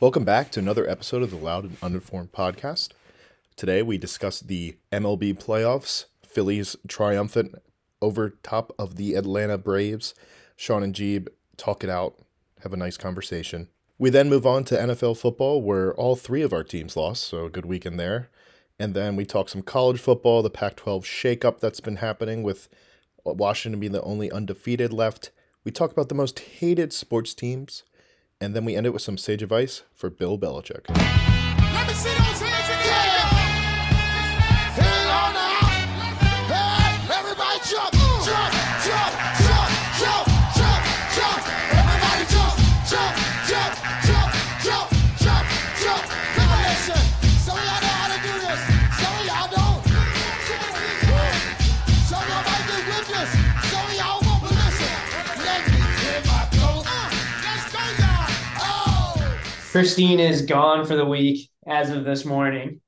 Welcome 0.00 0.24
back 0.24 0.52
to 0.52 0.60
another 0.60 0.88
episode 0.88 1.24
of 1.24 1.32
the 1.32 1.36
Loud 1.36 1.64
and 1.64 1.76
Uninformed 1.82 2.30
podcast. 2.30 2.90
Today 3.56 3.82
we 3.82 3.98
discuss 3.98 4.38
the 4.38 4.76
MLB 4.92 5.36
playoffs, 5.36 6.04
Phillies 6.24 6.76
triumphant 6.86 7.56
over 8.00 8.30
top 8.44 8.72
of 8.78 8.94
the 8.94 9.14
Atlanta 9.14 9.58
Braves. 9.58 10.14
Sean 10.54 10.84
and 10.84 10.94
Jeeb 10.94 11.26
talk 11.56 11.82
it 11.82 11.90
out, 11.90 12.14
have 12.62 12.72
a 12.72 12.76
nice 12.76 12.96
conversation. 12.96 13.70
We 13.98 14.08
then 14.08 14.30
move 14.30 14.46
on 14.46 14.62
to 14.66 14.76
NFL 14.76 15.18
football, 15.18 15.62
where 15.62 15.92
all 15.94 16.14
three 16.14 16.42
of 16.42 16.52
our 16.52 16.62
teams 16.62 16.96
lost, 16.96 17.24
so 17.24 17.46
a 17.46 17.50
good 17.50 17.66
weekend 17.66 17.98
there. 17.98 18.30
And 18.78 18.94
then 18.94 19.16
we 19.16 19.24
talk 19.24 19.48
some 19.48 19.62
college 19.62 19.98
football, 19.98 20.44
the 20.44 20.48
Pac 20.48 20.76
12 20.76 21.02
shakeup 21.02 21.58
that's 21.58 21.80
been 21.80 21.96
happening 21.96 22.44
with 22.44 22.68
Washington 23.24 23.80
being 23.80 23.90
the 23.90 24.02
only 24.02 24.30
undefeated 24.30 24.92
left. 24.92 25.32
We 25.64 25.72
talk 25.72 25.90
about 25.90 26.08
the 26.08 26.14
most 26.14 26.38
hated 26.38 26.92
sports 26.92 27.34
teams, 27.34 27.82
and 28.40 28.54
then 28.54 28.64
we 28.64 28.76
end 28.76 28.86
it 28.86 28.92
with 28.92 29.02
some 29.02 29.18
sage 29.18 29.42
advice 29.42 29.82
for 29.94 30.10
Bill 30.10 30.38
Belichick. 30.38 30.86
Christine 59.70 60.18
is 60.18 60.42
gone 60.42 60.86
for 60.86 60.96
the 60.96 61.04
week 61.04 61.50
as 61.66 61.90
of 61.90 62.04
this 62.04 62.24
morning. 62.24 62.80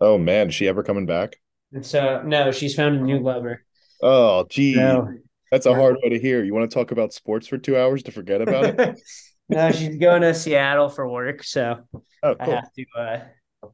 Oh 0.00 0.18
man, 0.18 0.48
is 0.48 0.54
she 0.56 0.66
ever 0.66 0.82
coming 0.82 1.06
back? 1.06 1.36
And 1.72 1.86
so, 1.86 2.20
no, 2.24 2.50
she's 2.50 2.74
found 2.74 2.96
a 2.96 3.00
new 3.00 3.20
lover. 3.20 3.64
Oh, 4.02 4.44
gee, 4.50 4.74
No, 4.74 5.08
that's 5.52 5.66
a 5.66 5.74
hard 5.74 5.98
way 6.02 6.08
to 6.10 6.18
hear. 6.18 6.42
You 6.42 6.52
want 6.52 6.68
to 6.68 6.74
talk 6.74 6.90
about 6.90 7.12
sports 7.12 7.46
for 7.46 7.58
two 7.58 7.76
hours 7.76 8.02
to 8.04 8.10
forget 8.10 8.40
about 8.40 8.64
it? 8.64 9.00
no, 9.48 9.70
she's 9.70 9.98
going 9.98 10.22
to 10.22 10.34
Seattle 10.34 10.88
for 10.88 11.08
work. 11.08 11.44
So 11.44 11.78
Oh, 12.24 12.34
I 12.40 12.44
have 12.44 12.72
to 12.72 12.84
uh, 12.98 13.68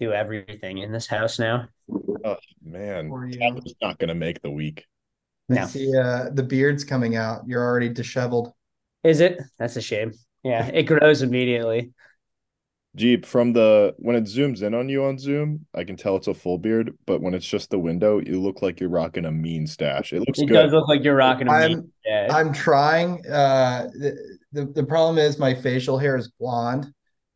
do 0.00 0.12
everything 0.12 0.78
in 0.78 0.92
this 0.92 1.06
house 1.06 1.38
now. 1.38 1.68
Oh 2.24 2.36
man, 2.64 3.10
For 3.10 3.26
you. 3.28 3.38
Tampa's 3.38 3.74
not 3.82 3.98
gonna 3.98 4.14
make 4.14 4.40
the 4.40 4.50
week. 4.50 4.86
I 5.50 5.66
see 5.66 5.94
uh, 5.94 6.30
the 6.32 6.42
beard's 6.42 6.84
coming 6.84 7.16
out. 7.16 7.42
You're 7.46 7.62
already 7.62 7.90
disheveled. 7.90 8.54
Is 9.04 9.20
it? 9.20 9.42
That's 9.58 9.76
a 9.76 9.82
shame. 9.82 10.12
Yeah, 10.42 10.66
it 10.66 10.84
grows 10.84 11.22
immediately. 11.22 11.92
Jeep, 12.96 13.24
from 13.24 13.52
the 13.52 13.94
when 13.98 14.16
it 14.16 14.24
zooms 14.24 14.62
in 14.62 14.74
on 14.74 14.88
you 14.88 15.04
on 15.04 15.16
Zoom, 15.16 15.64
I 15.72 15.84
can 15.84 15.96
tell 15.96 16.16
it's 16.16 16.26
a 16.26 16.34
full 16.34 16.58
beard, 16.58 16.96
but 17.06 17.20
when 17.20 17.34
it's 17.34 17.46
just 17.46 17.70
the 17.70 17.78
window, 17.78 18.18
you 18.18 18.40
look 18.42 18.62
like 18.62 18.80
you're 18.80 18.88
rocking 18.88 19.26
a 19.26 19.30
mean 19.30 19.66
stash. 19.68 20.12
It 20.12 20.20
looks 20.20 20.40
It 20.40 20.46
good. 20.46 20.54
does 20.54 20.72
look 20.72 20.88
like 20.88 21.04
you're 21.04 21.14
rocking 21.14 21.46
a 21.46 21.52
I'm- 21.52 21.70
meat. 21.70 21.84
Yeah. 22.04 22.26
I'm 22.32 22.52
trying. 22.52 23.24
Uh, 23.26 23.88
the, 23.92 24.38
the 24.52 24.64
the 24.66 24.82
problem 24.84 25.18
is 25.18 25.38
my 25.38 25.54
facial 25.54 25.98
hair 25.98 26.16
is 26.16 26.32
blonde, 26.40 26.92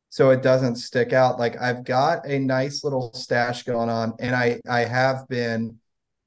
so 0.08 0.30
it 0.30 0.42
doesn't 0.42 0.74
stick 0.76 1.12
out. 1.12 1.38
Like 1.38 1.60
I've 1.62 1.84
got 1.84 2.26
a 2.26 2.38
nice 2.40 2.82
little 2.82 3.12
stash 3.14 3.62
going 3.62 3.88
on, 3.90 4.14
and 4.18 4.34
I 4.34 4.60
I 4.68 4.80
have 4.80 5.28
been 5.28 5.78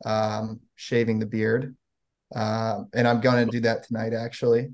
um, 0.05 0.61
shaving 0.75 1.19
the 1.19 1.25
beard, 1.25 1.75
uh, 2.33 2.83
and 2.93 3.05
I'm 3.05 3.19
going 3.19 3.45
to 3.45 3.51
do 3.51 3.59
that 3.61 3.83
tonight 3.83 4.13
actually. 4.13 4.69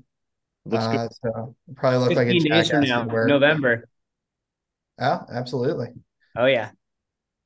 Looks 0.66 0.86
good. 0.86 1.00
Uh, 1.00 1.08
so 1.22 1.54
probably 1.76 1.98
look 1.98 2.16
like 2.16 2.28
a 2.28 2.34
15 2.34 2.44
days 2.52 2.70
from 2.70 2.80
now, 2.80 3.02
at 3.02 3.08
work. 3.08 3.28
November. 3.28 3.84
Yeah, 4.98 5.24
absolutely. 5.30 5.88
Oh 6.36 6.46
yeah. 6.46 6.72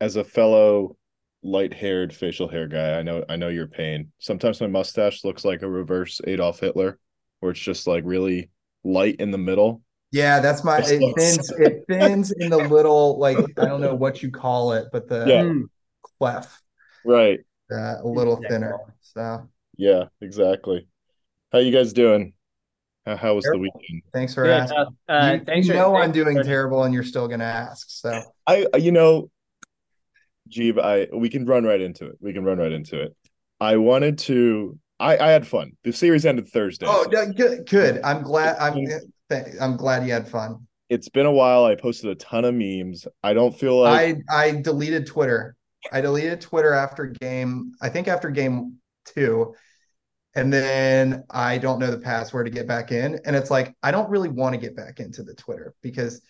As 0.01 0.17
a 0.17 0.25
fellow 0.25 0.97
light-haired 1.43 2.13
facial 2.15 2.49
hair 2.49 2.67
guy, 2.69 2.99
I 2.99 3.03
know 3.03 3.25
I 3.29 3.37
know 3.37 3.49
your 3.49 3.67
pain. 3.69 4.13
Sometimes 4.19 4.61
my 4.61 4.67
mustache 4.67 5.25
looks 5.25 5.45
like 5.45 5.63
a 5.63 5.69
reverse 5.69 6.21
Adolf 6.27 6.61
Hitler, 6.61 6.99
where 7.41 7.53
it's 7.53 7.61
just 7.61 7.87
like 7.87 8.05
really 8.07 8.51
light 8.85 9.17
in 9.21 9.31
the 9.31 9.39
middle. 9.39 9.83
Yeah, 10.11 10.41
that's 10.41 10.65
my 10.65 10.81
it 10.87 11.13
so 11.15 11.15
thins 11.15 11.51
it 11.53 11.85
thins 11.87 12.31
in 12.33 12.49
the 12.49 12.59
little 12.59 13.19
like 13.19 13.53
I 13.59 13.67
don't 13.69 13.81
know 13.83 13.95
what 13.95 14.23
you 14.23 14.31
call 14.31 14.73
it, 14.73 14.89
but 14.93 15.09
the 15.09 15.35
Yeah. 15.35 15.43
Hmm. 15.43 15.65
clef 16.19 16.63
Right. 17.05 17.41
uh, 17.71 17.97
a 18.03 18.07
little 18.09 18.37
Exactly. 18.37 18.49
thinner. 18.49 18.81
So 19.01 19.49
Yeah, 19.77 20.09
exactly. 20.21 20.89
How 21.53 21.59
you 21.61 21.73
guys 21.73 21.93
doing? 21.95 22.35
How, 23.09 23.17
how 23.17 23.35
was 23.35 23.45
the 23.45 23.59
weekend? 23.59 24.03
thanks 24.13 24.35
for 24.35 24.45
Good. 24.45 24.51
asking. 24.53 24.79
Uh, 25.09 25.13
uh, 25.13 25.33
you, 25.39 25.45
thanks 25.47 25.67
you 25.67 25.73
for 25.73 25.79
know 25.79 25.97
I'm 25.97 26.13
doing 26.13 26.37
for- 26.37 26.45
terrible, 26.45 26.85
and 26.85 26.93
you're 26.93 27.05
still 27.05 27.27
gonna 27.27 27.45
ask. 27.45 27.87
So 27.89 28.21
I 28.47 28.67
you 28.79 28.93
know, 28.93 29.31
Jeeb, 30.51 30.79
I 30.79 31.09
we 31.17 31.31
can 31.31 31.47
run 31.47 31.65
right 31.65 31.81
into 31.81 32.07
it. 32.07 32.17
We 32.21 32.33
can 32.35 32.45
run 32.45 32.59
right 32.59 32.73
into 32.73 33.01
it. 33.01 33.17
I 33.61 33.79
wanted 33.79 34.19
to 34.21 34.79
I 35.01 35.17
I 35.17 35.29
had 35.29 35.47
fun. 35.47 35.73
The 35.85 35.93
series 35.93 36.27
ended 36.27 36.49
Thursday. 36.49 36.85
oh, 36.87 37.05
so 37.05 37.11
no, 37.11 37.33
good, 37.33 37.67
good. 37.69 38.01
I'm 38.05 38.23
glad. 38.23 38.57
I'm 38.59 38.77
I'm 39.61 39.77
glad 39.77 40.07
you 40.07 40.13
had 40.13 40.29
fun. 40.29 40.67
it's 40.91 41.09
been 41.09 41.27
a 41.27 41.33
while. 41.33 41.65
I 41.65 41.77
posted 41.77 42.11
a 42.11 42.15
ton 42.15 42.45
of 42.45 42.55
memes. 42.55 43.07
I 43.23 43.33
don't 43.33 43.59
feel 43.59 43.81
like 43.81 44.19
I 44.29 44.47
I 44.49 44.51
deleted 44.61 45.07
Twitter. 45.07 45.57
I 45.93 46.03
deleted 46.03 46.43
Twitter 46.43 46.75
after 46.75 47.07
game. 47.07 47.73
I 47.81 47.89
think 47.89 48.07
after 48.09 48.29
game 48.29 48.77
two. 49.07 49.55
And 50.35 50.53
then 50.53 51.25
I 51.31 51.59
don't 51.59 51.79
know 51.79 51.91
the 51.91 51.99
password 51.99 52.47
to 52.47 52.53
get 52.53 52.67
back 52.67 52.93
in. 52.93 53.19
And 53.25 53.35
it's 53.35 53.51
like, 53.51 53.75
I 53.83 53.91
don't 53.91 54.11
really 54.11 54.29
want 54.29 54.55
to 54.55 54.61
get 54.61 54.77
back 54.77 55.01
into 55.01 55.23
the 55.23 55.35
Twitter 55.35 55.75
because 55.83 56.21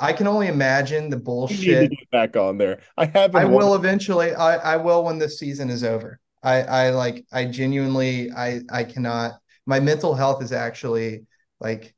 I 0.00 0.12
can 0.12 0.26
only 0.26 0.46
imagine 0.46 1.10
the 1.10 1.16
I 1.16 1.18
need 1.18 1.20
to 1.20 1.24
bullshit 1.24 1.90
get 1.90 2.10
back 2.10 2.36
on 2.36 2.56
there. 2.56 2.80
I 2.96 3.06
haven't 3.06 3.40
I 3.40 3.44
will 3.44 3.70
won- 3.70 3.78
eventually. 3.78 4.34
I, 4.34 4.74
I 4.74 4.76
will 4.76 5.04
when 5.04 5.18
this 5.18 5.38
season 5.38 5.70
is 5.70 5.84
over. 5.84 6.20
I, 6.42 6.62
I 6.62 6.90
like. 6.90 7.26
I 7.32 7.46
genuinely. 7.46 8.30
I 8.30 8.60
I 8.70 8.84
cannot. 8.84 9.32
My 9.64 9.80
mental 9.80 10.14
health 10.14 10.42
is 10.42 10.52
actually 10.52 11.26
like 11.58 11.94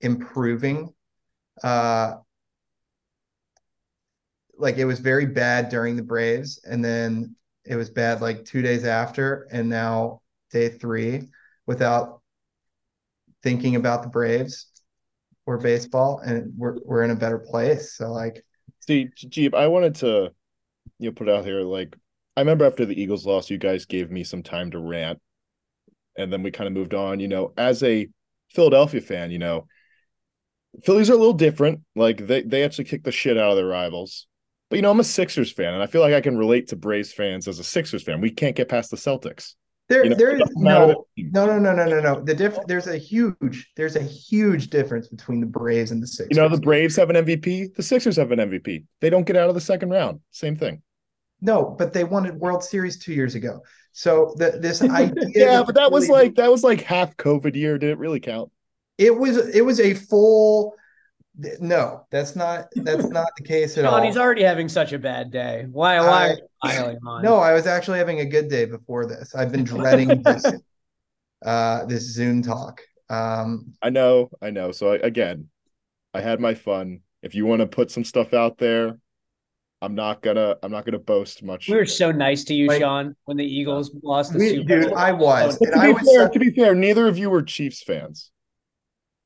improving. 0.00 0.92
Uh, 1.62 2.16
like 4.56 4.78
it 4.78 4.84
was 4.84 4.98
very 4.98 5.26
bad 5.26 5.68
during 5.68 5.94
the 5.94 6.02
Braves, 6.02 6.58
and 6.68 6.84
then 6.84 7.36
it 7.64 7.76
was 7.76 7.90
bad 7.90 8.20
like 8.20 8.44
two 8.44 8.62
days 8.62 8.84
after, 8.84 9.46
and 9.52 9.68
now 9.68 10.22
day 10.50 10.68
three 10.68 11.28
without 11.66 12.20
thinking 13.42 13.76
about 13.76 14.02
the 14.02 14.08
Braves 14.08 14.66
or 15.46 15.58
baseball, 15.58 16.20
and 16.20 16.52
we're 16.56 16.76
we're 16.84 17.02
in 17.02 17.10
a 17.10 17.16
better 17.16 17.38
place. 17.38 17.94
So 17.94 18.12
like. 18.12 18.44
See, 18.80 19.08
Jeep, 19.14 19.54
I 19.54 19.68
wanted 19.68 19.94
to, 19.96 20.32
you 20.98 21.10
know, 21.10 21.12
put 21.12 21.28
out 21.28 21.44
here. 21.44 21.60
Like, 21.60 21.94
I 22.36 22.40
remember 22.40 22.64
after 22.64 22.86
the 22.86 23.00
Eagles 23.00 23.26
lost, 23.26 23.50
you 23.50 23.58
guys 23.58 23.84
gave 23.84 24.10
me 24.10 24.24
some 24.24 24.42
time 24.42 24.70
to 24.70 24.78
rant, 24.78 25.20
and 26.16 26.32
then 26.32 26.42
we 26.42 26.50
kind 26.50 26.66
of 26.66 26.72
moved 26.72 26.94
on. 26.94 27.20
You 27.20 27.28
know, 27.28 27.52
as 27.56 27.82
a 27.82 28.08
Philadelphia 28.48 29.00
fan, 29.00 29.30
you 29.30 29.38
know, 29.38 29.66
Phillies 30.82 31.10
are 31.10 31.14
a 31.14 31.18
little 31.18 31.34
different. 31.34 31.80
Like 31.94 32.26
they 32.26 32.42
they 32.42 32.64
actually 32.64 32.84
kick 32.84 33.04
the 33.04 33.12
shit 33.12 33.36
out 33.36 33.50
of 33.50 33.56
their 33.56 33.66
rivals. 33.66 34.26
But 34.68 34.76
you 34.76 34.82
know, 34.82 34.90
I'm 34.90 35.00
a 35.00 35.04
Sixers 35.04 35.52
fan, 35.52 35.74
and 35.74 35.82
I 35.82 35.86
feel 35.86 36.00
like 36.00 36.14
I 36.14 36.20
can 36.20 36.38
relate 36.38 36.68
to 36.68 36.76
Braves 36.76 37.12
fans 37.12 37.48
as 37.48 37.58
a 37.58 37.64
Sixers 37.64 38.02
fan. 38.02 38.20
We 38.20 38.30
can't 38.30 38.56
get 38.56 38.68
past 38.68 38.90
the 38.90 38.96
Celtics. 38.96 39.54
There, 39.90 40.04
You 40.04 40.10
know, 40.10 40.16
there 40.16 40.36
is 40.36 40.42
no, 40.54 41.04
no, 41.16 41.46
no, 41.46 41.58
no, 41.58 41.74
no, 41.74 41.84
no, 41.84 42.00
no. 42.00 42.20
The 42.20 42.32
diff, 42.34 42.56
there's 42.66 42.86
a 42.86 42.96
huge, 42.96 43.72
there's 43.76 43.96
a 43.96 44.02
huge 44.02 44.70
difference 44.70 45.08
between 45.08 45.40
the 45.40 45.46
Braves 45.46 45.90
and 45.90 46.00
the 46.00 46.06
Sixers. 46.06 46.28
You 46.30 46.40
know, 46.40 46.48
the 46.48 46.62
Braves 46.62 46.94
have 46.94 47.10
an 47.10 47.16
MVP. 47.16 47.74
The 47.74 47.82
Sixers 47.82 48.16
have 48.16 48.30
an 48.30 48.38
MVP. 48.38 48.84
They 49.00 49.10
don't 49.10 49.26
get 49.26 49.34
out 49.36 49.48
of 49.48 49.56
the 49.56 49.60
second 49.60 49.90
round. 49.90 50.20
Same 50.30 50.56
thing. 50.56 50.80
no, 51.40 51.74
but 51.76 51.92
they 51.92 52.04
won 52.04 52.24
a 52.26 52.32
World 52.34 52.62
Series 52.62 52.98
two 52.98 53.12
years 53.12 53.34
ago. 53.34 53.60
So 53.92 54.32
the 54.38 54.52
this 54.60 54.80
idea, 55.02 55.24
yeah, 55.34 55.62
but 55.66 55.74
that 55.74 55.90
was 55.90 56.08
like 56.08 56.36
that 56.36 56.52
was 56.52 56.62
like 56.62 56.82
half 56.82 57.16
COVID 57.16 57.56
year. 57.56 57.76
Did 57.76 57.90
it 57.90 57.98
really 57.98 58.20
count? 58.20 58.50
it 58.96 59.16
was, 59.16 59.36
it 59.48 59.64
was 59.64 59.80
a 59.80 59.94
full. 59.94 60.74
No, 61.60 62.06
that's 62.10 62.36
not, 62.36 62.66
that's 62.76 63.08
not 63.08 63.28
the 63.36 63.44
case 63.44 63.78
at 63.78 63.84
Sean, 63.84 63.94
all. 63.94 64.02
he's 64.02 64.16
already 64.16 64.42
having 64.42 64.68
such 64.68 64.92
a 64.92 64.98
bad 64.98 65.30
day. 65.30 65.66
Why? 65.70 65.98
Why 66.00 66.28
are 66.28 66.32
you 66.34 66.38
piling 66.62 66.98
on? 67.06 67.22
No, 67.22 67.36
I 67.36 67.52
was 67.52 67.66
actually 67.66 67.98
having 67.98 68.20
a 68.20 68.26
good 68.26 68.48
day 68.48 68.64
before 68.66 69.06
this. 69.06 69.34
I've 69.34 69.50
been 69.52 69.64
dreading 69.64 70.22
this, 70.22 70.44
uh, 71.44 71.86
this 71.86 72.02
Zoom 72.12 72.42
talk. 72.42 72.80
Um, 73.08 73.72
I 73.82 73.90
know, 73.90 74.30
I 74.42 74.50
know. 74.50 74.72
So 74.72 74.92
I, 74.92 74.96
again, 74.96 75.48
I 76.14 76.20
had 76.20 76.40
my 76.40 76.54
fun. 76.54 77.00
If 77.22 77.34
you 77.34 77.46
want 77.46 77.60
to 77.60 77.66
put 77.66 77.90
some 77.90 78.04
stuff 78.04 78.34
out 78.34 78.58
there, 78.58 78.98
I'm 79.82 79.94
not 79.94 80.20
gonna 80.22 80.56
I'm 80.62 80.70
not 80.70 80.84
gonna 80.84 80.98
boast 80.98 81.42
much. 81.42 81.68
we 81.68 81.76
were 81.76 81.86
so 81.86 82.12
nice 82.12 82.44
to 82.44 82.54
you, 82.54 82.66
Like- 82.66 82.82
Sean, 82.82 83.16
when 83.24 83.36
the 83.38 83.44
Eagles 83.46 83.90
lost 84.02 84.32
the 84.32 84.38
we, 84.38 84.48
Super 84.56 84.80
dude, 84.80 84.88
Bowl. 84.90 84.98
I 84.98 85.12
was, 85.12 85.58
But 85.58 85.68
and 85.68 85.74
to 85.76 85.80
I 85.80 85.86
be 85.86 85.92
was, 85.94 86.02
fair, 86.12 86.22
such- 86.24 86.32
to 86.34 86.38
be 86.38 86.50
fair, 86.50 86.74
neither 86.74 87.08
of 87.08 87.16
you 87.16 87.30
were 87.30 87.42
Chiefs 87.42 87.82
fans. 87.82 88.30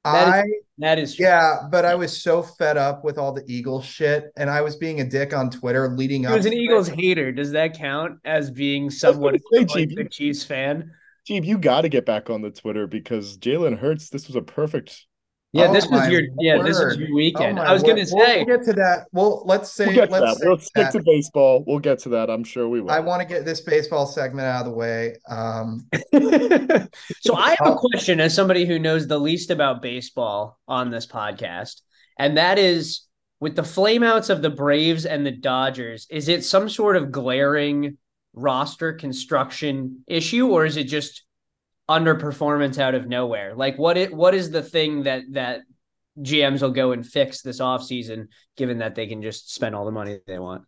That 0.05 0.29
is- 0.29 0.35
I 0.35 0.45
That 0.79 0.99
is 0.99 1.15
true. 1.15 1.25
Yeah, 1.27 1.69
but 1.71 1.85
I 1.85 1.95
was 1.95 2.21
so 2.21 2.43
fed 2.43 2.77
up 2.77 3.05
with 3.05 3.17
all 3.17 3.33
the 3.33 3.45
Eagles 3.47 3.85
shit, 3.85 4.33
and 4.37 4.51
I 4.51 4.61
was 4.61 4.75
being 4.77 5.01
a 5.01 5.05
dick 5.05 5.33
on 5.33 5.49
Twitter 5.49 5.89
leading 5.89 6.23
He 6.23 6.27
up. 6.27 6.37
was 6.37 6.47
an 6.47 6.53
to 6.53 6.59
it. 6.59 6.61
Eagles 6.63 6.89
hater. 6.89 7.31
Does 7.31 7.53
that 7.53 7.79
count 7.79 8.19
as 8.25 8.51
being 8.51 8.91
someone 8.91 9.39
say, 9.53 9.61
like 9.61 9.69
Chief. 9.69 9.95
the 9.97 10.05
Chiefs 10.09 10.43
fan? 10.45 10.91
Jeep, 11.27 11.45
you 11.45 11.59
got 11.59 11.83
to 11.83 11.89
get 11.89 12.05
back 12.05 12.29
on 12.29 12.43
the 12.43 12.51
Twitter 12.51 12.87
because 12.89 13.39
Jalen 13.39 13.79
Hurts. 13.79 14.09
This 14.11 14.27
was 14.27 14.35
a 14.37 14.43
perfect 14.43 15.07
Yeah, 15.55 15.69
Oh 15.69 15.73
this 15.73 15.85
was 15.85 16.01
my 16.01 16.09
your 16.09 16.23
yeah, 16.41 16.61
this 16.63 16.79
was 16.83 16.97
your 16.99 17.09
Oh 17.11 17.15
weekend. 17.15 17.57
my 17.57 17.65
I 17.67 17.73
was 17.73 17.83
word. 17.83 17.91
gonna 17.91 18.01
We'll- 18.13 18.27
say 18.27 18.45
we'll 18.45 18.57
get 18.59 18.67
to 18.67 18.73
that. 18.75 19.07
Well, 19.13 19.43
let's 19.47 19.71
say 19.73 19.87
We'll 19.87 19.95
get 19.95 20.11
let's 20.11 20.25
that. 20.27 20.37
say 20.41 20.47
We'll 20.49 20.59
stick 20.59 20.83
that. 20.85 20.93
to 20.93 21.03
baseball. 21.05 21.65
We'll 21.67 21.79
get 21.79 22.01
to 22.01 22.09
that. 22.11 22.29
I'm 22.29 22.43
sure 22.43 22.69
we 22.69 22.81
will. 22.81 22.91
I 22.91 22.99
want 23.01 23.23
to 23.23 23.27
get 23.29 23.45
this 23.45 23.61
baseball 23.61 24.05
segment 24.07 24.47
out 24.47 24.67
of 24.67 24.73
the 24.73 24.77
way. 24.77 25.15
Um, 25.29 25.87
so 27.21 27.35
I 27.37 27.51
have 27.51 27.69
a 27.69 27.71
Oh. 27.73 27.77
question 27.77 28.21
as 28.21 28.35
somebody 28.35 28.65
who 28.67 28.79
knows 28.79 29.07
the 29.07 29.19
least 29.19 29.51
about 29.51 29.81
baseball 29.81 30.59
on 30.69 30.91
this 30.91 31.07
podcast, 31.07 31.83
and 32.19 32.37
that 32.37 32.59
is 32.59 33.03
with 33.41 33.55
the 33.57 33.63
flameouts 33.63 34.31
of 34.31 34.43
the 34.43 34.51
Braves 34.51 35.07
and 35.07 35.25
the 35.25 35.31
Dodgers, 35.33 36.07
is 36.11 36.29
it 36.29 36.45
some 36.45 36.69
sort 36.69 36.97
of 36.97 37.11
glaring 37.13 37.97
roster 38.33 38.93
construction 38.93 40.03
issue, 40.09 40.49
or 40.49 40.65
is 40.65 40.77
it 40.77 40.85
just 40.89 41.23
underperformance 41.89 42.79
out 42.79 42.95
of 42.95 43.07
nowhere? 43.07 43.55
Like 43.55 43.79
what 43.79 43.97
it 43.97 44.13
what 44.15 44.35
is 44.35 44.51
the 44.51 44.63
thing 44.63 45.05
that 45.05 45.23
that 45.33 45.61
GMs 46.21 46.63
will 46.63 46.71
go 46.71 46.93
and 46.93 47.05
fix 47.07 47.43
this 47.43 47.61
offseason, 47.61 48.29
given 48.57 48.79
that 48.79 48.95
they 48.95 49.07
can 49.07 49.23
just 49.23 49.53
spend 49.55 49.75
all 49.75 49.85
the 49.85 49.91
money 49.93 50.19
they 50.27 50.39
want? 50.39 50.63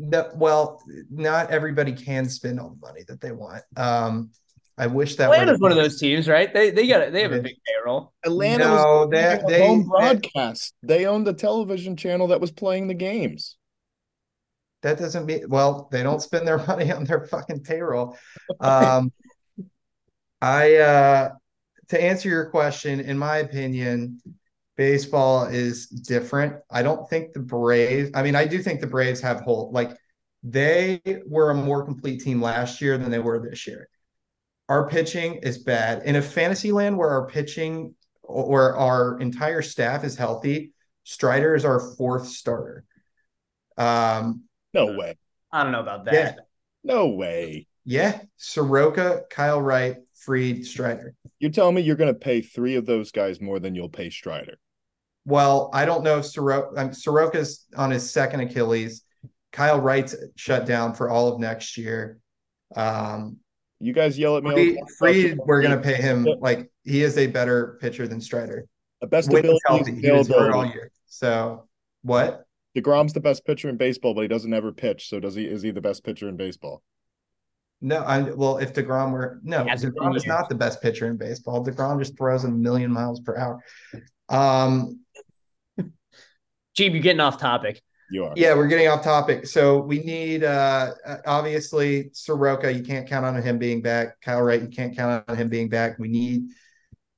no, 0.00 0.30
well, 0.36 0.80
not 1.10 1.50
everybody 1.50 1.92
can 1.92 2.28
spend 2.28 2.60
all 2.60 2.70
the 2.70 2.86
money 2.86 3.00
that 3.08 3.20
they 3.20 3.32
want. 3.32 3.62
Um, 3.76 4.30
I 4.76 4.86
wish 4.86 5.16
that 5.16 5.28
were 5.28 5.34
Atlanta's 5.34 5.58
the 5.58 5.62
one 5.62 5.72
of 5.72 5.76
those 5.78 5.98
teams, 5.98 6.28
right? 6.28 6.52
They 6.54 6.70
they 6.70 6.86
got 6.86 7.10
they 7.10 7.22
have 7.22 7.32
a 7.32 7.40
big 7.40 7.56
payroll. 7.66 8.12
Atlanta 8.24 8.64
No, 8.64 8.74
was 8.74 9.10
they- 9.10 9.22
doing 9.38 9.46
they- 9.48 9.66
home 9.66 9.78
they- 9.80 9.84
broadcast. 9.86 10.74
They 10.84 11.06
owned 11.06 11.26
the 11.26 11.32
television 11.32 11.96
channel 11.96 12.28
that 12.28 12.40
was 12.40 12.52
playing 12.52 12.86
the 12.86 12.94
games. 12.94 13.56
That 14.82 14.98
doesn't 14.98 15.26
mean, 15.26 15.48
well, 15.48 15.88
they 15.90 16.04
don't 16.04 16.22
spend 16.22 16.46
their 16.46 16.58
money 16.68 16.92
on 16.92 17.02
their 17.02 17.26
fucking 17.26 17.62
payroll. 17.64 18.16
Um, 18.60 19.12
I, 20.40 20.76
uh, 20.76 21.30
to 21.88 22.02
answer 22.02 22.28
your 22.28 22.50
question, 22.50 23.00
in 23.00 23.18
my 23.18 23.38
opinion, 23.38 24.20
baseball 24.76 25.46
is 25.46 25.86
different. 25.86 26.56
I 26.70 26.82
don't 26.82 27.08
think 27.08 27.32
the 27.32 27.40
Braves, 27.40 28.10
I 28.14 28.22
mean, 28.22 28.36
I 28.36 28.46
do 28.46 28.60
think 28.62 28.80
the 28.80 28.86
Braves 28.86 29.20
have 29.20 29.40
whole, 29.40 29.70
like, 29.72 29.96
they 30.42 31.00
were 31.26 31.50
a 31.50 31.54
more 31.54 31.84
complete 31.84 32.22
team 32.22 32.40
last 32.40 32.80
year 32.80 32.96
than 32.96 33.10
they 33.10 33.18
were 33.18 33.40
this 33.40 33.66
year. 33.66 33.88
Our 34.68 34.88
pitching 34.88 35.40
is 35.42 35.58
bad. 35.58 36.02
In 36.04 36.16
a 36.16 36.22
fantasy 36.22 36.70
land 36.70 36.96
where 36.96 37.10
our 37.10 37.26
pitching, 37.26 37.94
where 38.22 38.76
our 38.76 39.18
entire 39.18 39.62
staff 39.62 40.04
is 40.04 40.16
healthy, 40.16 40.72
Strider 41.04 41.54
is 41.54 41.64
our 41.64 41.80
fourth 41.96 42.28
starter. 42.28 42.84
Um, 43.76 44.44
No 44.74 44.96
way. 44.96 45.16
I 45.50 45.62
don't 45.62 45.72
know 45.72 45.80
about 45.80 46.04
that. 46.04 46.14
Yeah. 46.14 46.32
No 46.84 47.08
way. 47.08 47.66
Yeah, 47.84 48.20
Soroka, 48.36 49.22
Kyle 49.30 49.62
Wright, 49.62 49.96
Fried, 50.20 50.64
Strider. 50.64 51.14
You're 51.38 51.50
telling 51.50 51.74
me 51.74 51.82
you're 51.82 51.96
going 51.96 52.12
to 52.12 52.18
pay 52.18 52.40
three 52.40 52.76
of 52.76 52.86
those 52.86 53.10
guys 53.12 53.40
more 53.40 53.58
than 53.58 53.74
you'll 53.74 53.88
pay 53.88 54.10
Strider? 54.10 54.58
Well, 55.24 55.70
I 55.72 55.84
don't 55.84 56.02
know 56.02 56.18
if 56.18 56.26
Soroka, 56.26 56.80
um, 56.80 56.92
Soroka's 56.92 57.66
on 57.76 57.90
his 57.90 58.10
second 58.10 58.40
Achilles. 58.40 59.04
Kyle 59.52 59.80
Wright's 59.80 60.14
shut 60.36 60.66
down 60.66 60.94
for 60.94 61.10
all 61.10 61.32
of 61.32 61.40
next 61.40 61.76
year. 61.76 62.18
Um, 62.74 63.38
You 63.80 63.92
guys 63.92 64.18
yell 64.18 64.36
at 64.36 64.44
me. 64.44 64.74
Fried, 64.74 64.78
Fried 64.98 65.38
we're 65.46 65.62
going 65.62 65.76
to 65.76 65.82
pay 65.82 65.94
him 65.94 66.26
like 66.40 66.70
he 66.84 67.02
is 67.02 67.16
a 67.18 67.26
better 67.26 67.78
pitcher 67.80 68.08
than 68.08 68.20
Strider. 68.20 68.66
the 69.00 69.06
best 69.06 69.28
ability 69.28 69.58
healthy, 69.66 70.00
he 70.00 70.10
was 70.10 70.30
all 70.30 70.66
year. 70.66 70.90
So 71.06 71.68
what? 72.02 72.44
DeGrom's 72.76 73.12
the 73.12 73.20
best 73.20 73.44
pitcher 73.46 73.68
in 73.68 73.76
baseball, 73.76 74.14
but 74.14 74.22
he 74.22 74.28
doesn't 74.28 74.52
ever 74.52 74.72
pitch. 74.72 75.08
So 75.08 75.20
does 75.20 75.34
he? 75.34 75.44
Is 75.44 75.62
he 75.62 75.70
the 75.70 75.80
best 75.80 76.04
pitcher 76.04 76.28
in 76.28 76.36
baseball? 76.36 76.82
No, 77.80 77.98
I 77.98 78.22
well, 78.22 78.58
if 78.58 78.74
Degrom 78.74 79.12
were 79.12 79.40
no, 79.42 79.62
He 79.62 79.70
hasn't 79.70 79.94
Degrom 79.94 80.16
is 80.16 80.26
not 80.26 80.48
the 80.48 80.54
best 80.54 80.82
pitcher 80.82 81.06
in 81.06 81.16
baseball. 81.16 81.64
Degrom 81.64 81.98
just 81.98 82.16
throws 82.18 82.44
a 82.44 82.50
million 82.50 82.92
miles 82.92 83.20
per 83.20 83.36
hour. 83.36 83.62
Um, 84.28 85.00
Jeep, 86.74 86.92
you're 86.92 87.02
getting 87.02 87.20
off 87.20 87.38
topic. 87.38 87.82
You 88.10 88.24
are. 88.24 88.32
Yeah, 88.36 88.54
we're 88.54 88.68
getting 88.68 88.88
off 88.88 89.04
topic. 89.04 89.46
So 89.46 89.78
we 89.78 90.00
need 90.00 90.42
uh 90.42 90.92
obviously 91.26 92.10
Soroka, 92.12 92.72
you 92.72 92.82
can't 92.82 93.06
count 93.06 93.26
on 93.26 93.40
him 93.40 93.58
being 93.58 93.82
back. 93.82 94.20
Kyle 94.22 94.42
Wright, 94.42 94.62
you 94.62 94.68
can't 94.68 94.96
count 94.96 95.24
on 95.28 95.36
him 95.36 95.48
being 95.48 95.68
back. 95.68 95.98
We 95.98 96.08
need 96.08 96.48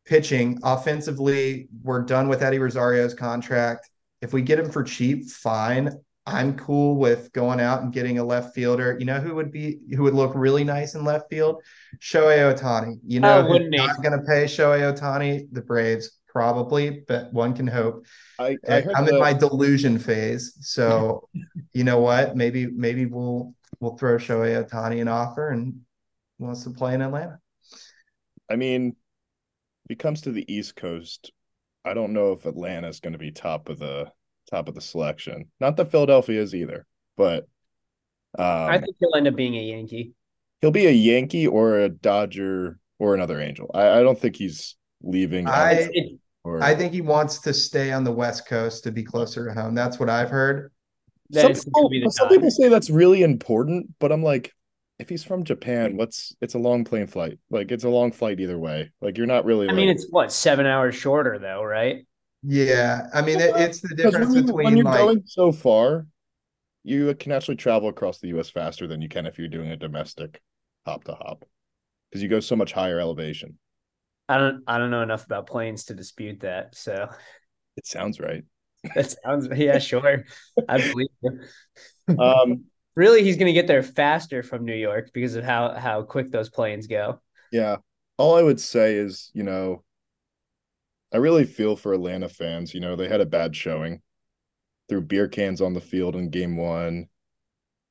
pitching. 0.04 0.58
Offensively, 0.62 1.68
we're 1.82 2.02
done 2.02 2.28
with 2.28 2.42
Eddie 2.42 2.58
Rosario's 2.58 3.14
contract. 3.14 3.88
If 4.20 4.32
we 4.32 4.42
get 4.42 4.58
him 4.58 4.70
for 4.70 4.82
cheap, 4.82 5.30
fine. 5.30 5.92
I'm 6.30 6.56
cool 6.56 6.96
with 6.96 7.32
going 7.32 7.60
out 7.60 7.82
and 7.82 7.92
getting 7.92 8.18
a 8.18 8.24
left 8.24 8.54
fielder. 8.54 8.96
You 8.98 9.04
know 9.04 9.20
who 9.20 9.34
would 9.34 9.50
be 9.50 9.78
who 9.94 10.02
would 10.04 10.14
look 10.14 10.32
really 10.34 10.64
nice 10.64 10.94
in 10.94 11.04
left 11.04 11.28
field? 11.28 11.62
Shohei 11.98 12.54
Ohtani. 12.54 12.98
You 13.06 13.20
know 13.20 13.38
Oh, 13.38 13.42
who's 13.42 13.52
wouldn't 13.52 13.76
not 13.76 14.02
gonna 14.02 14.22
pay 14.22 14.44
Shohei 14.44 14.92
Ohtani? 14.94 15.48
The 15.52 15.62
Braves, 15.62 16.18
probably, 16.28 17.02
but 17.06 17.32
one 17.32 17.54
can 17.54 17.66
hope. 17.66 18.06
I, 18.38 18.56
I 18.68 18.84
I'm 18.94 19.08
in 19.08 19.18
my 19.18 19.32
delusion 19.32 19.98
phase. 19.98 20.56
So, 20.60 21.28
you 21.72 21.84
know 21.84 21.98
what? 21.98 22.36
Maybe 22.36 22.66
maybe 22.66 23.06
we'll 23.06 23.54
we'll 23.80 23.96
throw 23.96 24.16
Shohei 24.16 24.64
Ohtani 24.64 25.00
an 25.00 25.08
offer 25.08 25.50
and 25.50 25.80
wants 26.38 26.64
to 26.64 26.70
play 26.70 26.94
in 26.94 27.02
Atlanta. 27.02 27.38
I 28.50 28.56
mean, 28.56 28.96
if 29.84 29.92
it 29.92 29.98
comes 29.98 30.22
to 30.22 30.32
the 30.32 30.50
East 30.52 30.76
Coast, 30.76 31.32
I 31.84 31.94
don't 31.94 32.12
know 32.12 32.32
if 32.32 32.46
Atlanta's 32.46 33.00
going 33.00 33.12
to 33.12 33.18
be 33.18 33.30
top 33.30 33.68
of 33.68 33.78
the 33.78 34.10
top 34.50 34.68
of 34.68 34.74
the 34.74 34.80
selection. 34.80 35.46
Not 35.60 35.76
that 35.76 35.90
Philadelphia 35.90 36.40
is 36.40 36.54
either, 36.54 36.86
but 37.16 37.48
um, 38.38 38.46
I 38.46 38.78
think 38.78 38.96
he'll 39.00 39.14
end 39.16 39.28
up 39.28 39.36
being 39.36 39.56
a 39.56 39.62
Yankee. 39.62 40.12
he'll 40.60 40.70
be 40.70 40.86
a 40.86 40.92
Yankee 40.92 41.46
or 41.46 41.80
a 41.80 41.88
Dodger 41.88 42.78
or 42.98 43.14
another 43.14 43.40
Angel. 43.40 43.70
I, 43.74 43.98
I 43.98 44.02
don't 44.02 44.18
think 44.18 44.36
he's 44.36 44.76
leaving. 45.02 45.46
I- 45.48 45.88
or, 46.42 46.62
I 46.62 46.74
think 46.74 46.94
he 46.94 47.02
wants 47.02 47.38
to 47.40 47.52
stay 47.52 47.92
on 47.92 48.02
the 48.02 48.12
West 48.12 48.48
Coast 48.48 48.84
to 48.84 48.90
be 48.90 49.02
closer 49.02 49.46
to 49.46 49.52
home. 49.52 49.74
That's 49.74 49.98
what 49.98 50.08
I've 50.08 50.30
heard. 50.30 50.72
that 51.28 51.42
some 51.42 51.52
people, 51.52 51.82
gonna 51.82 51.88
be 51.90 52.00
the 52.00 52.10
some 52.10 52.28
people 52.28 52.50
say 52.50 52.68
that's 52.70 52.88
really 52.88 53.22
important, 53.22 53.90
but 53.98 54.10
I'm 54.10 54.22
like, 54.22 54.50
if 54.98 55.10
he's 55.10 55.22
from 55.22 55.44
Japan, 55.44 55.98
what's 55.98 56.34
it's 56.40 56.54
a 56.54 56.58
long 56.58 56.84
plane 56.84 57.06
flight. 57.06 57.38
Like 57.50 57.70
it's 57.70 57.84
a 57.84 57.90
long 57.90 58.10
flight 58.10 58.40
either 58.40 58.58
way. 58.58 58.90
Like 59.02 59.18
you're 59.18 59.26
not 59.26 59.44
really. 59.44 59.66
I 59.66 59.72
like, 59.72 59.76
mean, 59.76 59.88
it's 59.90 60.06
what 60.08 60.32
seven 60.32 60.64
hours 60.64 60.94
shorter 60.94 61.38
though, 61.38 61.62
right? 61.62 62.06
Yeah, 62.42 63.08
I 63.12 63.20
mean 63.22 63.40
it, 63.40 63.54
it's 63.56 63.80
the 63.80 63.94
difference 63.94 64.34
when, 64.34 64.46
you, 64.46 64.54
when 64.54 64.74
between 64.74 64.76
you're 64.76 64.84
like 64.84 64.98
going 64.98 65.22
so 65.26 65.52
far, 65.52 66.06
you 66.82 67.14
can 67.14 67.32
actually 67.32 67.56
travel 67.56 67.88
across 67.88 68.18
the 68.18 68.28
U.S. 68.28 68.50
faster 68.50 68.86
than 68.86 69.02
you 69.02 69.08
can 69.08 69.26
if 69.26 69.38
you're 69.38 69.48
doing 69.48 69.70
a 69.70 69.76
domestic 69.76 70.40
hop 70.86 71.04
to 71.04 71.14
hop, 71.14 71.44
because 72.10 72.22
you 72.22 72.28
go 72.28 72.40
so 72.40 72.56
much 72.56 72.72
higher 72.72 72.98
elevation. 72.98 73.58
I 74.28 74.38
don't 74.38 74.62
I 74.66 74.78
don't 74.78 74.90
know 74.90 75.02
enough 75.02 75.24
about 75.24 75.46
planes 75.46 75.84
to 75.86 75.94
dispute 75.94 76.40
that. 76.40 76.74
So 76.76 77.10
It 77.76 77.86
sounds 77.86 78.20
right. 78.20 78.44
that 78.94 79.14
sounds 79.22 79.48
yeah, 79.56 79.78
sure. 79.78 80.24
I 80.68 80.78
believe 80.92 81.08
you. 81.22 81.40
Um, 82.18 82.64
Really, 82.96 83.22
he's 83.22 83.36
gonna 83.36 83.52
get 83.52 83.66
there 83.66 83.82
faster 83.82 84.42
from 84.42 84.64
New 84.64 84.74
York 84.74 85.10
because 85.14 85.34
of 85.36 85.44
how 85.44 85.74
how 85.74 86.02
quick 86.02 86.30
those 86.30 86.50
planes 86.50 86.86
go. 86.86 87.20
yeah. 87.50 87.76
All 88.18 88.36
I 88.36 88.42
would 88.42 88.60
say 88.60 88.96
is, 88.96 89.30
you 89.32 89.42
know, 89.42 89.82
I 91.12 91.16
really 91.18 91.44
feel 91.44 91.76
for 91.76 91.92
Atlanta 91.92 92.28
fans. 92.28 92.72
You 92.74 92.80
know, 92.80 92.96
they 92.96 93.08
had 93.08 93.20
a 93.20 93.26
bad 93.26 93.54
showing. 93.54 94.00
Threw 94.88 95.00
beer 95.00 95.28
cans 95.28 95.60
on 95.60 95.72
the 95.72 95.80
field 95.80 96.16
in 96.16 96.30
game 96.30 96.56
one. 96.56 97.08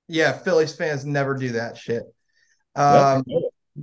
yeah, 0.07 0.33
Phillies 0.33 0.75
fans 0.75 1.05
never 1.05 1.35
do 1.35 1.53
that 1.53 1.77
shit. 1.77 2.03
Um 2.75 3.23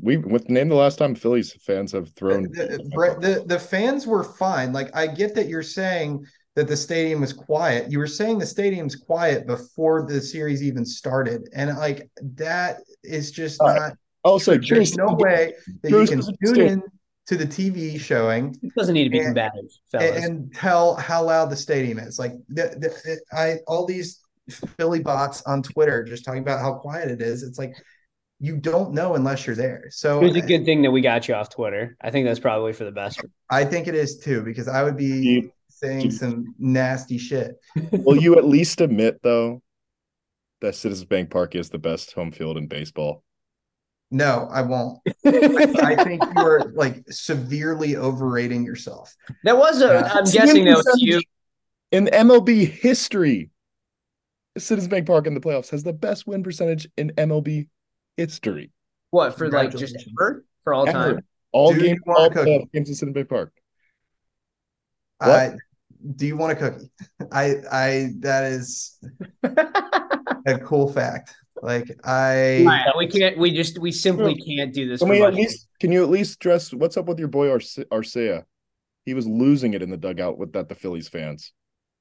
we 0.03 0.17
with 0.19 0.51
name 0.51 0.69
the 0.69 0.75
last 0.75 0.97
time 0.99 1.15
Phillies 1.15 1.53
fans 1.65 1.93
have 1.93 2.11
thrown. 2.11 2.45
the, 2.45 2.79
the 3.21 3.45
the 3.47 3.59
fans 3.59 4.07
were 4.07 4.25
fine. 4.25 4.73
Like 4.73 4.95
I 4.95 5.07
get 5.07 5.35
that 5.35 5.49
you're 5.49 5.63
saying 5.63 6.27
that 6.55 6.69
the 6.69 6.77
stadium 6.77 7.21
was 7.21 7.33
quiet. 7.33 7.91
You 7.91 7.99
were 7.99 8.07
saying 8.07 8.39
the 8.39 8.47
stadium's 8.47 8.97
quiet 8.97 9.47
before 9.47 10.07
the 10.07 10.21
series 10.21 10.63
even 10.63 10.85
started, 10.85 11.49
and 11.55 11.77
like 11.77 12.11
that 12.21 12.79
is 13.03 13.31
just 13.31 13.61
not. 13.63 13.95
Also, 14.25 14.59
There's 14.59 14.97
no 14.97 15.15
way 15.15 15.53
that 15.83 15.91
you 15.91 16.07
can 16.07 16.21
tune 16.45 16.61
in 16.61 16.83
to 17.27 17.37
the 17.37 17.47
TV 17.47 17.99
showing 17.99 18.55
It 18.63 18.73
doesn't 18.77 18.95
need 18.95 19.05
to 19.05 19.11
be 19.11 19.19
And- 19.19 19.27
combative, 19.29 19.55
and, 19.93 20.03
fellas. 20.03 20.25
and 20.25 20.55
tell 20.55 20.95
how 20.97 21.25
loud 21.25 21.51
the 21.51 21.57
stadium 21.57 21.99
is. 21.99 22.19
Like 22.19 22.33
the, 22.49 22.63
the, 22.79 23.21
I 23.37 23.57
all 23.67 23.85
these 23.87 24.21
Philly 24.79 25.01
bots 25.01 25.43
on 25.43 25.63
Twitter 25.63 26.05
just 26.05 26.25
talking 26.25 26.43
about 26.43 26.61
how 26.61 26.75
quiet 26.75 27.11
it 27.11 27.21
is. 27.21 27.43
It's 27.43 27.59
like 27.59 27.75
you 28.39 28.57
don't 28.59 28.93
know 28.93 29.15
unless 29.15 29.47
you're 29.47 29.57
there. 29.57 29.87
So 29.91 30.23
it's 30.25 30.37
a 30.37 30.41
good 30.43 30.65
thing 30.65 30.83
that 30.83 30.91
we 30.91 31.01
got 31.01 31.27
you 31.27 31.35
off 31.35 31.49
Twitter. 31.51 31.97
I 32.01 32.11
think 32.11 32.27
that's 32.27 32.39
probably 32.39 32.73
for 32.75 32.85
the 32.85 32.93
best. 32.93 33.25
I 33.51 33.65
think 33.65 33.89
it 33.89 33.95
is 33.95 34.19
too 34.19 34.43
because 34.43 34.69
I 34.69 34.83
would 34.83 34.97
be 34.97 35.05
You- 35.07 35.53
saying 35.69 36.03
you- 36.03 36.11
some 36.11 36.55
nasty 36.59 37.19
shit. 37.19 37.57
Will 37.93 38.17
you 38.23 38.37
at 38.39 38.45
least 38.45 38.81
admit 38.81 39.21
though 39.23 39.63
that 40.61 40.75
Citizens 40.75 41.07
Bank 41.09 41.31
Park 41.31 41.55
is 41.57 41.69
the 41.71 41.79
best 41.79 42.13
home 42.13 42.31
field 42.31 42.57
in 42.57 42.67
baseball? 42.69 43.25
No, 44.11 44.49
I 44.51 44.63
won't. 44.63 45.01
I 45.27 46.05
think 46.05 46.23
you're 46.37 46.71
like 46.75 47.05
severely 47.11 47.97
overrating 47.97 48.65
yourself. 48.65 49.15
That 49.45 49.59
was 49.59 49.83
a. 49.83 49.87
Yeah. 49.87 50.13
I'm 50.15 50.25
guessing 50.25 50.65
that 50.67 50.77
was 50.77 50.95
you. 50.99 51.21
in 51.91 52.07
MLB 52.07 52.69
history. 52.69 53.51
Citizens 54.57 54.89
Bank 54.89 55.07
Park 55.07 55.27
in 55.27 55.35
the 55.35 55.41
playoffs 55.41 55.71
has 55.71 55.83
the 55.83 55.93
best 55.93 56.27
win 56.27 56.43
percentage 56.43 56.89
in 56.97 57.11
MLB 57.19 57.69
history. 58.17 58.71
What 59.11 59.37
for 59.37 59.51
like 59.51 59.77
just 59.77 59.97
ever 60.19 60.45
for 60.65 60.73
all 60.73 60.89
Ever. 60.89 61.15
time? 61.15 61.25
All 61.53 61.73
Dude, 61.73 61.83
games, 61.83 62.01
you 62.07 62.15
all 62.15 62.31
playoff 62.31 62.73
games 62.73 62.89
in 62.89 62.95
Citizens 62.95 63.15
Bank 63.15 63.29
Park. 63.29 63.53
I 65.21 65.55
do 66.15 66.27
you 66.27 66.37
want 66.37 66.53
a 66.53 66.57
cookie? 66.57 66.91
I 67.33 67.55
I 67.71 68.11
that 68.21 68.45
is 68.45 68.99
a 69.43 70.59
cool 70.65 70.93
fact. 70.93 71.35
Like 71.63 71.91
I 72.05 72.59
Yeah, 72.59 72.91
we 72.97 73.07
can't. 73.09 73.39
We 73.39 73.53
just. 73.53 73.79
We 73.79 73.91
simply 73.93 74.35
can't 74.37 74.73
do 74.75 74.89
this. 74.89 75.01
Can 75.01 75.09
we 75.09 75.23
at 75.23 75.35
least? 75.35 75.69
Can 75.81 75.93
you 75.93 76.03
at 76.03 76.11
least 76.11 76.39
dress? 76.41 76.73
What's 76.73 76.97
up 76.97 77.07
with 77.07 77.19
your 77.19 77.29
boy 77.29 77.49
Arce- 77.51 77.79
Arcia? 77.91 78.45
He 79.05 79.15
was 79.15 79.27
losing 79.27 79.75
it 79.75 79.83
in 79.83 79.91
the 79.91 79.97
dugout 79.97 80.37
with 80.39 80.53
that 80.55 80.69
the 80.69 80.75
Phillies 80.75 81.09
fans. 81.09 81.53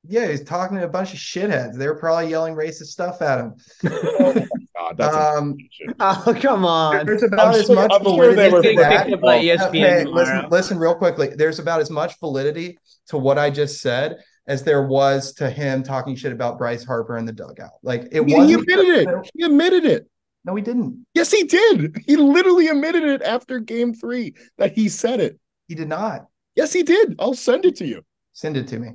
yeah, 0.08 0.28
he's 0.28 0.44
talking 0.44 0.78
to 0.78 0.84
a 0.84 0.88
bunch 0.90 1.14
of 1.14 1.20
shitheads. 1.20 1.78
They 1.78 1.88
were 1.88 2.00
probably 2.00 2.30
yelling 2.30 2.56
racist 2.56 2.88
stuff 2.88 3.22
at 3.22 3.40
him. 3.40 3.54
God, 4.76 4.98
that's 4.98 5.16
Um. 5.16 5.56
Oh 6.00 6.38
come 6.42 6.66
on! 6.66 7.06
There's 7.06 7.24
about 7.24 7.54
I'm 7.54 7.60
as 7.62 7.66
sure- 7.68 7.76
much 7.76 7.92
I'm 7.94 8.04
sure 8.04 8.36
they 8.36 8.50
validity 8.50 8.76
were 8.76 8.84
to 8.84 8.90
that. 8.90 9.08
picked 9.08 9.22
by 9.22 9.40
ESPN 9.40 9.72
Hey, 9.74 10.04
listen, 10.06 10.50
listen 10.50 10.78
real 10.80 10.96
quickly. 10.96 11.30
There's 11.36 11.60
about 11.60 11.80
as 11.82 11.90
much 11.90 12.20
validity 12.20 12.78
to 13.08 13.18
what 13.18 13.38
I 13.38 13.50
just 13.50 13.82
said 13.82 14.18
as 14.48 14.64
there 14.64 14.84
was 14.84 15.34
to 15.34 15.50
him 15.50 15.84
talking 15.84 16.16
shit 16.16 16.32
about 16.32 16.58
Bryce 16.58 16.84
Harper 16.84 17.18
in 17.18 17.26
the 17.26 17.32
dugout. 17.34 17.72
Like 17.84 18.04
it 18.12 18.24
He, 18.24 18.34
he 18.34 18.36
wasn't. 18.36 18.62
admitted 18.62 18.86
it. 19.10 19.32
He 19.34 19.44
admitted 19.44 19.86
it. 19.86 20.10
No, 20.44 20.56
he 20.56 20.62
didn't. 20.62 21.06
Yes, 21.16 21.32
he 21.32 21.44
did. 21.44 21.98
He 22.06 22.16
literally 22.18 22.68
admitted 22.68 23.04
it 23.04 23.22
after 23.24 23.60
Game 23.60 23.94
Three 23.94 24.36
that 24.58 24.74
he 24.74 24.90
said 24.90 25.20
it. 25.20 25.40
He 25.68 25.74
did 25.76 25.90
not. 25.90 26.28
Yes, 26.56 26.72
he 26.72 26.84
did. 26.84 27.16
I'll 27.20 27.34
send 27.34 27.66
it 27.66 27.76
to 27.78 27.86
you. 27.88 28.04
Send 28.34 28.56
it 28.58 28.68
to 28.70 28.80
me. 28.80 28.90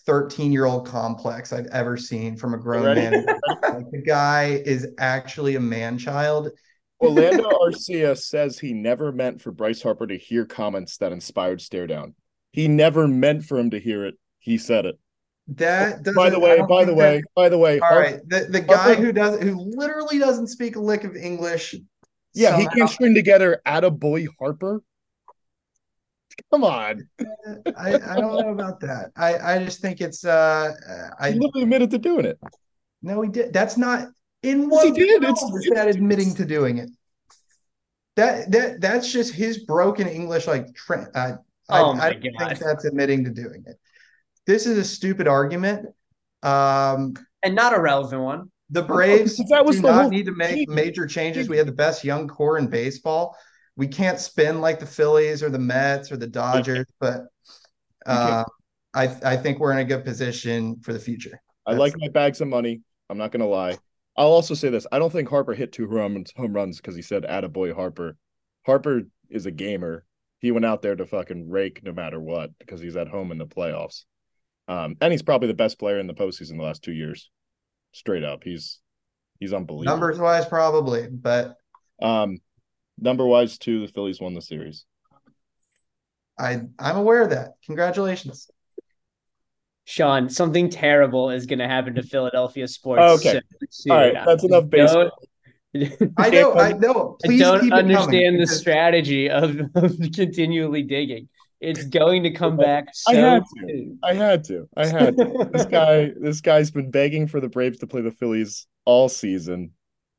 13 0.06 0.52
year 0.52 0.64
old 0.64 0.86
complex 0.86 1.52
I've 1.52 1.66
ever 1.66 1.96
seen 1.96 2.36
from 2.36 2.54
a 2.54 2.58
grown 2.58 2.94
man. 2.94 3.24
like, 3.62 3.90
the 3.90 4.02
guy 4.06 4.62
is 4.64 4.86
actually 4.98 5.56
a 5.56 5.60
man 5.60 5.98
child. 5.98 6.50
Orlando 7.00 7.48
Arcia 7.50 8.16
says 8.16 8.58
he 8.58 8.72
never 8.72 9.10
meant 9.10 9.42
for 9.42 9.50
Bryce 9.50 9.82
Harper 9.82 10.06
to 10.06 10.16
hear 10.16 10.44
comments 10.44 10.98
that 10.98 11.10
inspired 11.12 11.60
stare 11.60 11.88
down. 11.88 12.14
He 12.52 12.68
never 12.68 13.08
meant 13.08 13.44
for 13.44 13.58
him 13.58 13.70
to 13.70 13.80
hear 13.80 14.06
it. 14.06 14.14
He 14.38 14.56
said 14.58 14.86
it. 14.86 14.98
That 15.48 15.94
oh, 15.98 16.02
doesn't, 16.02 16.14
By 16.14 16.30
the 16.30 16.38
way, 16.38 16.60
by 16.68 16.84
the 16.84 16.92
that- 16.92 16.96
way, 16.96 17.22
by 17.34 17.48
the 17.48 17.58
way, 17.58 17.80
all 17.80 17.88
Harper- 17.88 18.00
right. 18.12 18.20
The 18.28 18.46
the 18.50 18.60
guy 18.60 18.76
Harper- 18.76 19.02
who 19.02 19.12
does 19.12 19.40
who 19.40 19.56
literally 19.76 20.18
doesn't 20.20 20.46
speak 20.46 20.76
a 20.76 20.80
lick 20.80 21.02
of 21.02 21.16
English. 21.16 21.74
yeah, 22.34 22.56
he 22.56 22.62
somehow- 22.62 22.76
can 22.76 22.88
string 22.88 23.14
together 23.14 23.60
Attaboy 23.66 24.28
Harper. 24.38 24.80
Come 26.52 26.64
on. 26.64 27.08
I, 27.76 27.94
I 27.94 28.20
don't 28.20 28.40
know 28.40 28.50
about 28.52 28.80
that. 28.80 29.10
I, 29.16 29.38
I 29.38 29.64
just 29.64 29.80
think 29.80 30.00
it's 30.00 30.24
uh 30.24 30.72
I 31.18 31.32
He 31.32 31.38
literally 31.38 31.62
admitted 31.64 31.90
to 31.92 31.98
doing 31.98 32.24
it. 32.26 32.38
No, 33.02 33.20
he 33.22 33.28
did. 33.30 33.52
That's 33.52 33.76
not 33.76 34.08
in 34.42 34.62
Yes, 34.62 34.70
what 34.70 34.84
he 34.86 34.92
did. 34.92 35.22
It's- 35.22 35.42
is 35.42 35.66
it's- 35.66 35.74
that 35.78 35.88
admitting 35.88 36.34
to 36.36 36.44
doing 36.44 36.78
it. 36.78 36.90
That 38.16 38.50
that 38.52 38.80
that's 38.80 39.10
just 39.10 39.32
his 39.32 39.64
broken 39.64 40.06
English. 40.06 40.46
Like, 40.46 40.74
tra- 40.74 41.10
uh, 41.14 41.32
Oh 41.70 41.92
I, 41.92 41.96
my 41.96 42.04
I 42.06 42.12
don't 42.12 42.22
God. 42.38 42.48
think 42.48 42.60
that's 42.60 42.84
admitting 42.84 43.24
to 43.24 43.30
doing 43.30 43.64
it. 43.66 43.76
This 44.46 44.66
is 44.66 44.76
a 44.76 44.84
stupid 44.84 45.26
argument. 45.28 45.86
Um, 46.42 47.14
and 47.42 47.54
not 47.54 47.72
a 47.76 47.80
relevant 47.80 48.20
one. 48.22 48.50
the 48.70 48.82
Braves 48.82 49.36
That 49.48 49.64
was 49.64 49.76
do 49.76 49.82
the 49.82 49.88
not 49.92 50.00
whole 50.02 50.10
need 50.10 50.26
to 50.26 50.32
make 50.32 50.66
thing. 50.66 50.74
major 50.74 51.06
changes. 51.06 51.48
We 51.48 51.56
have 51.56 51.66
the 51.66 51.72
best 51.72 52.04
young 52.04 52.28
core 52.28 52.58
in 52.58 52.66
baseball. 52.66 53.36
We 53.76 53.86
can't 53.86 54.20
spin 54.20 54.60
like 54.60 54.78
the 54.78 54.86
Phillies 54.86 55.42
or 55.42 55.48
the 55.48 55.58
Mets 55.58 56.12
or 56.12 56.16
the 56.16 56.26
Dodgers, 56.26 56.86
but 57.00 57.22
uh, 58.04 58.44
I 58.94 59.04
I 59.24 59.36
think 59.36 59.58
we're 59.58 59.72
in 59.72 59.78
a 59.78 59.84
good 59.84 60.04
position 60.04 60.80
for 60.82 60.92
the 60.92 60.98
future. 60.98 61.40
I 61.66 61.74
like 61.74 61.94
my 61.96 62.08
bags 62.08 62.40
of 62.40 62.48
money. 62.48 62.82
I'm 63.08 63.18
not 63.18 63.32
gonna 63.32 63.46
lie. 63.46 63.78
I'll 64.16 64.26
also 64.26 64.54
say 64.54 64.68
this: 64.68 64.86
I 64.92 64.98
don't 64.98 65.12
think 65.12 65.28
Harper 65.28 65.54
hit 65.54 65.72
two 65.72 65.88
home 65.88 66.24
home 66.36 66.52
runs 66.52 66.78
because 66.78 66.94
he 66.94 67.02
said 67.02 67.24
"Attaboy 67.24 67.74
Harper." 67.74 68.16
Harper 68.66 69.02
is 69.30 69.46
a 69.46 69.50
gamer. 69.50 70.04
He 70.38 70.50
went 70.50 70.66
out 70.66 70.82
there 70.82 70.96
to 70.96 71.06
fucking 71.06 71.48
rake 71.48 71.82
no 71.82 71.92
matter 71.92 72.20
what 72.20 72.50
because 72.58 72.80
he's 72.80 72.96
at 72.96 73.08
home 73.08 73.32
in 73.32 73.38
the 73.38 73.46
playoffs. 73.46 74.04
Um, 74.68 74.96
and 75.00 75.12
he's 75.12 75.22
probably 75.22 75.48
the 75.48 75.54
best 75.54 75.78
player 75.78 75.98
in 75.98 76.06
the 76.06 76.14
postseason 76.14 76.56
the 76.56 76.64
last 76.64 76.82
two 76.82 76.92
years. 76.92 77.30
Straight 77.92 78.24
up, 78.24 78.44
he's 78.44 78.80
he's 79.38 79.52
unbelievable. 79.52 79.92
Numbers 79.92 80.18
wise, 80.18 80.46
probably, 80.46 81.08
but 81.08 81.56
um, 82.00 82.38
number 83.02 83.26
wise, 83.26 83.58
too. 83.58 83.86
The 83.86 83.92
Phillies 83.92 84.20
won 84.20 84.34
the 84.34 84.42
series. 84.42 84.84
I 86.38 86.60
I'm 86.78 86.96
aware 86.96 87.22
of 87.22 87.30
that. 87.30 87.52
Congratulations. 87.66 88.50
Sean, 89.84 90.28
something 90.28 90.70
terrible 90.70 91.30
is 91.30 91.46
going 91.46 91.58
to 91.58 91.68
happen 91.68 91.94
to 91.94 92.02
Philadelphia 92.02 92.68
sports. 92.68 93.02
Okay. 93.02 93.32
so 93.32 93.66
soon. 93.70 93.92
All 93.92 93.98
right, 93.98 94.14
that's 94.24 94.44
enough 94.44 94.68
baseball. 94.68 95.10
I 96.16 96.30
know, 96.30 96.54
I 96.54 96.72
know. 96.78 97.16
I 97.24 97.26
Please 97.26 97.40
don't 97.40 97.60
keep 97.60 97.72
it 97.72 97.78
understand 97.78 98.40
the 98.40 98.46
strategy 98.46 99.28
of, 99.28 99.60
of 99.74 99.96
continually 100.14 100.82
digging. 100.82 101.28
It's 101.60 101.84
going 101.84 102.24
to 102.24 102.30
come 102.30 102.56
back 102.56 102.88
so 102.92 103.12
I 103.12 103.14
had 103.14 103.42
to. 103.42 103.68
soon. 103.68 103.98
I 104.02 104.14
had 104.14 104.44
to. 104.44 104.68
I 104.76 104.86
had 104.86 105.16
to. 105.16 105.48
this 105.52 105.64
guy 105.70 106.12
this 106.20 106.40
guy's 106.40 106.70
been 106.70 106.90
begging 106.90 107.28
for 107.28 107.40
the 107.40 107.48
Braves 107.48 107.78
to 107.78 107.86
play 107.86 108.00
the 108.00 108.10
Phillies 108.10 108.66
all 108.84 109.08
season 109.08 109.70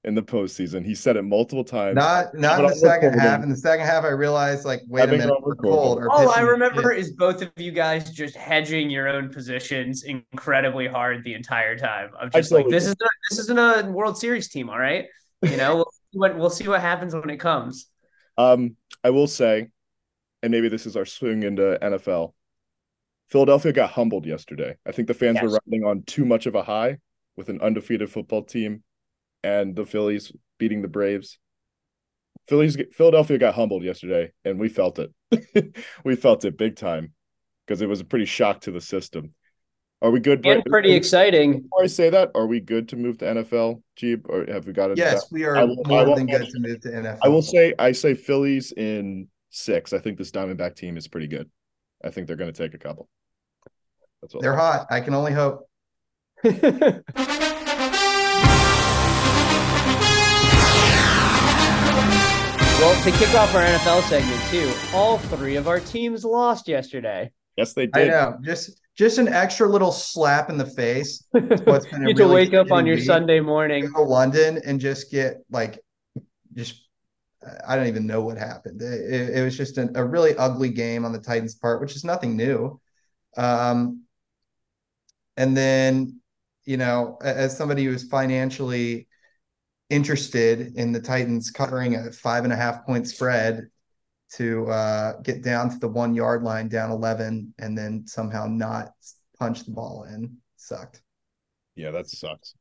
in 0.05 0.15
the 0.15 0.21
postseason. 0.21 0.85
He 0.85 0.95
said 0.95 1.15
it 1.15 1.21
multiple 1.21 1.63
times. 1.63 1.95
Not 1.95 2.35
not 2.35 2.59
in 2.59 2.67
the 2.67 2.75
second 2.75 3.11
recording. 3.11 3.19
half. 3.19 3.43
In 3.43 3.49
the 3.49 3.55
second 3.55 3.85
half, 3.85 4.03
I 4.03 4.09
realized 4.09 4.65
like, 4.65 4.81
wait 4.87 5.03
a 5.03 5.07
minute, 5.07 5.29
on 5.29 5.41
we're 5.41 5.55
cold. 5.55 5.99
Or 5.99 6.11
All 6.11 6.29
I 6.29 6.41
remember 6.41 6.91
is 6.91 7.11
both 7.11 7.41
of 7.41 7.51
you 7.57 7.71
guys 7.71 8.11
just 8.11 8.35
hedging 8.35 8.89
your 8.89 9.07
own 9.07 9.29
positions 9.29 10.03
incredibly 10.03 10.87
hard 10.87 11.23
the 11.23 11.33
entire 11.33 11.77
time. 11.77 12.09
Of 12.19 12.31
I 12.33 12.39
just 12.39 12.51
like 12.51 12.67
this 12.67 12.83
is 12.83 12.95
not 12.99 13.09
this 13.29 13.39
isn't 13.39 13.57
a 13.57 13.89
World 13.89 14.17
Series 14.17 14.49
team, 14.49 14.69
all 14.69 14.79
right? 14.79 15.05
You 15.41 15.57
know, 15.57 15.75
we'll 15.77 15.91
see 15.91 16.19
what 16.19 16.37
we'll 16.37 16.49
see 16.49 16.67
what 16.67 16.81
happens 16.81 17.13
when 17.15 17.29
it 17.29 17.37
comes. 17.37 17.87
Um, 18.37 18.75
I 19.03 19.11
will 19.11 19.27
say, 19.27 19.69
and 20.41 20.51
maybe 20.51 20.67
this 20.67 20.85
is 20.85 20.97
our 20.97 21.05
swing 21.05 21.43
into 21.43 21.77
NFL. 21.81 22.33
Philadelphia 23.29 23.71
got 23.71 23.91
humbled 23.91 24.25
yesterday. 24.25 24.75
I 24.85 24.91
think 24.91 25.07
the 25.07 25.13
fans 25.13 25.41
were 25.41 25.59
riding 25.65 25.85
on 25.85 26.03
too 26.03 26.25
much 26.25 26.45
of 26.45 26.55
a 26.55 26.63
high 26.63 26.97
with 27.35 27.49
an 27.49 27.61
undefeated 27.61 28.11
football 28.11 28.43
team 28.43 28.83
and 29.43 29.75
the 29.75 29.85
Phillies 29.85 30.31
beating 30.57 30.81
the 30.81 30.87
Braves. 30.87 31.37
Phillies 32.47 32.77
Philadelphia 32.93 33.37
got 33.37 33.55
humbled 33.55 33.83
yesterday, 33.83 34.31
and 34.43 34.59
we 34.59 34.69
felt 34.69 34.99
it. 34.99 35.13
we 36.03 36.15
felt 36.15 36.43
it 36.45 36.57
big 36.57 36.75
time 36.75 37.13
because 37.65 37.81
it 37.81 37.87
was 37.87 38.01
a 38.01 38.05
pretty 38.05 38.25
shock 38.25 38.61
to 38.61 38.71
the 38.71 38.81
system. 38.81 39.33
Are 40.01 40.11
we 40.11 40.19
good? 40.19 40.45
And 40.45 40.65
pretty 40.65 40.91
exciting. 40.91 41.61
Before 41.61 41.83
I 41.83 41.87
say 41.87 42.09
that, 42.09 42.31
are 42.35 42.45
we 42.45 42.59
good 42.59 42.89
to 42.89 42.97
move 42.97 43.19
to 43.19 43.25
NFL, 43.25 43.81
Jeep, 43.95 44.25
or 44.27 44.45
have 44.51 44.67
we 44.67 44.73
got 44.73 44.91
it? 44.91 44.97
Yes, 44.97 45.31
we 45.31 45.45
are 45.45 45.55
I 45.55 45.63
will- 45.63 45.81
I 45.85 45.87
more 45.87 46.05
will 46.05 46.15
than 46.15 46.27
good 46.27 46.45
to 46.45 46.59
move 46.59 46.81
to 46.81 46.89
NFL. 46.89 47.19
I 47.23 47.29
will 47.29 47.41
say 47.41 47.73
I 47.79 47.93
say 47.93 48.13
Phillies 48.13 48.73
in 48.73 49.29
six. 49.49 49.93
I 49.93 49.99
think 49.99 50.17
this 50.17 50.31
Diamondback 50.31 50.75
team 50.75 50.97
is 50.97 51.07
pretty 51.07 51.27
good. 51.27 51.49
I 52.03 52.09
think 52.09 52.27
they're 52.27 52.35
going 52.35 52.51
to 52.51 52.57
take 52.57 52.73
a 52.73 52.77
couple. 52.77 53.07
That's 54.21 54.35
all. 54.35 54.41
they're 54.41 54.55
hot. 54.57 54.87
I 54.89 54.99
can 54.99 55.13
only 55.13 55.31
hope. 55.31 55.69
Well, 62.83 63.01
to 63.03 63.11
kick 63.11 63.33
off 63.33 63.55
our 63.55 63.61
NFL 63.61 64.01
segment 64.09 64.41
too, 64.51 64.69
all 64.93 65.17
three 65.17 65.55
of 65.55 65.69
our 65.69 65.79
teams 65.79 66.25
lost 66.25 66.67
yesterday. 66.67 67.31
Yes, 67.55 67.71
they 67.71 67.85
did. 67.87 68.09
I 68.09 68.11
know. 68.11 68.37
Just 68.43 68.81
just 68.97 69.19
an 69.19 69.29
extra 69.29 69.69
little 69.69 69.93
slap 69.93 70.49
in 70.49 70.57
the 70.57 70.65
face. 70.65 71.23
What's 71.31 71.85
been 71.87 72.01
You 72.01 72.07
get 72.07 72.17
to 72.17 72.23
really 72.23 72.33
wake 72.35 72.53
up 72.53 72.73
on 72.73 72.85
your. 72.85 72.97
Sunday 72.97 73.39
morning. 73.39 73.85
Go 73.85 74.03
to 74.03 74.09
London 74.09 74.59
and 74.65 74.81
just 74.81 75.09
get 75.09 75.37
like, 75.49 75.79
just 76.55 76.85
I 77.65 77.77
don't 77.77 77.87
even 77.87 78.05
know 78.05 78.21
what 78.21 78.37
happened. 78.37 78.81
It, 78.81 79.13
it- 79.13 79.37
it 79.37 79.43
was 79.45 79.55
just 79.55 79.77
an, 79.77 79.93
a 79.95 80.03
really 80.03 80.35
ugly 80.35 80.69
game 80.69 81.05
on 81.05 81.13
the 81.13 81.19
Titans' 81.19 81.55
part, 81.55 81.79
which 81.79 81.95
is 81.95 82.03
nothing 82.03 82.35
new. 82.35 82.81
Um, 83.37 84.03
and 85.37 85.55
then, 85.55 86.19
you 86.65 86.75
know, 86.75 87.17
as 87.23 87.55
somebody 87.55 87.85
who's 87.85 88.09
financially 88.09 89.07
interested 89.89 90.73
in 90.75 90.91
the 90.91 91.01
Titans 91.01 91.51
covering 91.51 91.95
a 91.95 92.11
five 92.11 92.43
and 92.43 92.53
a 92.53 92.55
half 92.55 92.85
point 92.85 93.07
spread 93.07 93.67
to 94.35 94.67
uh, 94.67 95.21
get 95.21 95.43
down 95.43 95.69
to 95.69 95.77
the 95.77 95.87
one 95.87 96.15
yard 96.15 96.43
line, 96.43 96.67
down 96.67 96.91
11, 96.91 97.53
and 97.59 97.77
then 97.77 98.03
somehow 98.07 98.47
not 98.47 98.89
punch 99.37 99.63
the 99.63 99.71
ball 99.71 100.05
in 100.05 100.37
sucked. 100.55 101.01
Yeah, 101.75 101.91
that 101.91 102.09
sucks. 102.09 102.55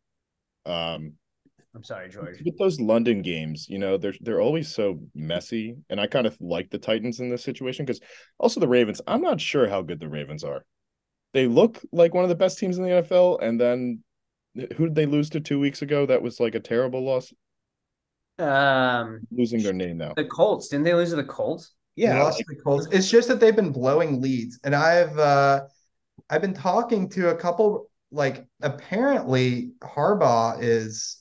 Um, 0.67 1.15
I'm 1.75 1.85
sorry, 1.85 2.11
George. 2.11 2.43
With 2.45 2.59
those 2.59 2.81
London 2.81 3.23
games, 3.23 3.67
you 3.69 3.79
know, 3.79 3.97
they're 3.97 4.15
they're 4.21 4.41
always 4.41 4.69
so 4.69 5.01
messy, 5.15 5.77
and 5.89 5.99
I 5.99 6.07
kind 6.07 6.27
of 6.27 6.37
like 6.41 6.71
the 6.71 6.79
Titans 6.79 7.21
in 7.21 7.31
this 7.31 7.43
situation 7.43 7.87
because 7.87 8.01
also 8.39 8.61
the 8.61 8.69
Ravens. 8.69 9.01
I'm 9.07 9.23
not 9.23 9.41
sure 9.41 9.69
how 9.69 9.81
good 9.81 9.99
the 9.99 10.09
Ravens 10.09 10.45
are. 10.45 10.65
They 11.33 11.47
look 11.47 11.81
like 11.93 12.13
one 12.13 12.25
of 12.25 12.29
the 12.29 12.37
best 12.37 12.59
teams 12.59 12.77
in 12.77 12.85
the 12.85 12.91
NFL, 12.91 13.43
and 13.43 13.59
then 13.59 14.05
who 14.55 14.87
did 14.87 14.95
they 14.95 15.07
lose 15.07 15.31
to 15.31 15.41
two 15.41 15.61
weeks 15.61 15.83
ago? 15.83 16.07
That 16.07 16.23
was 16.23 16.41
like 16.41 16.55
a 16.55 16.61
terrible 16.61 17.03
loss. 17.05 17.33
Um, 18.39 19.27
Losing 19.31 19.63
their 19.63 19.73
name 19.73 19.99
now. 19.99 20.15
the 20.17 20.25
Colts 20.25 20.69
didn't 20.69 20.85
they 20.85 20.95
lose 20.95 21.11
to 21.11 21.17
the 21.17 21.25
Colts? 21.25 21.73
Yeah, 21.97 22.17
lost 22.19 22.39
to 22.41 22.45
the 22.49 22.57
Colts. 22.63 22.89
It's 22.91 23.11
just 23.11 23.29
that 23.29 23.41
they've 23.41 23.57
been 23.57 23.73
blowing 23.73 24.21
leads, 24.21 24.59
and 24.65 24.75
I've 24.75 25.19
uh, 25.19 25.63
I've 26.31 26.43
been 26.43 26.55
talking 26.55 27.09
to 27.11 27.31
a 27.31 27.37
couple. 27.37 27.91
Like 28.13 28.47
apparently, 28.63 29.73
Harbaugh 29.83 30.59
is. 30.63 31.19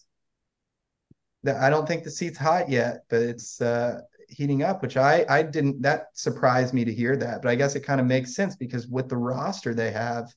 that 1.44 1.58
I 1.58 1.70
don't 1.70 1.88
think 1.88 2.04
the 2.04 2.12
seat's 2.12 2.38
hot 2.38 2.70
yet, 2.70 3.04
but 3.10 3.22
it's 3.22 3.62
uh, 3.62 4.02
heating 4.30 4.64
up. 4.64 4.82
Which 4.82 4.98
I 4.98 5.26
I 5.30 5.44
didn't. 5.44 5.82
That 5.82 6.08
surprised 6.14 6.74
me 6.74 6.86
to 6.86 6.94
hear 6.94 7.16
that, 7.18 7.42
but 7.42 7.50
I 7.50 7.56
guess 7.56 7.76
it 7.76 7.82
kind 7.82 8.00
of 8.00 8.08
makes 8.08 8.36
sense 8.36 8.56
because 8.56 8.88
with 8.88 9.10
the 9.10 9.18
roster 9.18 9.74
they 9.74 9.92
have, 9.92 10.32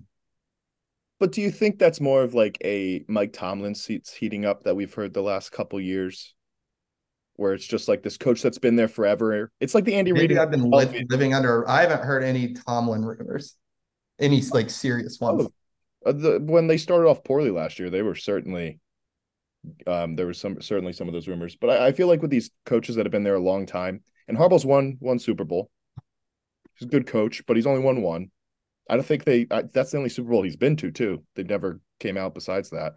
But 1.25 1.33
do 1.33 1.41
you 1.41 1.51
think 1.51 1.79
that's 1.79 2.03
more 2.03 2.23
of 2.23 2.35
like 2.35 2.59
a 2.63 3.03
Mike 3.09 3.33
Tomlin 3.33 3.75
seats 3.75 4.13
heating 4.13 4.45
up 4.45 4.65
that 4.65 4.77
we've 4.77 4.93
heard 4.93 5.15
the 5.15 5.23
last 5.23 5.53
couple 5.53 5.81
years, 5.81 6.35
where 7.37 7.55
it's 7.55 7.67
just 7.67 7.89
like 7.89 8.03
this 8.03 8.19
coach 8.19 8.43
that's 8.43 8.59
been 8.59 8.77
there 8.77 8.89
forever? 8.89 9.51
It's 9.59 9.75
like 9.75 9.85
the 9.85 9.95
Andy 9.95 10.13
Reid. 10.13 10.37
I've 10.37 10.51
been 10.51 10.71
li- 10.71 11.07
living 11.09 11.33
under. 11.33 11.67
I 11.67 11.81
haven't 11.81 12.03
heard 12.03 12.25
any 12.25 12.53
Tomlin 12.53 13.07
rumors, 13.07 13.57
any 14.19 14.43
like 14.53 14.69
serious 14.69 15.19
ones. 15.19 15.49
Oh, 16.05 16.11
uh, 16.11 16.13
the, 16.13 16.41
when 16.41 16.67
they 16.67 16.77
started 16.77 17.09
off 17.09 17.25
poorly 17.25 17.51
last 17.51 17.79
year, 17.79 17.89
they 17.89 18.03
were 18.03 18.17
certainly 18.17 18.81
um, 19.87 20.17
there 20.17 20.27
was 20.27 20.39
some 20.39 20.61
certainly 20.61 20.93
some 20.93 21.09
of 21.09 21.15
those 21.15 21.27
rumors. 21.27 21.57
But 21.57 21.71
I, 21.71 21.87
I 21.87 21.93
feel 21.93 22.07
like 22.07 22.21
with 22.21 22.33
these 22.33 22.51
coaches 22.67 22.97
that 22.97 23.07
have 23.07 23.13
been 23.13 23.25
there 23.25 23.37
a 23.37 23.41
long 23.41 23.65
time, 23.65 24.03
and 24.29 24.37
Harbaugh's 24.37 24.67
won 24.67 24.99
one 25.01 25.19
Super 25.19 25.45
Bowl. 25.45 25.71
He's 26.75 26.87
a 26.87 26.91
good 26.91 27.07
coach, 27.07 27.47
but 27.47 27.57
he's 27.57 27.67
only 27.67 27.81
won 27.81 28.03
one. 28.03 28.31
I 28.89 28.97
don't 28.97 29.07
think 29.07 29.25
they. 29.25 29.47
I, 29.51 29.63
that's 29.63 29.93
the 29.93 29.99
only 29.99 30.11
Super 30.11 30.31
Bowl 30.31 30.43
he's 30.43 30.57
been 30.57 30.77
to 30.77 30.91
too. 30.91 31.25
They 31.37 31.43
never 31.43 31.81
came 32.01 32.17
out 32.17 32.35
besides 32.35 32.71
that. 32.71 32.95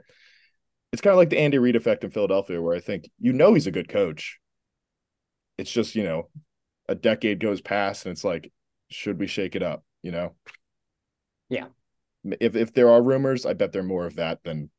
It's 0.91 1.01
kind 1.01 1.13
of 1.13 1.17
like 1.17 1.29
the 1.29 1.39
Andy 1.39 1.57
Reid 1.57 1.75
effect 1.75 2.03
in 2.03 2.11
Philadelphia, 2.11 2.61
where 2.61 2.75
I 2.75 2.79
think 2.79 3.09
you 3.19 3.33
know 3.33 3.53
he's 3.53 3.67
a 3.67 3.71
good 3.71 3.89
coach. 3.89 4.39
It's 5.57 5.71
just 5.71 5.95
you 5.95 6.03
know, 6.03 6.29
a 6.89 6.95
decade 6.95 7.39
goes 7.39 7.61
past, 7.61 8.05
and 8.05 8.11
it's 8.11 8.23
like, 8.23 8.51
should 8.89 9.19
we 9.19 9.27
shake 9.27 9.55
it 9.55 9.63
up? 9.63 9.83
You 10.01 10.11
know. 10.11 10.35
Yeah. 11.49 11.67
If 12.41 12.55
if 12.55 12.73
there 12.73 12.89
are 12.89 13.01
rumors, 13.01 13.45
I 13.45 13.53
bet 13.53 13.71
they're 13.71 13.83
more 13.83 14.05
of 14.05 14.15
that 14.15 14.43
than 14.43 14.69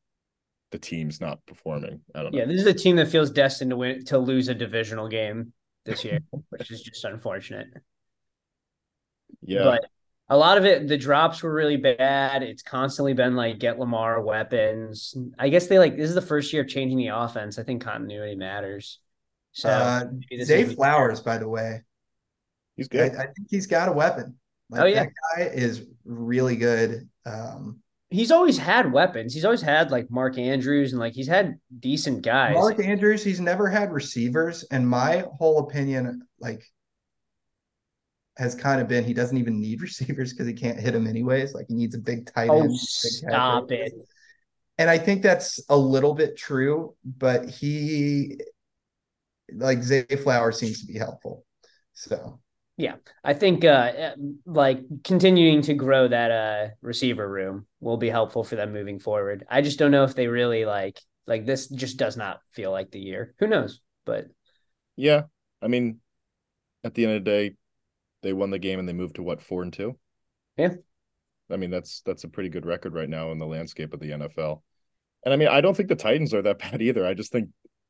the 0.70 0.78
team's 0.78 1.20
not 1.20 1.44
performing. 1.46 2.00
I 2.14 2.22
don't 2.22 2.32
know. 2.32 2.40
Yeah, 2.40 2.44
this 2.44 2.60
is 2.60 2.66
a 2.66 2.74
team 2.74 2.96
that 2.96 3.08
feels 3.08 3.30
destined 3.30 3.70
to 3.70 3.76
win 3.76 4.04
to 4.06 4.18
lose 4.18 4.48
a 4.48 4.54
divisional 4.54 5.08
game 5.08 5.52
this 5.84 6.04
year, 6.04 6.20
which 6.50 6.70
is 6.70 6.82
just 6.82 7.04
unfortunate. 7.04 7.68
Yeah. 9.42 9.64
But 9.64 9.86
a 10.30 10.36
lot 10.36 10.58
of 10.58 10.64
it, 10.64 10.88
the 10.88 10.98
drops 10.98 11.42
were 11.42 11.52
really 11.52 11.76
bad. 11.76 12.42
It's 12.42 12.62
constantly 12.62 13.14
been 13.14 13.34
like 13.34 13.58
get 13.58 13.78
Lamar 13.78 14.20
weapons. 14.20 15.16
I 15.38 15.48
guess 15.48 15.66
they 15.66 15.78
like 15.78 15.96
this 15.96 16.08
is 16.08 16.14
the 16.14 16.22
first 16.22 16.52
year 16.52 16.62
of 16.62 16.68
changing 16.68 16.98
the 16.98 17.08
offense. 17.08 17.58
I 17.58 17.62
think 17.62 17.82
continuity 17.82 18.34
matters. 18.34 18.98
So 19.52 19.70
uh, 19.70 20.04
Zay 20.44 20.64
Flowers, 20.64 21.20
by 21.20 21.38
the 21.38 21.48
way, 21.48 21.82
he's 22.76 22.88
I, 22.92 22.96
good. 22.96 23.12
I 23.16 23.24
think 23.24 23.48
he's 23.48 23.66
got 23.66 23.88
a 23.88 23.92
weapon. 23.92 24.36
Like 24.70 24.82
Oh, 24.82 24.84
yeah. 24.86 25.04
that 25.04 25.12
guy 25.36 25.42
is 25.44 25.86
really 26.04 26.56
good. 26.56 27.08
Um, 27.24 27.80
he's 28.10 28.30
always 28.30 28.58
had 28.58 28.92
weapons. 28.92 29.32
He's 29.32 29.44
always 29.46 29.62
had 29.62 29.90
like 29.90 30.10
Mark 30.10 30.38
Andrews 30.38 30.92
and 30.92 31.00
like 31.00 31.14
he's 31.14 31.26
had 31.26 31.58
decent 31.80 32.22
guys. 32.22 32.54
Mark 32.54 32.78
Andrews, 32.80 33.24
he's 33.24 33.40
never 33.40 33.68
had 33.68 33.92
receivers, 33.92 34.64
and 34.70 34.86
my 34.86 35.24
whole 35.38 35.60
opinion, 35.60 36.22
like, 36.38 36.62
has 38.38 38.54
kind 38.54 38.80
of 38.80 38.86
been 38.86 39.04
he 39.04 39.12
doesn't 39.12 39.36
even 39.36 39.60
need 39.60 39.82
receivers 39.82 40.32
because 40.32 40.46
he 40.46 40.54
can't 40.54 40.78
hit 40.78 40.92
them 40.92 41.06
anyways. 41.06 41.54
Like 41.54 41.66
he 41.68 41.74
needs 41.74 41.94
a 41.94 41.98
big 41.98 42.32
tight 42.32 42.48
oh, 42.48 42.60
end. 42.60 42.70
big 42.70 42.78
stop 42.78 43.70
it. 43.70 43.92
And 44.78 44.88
I 44.88 44.96
think 44.96 45.22
that's 45.22 45.60
a 45.68 45.76
little 45.76 46.14
bit 46.14 46.36
true, 46.36 46.94
but 47.04 47.50
he, 47.50 48.38
like 49.52 49.82
Zay 49.82 50.04
Flower, 50.04 50.52
seems 50.52 50.80
to 50.80 50.86
be 50.86 50.96
helpful. 50.96 51.44
So 51.94 52.38
yeah, 52.76 52.94
I 53.24 53.34
think 53.34 53.64
uh 53.64 54.12
like 54.46 54.82
continuing 55.02 55.62
to 55.62 55.74
grow 55.74 56.06
that 56.06 56.30
uh 56.30 56.68
receiver 56.80 57.28
room 57.28 57.66
will 57.80 57.96
be 57.96 58.08
helpful 58.08 58.44
for 58.44 58.54
them 58.54 58.72
moving 58.72 59.00
forward. 59.00 59.44
I 59.50 59.62
just 59.62 59.80
don't 59.80 59.90
know 59.90 60.04
if 60.04 60.14
they 60.14 60.28
really 60.28 60.64
like 60.64 61.00
like 61.26 61.44
this 61.44 61.66
just 61.66 61.96
does 61.96 62.16
not 62.16 62.40
feel 62.52 62.70
like 62.70 62.92
the 62.92 63.00
year. 63.00 63.34
Who 63.40 63.48
knows? 63.48 63.80
But 64.06 64.26
Yeah. 64.94 65.22
I 65.60 65.66
mean, 65.66 65.98
at 66.84 66.94
the 66.94 67.04
end 67.04 67.16
of 67.16 67.24
the 67.24 67.30
day, 67.30 67.56
they 68.22 68.32
won 68.32 68.50
the 68.50 68.58
game 68.58 68.78
and 68.78 68.88
they 68.88 68.92
moved 68.92 69.16
to 69.16 69.22
what, 69.22 69.42
four 69.42 69.62
and 69.62 69.72
two? 69.72 69.98
Yeah. 70.56 70.74
I 71.50 71.56
mean, 71.56 71.70
that's 71.70 72.02
that's 72.04 72.24
a 72.24 72.28
pretty 72.28 72.48
good 72.50 72.66
record 72.66 72.94
right 72.94 73.08
now 73.08 73.32
in 73.32 73.38
the 73.38 73.46
landscape 73.46 73.94
of 73.94 74.00
the 74.00 74.12
NFL. 74.12 74.62
And 75.24 75.32
I 75.32 75.36
mean, 75.36 75.48
I 75.48 75.60
don't 75.60 75.76
think 75.76 75.88
the 75.88 75.96
Titans 75.96 76.34
are 76.34 76.42
that 76.42 76.58
bad 76.70 76.82
either. 76.82 77.06
I 77.06 77.14
just 77.14 77.32
think 77.32 77.48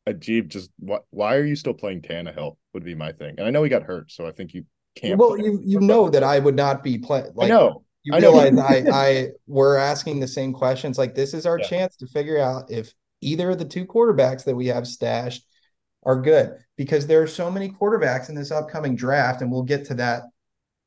Ajib 0.08 0.48
just 0.48 0.70
why, 0.78 0.98
why 1.10 1.36
are 1.36 1.44
you 1.44 1.56
still 1.56 1.74
playing 1.74 2.02
Tannehill 2.02 2.56
would 2.72 2.84
be 2.84 2.94
my 2.94 3.12
thing. 3.12 3.34
And 3.38 3.46
I 3.46 3.50
know 3.50 3.62
he 3.62 3.68
got 3.70 3.82
hurt, 3.82 4.10
so 4.10 4.26
I 4.26 4.32
think 4.32 4.54
you 4.54 4.64
can't 4.94 5.18
well, 5.18 5.36
you 5.38 5.60
you 5.64 5.80
know 5.80 6.08
that 6.08 6.22
I 6.22 6.38
would 6.38 6.56
not 6.56 6.82
be 6.82 6.98
playing. 6.98 7.32
I 7.40 7.48
know. 7.48 7.84
You 8.04 8.14
I 8.14 8.20
know. 8.20 8.32
realize 8.40 8.58
I 8.58 8.84
I 8.92 9.28
we're 9.46 9.76
asking 9.76 10.20
the 10.20 10.28
same 10.28 10.52
questions. 10.52 10.98
Like 10.98 11.14
this 11.14 11.34
is 11.34 11.46
our 11.46 11.58
Yeah. 11.58 11.66
chance 11.66 11.96
to 11.96 12.06
figure 12.06 12.38
out 12.38 12.70
if 12.70 12.94
either 13.20 13.50
of 13.50 13.58
the 13.58 13.64
two 13.64 13.84
quarterbacks 13.84 14.44
that 14.44 14.54
we 14.54 14.66
have 14.68 14.86
stashed 14.86 15.44
are 16.04 16.20
good 16.20 16.56
because 16.76 17.06
there 17.06 17.22
are 17.22 17.26
so 17.26 17.50
many 17.50 17.70
quarterbacks 17.70 18.28
in 18.28 18.34
this 18.34 18.50
upcoming 18.50 18.96
draft, 18.96 19.42
and 19.42 19.50
we'll 19.50 19.62
get 19.62 19.86
to 19.86 19.94
that 19.94 20.22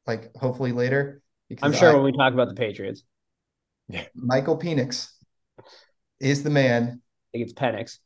like 0.08 0.36
hopefully 0.36 0.71
later. 0.71 1.21
Because 1.50 1.74
I'm 1.74 1.78
sure 1.80 1.91
I- 1.91 1.95
when 1.95 2.04
we 2.04 2.12
talk 2.12 2.34
about 2.34 2.47
the 2.47 2.56
Patriots, 2.56 3.04
Michael 4.15 4.58
Penix 4.58 5.12
is 6.19 6.43
the 6.43 6.50
man. 6.50 7.02
I 7.34 7.38
think 7.38 7.43
it's 7.50 7.54
Penix. 7.54 7.97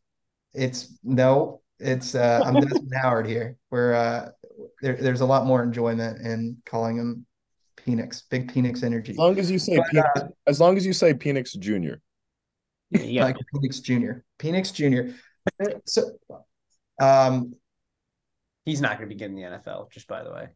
It's 0.53 0.97
no, 1.03 1.61
it's 1.79 2.15
uh 2.15 2.41
I'm 2.45 2.55
Desmond 2.55 2.91
Howard 3.01 3.27
here. 3.27 3.57
Where 3.69 3.93
uh 3.93 4.29
there, 4.81 4.95
there's 4.95 5.21
a 5.21 5.25
lot 5.25 5.45
more 5.45 5.63
enjoyment 5.63 6.21
in 6.21 6.57
calling 6.65 6.97
him 6.97 7.25
Penix, 7.77 8.23
big 8.29 8.51
Penix 8.51 8.83
energy. 8.83 9.11
As 9.11 9.17
long 9.17 9.37
as 9.37 9.51
you 9.51 9.59
say 9.59 9.77
But, 9.77 9.87
Penix, 9.87 10.09
uh, 10.15 10.27
as 10.47 10.59
long 10.59 10.77
as 10.77 10.85
you 10.85 10.93
say 10.93 11.13
Penix 11.13 11.57
Jr. 11.57 11.95
Yeah, 12.91 13.23
Michael 13.23 13.43
Penix 13.53 13.81
Jr. 13.81 14.19
Penix 14.39 14.73
Jr. 14.73 15.13
So, 15.85 16.17
um, 16.99 17.53
he's 18.65 18.81
not 18.81 18.97
going 18.97 19.09
to 19.09 19.15
be 19.15 19.19
getting 19.19 19.35
the 19.35 19.43
NFL. 19.43 19.91
Just 19.91 20.07
by 20.07 20.23
the 20.23 20.31
way, 20.31 20.47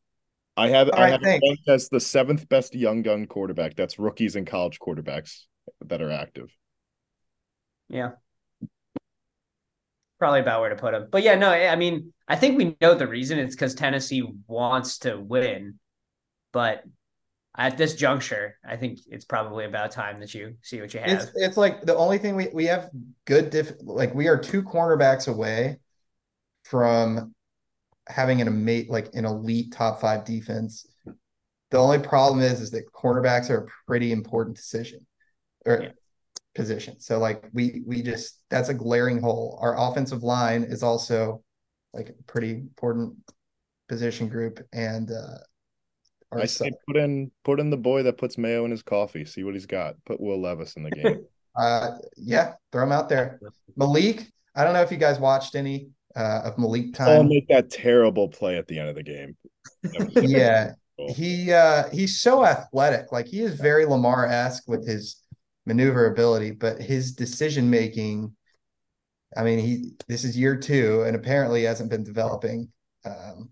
I 0.57 0.69
have 0.69 0.89
All 0.89 0.99
I 0.99 1.09
right, 1.09 1.11
have 1.11 1.21
thanks. 1.21 1.43
ranked 1.47 1.67
as 1.69 1.89
the 1.89 1.99
seventh 1.99 2.47
best 2.49 2.75
young 2.75 3.01
gun 3.01 3.25
quarterback. 3.27 3.75
That's 3.75 3.99
rookies 3.99 4.35
and 4.35 4.45
college 4.47 4.79
quarterbacks 4.79 5.43
that 5.85 6.01
are 6.01 6.11
active. 6.11 6.49
yeah, 7.89 8.11
probably 10.19 10.41
about 10.41 10.61
where 10.61 10.69
to 10.69 10.75
put 10.75 10.93
him. 10.93 11.07
But 11.11 11.23
yeah, 11.23 11.35
no, 11.35 11.49
I 11.51 11.75
mean, 11.75 12.13
I 12.27 12.35
think 12.35 12.57
we 12.57 12.75
know 12.81 12.93
the 12.95 13.07
reason. 13.07 13.39
It's 13.39 13.55
because 13.55 13.73
Tennessee 13.75 14.23
wants 14.47 14.99
to 14.99 15.17
win, 15.19 15.79
but 16.51 16.83
at 17.57 17.77
this 17.77 17.95
juncture, 17.95 18.57
I 18.67 18.75
think 18.75 18.99
it's 19.07 19.25
probably 19.25 19.65
about 19.65 19.91
time 19.91 20.19
that 20.19 20.33
you 20.33 20.55
see 20.61 20.79
what 20.81 20.93
you 20.93 20.99
have. 20.99 21.09
it's 21.09 21.31
it's 21.35 21.57
like 21.57 21.81
the 21.81 21.95
only 21.95 22.17
thing 22.17 22.35
we 22.35 22.47
we 22.53 22.65
have 22.65 22.89
good 23.25 23.49
diff 23.49 23.71
like 23.81 24.13
we 24.13 24.27
are 24.27 24.37
two 24.37 24.61
cornerbacks 24.63 25.27
away 25.27 25.79
from 26.63 27.33
having 28.07 28.41
an 28.41 28.47
amazing 28.47 28.91
like 28.91 29.09
an 29.13 29.25
elite 29.25 29.71
top 29.71 30.01
five 30.01 30.25
defense. 30.25 30.85
The 31.71 31.77
only 31.77 31.99
problem 31.99 32.41
is 32.41 32.61
is 32.61 32.71
that 32.71 32.91
cornerbacks 32.91 33.49
are 33.49 33.65
a 33.65 33.67
pretty 33.87 34.11
important 34.11 34.55
decision 34.55 35.05
or 35.65 35.83
Yeah. 35.83 35.89
position. 36.55 36.99
So 36.99 37.19
like 37.19 37.45
we 37.53 37.83
we 37.85 38.01
just 38.01 38.41
that's 38.49 38.69
a 38.69 38.73
glaring 38.73 39.21
hole. 39.21 39.59
Our 39.61 39.77
offensive 39.77 40.23
line 40.23 40.63
is 40.63 40.83
also 40.83 41.43
like 41.93 42.09
a 42.09 42.23
pretty 42.23 42.51
important 42.51 43.15
position 43.87 44.27
group 44.29 44.59
and 44.71 45.11
uh 45.11 45.37
our 46.31 46.41
I 46.41 46.45
say 46.45 46.71
put 46.87 46.97
in 46.97 47.31
put 47.43 47.59
in 47.59 47.69
the 47.69 47.77
boy 47.77 48.03
that 48.03 48.17
puts 48.17 48.37
mayo 48.37 48.65
in 48.65 48.71
his 48.71 48.83
coffee. 48.83 49.25
See 49.25 49.43
what 49.43 49.53
he's 49.55 49.65
got. 49.65 49.95
Put 50.05 50.19
Will 50.19 50.39
Levis 50.41 50.75
in 50.75 50.83
the 50.83 50.91
game. 50.91 51.25
Uh, 51.55 51.97
yeah, 52.15 52.53
throw 52.71 52.83
him 52.83 52.91
out 52.91 53.09
there. 53.09 53.41
Malik, 53.75 54.31
I 54.55 54.63
don't 54.63 54.71
know 54.71 54.83
if 54.83 54.91
you 54.91 54.97
guys 54.97 55.19
watched 55.19 55.55
any 55.55 55.89
uh, 56.15 56.41
of 56.45 56.57
Malik 56.57 56.99
I'll 56.99 57.23
make 57.23 57.47
that 57.49 57.69
terrible 57.69 58.27
play 58.27 58.57
at 58.57 58.67
the 58.67 58.79
end 58.79 58.89
of 58.89 58.95
the 58.95 59.03
game. 59.03 59.35
Yeah, 60.19 60.73
terrible. 60.97 61.13
he 61.15 61.53
uh, 61.53 61.89
he's 61.89 62.19
so 62.19 62.45
athletic. 62.45 63.11
Like 63.11 63.27
he 63.27 63.41
is 63.41 63.55
very 63.55 63.85
Lamar-esque 63.85 64.67
with 64.67 64.87
his 64.87 65.21
maneuverability, 65.65 66.51
but 66.51 66.81
his 66.81 67.13
decision 67.13 67.69
making. 67.69 68.35
I 69.37 69.43
mean, 69.43 69.59
he 69.59 69.91
this 70.07 70.23
is 70.23 70.37
year 70.37 70.57
two, 70.57 71.03
and 71.03 71.15
apparently 71.15 71.63
hasn't 71.63 71.91
been 71.91 72.03
developing 72.03 72.69
um, 73.05 73.51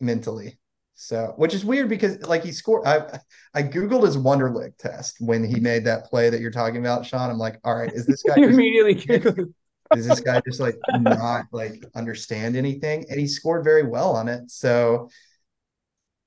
mentally. 0.00 0.58
So, 0.96 1.32
which 1.36 1.54
is 1.54 1.64
weird 1.64 1.88
because 1.88 2.22
like 2.22 2.44
he 2.44 2.52
scored. 2.52 2.86
I 2.86 3.18
I 3.54 3.62
googled 3.62 4.04
his 4.04 4.16
Wonderlic 4.16 4.76
test 4.78 5.16
when 5.20 5.44
he 5.44 5.60
made 5.60 5.84
that 5.84 6.04
play 6.06 6.30
that 6.30 6.40
you're 6.40 6.50
talking 6.50 6.78
about, 6.78 7.06
Sean. 7.06 7.30
I'm 7.30 7.38
like, 7.38 7.58
all 7.64 7.74
right, 7.74 7.92
is 7.92 8.06
this 8.06 8.22
guy? 8.22 8.34
You 8.38 8.48
immediately 8.48 8.94
Does 9.92 10.06
this 10.06 10.20
guy 10.20 10.40
just 10.46 10.60
like 10.60 10.76
not 11.00 11.46
like 11.52 11.84
understand 11.94 12.56
anything? 12.56 13.04
And 13.10 13.20
he 13.20 13.26
scored 13.26 13.64
very 13.64 13.82
well 13.82 14.12
on 14.16 14.28
it. 14.28 14.50
So 14.50 15.08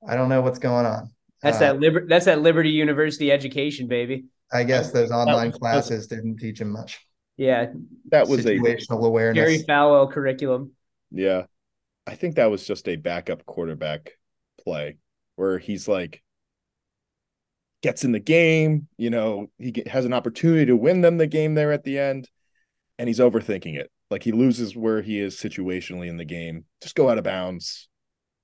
I 0.07 0.15
don't 0.15 0.29
know 0.29 0.41
what's 0.41 0.59
going 0.59 0.85
on. 0.85 1.09
That's 1.41 1.57
Uh, 1.57 1.59
that 1.73 1.79
liber- 1.79 2.07
that's 2.07 2.25
that 2.25 2.41
Liberty 2.41 2.69
University 2.69 3.31
education, 3.31 3.87
baby. 3.87 4.25
I 4.51 4.63
guess 4.63 4.91
those 4.91 5.11
online 5.11 5.49
was- 5.51 5.57
classes 5.59 6.07
didn't 6.07 6.37
teach 6.37 6.61
him 6.61 6.69
much. 6.71 6.99
Yeah, 7.35 7.71
That 8.09 8.27
was 8.27 8.45
a 8.45 8.49
situational 8.49 9.05
awareness. 9.05 9.43
Jerry 9.43 9.63
Falwell 9.63 10.11
curriculum. 10.11 10.71
Yeah. 11.11 11.43
I 12.07 12.15
think 12.15 12.35
that 12.35 12.49
was 12.49 12.65
just 12.65 12.87
a 12.87 12.95
backup 12.95 13.45
quarterback 13.45 14.13
play 14.63 14.97
where 15.35 15.59
he's 15.59 15.87
like 15.87 16.23
gets 17.83 18.03
in 18.03 18.11
the 18.11 18.19
game, 18.19 18.87
you 18.97 19.09
know, 19.11 19.51
he 19.59 19.83
has 19.87 20.05
an 20.05 20.13
opportunity 20.13 20.65
to 20.65 20.75
win 20.75 21.01
them 21.01 21.17
the 21.17 21.27
game 21.27 21.53
there 21.53 21.71
at 21.71 21.83
the 21.83 21.99
end 21.99 22.27
and 22.99 23.07
he's 23.09 23.19
overthinking 23.19 23.75
it. 23.77 23.89
Like 24.09 24.23
he 24.23 24.31
loses 24.31 24.75
where 24.75 25.01
he 25.01 25.19
is 25.19 25.35
situationally 25.35 26.07
in 26.07 26.17
the 26.17 26.25
game. 26.25 26.65
Just 26.81 26.95
go 26.95 27.09
out 27.09 27.17
of 27.17 27.23
bounds. 27.23 27.89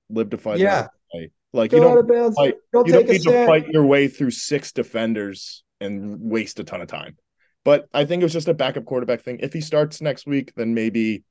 Live 0.09 0.29
to 0.31 0.37
fight. 0.37 0.59
Yeah. 0.59 0.87
another. 1.13 1.27
Like 1.53 1.71
Go 1.71 1.77
you 1.77 1.83
out 1.83 1.89
don't 1.89 1.97
of 1.99 2.07
bounds. 2.07 2.35
fight- 2.35 2.55
Don't 2.73 2.87
you 2.87 2.93
don't 2.93 3.01
take 3.07 3.09
a 3.09 3.13
need 3.13 3.23
to 3.23 3.45
fight 3.45 3.67
your 3.69 3.85
way 3.85 4.07
through 4.07 4.31
six 4.31 4.71
defenders 4.71 5.63
and 5.79 6.19
waste 6.19 6.59
a 6.59 6.63
ton 6.63 6.81
of 6.81 6.87
time. 6.87 7.15
But 7.63 7.87
I 7.93 8.05
think 8.05 8.21
it 8.21 8.25
was 8.25 8.33
just 8.33 8.47
a 8.47 8.53
backup 8.53 8.85
quarterback 8.85 9.21
thing. 9.21 9.37
If 9.41 9.53
he 9.53 9.61
starts 9.61 10.01
next 10.01 10.25
week, 10.27 10.51
then 10.55 10.73
maybe 10.73 11.23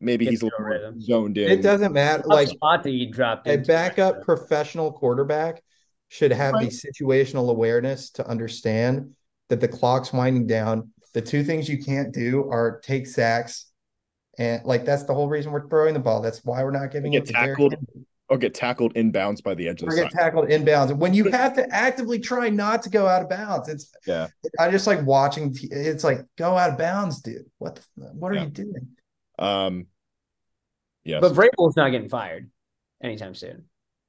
maybe 0.00 0.24
Get 0.24 0.30
he's 0.30 0.42
a 0.42 0.44
little 0.46 0.60
more 0.60 0.70
rhythm. 0.70 1.00
zoned 1.00 1.36
in. 1.38 1.50
It 1.50 1.60
doesn't 1.62 1.92
matter. 1.92 2.22
Like 2.24 2.48
spot 2.48 2.82
that 2.84 2.92
you 2.92 3.10
dropped 3.10 3.46
a 3.46 3.54
into. 3.54 3.66
backup 3.66 4.22
professional 4.22 4.92
quarterback 4.92 5.62
should 6.08 6.32
have 6.32 6.54
the 6.54 6.66
situational 6.68 7.50
awareness 7.50 8.10
to 8.12 8.26
understand 8.26 9.14
that 9.48 9.60
the 9.60 9.68
clock's 9.68 10.12
winding 10.12 10.46
down. 10.46 10.90
The 11.12 11.20
two 11.22 11.42
things 11.44 11.68
you 11.68 11.82
can't 11.82 12.12
do 12.12 12.48
are 12.50 12.80
take 12.80 13.06
sacks. 13.06 13.66
And 14.38 14.64
like 14.64 14.84
that's 14.84 15.04
the 15.04 15.14
whole 15.14 15.28
reason 15.28 15.52
we're 15.52 15.68
throwing 15.68 15.94
the 15.94 16.00
ball. 16.00 16.20
That's 16.22 16.44
why 16.44 16.62
we're 16.64 16.70
not 16.70 16.90
giving 16.90 17.12
it 17.14 17.26
to 17.26 17.32
tackled 17.32 17.72
Henry. 17.74 18.06
or 18.28 18.38
get 18.38 18.54
tackled 18.54 18.94
inbounds 18.94 19.42
by 19.42 19.54
the 19.54 19.68
edge 19.68 19.82
of 19.82 19.88
or 19.88 19.90
the 19.90 20.02
get 20.02 20.12
side. 20.12 20.18
tackled 20.20 20.48
inbounds. 20.48 20.96
When 20.96 21.12
you 21.12 21.30
have 21.30 21.54
to 21.56 21.68
actively 21.74 22.18
try 22.20 22.48
not 22.48 22.82
to 22.84 22.90
go 22.90 23.06
out 23.06 23.22
of 23.22 23.28
bounds, 23.28 23.68
it's 23.68 23.92
Yeah. 24.06 24.28
I 24.58 24.70
just 24.70 24.86
like 24.86 25.04
watching. 25.04 25.54
It's 25.62 26.04
like 26.04 26.20
go 26.38 26.56
out 26.56 26.70
of 26.70 26.78
bounds, 26.78 27.20
dude. 27.20 27.44
What 27.58 27.80
the, 27.96 28.04
what 28.14 28.32
are 28.32 28.36
Yeah. 28.36 28.44
you 28.44 28.50
doing? 28.50 28.88
Um 29.38 29.86
yeah. 31.04 31.20
But 31.20 31.32
Vrabel's 31.32 31.76
not 31.76 31.90
getting 31.90 32.08
fired 32.08 32.50
anytime 33.02 33.34
soon. 33.34 33.64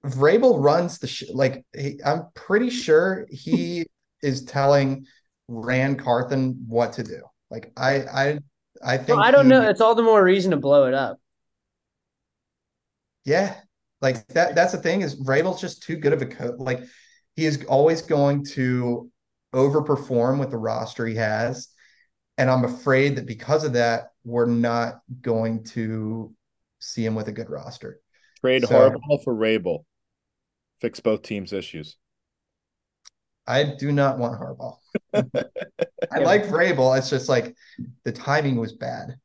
Vrabel 0.05 0.63
runs 0.63 0.99
the 0.99 1.07
sh- 1.07 1.23
like 1.33 1.65
he, 1.77 1.99
I'm 2.05 2.25
pretty 2.35 2.69
sure 2.69 3.27
he 3.29 3.85
is 4.23 4.43
telling 4.45 5.05
Ran 5.51 5.97
Carthon 5.97 6.63
what 6.67 6.93
to 6.93 7.03
do. 7.03 7.21
Like 7.49 7.73
I 7.75 7.95
I 7.95 8.39
I 8.83 8.97
think 8.97 9.09
Well, 9.09 9.19
I 9.19 9.31
don't 9.31 9.45
he- 9.45 9.49
know. 9.49 9.61
It's 9.69 9.81
all 9.81 9.95
the 9.95 10.01
more 10.01 10.23
reason 10.23 10.51
to 10.51 10.57
blow 10.57 10.85
it 10.87 10.93
up. 10.93 11.19
Yeah, 13.25 13.55
like 14.01 14.25
that. 14.29 14.55
That's 14.55 14.71
the 14.71 14.77
thing 14.79 15.01
is 15.01 15.21
Vrabel's 15.21 15.61
just 15.61 15.83
too 15.83 15.97
good 15.97 16.13
of 16.13 16.21
a 16.21 16.25
coach. 16.25 16.55
Like 16.57 16.81
he 17.35 17.45
is 17.45 17.63
always 17.65 18.01
going 18.01 18.45
to 18.53 19.11
overperform 19.53 20.39
with 20.39 20.51
the 20.51 20.57
roster 20.57 21.05
he 21.05 21.15
has, 21.15 21.67
and 22.37 22.49
I'm 22.49 22.63
afraid 22.63 23.17
that 23.17 23.25
because 23.25 23.63
of 23.65 23.73
that, 23.73 24.11
we're 24.23 24.45
not 24.45 25.01
going 25.21 25.65
to 25.65 26.33
see 26.79 27.05
him 27.05 27.13
with 27.13 27.27
a 27.27 27.31
good 27.33 27.49
roster. 27.49 27.99
Trade 28.39 28.65
so- 28.65 28.73
Harbaugh 28.73 29.23
for 29.23 29.35
Vrabel. 29.35 29.83
Fix 30.79 30.99
both 30.99 31.21
teams' 31.21 31.53
issues. 31.53 31.97
I 33.47 33.63
do 33.63 33.91
not 33.91 34.17
want 34.17 34.39
Harbaugh. 34.39 34.77
I 36.11 36.19
like 36.19 36.45
Vrabel. 36.45 36.97
It's 36.97 37.09
just 37.09 37.27
like 37.27 37.55
the 38.03 38.11
timing 38.11 38.55
was 38.55 38.73
bad. 38.73 39.15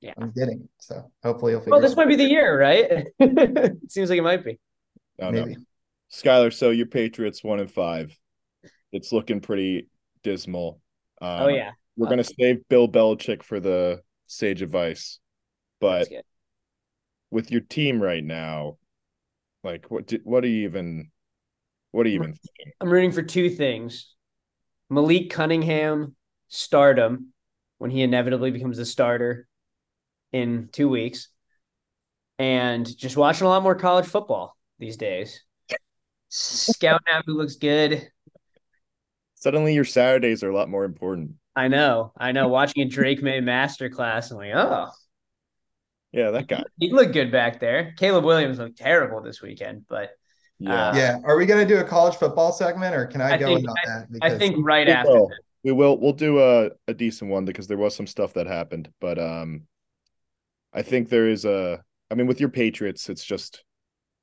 Yeah. 0.00 0.14
I'm 0.18 0.30
getting 0.30 0.60
it. 0.62 0.68
So 0.78 1.10
hopefully 1.22 1.52
he'll 1.52 1.60
figure 1.60 1.72
Well, 1.72 1.80
it 1.80 1.82
this 1.82 1.92
out. 1.92 1.98
might 1.98 2.08
be 2.08 2.16
the 2.16 2.24
year, 2.24 2.58
right? 2.58 3.06
it 3.18 3.90
seems 3.90 4.10
like 4.10 4.18
it 4.18 4.22
might 4.22 4.44
be. 4.44 4.58
I 5.20 5.30
Maybe. 5.30 5.56
know. 5.56 5.62
Skylar, 6.12 6.52
so 6.52 6.70
your 6.70 6.86
Patriots 6.86 7.44
one 7.44 7.60
and 7.60 7.70
five. 7.70 8.16
It's 8.92 9.12
looking 9.12 9.40
pretty 9.40 9.88
dismal. 10.22 10.80
Um, 11.20 11.42
oh 11.42 11.48
yeah. 11.48 11.72
We're 11.96 12.08
gonna 12.08 12.24
save 12.24 12.66
Bill 12.68 12.88
Belichick 12.88 13.42
for 13.42 13.60
the 13.60 14.00
sage 14.26 14.62
advice. 14.62 15.18
But 15.80 16.08
with 17.30 17.50
your 17.50 17.60
team 17.60 18.00
right 18.00 18.24
now, 18.24 18.78
like 19.64 19.90
what 19.90 20.06
do, 20.06 20.18
what 20.24 20.44
are 20.44 20.48
you 20.48 20.64
even 20.64 21.10
what 21.98 22.06
are 22.06 22.10
you 22.10 22.14
even 22.20 22.32
thinking? 22.32 22.72
I'm 22.80 22.88
rooting 22.90 23.10
for 23.10 23.22
two 23.22 23.50
things. 23.50 24.14
Malik 24.88 25.30
Cunningham 25.30 26.14
stardom 26.46 27.32
when 27.78 27.90
he 27.90 28.02
inevitably 28.02 28.52
becomes 28.52 28.76
the 28.76 28.86
starter 28.86 29.48
in 30.32 30.68
two 30.70 30.88
weeks. 30.88 31.28
And 32.38 32.86
just 32.96 33.16
watching 33.16 33.48
a 33.48 33.50
lot 33.50 33.64
more 33.64 33.74
college 33.74 34.06
football 34.06 34.56
these 34.78 34.96
days. 34.96 35.42
Scouting 36.28 37.06
out 37.10 37.24
who 37.26 37.34
looks 37.34 37.56
good. 37.56 38.08
Suddenly 39.34 39.74
your 39.74 39.84
Saturdays 39.84 40.44
are 40.44 40.50
a 40.50 40.54
lot 40.54 40.68
more 40.68 40.84
important. 40.84 41.32
I 41.56 41.66
know. 41.66 42.12
I 42.16 42.30
know. 42.30 42.46
Watching 42.46 42.84
a 42.84 42.88
Drake 42.88 43.22
Maye 43.24 43.40
masterclass, 43.40 44.30
I'm 44.30 44.36
like, 44.36 44.52
oh, 44.54 44.90
Yeah, 46.12 46.30
that 46.30 46.46
guy. 46.46 46.62
he 46.78 46.92
looked 46.92 47.12
good 47.12 47.32
back 47.32 47.58
there. 47.58 47.94
Caleb 47.98 48.24
Williams 48.24 48.58
looked 48.58 48.78
terrible 48.78 49.20
this 49.20 49.42
weekend, 49.42 49.86
but 49.88 50.10
Yeah. 50.58 50.88
Uh, 50.88 50.96
Yeah. 50.96 51.18
Are 51.24 51.36
we 51.36 51.46
going 51.46 51.66
to 51.66 51.74
do 51.74 51.80
a 51.80 51.84
college 51.84 52.16
football 52.16 52.52
segment 52.52 52.94
or 52.94 53.06
can 53.06 53.20
I, 53.20 53.34
I 53.34 53.36
go 53.38 53.46
think- 53.46 53.60
in 53.60 53.68
on 53.68 53.74
that? 53.86 54.06
I 54.22 54.36
think 54.38 54.56
right 54.64 54.86
we 54.86 54.92
after 54.92 55.12
will. 55.12 55.30
We 55.64 55.72
will 55.72 55.98
we'll 55.98 56.12
do 56.12 56.38
a, 56.40 56.70
a 56.86 56.94
decent 56.94 57.30
one 57.30 57.44
because 57.44 57.66
there 57.66 57.76
was 57.76 57.94
some 57.94 58.06
stuff 58.06 58.34
that 58.34 58.46
happened. 58.46 58.90
But 59.00 59.18
um 59.18 59.62
I 60.72 60.82
think 60.82 61.08
there 61.08 61.28
is 61.28 61.44
a 61.44 61.82
I 62.10 62.14
mean 62.14 62.26
with 62.26 62.40
your 62.40 62.48
Patriots, 62.48 63.08
it's 63.08 63.24
just 63.24 63.64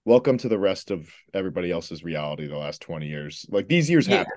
welcome 0.05 0.37
to 0.39 0.47
the 0.49 0.59
rest 0.59 0.91
of 0.91 1.09
everybody 1.33 1.71
else's 1.71 2.03
reality 2.03 2.47
the 2.47 2.57
last 2.57 2.81
20 2.81 3.07
years. 3.07 3.45
Like 3.49 3.67
these 3.67 3.89
years 3.89 4.07
Yeah. 4.07 4.17
happen. 4.19 4.33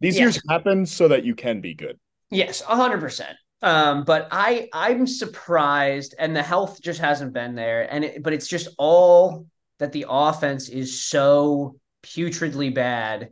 These 0.00 0.16
Yeah. 0.16 0.22
years 0.22 0.42
happen 0.48 0.84
so 0.86 1.08
that 1.08 1.24
you 1.24 1.34
can 1.34 1.60
be 1.60 1.74
good. 1.74 1.98
Yes, 2.30 2.60
hundred 2.60 3.00
percent. 3.00 3.36
Um, 3.62 4.04
but 4.04 4.26
I 4.32 4.68
I'm 4.72 5.06
surprised, 5.06 6.14
and 6.18 6.34
the 6.34 6.42
health 6.42 6.80
just 6.82 6.98
hasn't 7.00 7.32
been 7.32 7.54
there, 7.54 7.92
and 7.92 8.04
it, 8.04 8.22
but 8.22 8.32
it's 8.32 8.48
just 8.48 8.68
all 8.78 9.46
that 9.78 9.92
the 9.92 10.06
offense 10.08 10.68
is 10.68 11.00
so 11.00 11.76
putridly 12.02 12.74
bad 12.74 13.30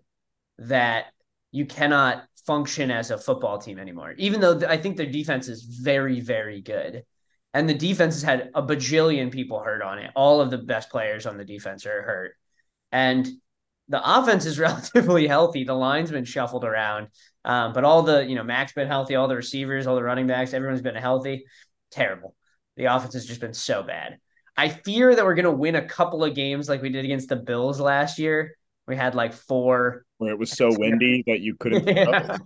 that 0.59 1.07
you 1.53 1.67
cannot 1.67 2.25
function 2.47 2.91
as 2.91 3.11
a 3.11 3.19
football 3.19 3.59
team 3.59 3.79
anymore. 3.79 4.15
Even 4.19 4.41
though 4.41 4.61
I 4.69 4.77
think 4.77 4.97
their 4.97 5.07
defense 5.07 5.49
is 5.49 5.63
very 5.63 6.21
very 6.21 6.61
good, 6.61 7.05
and 7.53 7.69
the 7.69 7.75
defense 7.75 8.15
has 8.15 8.23
had 8.23 8.51
a 8.55 8.63
bajillion 8.63 9.31
people 9.33 9.61
hurt 9.61 9.83
on 9.83 9.99
it. 9.99 10.11
All 10.15 10.41
of 10.41 10.51
the 10.51 10.59
best 10.59 10.91
players 10.91 11.27
on 11.27 11.37
the 11.37 11.45
defense 11.45 11.87
are 11.87 12.03
hurt, 12.03 12.33
and 12.93 13.29
the 13.91 14.19
offense 14.19 14.47
is 14.47 14.59
relatively 14.59 15.27
healthy. 15.27 15.65
The 15.65 15.75
line's 15.75 16.11
been 16.11 16.25
shuffled 16.25 16.65
around. 16.65 17.09
Um, 17.45 17.73
but 17.73 17.85
all 17.85 18.03
the, 18.03 18.25
you 18.25 18.35
know, 18.35 18.45
Mac's 18.45 18.73
been 18.73 18.87
healthy, 18.87 19.17
all 19.17 19.29
the 19.29 19.37
receivers, 19.37 19.87
all 19.87 19.97
the 19.97 20.03
running 20.03 20.27
backs, 20.27 20.55
everyone's 20.55 20.83
been 20.83 20.95
healthy. 20.95 21.45
Terrible. 21.91 22.35
The 22.77 22.87
offense 22.87 23.15
has 23.15 23.27
just 23.27 23.41
been 23.41 23.55
so 23.55 23.83
bad. 23.83 24.19
I 24.57 24.69
fear 24.69 25.15
that 25.15 25.25
we're 25.25 25.35
going 25.35 25.45
to 25.45 25.51
win 25.53 25.77
a 25.77 25.85
couple 25.87 26.25
of 26.25 26.35
games 26.35 26.69
like 26.69 26.83
we 26.83 26.91
did 26.91 27.05
against 27.05 27.29
the 27.29 27.37
Bills 27.37 27.81
last 27.81 28.19
year. 28.19 28.57
We 28.87 28.97
had 28.97 29.15
like 29.15 29.33
four 29.33 30.05
Where 30.19 30.31
it 30.33 30.39
was 30.39 30.53
so 30.53 30.73
windy 30.73 31.23
that 31.27 31.41
you 31.41 31.55
couldn't 31.57 31.87
Yeah. 31.97 32.39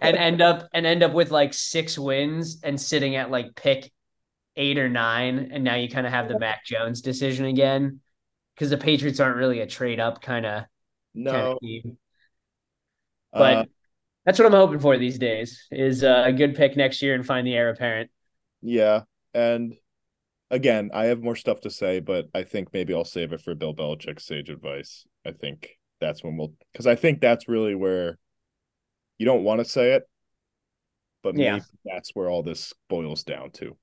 and 0.00 0.16
end 0.16 0.40
up 0.40 0.68
and 0.72 0.86
end 0.86 1.02
up 1.02 1.12
with 1.12 1.30
like 1.30 1.54
six 1.54 1.98
wins 1.98 2.60
and 2.62 2.80
sitting 2.80 3.16
at 3.16 3.30
like 3.30 3.54
pick 3.54 3.90
eight 4.56 4.78
or 4.78 4.88
nine. 4.88 5.50
And 5.52 5.64
now 5.64 5.76
you 5.76 5.88
kind 5.88 6.06
of 6.06 6.12
have 6.12 6.28
the 6.28 6.38
Mac 6.38 6.64
Jones 6.64 7.02
decision 7.02 7.46
again 7.46 8.00
because 8.54 8.70
the 8.70 8.78
Patriots 8.78 9.20
aren't 9.20 9.36
really 9.36 9.60
a 9.60 9.66
trade 9.66 10.00
up 10.00 10.22
kind 10.22 10.46
of 10.46 10.64
No. 11.14 11.58
team. 11.62 11.98
But 13.36 13.56
uh, 13.56 13.64
that's 14.24 14.38
what 14.38 14.46
I'm 14.46 14.52
hoping 14.52 14.80
for 14.80 14.98
these 14.98 15.18
days 15.18 15.66
is 15.70 16.04
uh, 16.04 16.24
a 16.26 16.32
good 16.32 16.54
pick 16.54 16.76
next 16.76 17.02
year 17.02 17.14
and 17.14 17.26
find 17.26 17.46
the 17.46 17.54
heir 17.54 17.70
apparent. 17.70 18.10
yeah. 18.60 19.02
And 19.34 19.74
again, 20.52 20.90
I 20.94 21.06
have 21.06 21.22
more 21.22 21.34
stuff 21.34 21.62
to 21.62 21.70
say, 21.70 21.98
but 21.98 22.28
I 22.34 22.44
think 22.44 22.68
maybe 22.72 22.94
I'll 22.94 23.04
save 23.04 23.32
it 23.32 23.40
for 23.40 23.54
Bill 23.56 23.74
Belichick's 23.74 24.24
sage 24.24 24.50
advice. 24.50 25.04
I 25.26 25.32
think 25.32 25.78
that's 26.00 26.22
when 26.22 26.36
we'll 26.36 26.52
because 26.72 26.86
I 26.86 26.94
think 26.94 27.20
that's 27.20 27.48
really 27.48 27.74
where 27.74 28.18
you 29.18 29.26
don't 29.26 29.42
want 29.42 29.60
to 29.60 29.64
say 29.64 29.92
it, 29.92 30.04
but 31.22 31.34
Yeah. 31.36 31.54
maybe 31.54 31.64
that's 31.84 32.10
where 32.14 32.28
all 32.28 32.42
this 32.42 32.72
boils 32.88 33.24
down 33.24 33.50
to. 33.52 33.76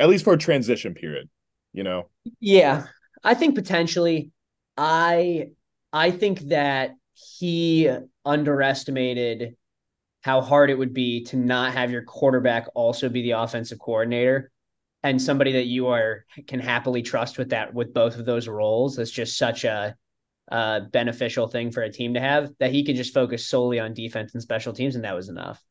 At 0.00 0.08
least 0.08 0.24
for 0.24 0.32
a 0.34 0.38
transition 0.38 0.94
period, 0.94 1.28
you 1.72 1.82
know. 1.82 2.08
Yeah, 2.40 2.86
I 3.24 3.34
think 3.34 3.54
potentially. 3.54 4.30
I 4.76 5.48
I 5.92 6.12
think 6.12 6.40
that 6.50 6.92
he 7.14 7.90
underestimated 8.24 9.56
how 10.22 10.40
hard 10.40 10.70
it 10.70 10.78
would 10.78 10.94
be 10.94 11.24
to 11.24 11.36
not 11.36 11.72
have 11.72 11.90
your 11.90 12.04
quarterback 12.04 12.66
also 12.74 13.08
be 13.08 13.22
the 13.22 13.32
offensive 13.32 13.78
coordinator 13.80 14.52
and 15.02 15.20
somebody 15.20 15.52
that 15.52 15.66
you 15.66 15.88
are 15.88 16.24
can 16.46 16.60
happily 16.60 17.02
trust 17.02 17.38
with 17.38 17.50
that 17.50 17.72
with 17.72 17.94
both 17.94 18.16
of 18.16 18.24
those 18.24 18.48
roles. 18.48 18.96
That's 18.96 19.10
just 19.10 19.36
such 19.36 19.64
a 19.64 19.96
uh, 20.50 20.80
beneficial 20.92 21.46
thing 21.46 21.70
for 21.70 21.82
a 21.82 21.92
team 21.92 22.14
to 22.14 22.20
have 22.20 22.50
that 22.58 22.72
he 22.72 22.84
could 22.84 22.96
just 22.96 23.14
focus 23.14 23.46
solely 23.46 23.78
on 23.78 23.94
defense 23.94 24.34
and 24.34 24.42
special 24.42 24.72
teams, 24.72 24.96
and 24.96 25.04
that 25.04 25.14
was 25.14 25.28
enough. 25.28 25.62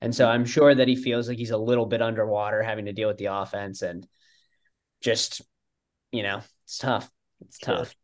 And 0.00 0.14
so 0.14 0.28
I'm 0.28 0.44
sure 0.44 0.74
that 0.74 0.88
he 0.88 0.96
feels 0.96 1.28
like 1.28 1.38
he's 1.38 1.50
a 1.50 1.56
little 1.56 1.86
bit 1.86 2.02
underwater 2.02 2.62
having 2.62 2.86
to 2.86 2.92
deal 2.92 3.08
with 3.08 3.16
the 3.16 3.26
offense 3.26 3.80
and 3.80 4.06
just, 5.00 5.40
you 6.12 6.22
know, 6.22 6.42
it's 6.64 6.78
tough. 6.78 7.10
It's 7.40 7.58
Sure. 7.58 7.76
tough. 7.76 7.94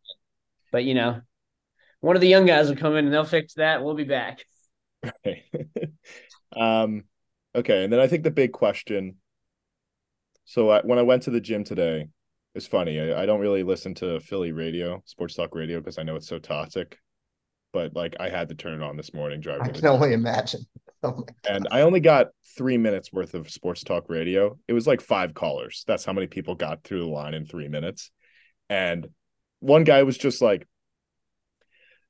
But, 0.72 0.84
you 0.84 0.94
know, 0.94 1.20
one 2.00 2.16
of 2.16 2.22
the 2.22 2.28
young 2.28 2.46
guys 2.46 2.68
will 2.68 2.76
come 2.76 2.96
in 2.96 3.04
and 3.04 3.12
they'll 3.12 3.24
fix 3.24 3.54
that. 3.54 3.82
We'll 3.82 3.94
be 3.94 4.04
back. 4.04 4.44
Okay. 5.26 5.44
um, 6.56 7.04
okay, 7.54 7.84
and 7.84 7.92
then 7.92 8.00
I 8.00 8.06
think 8.06 8.22
the 8.22 8.30
big 8.30 8.52
question. 8.52 9.16
So 10.50 10.68
I, 10.68 10.80
when 10.80 10.98
I 10.98 11.02
went 11.02 11.22
to 11.22 11.30
the 11.30 11.40
gym 11.40 11.62
today, 11.62 12.08
it's 12.56 12.66
funny. 12.66 12.98
I, 12.98 13.22
I 13.22 13.24
don't 13.24 13.38
really 13.38 13.62
listen 13.62 13.94
to 13.94 14.18
Philly 14.18 14.50
radio, 14.50 15.00
sports 15.06 15.36
talk 15.36 15.54
radio, 15.54 15.78
because 15.78 15.96
I 15.96 16.02
know 16.02 16.16
it's 16.16 16.26
so 16.26 16.40
toxic. 16.40 16.98
But 17.72 17.94
like, 17.94 18.16
I 18.18 18.30
had 18.30 18.48
to 18.48 18.56
turn 18.56 18.82
it 18.82 18.82
on 18.82 18.96
this 18.96 19.14
morning 19.14 19.38
driving. 19.38 19.62
I 19.62 19.68
can 19.68 19.80
gym. 19.80 19.90
only 19.90 20.12
imagine. 20.12 20.62
Oh 21.02 21.24
and 21.48 21.66
I 21.70 21.80
only 21.80 22.00
got 22.00 22.26
three 22.58 22.76
minutes 22.76 23.10
worth 23.10 23.32
of 23.32 23.48
sports 23.48 23.82
talk 23.82 24.10
radio. 24.10 24.58
It 24.68 24.74
was 24.74 24.86
like 24.86 25.00
five 25.00 25.32
callers. 25.32 25.82
That's 25.86 26.04
how 26.04 26.12
many 26.12 26.26
people 26.26 26.56
got 26.56 26.84
through 26.84 27.00
the 27.00 27.06
line 27.06 27.32
in 27.32 27.46
three 27.46 27.68
minutes. 27.68 28.10
And 28.68 29.08
one 29.60 29.84
guy 29.84 30.02
was 30.02 30.18
just 30.18 30.42
like, 30.42 30.68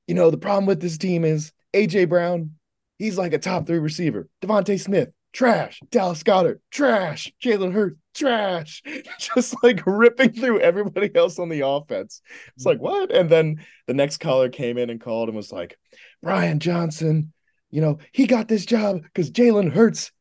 you 0.09 0.16
know, 0.16 0.33
the 0.33 0.38
problem 0.38 0.66
with 0.66 0.81
this 0.81 0.98
team 0.98 1.24
is 1.24 1.53
AJ 1.72 2.09
Brown, 2.09 2.57
he's 2.98 3.16
like 3.16 3.33
a 3.33 3.38
top 3.38 3.68
three 3.68 3.79
receiver. 3.79 4.29
DeVonta 4.42 4.81
Smith, 4.81 5.11
trash. 5.33 5.81
Dallas 5.90 6.23
Goedert, 6.23 6.61
trash. 6.71 7.33
Jalen 7.43 7.73
Hurts, 7.73 7.97
trash. 8.14 8.83
Just 9.19 9.62
like 9.62 9.83
ripping 9.87 10.33
through 10.33 10.61
everybody 10.61 11.11
else 11.14 11.38
on 11.38 11.49
the 11.49 11.66
offense. 11.66 12.23
It's 12.57 12.66
like, 12.66 12.79
mm-hmm. 12.79 12.85
what? 12.85 13.14
And 13.14 13.31
then 13.31 13.64
the 13.87 13.95
next 13.95 14.19
caller 14.19 14.49
came 14.49 14.79
in 14.79 14.90
and 14.90 15.01
called 15.01 15.29
and 15.29 15.37
was 15.37 15.53
like, 15.53 15.79
Brian 16.23 16.59
Johnson, 16.59 17.33
you 17.71 17.81
know, 17.81 17.99
he 18.12 18.27
got 18.27 18.49
this 18.49 18.66
job 18.66 19.03
because 19.03 19.31
Jalen 19.31 19.73
Hurts 19.73 20.12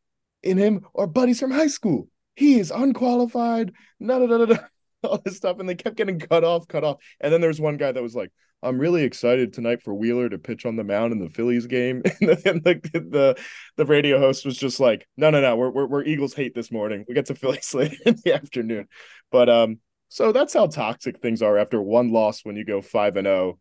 in 0.43 0.57
him 0.57 0.85
are 0.95 1.07
buddies 1.07 1.39
from 1.39 1.51
high 1.51 1.67
school. 1.67 2.07
He 2.35 2.59
is 2.59 2.71
unqualified, 2.71 3.73
no, 3.99 4.19
no, 4.19 4.25
no, 4.25 4.45
no, 4.45 4.57
all 5.03 5.21
this 5.23 5.37
stuff. 5.37 5.59
And 5.59 5.67
they 5.67 5.75
kept 5.75 5.97
getting 5.97 6.19
cut 6.19 6.43
off, 6.43 6.67
cut 6.67 6.83
off. 6.83 6.97
And 7.19 7.31
then 7.31 7.41
there's 7.41 7.61
one 7.61 7.77
guy 7.77 7.91
that 7.91 8.03
was 8.03 8.15
like, 8.15 8.31
I'm 8.61 8.77
really 8.77 9.03
excited 9.03 9.53
tonight 9.53 9.81
for 9.81 9.93
Wheeler 9.93 10.27
to 10.27 10.37
pitch 10.37 10.65
on 10.65 10.75
the 10.75 10.83
mound 10.83 11.13
in 11.13 11.19
the 11.19 11.29
Phillies 11.29 11.67
game. 11.67 12.03
And 12.21 12.65
like 12.65 12.83
the, 12.91 12.99
the 12.99 13.43
the 13.77 13.85
radio 13.85 14.19
host 14.19 14.45
was 14.45 14.57
just 14.57 14.79
like, 14.79 15.07
no, 15.15 15.29
no, 15.29 15.39
no, 15.41 15.55
we're, 15.55 15.69
we're 15.69 15.87
we're 15.87 16.03
Eagles 16.03 16.33
hate 16.33 16.53
this 16.53 16.71
morning. 16.71 17.05
We 17.07 17.15
get 17.15 17.27
to 17.27 17.35
Phillies 17.35 17.73
later 17.73 17.95
in 18.05 18.17
the 18.23 18.33
afternoon. 18.33 18.87
But 19.31 19.49
um, 19.49 19.79
so 20.09 20.31
that's 20.31 20.53
how 20.53 20.67
toxic 20.67 21.21
things 21.21 21.41
are 21.41 21.57
after 21.57 21.81
one 21.81 22.11
loss 22.11 22.43
when 22.43 22.57
you 22.57 22.65
go 22.65 22.81
five 22.81 23.15
and 23.15 23.25
zero, 23.25 23.59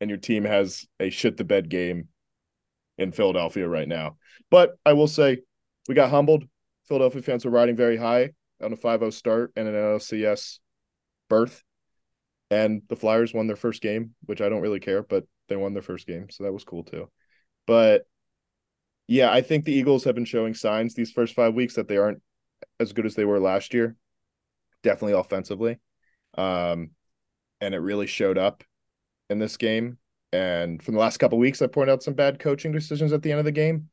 and 0.00 0.10
your 0.10 0.18
team 0.18 0.44
has 0.44 0.86
a 0.98 1.10
shit 1.10 1.36
the 1.36 1.44
bed 1.44 1.68
game 1.68 2.08
in 2.98 3.12
Philadelphia 3.12 3.68
right 3.68 3.88
now. 3.88 4.16
But 4.50 4.72
I 4.84 4.94
will 4.94 5.08
say, 5.08 5.38
we 5.88 5.94
got 5.94 6.10
humbled. 6.10 6.44
Philadelphia 6.88 7.22
fans 7.22 7.44
were 7.44 7.50
riding 7.50 7.76
very 7.76 7.96
high 7.96 8.30
on 8.62 8.72
a 8.72 8.76
5-0 8.76 9.12
start 9.12 9.52
and 9.56 9.68
an 9.68 9.74
LCS 9.74 10.58
berth. 11.32 11.64
And 12.50 12.82
the 12.88 12.96
Flyers 12.96 13.32
won 13.32 13.46
their 13.46 13.56
first 13.56 13.80
game, 13.80 14.14
which 14.26 14.42
I 14.42 14.50
don't 14.50 14.60
really 14.60 14.80
care, 14.80 15.02
but 15.02 15.24
they 15.48 15.56
won 15.56 15.72
their 15.72 15.82
first 15.82 16.06
game, 16.06 16.28
so 16.28 16.44
that 16.44 16.52
was 16.52 16.64
cool 16.64 16.84
too. 16.84 17.08
But 17.66 18.02
yeah, 19.08 19.32
I 19.32 19.40
think 19.40 19.64
the 19.64 19.72
Eagles 19.72 20.04
have 20.04 20.14
been 20.14 20.26
showing 20.26 20.52
signs 20.52 20.94
these 20.94 21.10
first 21.10 21.34
five 21.34 21.54
weeks 21.54 21.76
that 21.76 21.88
they 21.88 21.96
aren't 21.96 22.20
as 22.78 22.92
good 22.92 23.06
as 23.06 23.14
they 23.14 23.24
were 23.24 23.40
last 23.40 23.72
year. 23.72 23.96
Definitely 24.82 25.18
offensively. 25.18 25.80
Um, 26.36 26.90
and 27.62 27.74
it 27.74 27.78
really 27.78 28.06
showed 28.06 28.36
up 28.36 28.62
in 29.30 29.38
this 29.38 29.56
game. 29.56 29.96
And 30.32 30.82
from 30.82 30.94
the 30.94 31.00
last 31.00 31.16
couple 31.16 31.38
weeks, 31.38 31.62
I 31.62 31.68
pointed 31.68 31.92
out 31.92 32.02
some 32.02 32.14
bad 32.14 32.38
coaching 32.38 32.72
decisions 32.72 33.14
at 33.14 33.22
the 33.22 33.30
end 33.30 33.38
of 33.38 33.46
the 33.46 33.52
game. 33.52 33.88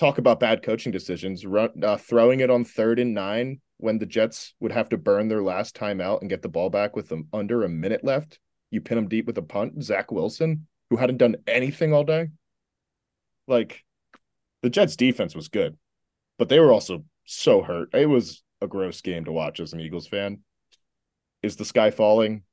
Talk 0.00 0.16
about 0.16 0.40
bad 0.40 0.62
coaching 0.62 0.92
decisions. 0.92 1.44
Run, 1.44 1.84
uh, 1.84 1.98
throwing 1.98 2.40
it 2.40 2.48
on 2.48 2.64
third 2.64 2.98
and 2.98 3.12
nine 3.12 3.60
when 3.76 3.98
the 3.98 4.06
Jets 4.06 4.54
would 4.58 4.72
have 4.72 4.88
to 4.88 4.96
burn 4.96 5.28
their 5.28 5.42
last 5.42 5.76
timeout 5.76 6.22
and 6.22 6.30
get 6.30 6.40
the 6.40 6.48
ball 6.48 6.70
back 6.70 6.96
with 6.96 7.10
them 7.10 7.28
under 7.34 7.64
a 7.64 7.68
minute 7.68 8.02
left. 8.02 8.38
You 8.70 8.80
pin 8.80 8.96
them 8.96 9.08
deep 9.08 9.26
with 9.26 9.36
a 9.36 9.42
punt. 9.42 9.84
Zach 9.84 10.10
Wilson, 10.10 10.66
who 10.88 10.96
hadn't 10.96 11.18
done 11.18 11.36
anything 11.46 11.92
all 11.92 12.04
day. 12.04 12.28
Like 13.46 13.84
the 14.62 14.70
Jets 14.70 14.96
defense 14.96 15.34
was 15.34 15.48
good, 15.48 15.76
but 16.38 16.48
they 16.48 16.60
were 16.60 16.72
also 16.72 17.04
so 17.26 17.60
hurt. 17.60 17.90
It 17.92 18.06
was 18.06 18.42
a 18.62 18.66
gross 18.66 19.02
game 19.02 19.26
to 19.26 19.32
watch 19.32 19.60
as 19.60 19.74
an 19.74 19.80
Eagles 19.80 20.06
fan. 20.06 20.38
Is 21.42 21.56
the 21.56 21.66
sky 21.66 21.90
falling? 21.90 22.44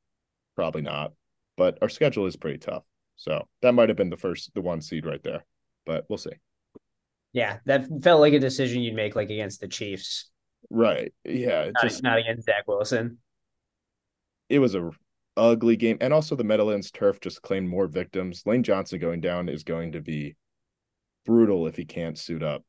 Probably 0.58 0.82
not. 0.82 1.14
But 1.56 1.78
our 1.82 1.88
schedule 1.88 2.26
is 2.26 2.36
pretty 2.36 2.58
tough. 2.58 2.84
So 3.16 3.48
that 3.62 3.72
might 3.72 3.88
have 3.88 3.98
been 3.98 4.10
the 4.10 4.18
first, 4.18 4.54
the 4.54 4.60
one 4.60 4.82
seed 4.82 5.06
right 5.06 5.24
there. 5.24 5.46
But 5.86 6.04
we'll 6.10 6.18
see. 6.18 6.34
Yeah, 7.34 7.58
that 7.66 7.88
felt 8.02 8.22
like 8.22 8.34
a 8.34 8.40
decision 8.40 8.82
you'd 8.82 8.96
make 8.96 9.16
like 9.16 9.30
against 9.30 9.60
the 9.60 9.68
Chiefs, 9.68 10.30
Right. 10.70 11.14
Yeah. 11.24 11.64
It 11.64 11.74
not, 11.76 11.84
just 11.84 12.04
not 12.04 12.18
against 12.18 12.46
Zach 12.46 12.68
Wilson. 12.68 13.20
it 14.50 14.60
was 14.60 14.76
a 14.76 14.90
ugly 15.36 15.76
game. 15.76 15.98
And 16.02 16.14
also 16.14 16.36
the 16.36 16.44
Meadowlands 16.44 16.92
turf 16.92 17.20
just 17.20 17.42
claimed 17.42 17.70
more 17.70 17.88
victims. 17.88 18.44
Lane 18.46 18.64
Johnson 18.64 19.00
going 19.00 19.22
down 19.22 19.50
is 19.50 19.64
going 19.64 19.94
to 19.94 20.02
be 20.02 20.36
brutal 21.26 21.68
if 21.68 21.76
he 21.76 21.86
can't 21.86 22.18
suit 22.18 22.44
up. 22.44 22.64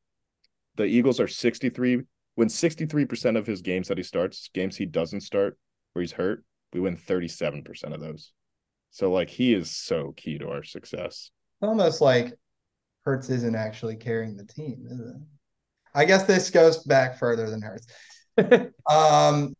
The 0.75 0.85
Eagles 0.85 1.19
are 1.19 1.27
63 1.27 2.03
when 2.35 2.47
63% 2.47 3.37
of 3.37 3.45
his 3.45 3.61
games 3.61 3.89
that 3.89 3.97
he 3.97 4.03
starts, 4.03 4.49
games 4.53 4.77
he 4.77 4.85
doesn't 4.85 5.21
start 5.21 5.57
where 5.91 6.01
he's 6.01 6.13
hurt, 6.13 6.45
we 6.71 6.79
win 6.79 6.95
37% 6.95 7.93
of 7.93 7.99
those. 7.99 8.31
So 8.91 9.11
like 9.11 9.29
he 9.29 9.53
is 9.53 9.71
so 9.71 10.13
key 10.15 10.37
to 10.37 10.49
our 10.49 10.63
success. 10.63 11.31
almost 11.61 11.99
like 11.99 12.33
Hurts 13.05 13.29
isn't 13.29 13.55
actually 13.55 13.95
carrying 13.95 14.35
the 14.35 14.45
team, 14.45 14.85
is 14.89 14.99
it? 14.99 15.15
I 15.95 16.05
guess 16.05 16.23
this 16.23 16.49
goes 16.49 16.83
back 16.83 17.17
further 17.17 17.49
than 17.49 17.61
Hurts. 17.61 17.87
um, 18.89 19.53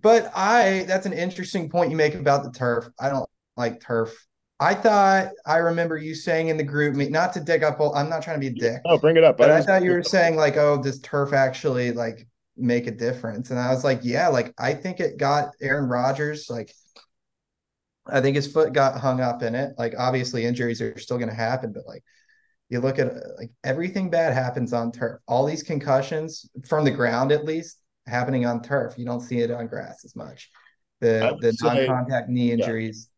but 0.00 0.30
I 0.34 0.84
that's 0.86 1.06
an 1.06 1.12
interesting 1.12 1.68
point 1.70 1.90
you 1.90 1.96
make 1.96 2.14
about 2.14 2.44
the 2.44 2.50
turf. 2.50 2.88
I 3.00 3.08
don't 3.08 3.28
like 3.56 3.80
turf. 3.80 4.14
I 4.60 4.74
thought 4.74 5.30
I 5.46 5.56
remember 5.58 5.96
you 5.96 6.14
saying 6.14 6.48
in 6.48 6.56
the 6.56 6.62
group 6.64 6.94
meet 6.94 7.10
not 7.10 7.32
to 7.34 7.40
dig 7.40 7.64
up. 7.64 7.78
I'm 7.94 8.08
not 8.08 8.22
trying 8.22 8.40
to 8.40 8.50
be 8.50 8.56
a 8.56 8.60
dick, 8.60 8.80
Oh, 8.84 8.98
bring 8.98 9.16
it 9.16 9.24
up. 9.24 9.36
but 9.36 9.50
I 9.50 9.56
was- 9.56 9.66
thought 9.66 9.82
you 9.82 9.90
were 9.92 10.02
saying 10.04 10.36
like, 10.36 10.56
oh, 10.56 10.80
does 10.82 11.00
turf 11.00 11.32
actually 11.32 11.92
like 11.92 12.26
make 12.56 12.86
a 12.86 12.92
difference? 12.92 13.50
And 13.50 13.58
I 13.58 13.70
was 13.72 13.82
like, 13.84 14.00
yeah, 14.02 14.28
like 14.28 14.54
I 14.58 14.74
think 14.74 15.00
it 15.00 15.16
got 15.18 15.50
Aaron 15.60 15.88
Rodgers 15.88 16.46
like. 16.50 16.72
I 18.04 18.20
think 18.20 18.34
his 18.34 18.52
foot 18.52 18.72
got 18.72 19.00
hung 19.00 19.20
up 19.20 19.42
in 19.44 19.54
it. 19.54 19.74
Like 19.78 19.94
obviously 19.96 20.44
injuries 20.44 20.80
are 20.82 20.98
still 20.98 21.18
going 21.18 21.28
to 21.30 21.34
happen, 21.36 21.72
but 21.72 21.86
like 21.86 22.02
you 22.72 22.80
look 22.80 22.98
at 22.98 23.08
uh, 23.08 23.20
like 23.38 23.50
everything 23.64 24.08
bad 24.08 24.32
happens 24.32 24.72
on 24.72 24.92
turf. 24.92 25.20
All 25.28 25.44
these 25.44 25.62
concussions 25.62 26.48
from 26.66 26.86
the 26.86 26.90
ground, 26.90 27.30
at 27.30 27.44
least, 27.44 27.76
happening 28.06 28.46
on 28.46 28.62
turf. 28.62 28.94
You 28.96 29.04
don't 29.04 29.20
see 29.20 29.40
it 29.40 29.50
on 29.50 29.66
grass 29.66 30.06
as 30.06 30.16
much. 30.16 30.50
The 31.02 31.36
the 31.38 31.54
non-contact 31.62 32.30
knee 32.30 32.50
injuries. 32.50 33.10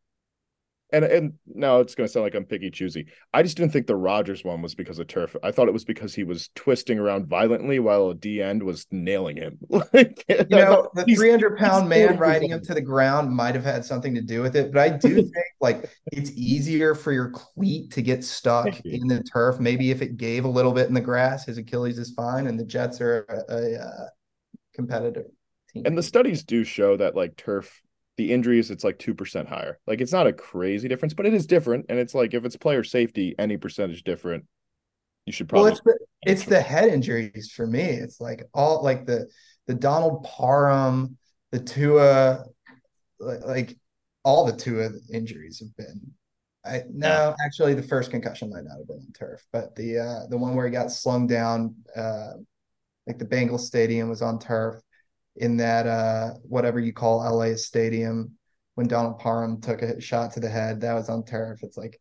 And 0.93 1.05
and 1.05 1.33
now 1.47 1.81
it's 1.81 1.95
going 1.95 2.07
to 2.07 2.13
sound 2.13 2.25
like 2.25 2.35
I'm 2.35 2.45
picky 2.45 2.71
choosy. 2.71 3.07
I 3.33 3.43
just 3.43 3.57
didn't 3.57 3.73
think 3.73 3.87
the 3.87 3.97
Rodgers 3.97 4.45
one 4.45 4.63
was 4.63 4.75
because 4.75 4.99
of 4.99 5.09
turf. 5.09 5.35
I 5.43 5.51
thought 5.51 5.67
it 5.67 5.73
was 5.73 5.85
because 5.85 6.15
he 6.15 6.23
was 6.25 6.51
twisting 6.55 6.99
around 6.99 7.27
violently 7.27 7.81
while 7.81 8.11
a 8.11 8.15
D 8.15 8.41
end 8.41 8.63
was 8.63 8.87
nailing 8.91 9.37
him. 9.37 9.59
like 9.69 10.25
You 10.29 10.45
know, 10.51 10.89
the 10.95 11.05
300 11.05 11.59
pound 11.59 11.89
man 11.89 12.17
riding 12.17 12.51
him 12.51 12.63
to 12.65 12.75
the 12.75 12.81
ground 12.81 13.35
might 13.35 13.55
have 13.55 13.65
had 13.65 13.85
something 13.85 14.15
to 14.15 14.21
do 14.21 14.41
with 14.43 14.55
it, 14.55 14.73
but 14.73 14.81
I 14.81 14.97
do 14.97 15.15
think 15.15 15.35
like 15.61 15.91
it's 16.13 16.31
easier 16.33 16.95
for 16.95 17.13
your 17.13 17.31
cleat 17.31 17.91
to 17.93 18.03
get 18.03 18.23
stuck 18.23 18.81
in 18.85 19.09
the 19.09 19.23
turf. 19.23 19.59
Maybe 19.59 19.91
if 19.91 20.01
it 20.01 20.17
gave 20.17 20.45
a 20.45 20.49
little 20.49 20.73
bit 20.73 20.87
in 20.87 20.95
the 20.95 21.01
grass, 21.01 21.47
his 21.47 21.59
Achilles 21.59 21.99
is 21.99 22.13
fine, 22.13 22.47
and 22.47 22.59
the 22.59 22.65
Jets 22.65 23.01
are 23.01 23.25
a, 23.49 23.55
a, 23.55 23.79
uh 23.81 24.07
competitive 24.75 25.27
team. 25.73 25.85
And 25.87 25.97
the 25.97 26.03
studies 26.03 26.43
do 26.43 26.65
show 26.65 26.97
that 26.97 27.15
like 27.15 27.37
turf, 27.37 27.81
the 28.17 28.33
injuries 28.33 28.71
it's 28.71 28.85
like 28.85 28.99
two 28.99 29.15
percent 29.15 29.49
higher. 29.49 29.79
Like 29.87 30.01
it's 30.01 30.13
not 30.13 30.27
a 30.27 30.33
crazy 30.33 30.89
difference, 30.89 31.15
but 31.15 31.27
it 31.27 31.35
is 31.35 31.47
different. 31.47 31.87
And 31.89 31.99
it's 31.99 32.15
like 32.15 32.35
if 32.35 32.45
it's 32.45 32.57
player 32.57 32.85
safety, 32.85 33.35
any 33.39 33.57
percentage 33.57 34.05
different, 34.05 34.45
you 35.27 35.33
should 35.33 35.51
well, 35.53 35.65
probably. 35.65 35.73
it's 35.73 35.81
the 35.83 35.99
it's 36.23 36.45
the 36.45 36.61
head 36.61 36.89
injuries 36.89 37.53
for 37.55 37.67
me. 37.67 37.83
It's 37.83 38.21
like 38.21 38.45
all 38.53 38.83
like 38.83 39.07
the 39.07 39.29
the 39.67 39.75
Donald 39.75 40.25
Parham, 40.25 41.17
the 41.51 41.61
Tua, 41.61 42.45
like, 43.19 43.45
like 43.45 43.79
all 44.23 44.45
the 44.45 44.57
Tua 44.57 44.91
injuries 45.13 45.61
have 45.61 45.77
been. 45.77 46.13
I 46.65 46.83
no, 46.91 47.35
actually, 47.45 47.75
the 47.75 47.83
first 47.83 48.11
concussion 48.11 48.51
might 48.51 48.65
not 48.65 48.79
have 48.79 48.87
been 48.87 48.99
on 48.99 49.13
turf, 49.13 49.45
but 49.53 49.75
the 49.77 49.99
uh 49.99 50.27
the 50.29 50.39
one 50.39 50.55
where 50.55 50.67
he 50.67 50.73
got 50.73 50.91
slung 50.91 51.27
down, 51.27 51.75
uh, 51.95 52.33
like 53.07 53.19
the 53.19 53.25
Bengal 53.27 53.59
stadium 53.59 54.09
was 54.09 54.23
on 54.23 54.39
turf. 54.39 54.81
In 55.37 55.57
that 55.57 55.87
uh 55.87 56.35
whatever 56.43 56.79
you 56.79 56.93
call 56.93 57.21
LA 57.21 57.55
stadium, 57.57 58.37
when 58.75 58.87
Donald 58.87 59.19
Parham 59.19 59.61
took 59.61 59.83
a 59.83 60.01
shot 60.01 60.33
to 60.33 60.41
the 60.41 60.49
head, 60.49 60.81
that 60.81 60.95
was 60.95 61.09
on 61.09 61.25
turf. 61.25 61.61
It's 61.63 61.77
like, 61.77 62.01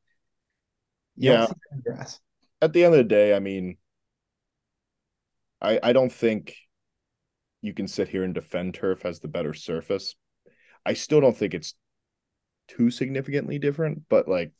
Yeah. 1.15 1.47
see 1.47 1.53
that 1.53 1.75
in 1.75 1.81
grass. 1.81 2.19
At 2.61 2.73
the 2.73 2.83
end 2.83 2.93
of 2.93 2.99
the 2.99 3.03
day, 3.03 3.35
I 3.35 3.39
mean, 3.39 3.77
I 5.61 5.79
I 5.81 5.93
don't 5.93 6.11
think 6.11 6.55
you 7.61 7.73
can 7.73 7.87
sit 7.87 8.09
here 8.09 8.23
and 8.23 8.33
defend 8.33 8.73
turf 8.73 9.05
as 9.05 9.19
the 9.19 9.27
better 9.27 9.53
surface. 9.53 10.15
I 10.85 10.93
still 10.93 11.21
don't 11.21 11.35
think 11.35 11.53
it's 11.53 11.73
too 12.67 12.91
significantly 12.91 13.57
different, 13.59 14.03
but 14.09 14.27
like 14.27 14.51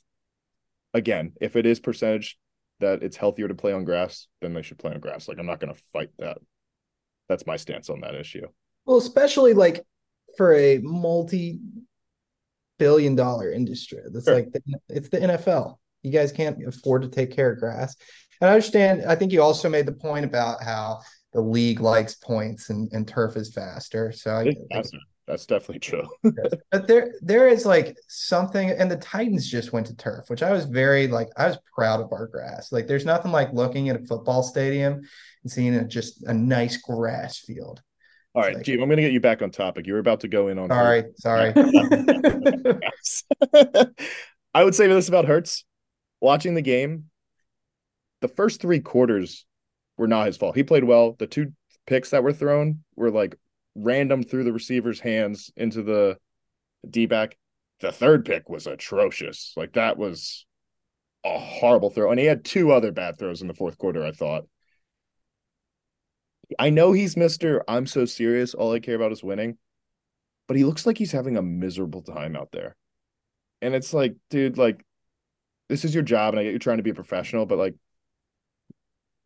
again, 0.94 1.34
if 1.42 1.56
it 1.56 1.66
is 1.66 1.80
percentage 1.80 2.38
that 2.80 3.04
it's 3.04 3.18
healthier 3.18 3.48
to 3.48 3.56
play 3.56 3.74
on 3.74 3.84
grass, 3.86 4.28
then 4.42 4.54
they 4.54 4.62
should 4.62 4.80
play 4.80 4.94
on 4.94 5.00
grass. 5.00 5.28
Like 5.28 5.38
I'm 5.40 5.46
not 5.46 5.60
going 5.60 5.74
to 5.74 5.82
fight 5.92 6.10
that. 6.20 6.38
That's 7.30 7.48
my 7.48 7.56
stance 7.58 7.90
on 7.90 8.02
that 8.02 8.16
issue. 8.16 8.48
Well, 8.86 8.98
especially 8.98 9.54
like 9.54 9.86
for 10.38 10.54
a 10.54 10.80
multi 10.80 11.60
billion 12.80 13.16
dollar 13.16 13.52
industry. 13.52 14.00
That's 14.12 14.26
Sure. 14.26 14.36
like 14.36 14.52
the, 14.52 14.62
it's 14.90 15.10
the 15.10 15.20
NFL. 15.20 15.78
You 16.02 16.12
guys 16.12 16.32
can't 16.32 16.58
afford 16.68 17.04
to 17.04 17.08
take 17.08 17.32
care 17.32 17.54
of 17.54 17.60
grass. 17.60 17.96
And 18.42 18.50
I 18.50 18.54
understand. 18.54 19.06
I 19.08 19.16
think 19.16 19.32
you 19.32 19.42
also 19.42 19.70
made 19.70 19.86
the 19.86 19.94
point 19.94 20.26
about 20.26 20.62
how 20.62 21.00
the 21.32 21.42
league 21.42 21.80
likes 21.80 22.16
points 22.16 22.70
and, 22.70 22.92
and 22.92 23.08
turf 23.08 23.38
is 23.38 23.54
faster. 23.54 24.12
So 24.12 24.36
I, 24.36 24.54
That's, 24.70 24.92
that's 25.28 25.46
definitely 25.46 25.80
true. 25.80 26.08
but 26.72 26.88
there 26.88 27.14
there 27.22 27.48
is 27.48 27.66
like 27.66 27.96
something 28.08 28.70
and 28.70 28.92
the 28.92 28.98
Titans 28.98 29.50
just 29.50 29.72
went 29.72 29.88
to 29.88 29.96
turf, 29.96 30.30
which 30.30 30.44
I 30.44 30.52
was 30.52 30.66
very 30.66 31.08
like 31.08 31.30
I 31.38 31.48
was 31.48 31.58
proud 31.74 32.02
of 32.02 32.12
our 32.12 32.28
grass. 32.28 32.72
Like 32.72 32.88
there's 32.88 33.06
nothing 33.06 33.32
like 33.32 33.54
looking 33.54 33.90
at 33.90 33.96
a 33.96 34.06
football 34.06 34.44
stadium 34.44 35.02
and 35.44 35.52
seeing 35.52 35.76
a, 35.76 35.88
just 35.88 36.24
a 36.24 36.34
nice 36.34 36.78
grass 36.78 37.40
field. 37.40 37.82
All 38.36 38.42
right, 38.42 38.56
Like- 38.56 38.66
Gene, 38.66 38.82
I'm 38.82 38.90
going 38.90 38.98
to 38.98 39.04
get 39.04 39.12
you 39.12 39.20
back 39.20 39.42
on 39.42 39.52
topic. 39.52 39.86
You 39.86 39.94
were 39.94 40.00
about 40.00 40.22
to 40.22 40.28
go 40.28 40.48
in 40.48 40.58
on 40.58 40.70
Sorry, 40.70 41.04
sorry. 41.18 41.54
I 44.54 44.64
would 44.64 44.76
say 44.76 44.88
this 44.88 45.08
about 45.08 45.26
Hurts. 45.26 45.66
Watching 46.20 46.54
the 46.54 46.62
game, 46.62 47.06
the 48.22 48.28
first 48.28 48.62
three 48.62 48.80
quarters 48.80 49.46
were 49.98 50.08
not 50.08 50.28
his 50.28 50.38
fault. 50.38 50.56
He 50.56 50.64
played 50.64 50.86
well. 50.86 51.16
The 51.20 51.28
two 51.28 51.54
picks 51.86 52.12
that 52.12 52.24
were 52.24 52.34
thrown 52.34 52.84
were 52.96 53.12
like 53.12 53.36
random 53.76 54.24
through 54.24 54.46
the 54.46 54.54
receiver's 54.54 55.00
hands 55.00 55.52
into 55.58 55.84
the 55.84 56.18
D 56.90 57.06
back. 57.06 57.38
The 57.82 57.92
third 57.92 58.26
pick 58.26 58.50
was 58.50 58.68
atrocious. 58.68 59.54
Like 59.58 59.74
that 59.74 59.98
was 59.98 60.46
a 61.26 61.38
horrible 61.38 61.90
throw. 61.90 62.12
And 62.12 62.20
he 62.20 62.26
had 62.26 62.46
two 62.46 62.72
other 62.72 62.92
bad 62.92 63.20
throws 63.20 63.42
in 63.42 63.48
the 63.48 63.54
fourth 63.54 63.78
quarter, 63.78 64.06
I 64.06 64.12
thought. 64.12 64.46
I 66.60 66.70
know 66.70 66.92
he's 66.92 67.16
Mr. 67.16 67.62
I'm 67.68 67.86
so 67.88 68.06
serious. 68.06 68.54
All 68.54 68.74
I 68.74 68.80
care 68.80 68.96
about 68.96 69.12
is 69.12 69.24
winning 69.24 69.58
but 70.48 70.58
he 70.58 70.64
looks 70.66 70.86
like 70.86 70.98
he's 70.98 71.12
having 71.12 71.38
a 71.38 71.42
miserable 71.42 72.02
time 72.02 72.36
out 72.36 72.52
there. 72.52 72.76
And 73.62 73.74
it's 73.74 73.94
like, 73.94 74.16
dude, 74.30 74.58
like, 74.58 74.86
this 75.70 75.86
is 75.86 75.94
your 75.94 76.04
job, 76.04 76.34
and 76.34 76.40
I 76.40 76.44
get 76.44 76.50
you're 76.52 76.60
trying 76.60 76.78
to 76.78 76.84
be 76.84 76.90
a 76.90 76.96
professional, 76.96 77.46
but 77.46 77.58
like, 77.58 77.76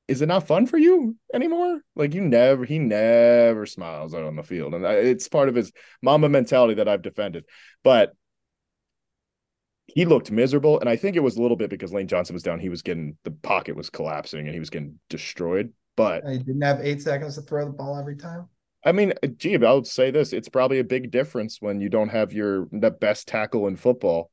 is 0.08 0.22
it 0.22 0.28
not 0.28 0.48
fun 0.48 0.68
for 0.68 0.78
you 0.78 1.18
anymore? 1.34 1.82
Like, 1.96 2.14
you 2.14 2.22
never, 2.22 2.64
he 2.64 2.80
never 2.80 3.66
smiles 3.66 4.14
out 4.14 4.24
on 4.24 4.36
the 4.36 4.44
field, 4.44 4.74
and 4.74 4.86
it's 4.86 5.28
part 5.28 5.50
of 5.50 5.56
his 5.56 5.72
Mamba 6.02 6.30
mentality 6.30 6.76
that 6.76 6.88
I've 6.88 7.02
defended. 7.02 7.46
But 7.84 8.14
he 9.88 10.06
looked 10.06 10.32
miserable, 10.32 10.80
and 10.80 10.88
I 10.88 10.96
think 10.96 11.16
it 11.16 11.24
was 11.24 11.36
a 11.36 11.42
little 11.42 11.58
bit 11.58 11.70
because 11.70 11.92
Lane 11.92 12.08
Johnson 12.08 12.36
was 12.36 12.44
down. 12.44 12.60
He 12.60 12.70
was 12.70 12.84
getting 12.84 13.18
the 13.24 13.32
pocket 13.32 13.76
was 13.76 13.90
collapsing, 13.90 14.46
and 14.46 14.54
he 14.54 14.60
was 14.60 14.70
getting 14.70 15.00
destroyed. 15.10 15.74
But 15.98 16.26
I 16.26 16.38
didn't 16.38 16.62
have 16.62 16.80
eight 16.82 17.02
seconds 17.02 17.36
to 17.36 17.42
throw 17.42 17.66
the 17.66 17.72
ball 17.74 17.98
every 17.98 18.16
time. 18.16 18.48
I 18.86 18.94
mean, 18.94 19.14
uh, 19.22 19.28
gee, 19.28 19.58
I'll 19.58 19.84
say 19.84 20.12
this: 20.12 20.32
it's 20.32 20.48
probably 20.48 20.80
a 20.80 20.84
big 20.86 21.12
difference 21.12 21.58
when 21.60 21.82
you 21.82 21.90
don't 21.90 22.08
have 22.08 22.32
your 22.32 22.68
the 22.72 22.92
best 22.92 23.28
tackle 23.28 23.68
in 23.68 23.76
football 23.76 24.32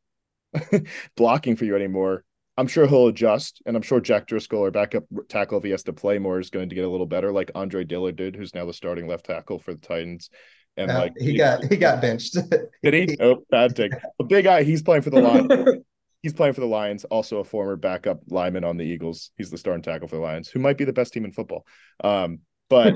blocking 1.16 1.56
for 1.56 1.64
you 1.64 1.74
anymore. 1.74 2.22
I'm 2.56 2.68
sure 2.68 2.86
he'll 2.86 3.08
adjust, 3.08 3.60
and 3.66 3.74
I'm 3.76 3.82
sure 3.82 4.00
Jack 4.00 4.28
Driscoll, 4.28 4.62
our 4.62 4.70
backup 4.70 5.02
tackle, 5.28 5.58
if 5.58 5.64
he 5.64 5.70
has 5.70 5.82
to 5.84 5.92
play 5.92 6.20
more, 6.20 6.38
is 6.38 6.50
going 6.50 6.68
to 6.68 6.74
get 6.76 6.84
a 6.84 6.88
little 6.88 7.06
better, 7.06 7.32
like 7.32 7.50
Andre 7.56 7.82
Dillard 7.82 8.14
did, 8.14 8.36
who's 8.36 8.54
now 8.54 8.64
the 8.64 8.72
starting 8.72 9.08
left 9.08 9.26
tackle 9.26 9.58
for 9.58 9.74
the 9.74 9.80
Titans. 9.80 10.30
And 10.76 10.90
Uh, 10.90 11.00
like 11.00 11.12
he 11.18 11.36
got 11.36 11.64
he 11.64 11.76
got 11.76 12.00
benched. 12.02 12.36
did 12.82 12.94
he? 12.94 13.16
Oh, 13.20 13.44
bad 13.50 13.74
take. 13.74 13.92
The 14.18 14.24
big 14.24 14.44
guy, 14.44 14.62
he's 14.62 14.82
playing 14.82 15.02
for 15.02 15.10
the 15.10 15.20
Lions. 15.20 15.82
He's 16.24 16.32
playing 16.32 16.54
for 16.54 16.62
the 16.62 16.66
Lions, 16.66 17.04
also 17.04 17.40
a 17.40 17.44
former 17.44 17.76
backup 17.76 18.22
lineman 18.28 18.64
on 18.64 18.78
the 18.78 18.84
Eagles. 18.84 19.30
He's 19.36 19.50
the 19.50 19.58
starting 19.58 19.82
tackle 19.82 20.08
for 20.08 20.16
the 20.16 20.22
Lions, 20.22 20.48
who 20.48 20.58
might 20.58 20.78
be 20.78 20.86
the 20.86 20.92
best 20.94 21.12
team 21.12 21.26
in 21.26 21.32
football. 21.32 21.66
Um, 22.02 22.38
but 22.70 22.94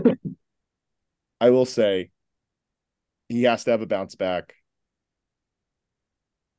I 1.43 1.51
will 1.51 1.67
say 1.67 2.09
he 3.29 3.43
has 3.43 3.65
to 3.65 3.73
have 3.73 3.83
a 3.83 3.87
bounce 3.87 4.15
back. 4.15 4.55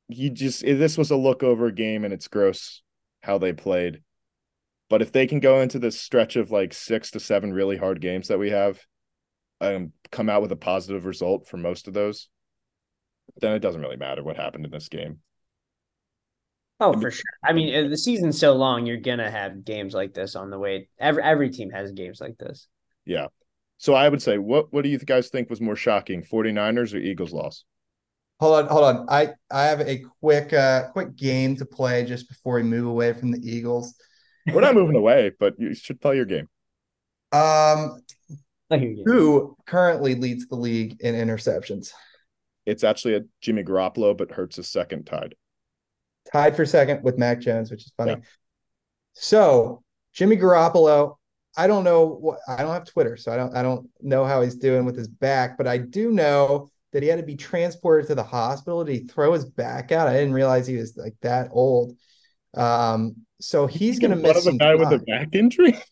He 0.10 0.30
just 0.30 0.62
this 0.62 0.96
was 0.96 1.10
a 1.10 1.16
look 1.16 1.42
over 1.42 1.72
game 1.72 2.06
and 2.06 2.14
it's 2.14 2.28
gross 2.28 2.84
how 3.24 3.40
they 3.40 3.52
played. 3.52 4.04
But 4.92 5.02
if 5.02 5.12
they 5.12 5.26
can 5.26 5.40
go 5.40 5.62
into 5.62 5.80
this 5.80 6.00
stretch 6.00 6.36
of 6.36 6.52
like 6.52 6.76
six 6.76 7.10
to 7.12 7.20
seven 7.20 7.52
really 7.52 7.78
hard 7.78 8.00
games 8.00 8.28
that 8.28 8.38
we 8.38 8.52
have, 8.52 8.80
and 9.60 9.92
come 10.12 10.30
out 10.30 10.44
with 10.44 10.52
a 10.52 10.56
positive 10.56 11.06
result 11.06 11.48
for 11.48 11.58
most 11.58 11.88
of 11.88 11.96
those, 11.96 12.30
then 13.42 13.54
it 13.54 13.60
doesn't 13.60 13.82
really 13.82 13.98
matter 13.98 14.24
what 14.24 14.38
happened 14.38 14.66
in 14.66 14.72
this 14.72 14.88
game. 14.88 15.18
Oh, 16.80 17.00
for 17.00 17.12
sure. 17.12 17.24
I 17.44 17.54
mean, 17.54 17.90
the 17.90 17.98
season's 17.98 18.40
so 18.40 18.54
long, 18.54 18.86
you're 18.86 18.98
gonna 18.98 19.30
have 19.30 19.66
games 19.66 19.94
like 19.94 20.14
this 20.14 20.36
on 20.36 20.50
the 20.50 20.58
way. 20.58 20.88
Every 21.00 21.24
every 21.24 21.50
team 21.50 21.72
has 21.72 21.92
games 21.92 22.22
like 22.22 22.38
this. 22.38 22.68
Yeah. 23.06 23.28
So 23.78 23.94
I 23.94 24.08
would 24.08 24.22
say, 24.22 24.38
what 24.38 24.72
what 24.72 24.84
do 24.84 24.90
you 24.90 24.98
guys 24.98 25.30
think 25.30 25.50
was 25.50 25.62
more 25.62 25.76
shocking, 25.76 26.24
49ers 26.24 26.94
or 26.94 26.98
Eagles 26.98 27.34
loss? 27.34 27.66
hold 28.40 28.56
on, 28.56 28.68
hold 28.68 28.84
on. 28.84 29.06
I 29.10 29.34
I 29.52 29.64
have 29.66 29.82
a 29.82 30.04
quick 30.22 30.54
uh 30.54 30.90
quick 30.92 31.16
game 31.16 31.56
to 31.58 31.66
play 31.66 32.06
just 32.06 32.30
before 32.30 32.56
we 32.56 32.64
move 32.64 32.88
away 32.88 33.14
from 33.14 33.32
the 33.32 33.40
Eagles. 33.40 33.96
We're 34.52 34.62
not 34.62 34.76
moving 34.76 34.96
away, 34.96 35.32
but 35.40 35.56
you 35.60 35.76
should 35.76 36.02
play 36.02 36.16
your 36.16 36.26
game. 36.26 36.48
Um, 37.32 38.02
I 38.72 38.78
hear 38.78 38.90
you. 38.90 39.04
who 39.06 39.56
currently 39.68 40.16
leads 40.16 40.48
the 40.48 40.56
league 40.56 40.98
in 41.02 41.14
interceptions? 41.14 41.92
It's 42.66 42.84
actually 42.84 43.16
a 43.16 43.22
Jimmy 43.42 43.64
Garoppolo, 43.64 44.18
but 44.18 44.32
Hurts 44.32 44.58
is 44.58 44.68
second 44.68 45.06
tied. 45.06 45.36
Tied 46.32 46.56
for 46.56 46.66
second 46.66 47.04
with 47.04 47.18
Mac 47.18 47.40
Jones, 47.40 47.72
which 47.72 47.86
is 47.86 47.94
funny. 47.98 48.12
Yeah. 48.12 48.18
So 49.14 49.84
Jimmy 50.14 50.38
Garoppolo, 50.38 51.16
I 51.58 51.68
don't 51.68 51.84
know 51.84 52.06
what 52.06 52.40
I 52.48 52.58
don't 52.58 52.74
have 52.74 52.86
Twitter, 52.86 53.18
so 53.18 53.32
I 53.32 53.38
don't 53.38 53.56
I 53.56 53.62
don't 53.62 53.90
know 54.02 54.26
how 54.26 54.42
he's 54.42 54.56
doing 54.56 54.86
with 54.86 54.96
his 54.96 55.08
back, 55.08 55.58
but 55.58 55.68
I 55.68 55.78
do 55.78 56.12
know 56.12 56.70
that 56.92 57.04
he 57.04 57.10
had 57.10 57.20
to 57.20 57.26
be 57.26 57.36
transported 57.36 58.08
to 58.08 58.16
the 58.16 58.24
hospital. 58.24 58.84
Did 58.84 58.94
he 58.94 59.08
throw 59.08 59.34
his 59.34 59.46
back 59.46 59.92
out? 59.92 60.08
I 60.08 60.14
didn't 60.14 60.34
realize 60.34 60.68
he 60.68 60.78
was 60.78 60.96
like 60.98 61.16
that 61.22 61.50
old. 61.52 61.96
Um, 62.56 63.18
so 63.40 63.68
he's 63.68 64.00
gonna 64.00 64.16
Fun 64.16 64.24
miss 64.24 64.46
a 64.46 64.54
guy 64.54 64.76
with 64.76 64.92
a 64.92 65.00
back 65.00 65.30
injury. 65.34 65.78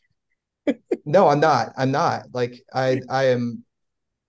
No, 1.06 1.30
I'm 1.30 1.40
not. 1.40 1.72
I'm 1.78 1.92
not. 1.92 2.26
Like 2.34 2.62
I 2.74 3.00
I 3.10 3.28
am 3.28 3.64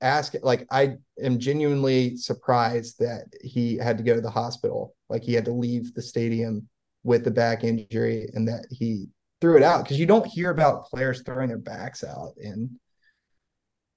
asking 0.00 0.42
like 0.44 0.66
I 0.70 0.94
am 1.20 1.40
genuinely 1.40 2.16
surprised 2.16 3.00
that 3.00 3.24
he 3.42 3.76
had 3.76 3.98
to 3.98 4.04
go 4.04 4.14
to 4.14 4.20
the 4.20 4.30
hospital. 4.30 4.94
Like 5.08 5.22
he 5.22 5.34
had 5.34 5.46
to 5.46 5.52
leave 5.52 5.94
the 5.94 6.02
stadium 6.02 6.68
with 7.04 7.24
the 7.24 7.30
back 7.30 7.64
injury 7.64 8.28
and 8.34 8.48
that 8.48 8.66
he 8.70 9.08
threw 9.40 9.56
it 9.56 9.62
out 9.62 9.84
because 9.84 9.98
you 9.98 10.06
don't 10.06 10.26
hear 10.26 10.50
about 10.50 10.86
players 10.86 11.22
throwing 11.22 11.48
their 11.48 11.58
backs 11.58 12.02
out 12.04 12.34
in 12.38 12.78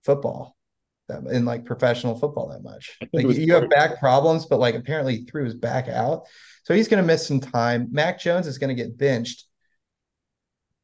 football 0.04 0.56
that 1.12 1.24
in 1.32 1.46
like 1.46 1.66
professional 1.66 2.18
football 2.18 2.50
that 2.50 2.64
much. 2.64 2.98
Like 3.14 3.28
you 3.38 3.54
have 3.54 3.70
back 3.70 4.00
problems, 4.00 4.46
but 4.46 4.60
like 4.60 4.76
apparently 4.76 5.18
he 5.18 5.24
threw 5.26 5.46
his 5.46 5.56
back 5.56 5.88
out. 5.88 6.24
So 6.64 6.74
he's 6.74 6.88
gonna 6.88 7.04
miss 7.04 7.28
some 7.28 7.40
time. 7.40 7.88
Mac 7.92 8.20
Jones 8.20 8.48
is 8.48 8.58
gonna 8.58 8.74
get 8.74 8.98
benched. 8.98 9.46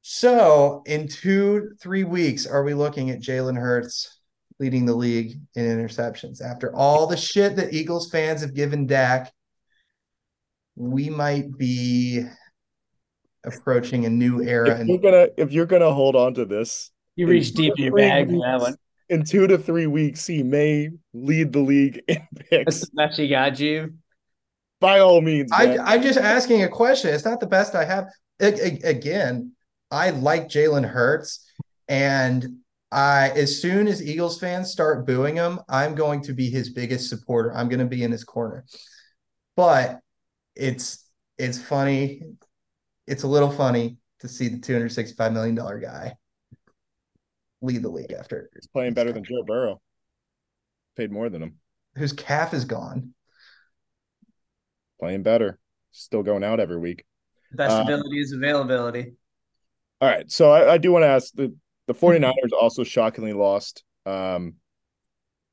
So 0.02 0.84
in 0.86 1.08
two, 1.08 1.72
three 1.82 2.04
weeks, 2.04 2.46
are 2.46 2.64
we 2.64 2.74
looking 2.74 3.10
at 3.10 3.20
Jalen 3.20 3.58
Hurts 3.58 4.20
leading 4.60 4.86
the 4.86 4.96
league 4.96 5.40
in 5.56 5.66
interceptions? 5.66 6.42
After 6.42 6.76
all 6.76 7.08
the 7.08 7.18
shit 7.18 7.56
that 7.58 7.74
Eagles 7.74 8.10
fans 8.10 8.42
have 8.42 8.54
given 8.54 8.88
Dak, 8.88 9.32
we 10.80 11.10
might 11.10 11.58
be 11.58 12.24
approaching 13.44 14.06
a 14.06 14.10
new 14.10 14.42
era. 14.44 14.80
If 14.80 14.88
you're 14.88 14.98
gonna 15.00 15.28
if 15.38 15.52
you're 15.52 15.66
gonna 15.66 15.92
hold 15.94 16.16
on 16.16 16.34
to 16.36 16.46
this 16.46 16.92
You 17.16 17.28
reach 17.28 17.54
deep 17.54 17.74
in 17.78 17.86
your 17.86 17.96
bag 17.96 18.28
for 18.30 18.42
that 18.46 18.60
one. 18.62 18.76
in 19.10 19.24
two 19.24 19.48
to 19.48 19.58
three 19.58 19.88
weeks, 19.88 20.26
he 20.28 20.44
may 20.44 20.90
lead 21.14 21.52
the 21.54 21.60
league 21.60 22.02
in 22.08 22.28
picks. 22.50 22.82
the 22.82 22.88
best 22.96 23.20
you 23.20 23.28
got, 23.30 23.60
you. 23.60 23.94
By 24.80 25.00
all 25.00 25.22
means, 25.22 25.50
I, 25.52 25.66
man. 25.66 25.80
I'm 25.82 26.04
just 26.04 26.20
asking 26.20 26.62
a 26.64 26.70
question. 26.70 27.12
It's 27.14 27.26
not 27.26 27.40
the 27.40 27.48
best 27.48 27.74
I 27.74 27.84
have. 27.84 28.06
A- 28.40 28.68
a- 28.86 28.90
again, 28.90 29.54
I 29.90 30.12
like 30.12 30.50
Jalen 30.50 30.86
Hurts, 30.88 31.50
and 31.88 32.46
I 32.92 33.30
as 33.32 33.60
soon 33.60 33.88
as 33.88 34.06
Eagles 34.06 34.40
fans 34.40 34.70
start 34.72 35.08
booing 35.08 35.36
him, 35.36 35.60
I'm 35.68 35.96
going 35.96 36.22
to 36.24 36.34
be 36.34 36.52
his 36.52 36.70
biggest 36.70 37.10
supporter. 37.10 37.52
I'm 37.56 37.70
going 37.70 37.80
to 37.80 37.86
be 37.88 38.04
in 38.04 38.12
his 38.12 38.24
corner. 38.24 38.66
But 39.56 40.00
it's 40.60 41.06
it's 41.38 41.60
funny. 41.62 42.22
It's 43.06 43.24
a 43.24 43.28
little 43.28 43.52
funny 43.52 43.98
to 44.20 44.28
see 44.28 44.48
the 44.50 44.58
265 44.60 45.32
million 45.34 45.56
dollar 45.56 45.80
guy 45.80 46.16
lead 47.62 47.82
the 47.84 47.90
league 47.90 48.12
after 48.12 48.50
He's 48.54 48.68
playing 48.68 48.94
better 48.94 49.12
than 49.12 49.24
Joe 49.24 49.44
Burrow. 49.46 49.82
Paid 50.96 51.12
more 51.12 51.30
than 51.30 51.42
him. 51.44 51.56
whose 51.96 52.14
calf 52.14 52.54
is 52.54 52.66
gone. 52.66 53.14
Playing 55.00 55.24
better. 55.24 55.60
Still 55.92 56.24
going 56.24 56.44
out 56.44 56.60
every 56.60 56.78
week. 56.78 57.06
Best 57.54 57.76
Uh, 57.76 57.82
ability 57.84 58.20
is 58.20 58.32
availability. 58.32 59.14
All 60.02 60.10
right. 60.10 60.30
So 60.32 60.52
I, 60.52 60.74
I 60.74 60.78
do 60.78 60.92
want 60.92 61.04
to 61.04 61.08
ask 61.08 61.34
the, 61.34 61.56
the 61.88 61.94
49ers 61.94 62.34
also 62.62 62.84
shockingly 62.84 63.34
lost. 63.34 63.84
Um, 64.06 64.56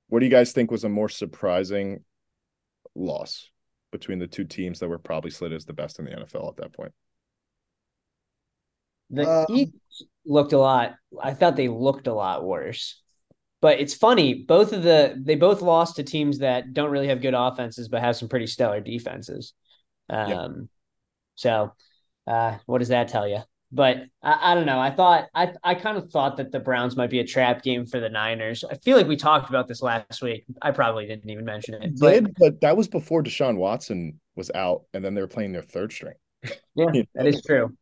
what 0.09 0.21
do 0.21 0.27
you 0.27 0.31
guys 0.31 0.53
think 0.53 0.71
was 0.71 0.85
a 0.85 0.89
more 0.89 1.09
surprising 1.09 2.05
loss 2.95 3.49
between 3.95 4.18
the 4.18 4.26
two 4.26 4.45
teams 4.45 4.80
that 4.80 4.88
were 4.88 4.99
probably 4.99 5.30
slid 5.30 5.53
as 5.53 5.64
the 5.64 5.72
best 5.72 6.01
in 6.01 6.05
the 6.05 6.11
NFL 6.11 6.49
at 6.51 6.57
that 6.57 6.72
point? 6.72 6.92
The 9.11 9.28
Um, 9.28 9.47
Eagles 9.49 10.03
looked 10.26 10.53
a 10.53 10.59
lot. 10.59 10.97
I 11.22 11.32
thought 11.34 11.55
they 11.57 11.68
looked 11.68 12.09
a 12.09 12.12
lot 12.14 12.45
worse. 12.45 13.01
But 13.61 13.78
it's 13.80 13.95
funny, 13.95 14.34
both 14.34 14.72
of 14.72 14.82
the 14.82 15.14
they 15.18 15.36
both 15.36 15.62
lost 15.62 15.97
to 15.97 16.03
teams 16.03 16.40
that 16.40 16.74
don't 16.74 16.90
really 16.90 17.09
have 17.09 17.22
good 17.22 17.34
offenses 17.34 17.88
but 17.88 18.03
have 18.03 18.16
some 18.16 18.28
pretty 18.28 18.47
stellar 18.47 18.80
defenses. 18.80 19.55
Um 20.11 20.68
so 21.36 21.72
uh 22.26 22.59
what 22.66 22.78
does 22.80 22.88
that 22.88 23.09
tell 23.09 23.28
you? 23.28 23.38
But 23.75 24.05
I, 24.22 24.53
I 24.53 24.55
don't 24.55 24.66
know. 24.66 24.79
I 24.79 24.91
thought 24.93 25.27
I 25.35 25.53
I 25.64 25.75
kind 25.75 25.99
of 25.99 26.09
thought 26.11 26.37
that 26.37 26.53
the 26.53 26.61
Browns 26.61 26.97
might 26.97 27.11
be 27.11 27.18
a 27.18 27.27
trap 27.27 27.64
game 27.64 27.87
for 27.87 27.99
the 27.99 28.09
Niners. 28.09 28.62
I 28.62 28.77
feel 28.77 28.97
like 28.97 29.09
we 29.09 29.16
talked 29.16 29.49
about 29.49 29.66
this 29.66 29.83
last 29.83 30.22
week. 30.22 30.45
I 30.62 30.70
probably 30.70 31.07
didn't 31.07 31.29
even 31.29 31.45
mention 31.45 31.75
it. 31.83 31.99
But 31.99 32.12
Did, 32.12 32.35
but 32.39 32.61
that 32.61 32.77
was 32.77 32.87
before 32.87 33.25
Deshaun 33.25 33.57
Watson 33.57 34.20
was 34.37 34.53
out, 34.55 34.83
and 34.95 35.05
then 35.05 35.14
they 35.14 35.20
were 35.20 35.27
playing 35.27 35.53
their 35.53 35.62
third 35.62 35.93
string. 35.93 36.14
Yeah, 36.77 36.87
You 36.93 37.05
know? 37.14 37.27
is 37.27 37.43
true. 37.43 37.77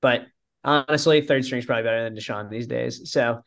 But 0.00 0.26
honestly, 0.62 1.20
third 1.22 1.44
string's 1.44 1.66
probably 1.66 1.84
better 1.84 2.04
than 2.04 2.14
Deshaun 2.16 2.48
these 2.48 2.66
days. 2.68 3.10
So, 3.10 3.42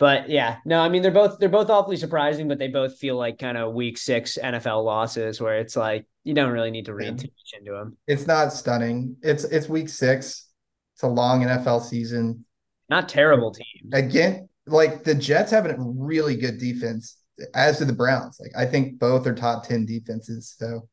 but 0.00 0.30
yeah, 0.30 0.56
no, 0.64 0.80
I 0.80 0.88
mean 0.88 1.02
they're 1.02 1.10
both 1.10 1.38
they're 1.38 1.50
both 1.50 1.68
awfully 1.68 1.98
surprising, 1.98 2.48
but 2.48 2.58
they 2.58 2.68
both 2.68 2.96
feel 2.96 3.16
like 3.16 3.38
kind 3.38 3.58
of 3.58 3.74
week 3.74 3.98
six 3.98 4.38
NFL 4.42 4.82
losses 4.82 5.42
where 5.42 5.58
it's 5.58 5.76
like 5.76 6.06
you 6.24 6.32
don't 6.32 6.52
really 6.52 6.70
need 6.70 6.86
to 6.86 6.94
read 6.94 7.18
too 7.18 7.28
much 7.28 7.60
into 7.60 7.72
them. 7.72 7.98
It's 8.06 8.26
not 8.26 8.50
stunning. 8.54 9.16
It's 9.22 9.44
it's 9.44 9.68
week 9.68 9.90
six. 9.90 10.48
It's 10.94 11.02
a 11.02 11.06
long 11.06 11.42
NFL 11.42 11.82
season. 11.82 12.46
Not 12.88 13.10
terrible 13.10 13.52
teams. 13.52 13.92
Again, 13.92 14.48
like 14.66 15.04
the 15.04 15.14
Jets 15.14 15.50
have 15.50 15.66
a 15.66 15.76
really 15.78 16.34
good 16.34 16.56
defense, 16.56 17.18
as 17.54 17.78
do 17.78 17.84
the 17.84 17.92
Browns. 17.92 18.38
Like 18.40 18.52
I 18.56 18.64
think 18.64 18.98
both 18.98 19.26
are 19.26 19.34
top 19.34 19.68
ten 19.68 19.84
defenses. 19.84 20.54
So 20.58 20.88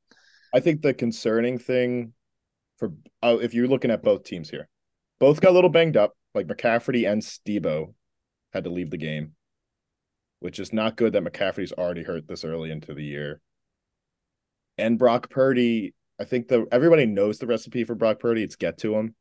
I 0.54 0.60
think 0.60 0.82
the 0.82 0.94
concerning 0.94 1.58
thing 1.60 2.12
for 2.76 2.92
uh, 3.24 3.38
if 3.42 3.54
you're 3.54 3.68
looking 3.70 3.90
at 3.90 4.04
both 4.04 4.26
teams 4.26 4.50
here, 4.50 4.68
both 5.18 5.40
got 5.40 5.52
a 5.52 5.56
little 5.56 5.70
banged 5.70 5.96
up. 5.96 6.12
Like 6.36 6.48
McCaffrey 6.48 7.10
and 7.10 7.22
Deebo 7.22 7.94
had 8.58 8.66
to 8.66 8.70
leave 8.70 8.90
the 8.90 8.98
game, 8.98 9.34
which 10.40 10.60
is 10.60 10.74
not 10.74 10.98
good 10.98 11.14
that 11.14 11.24
McCaffrey's 11.24 11.72
already 11.72 12.04
hurt 12.04 12.28
this 12.28 12.44
early 12.44 12.72
into 12.72 12.94
the 12.94 13.04
year. 13.04 13.40
And 14.78 15.00
Brock 15.00 15.30
Purdy, 15.30 15.94
I 16.20 16.26
think 16.26 16.48
the 16.48 16.68
everybody 16.72 17.06
knows 17.06 17.40
the 17.40 17.48
recipe 17.48 17.84
for 17.84 17.96
Brock 17.96 18.20
Purdy. 18.20 18.44
It's 18.44 18.56
get 18.56 18.78
to 18.80 18.96
him, 18.96 19.16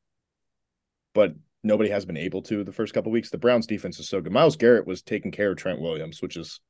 but 1.14 1.34
nobody 1.62 1.90
has 1.90 2.04
been 2.04 2.16
able 2.16 2.42
to 2.42 2.64
the 2.64 2.72
first 2.72 2.94
couple 2.94 3.12
weeks. 3.12 3.30
The 3.30 3.38
Browns 3.38 3.66
defense 3.66 3.98
is 3.98 4.08
so 4.08 4.20
good. 4.20 4.32
Myles 4.32 4.56
Garrett 4.56 4.86
was 4.86 5.02
taking 5.02 5.30
care 5.32 5.50
of 5.50 5.56
Trent 5.56 5.80
Williams, 5.80 6.22
which 6.22 6.36
is 6.36 6.60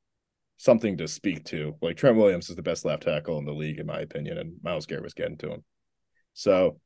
something 0.57 0.97
to 0.97 1.07
speak 1.07 1.45
to. 1.45 1.75
Like 1.81 1.97
Trent 1.97 2.17
Williams 2.17 2.49
is 2.49 2.55
the 2.55 2.61
best 2.61 2.83
left 2.83 3.03
tackle 3.03 3.37
in 3.37 3.45
the 3.45 3.53
league, 3.53 3.79
in 3.79 3.85
my 3.85 3.99
opinion, 3.99 4.37
and 4.37 4.53
Myles 4.63 4.85
Garrett 4.85 5.03
was 5.03 5.13
getting 5.13 5.37
to 5.37 5.51
him. 5.51 5.63
So 6.33 6.79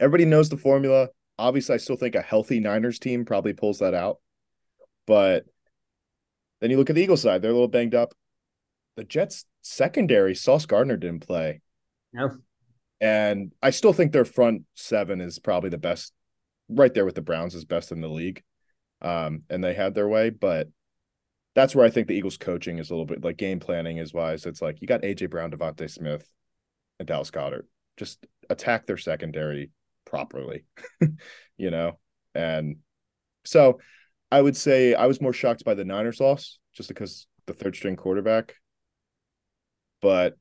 everybody 0.00 0.24
knows 0.24 0.48
the 0.48 0.56
formula. 0.56 1.08
Obviously, 1.38 1.74
I 1.74 1.78
still 1.78 1.96
think 1.96 2.14
a 2.14 2.22
healthy 2.22 2.58
Niners 2.58 2.98
team 2.98 3.24
probably 3.24 3.52
pulls 3.52 3.78
that 3.78 3.94
out. 3.94 4.18
But 5.08 5.46
then 6.60 6.70
you 6.70 6.76
look 6.76 6.90
at 6.90 6.96
the 6.96 7.02
Eagles 7.02 7.22
side, 7.22 7.40
they're 7.40 7.50
a 7.50 7.54
little 7.54 7.66
banged 7.66 7.94
up. 7.94 8.12
The 8.96 9.04
Jets 9.04 9.46
secondary, 9.62 10.34
Sauce 10.34 10.66
Gardner 10.66 10.98
didn't 10.98 11.26
play. 11.26 11.62
No. 12.12 12.36
And 13.00 13.52
I 13.62 13.70
still 13.70 13.94
think 13.94 14.12
their 14.12 14.26
front 14.26 14.64
seven 14.74 15.22
is 15.22 15.38
probably 15.38 15.70
the 15.70 15.78
best, 15.78 16.12
right 16.68 16.92
there 16.92 17.06
with 17.06 17.14
the 17.14 17.22
Browns, 17.22 17.54
is 17.54 17.64
best 17.64 17.90
in 17.90 18.02
the 18.02 18.08
league. 18.08 18.42
Um, 19.00 19.44
and 19.48 19.64
they 19.64 19.72
had 19.72 19.94
their 19.94 20.08
way, 20.08 20.28
but 20.28 20.68
that's 21.54 21.74
where 21.74 21.86
I 21.86 21.90
think 21.90 22.08
the 22.08 22.14
Eagles 22.14 22.36
coaching 22.36 22.78
is 22.78 22.90
a 22.90 22.92
little 22.92 23.06
bit 23.06 23.24
like 23.24 23.38
game 23.38 23.60
planning 23.60 23.96
is 23.96 24.12
wise. 24.12 24.44
It's 24.44 24.60
like 24.60 24.82
you 24.82 24.86
got 24.86 25.02
AJ 25.02 25.30
Brown, 25.30 25.52
DeVonta 25.52 25.88
Smith, 25.88 26.28
and 26.98 27.08
Dallas 27.08 27.30
Goedert. 27.30 27.66
Just 27.96 28.26
attack 28.50 28.86
their 28.86 28.98
secondary 28.98 29.70
properly, 30.04 30.64
you 31.56 31.70
know? 31.70 31.98
And 32.34 32.76
so 33.44 33.78
I 34.30 34.40
would 34.40 34.56
say 34.56 34.94
I 34.94 35.06
was 35.06 35.20
more 35.20 35.32
shocked 35.32 35.64
by 35.64 35.74
the 35.74 35.84
Niners 35.84 36.20
loss 36.20 36.58
just 36.74 36.88
because 36.88 37.26
the 37.46 37.54
third 37.54 37.74
string 37.74 37.96
quarterback, 37.96 38.54
but 40.02 40.36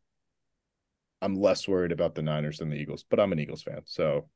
I'm 1.22 1.36
less 1.36 1.68
worried 1.68 1.92
about 1.92 2.16
the 2.16 2.22
Niners 2.22 2.60
than 2.60 2.70
the 2.70 2.78
Eagles, 2.78 3.06
but 3.10 3.20
I'm 3.20 3.32
an 3.32 3.40
Eagles 3.40 3.64
fan. 3.64 3.82
So 3.86 4.28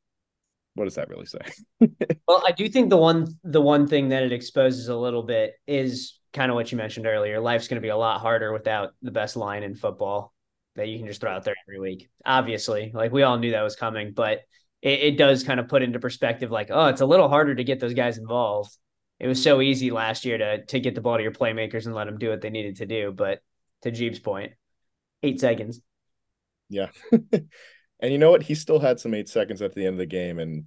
what 0.75 0.85
does 0.85 0.95
that 0.95 1.09
really 1.09 1.25
say? 1.25 1.39
Well, 2.27 2.43
I 2.47 2.51
do 2.51 2.69
think 2.69 2.89
the 2.89 2.97
one 2.97 3.27
the 3.43 3.59
one 3.59 3.87
thing 3.87 4.09
that 4.09 4.23
it 4.23 4.31
exposes 4.31 4.87
a 4.87 4.95
little 4.95 5.23
bit 5.23 5.55
is 5.67 6.17
kind 6.31 6.49
of 6.49 6.55
what 6.55 6.71
you 6.71 6.77
mentioned 6.77 7.05
earlier. 7.05 7.41
Life's 7.41 7.67
going 7.67 7.81
to 7.81 7.85
be 7.85 7.89
a 7.89 7.97
lot 7.97 8.21
harder 8.21 8.53
without 8.53 8.91
the 9.01 9.11
best 9.11 9.35
line 9.35 9.63
in 9.63 9.75
football 9.75 10.33
that 10.75 10.87
you 10.87 10.97
can 10.97 11.07
just 11.07 11.19
throw 11.19 11.31
out 11.31 11.43
there 11.43 11.55
every 11.67 11.79
week. 11.79 12.09
Obviously, 12.25 12.91
like 12.93 13.11
we 13.11 13.23
all 13.23 13.37
knew 13.37 13.51
that 13.51 13.63
was 13.63 13.75
coming, 13.75 14.13
but 14.13 14.39
it, 14.81 14.99
it 15.01 15.17
does 15.17 15.43
kind 15.43 15.59
of 15.59 15.67
put 15.67 15.81
into 15.81 15.99
perspective, 15.99 16.51
like, 16.51 16.69
oh, 16.71 16.87
it's 16.87 17.01
a 17.01 17.05
little 17.05 17.27
harder 17.27 17.53
to 17.55 17.63
get 17.65 17.81
those 17.81 17.93
guys 17.93 18.17
involved. 18.17 18.75
It 19.21 19.27
was 19.27 19.41
so 19.41 19.61
easy 19.61 19.91
last 19.91 20.25
year 20.25 20.39
to 20.39 20.65
to 20.65 20.79
get 20.79 20.95
the 20.95 21.01
ball 21.01 21.17
to 21.17 21.21
your 21.23 21.31
playmakers 21.31 21.85
and 21.85 21.93
let 21.93 22.05
them 22.05 22.17
do 22.17 22.29
what 22.29 22.41
they 22.41 22.49
needed 22.49 22.77
to 22.77 22.87
do. 22.87 23.13
But 23.15 23.39
to 23.83 23.91
Jeeb's 23.91 24.17
point, 24.17 24.53
eight 25.21 25.39
seconds. 25.39 25.79
Yeah. 26.69 26.87
and 27.11 28.11
you 28.11 28.17
know 28.17 28.31
what? 28.31 28.41
He 28.41 28.55
still 28.55 28.79
had 28.79 28.99
some 28.99 29.13
eight 29.13 29.29
seconds 29.29 29.61
at 29.61 29.75
the 29.75 29.85
end 29.85 29.93
of 29.93 29.99
the 29.99 30.07
game 30.07 30.39
and 30.39 30.65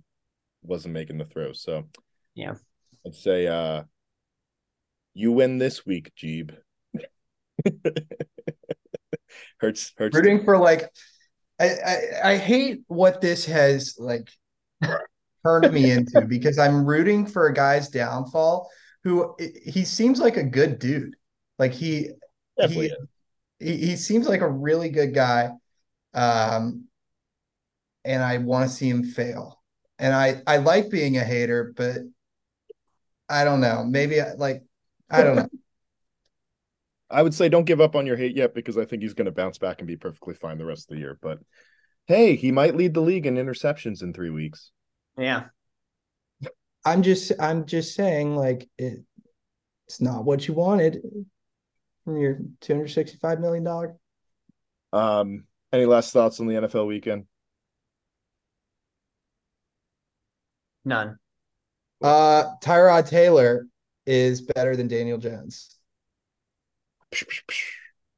wasn't 0.63 0.95
making 0.95 1.19
the 1.19 1.25
throw. 1.25 1.53
So 1.53 1.89
Yeah. 2.37 2.55
I'd 3.05 3.17
say 3.17 3.49
uh 3.49 3.83
you 5.15 5.33
win 5.33 5.59
this 5.59 5.85
week, 5.85 6.13
Jeeb. 6.17 6.55
hurts 9.59 9.93
hurts. 9.99 10.15
rooting 10.15 10.45
for 10.45 10.59
like 10.59 10.89
I, 11.59 11.71
I 11.71 11.99
I 12.25 12.37
hate 12.37 12.83
what 12.87 13.21
this 13.21 13.47
has 13.47 13.97
like 13.99 14.29
turned 15.45 15.73
me 15.73 15.91
into 15.93 16.23
because 16.23 16.59
I'm 16.59 16.85
rooting 16.85 17.27
for 17.27 17.47
a 17.47 17.55
guy's 17.55 17.89
downfall 17.89 18.71
who 19.05 19.37
he 19.39 19.85
seems 19.85 20.19
like 20.19 20.37
a 20.37 20.43
good 20.43 20.79
dude. 20.79 21.17
Like 21.59 21.73
he 21.73 22.11
he, 22.59 22.93
he 23.59 23.77
he 23.77 23.97
seems 23.97 24.27
like 24.27 24.41
a 24.41 24.49
really 24.49 24.89
good 24.89 25.15
guy. 25.15 25.51
Um 26.15 26.85
and 28.05 28.23
I 28.23 28.39
want 28.39 28.69
to 28.69 28.75
see 28.75 28.89
him 28.89 29.05
fail. 29.05 29.61
And 29.99 30.15
I 30.15 30.43
I 30.47 30.59
like 30.59 30.91
being 30.91 31.17
a 31.17 31.25
hater, 31.25 31.73
but 31.77 31.99
I 33.29 33.45
don't 33.45 33.61
know. 33.61 33.85
Maybe 33.85 34.21
I 34.21 34.33
like 34.35 34.63
I 35.11 35.23
don't 35.23 35.37
know. 35.37 35.49
I 37.11 37.23
would 37.23 37.35
say 37.35 37.49
don't 37.49 37.67
give 37.67 37.81
up 37.81 37.95
on 37.95 38.07
your 38.07 38.17
hate 38.17 38.37
yet 38.37 38.55
because 38.55 38.77
I 38.77 38.85
think 38.85 39.03
he's 39.03 39.15
going 39.15 39.27
to 39.27 39.33
bounce 39.33 39.59
back 39.59 39.79
and 39.79 39.87
be 39.87 39.97
perfectly 39.97 40.35
fine 40.35 40.59
the 40.59 40.65
rest 40.65 40.91
of 40.91 40.97
the 40.97 41.01
year. 41.01 41.17
But 41.21 41.39
hey, 42.07 42.35
he 42.35 42.51
might 42.51 42.75
lead 42.75 42.95
the 42.95 43.01
league 43.01 43.27
in 43.27 43.37
interceptions 43.37 44.03
in 44.03 44.13
three 44.13 44.31
weeks. 44.31 44.73
Yeah. 45.19 45.45
I'm 46.85 47.03
just 47.03 47.33
I'm 47.41 47.65
just 47.67 47.95
saying 47.95 48.37
like 48.37 48.69
it, 48.77 49.03
it's 49.87 50.01
not 50.01 50.25
what 50.25 50.47
you 50.47 50.55
wanted 50.55 51.01
from 52.05 52.17
your 52.19 52.39
265 52.61 53.41
million 53.41 53.65
dollar. 53.65 53.97
Um, 54.93 55.45
any 55.73 55.87
last 55.87 56.13
thoughts 56.13 56.41
on 56.41 56.47
the 56.47 56.55
NFL 56.55 56.87
weekend? 56.87 57.25
None. 60.85 61.19
Uh 62.03 62.45
Tyrod 62.63 63.09
Taylor 63.09 63.67
is 64.07 64.43
better 64.43 64.77
than 64.77 64.89
Daniel 64.89 65.17
Jones. 65.17 65.75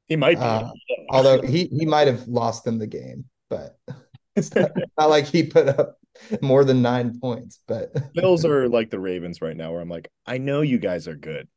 He 0.07 0.15
might 0.15 0.37
be. 0.37 0.43
Uh, 0.43 0.71
although 1.09 1.41
he 1.41 1.65
he 1.65 1.85
might 1.85 2.07
have 2.07 2.27
lost 2.27 2.63
them 2.63 2.79
the 2.79 2.87
game, 2.87 3.25
but 3.49 3.77
it's 4.35 4.53
not, 4.53 4.71
not 4.97 5.09
like 5.09 5.25
he 5.25 5.43
put 5.43 5.67
up 5.69 5.97
more 6.41 6.63
than 6.63 6.81
9 6.81 7.19
points, 7.19 7.59
but 7.67 7.93
Bills 8.13 8.45
are 8.45 8.67
like 8.67 8.89
the 8.89 8.99
Ravens 8.99 9.41
right 9.41 9.55
now, 9.55 9.71
where 9.71 9.81
I'm 9.81 9.89
like, 9.89 10.09
I 10.25 10.37
know 10.37 10.61
you 10.61 10.77
guys 10.77 11.07
are 11.07 11.15
good, 11.15 11.47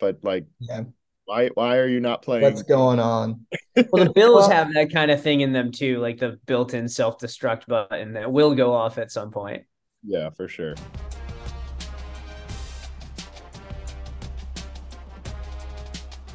but 0.00 0.18
like, 0.22 0.46
yeah, 0.60 0.84
why 1.24 1.48
why 1.48 1.78
are 1.78 1.88
you 1.88 2.00
not 2.00 2.22
playing? 2.22 2.42
what's 2.42 2.62
going 2.62 3.00
on? 3.00 3.46
Well, 3.90 4.04
the 4.04 4.12
Bills 4.12 4.48
Well- 4.48 4.50
have 4.56 4.72
that 4.74 4.92
kind 4.92 5.10
of 5.10 5.22
thing 5.22 5.40
in 5.40 5.52
them 5.52 5.72
too, 5.72 5.98
like 5.98 6.18
the 6.18 6.38
built-in 6.46 6.88
self-destruct 6.88 7.66
button 7.66 8.12
that 8.14 8.30
will 8.30 8.54
go 8.54 8.72
off 8.72 8.98
at 8.98 9.10
some 9.10 9.30
point. 9.30 9.64
Yeah, 10.04 10.30
for 10.30 10.46
sure. 10.46 10.74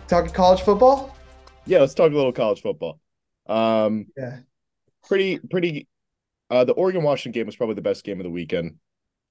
Talking 0.08 0.34
college 0.34 0.62
football? 0.62 1.16
Yeah, 1.66 1.80
let's 1.80 1.94
talk 1.94 2.12
a 2.12 2.16
little 2.16 2.34
college 2.34 2.62
football. 2.62 3.00
Um, 3.48 4.08
Yeah. 4.18 4.40
pretty 5.08 5.40
pretty. 5.40 5.88
Uh, 6.52 6.66
the 6.66 6.74
Oregon 6.74 7.02
Washington 7.04 7.40
game 7.40 7.46
was 7.48 7.56
probably 7.56 7.76
the 7.76 7.82
best 7.82 8.04
game 8.04 8.20
of 8.20 8.26
the 8.26 8.30
weekend. 8.30 8.72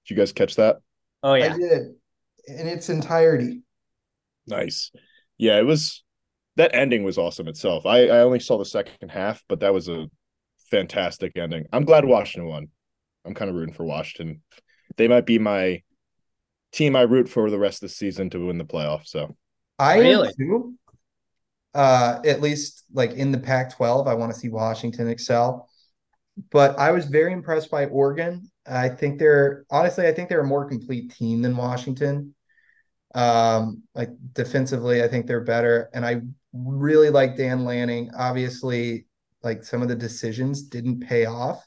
Did 0.06 0.14
you 0.14 0.16
guys 0.16 0.32
catch 0.32 0.56
that? 0.56 0.78
Oh 1.22 1.34
yeah. 1.34 1.52
I 1.54 1.58
did 1.58 1.82
in 2.46 2.66
its 2.66 2.88
entirety. 2.88 3.62
Nice. 4.46 4.90
Yeah, 5.38 5.58
it 5.58 5.66
was. 5.66 6.02
That 6.56 6.74
ending 6.74 7.04
was 7.04 7.18
awesome 7.18 7.46
itself. 7.46 7.86
I 7.86 8.04
I 8.06 8.20
only 8.20 8.40
saw 8.40 8.58
the 8.58 8.64
second 8.64 9.10
half, 9.10 9.44
but 9.48 9.60
that 9.60 9.72
was 9.72 9.88
a 9.88 10.06
fantastic 10.70 11.36
ending. 11.36 11.66
I'm 11.72 11.84
glad 11.84 12.04
Washington 12.04 12.48
won. 12.48 12.68
I'm 13.24 13.34
kind 13.34 13.50
of 13.50 13.56
rooting 13.56 13.74
for 13.74 13.84
Washington. 13.84 14.42
They 14.96 15.06
might 15.08 15.26
be 15.26 15.38
my 15.38 15.82
team 16.72 16.96
I 16.96 17.02
root 17.02 17.28
for 17.28 17.50
the 17.50 17.58
rest 17.58 17.82
of 17.82 17.88
the 17.88 17.94
season 17.94 18.30
to 18.30 18.46
win 18.46 18.58
the 18.58 18.64
playoff. 18.64 19.06
So 19.06 19.36
I 19.78 19.98
Really? 19.98 20.28
am 20.28 20.34
too. 20.34 20.74
Uh, 21.74 22.20
at 22.24 22.40
least 22.40 22.84
like 22.92 23.12
in 23.12 23.30
the 23.30 23.38
Pac-12, 23.38 24.08
I 24.08 24.14
want 24.14 24.32
to 24.32 24.38
see 24.38 24.48
Washington 24.48 25.08
excel. 25.08 25.68
But 26.50 26.78
I 26.78 26.90
was 26.92 27.06
very 27.06 27.32
impressed 27.32 27.70
by 27.70 27.86
Oregon. 27.86 28.50
I 28.66 28.88
think 28.88 29.18
they're 29.18 29.64
honestly, 29.70 30.06
I 30.06 30.12
think 30.12 30.28
they're 30.28 30.40
a 30.40 30.46
more 30.46 30.68
complete 30.68 31.14
team 31.14 31.42
than 31.42 31.56
Washington. 31.56 32.34
Um, 33.14 33.82
like 33.94 34.10
defensively, 34.32 35.02
I 35.02 35.08
think 35.08 35.26
they're 35.26 35.44
better, 35.44 35.90
and 35.92 36.04
I 36.04 36.22
really 36.52 37.10
like 37.10 37.36
Dan 37.36 37.64
Lanning. 37.64 38.10
Obviously, 38.16 39.06
like 39.42 39.64
some 39.64 39.82
of 39.82 39.88
the 39.88 39.96
decisions 39.96 40.62
didn't 40.62 41.00
pay 41.00 41.24
off, 41.24 41.66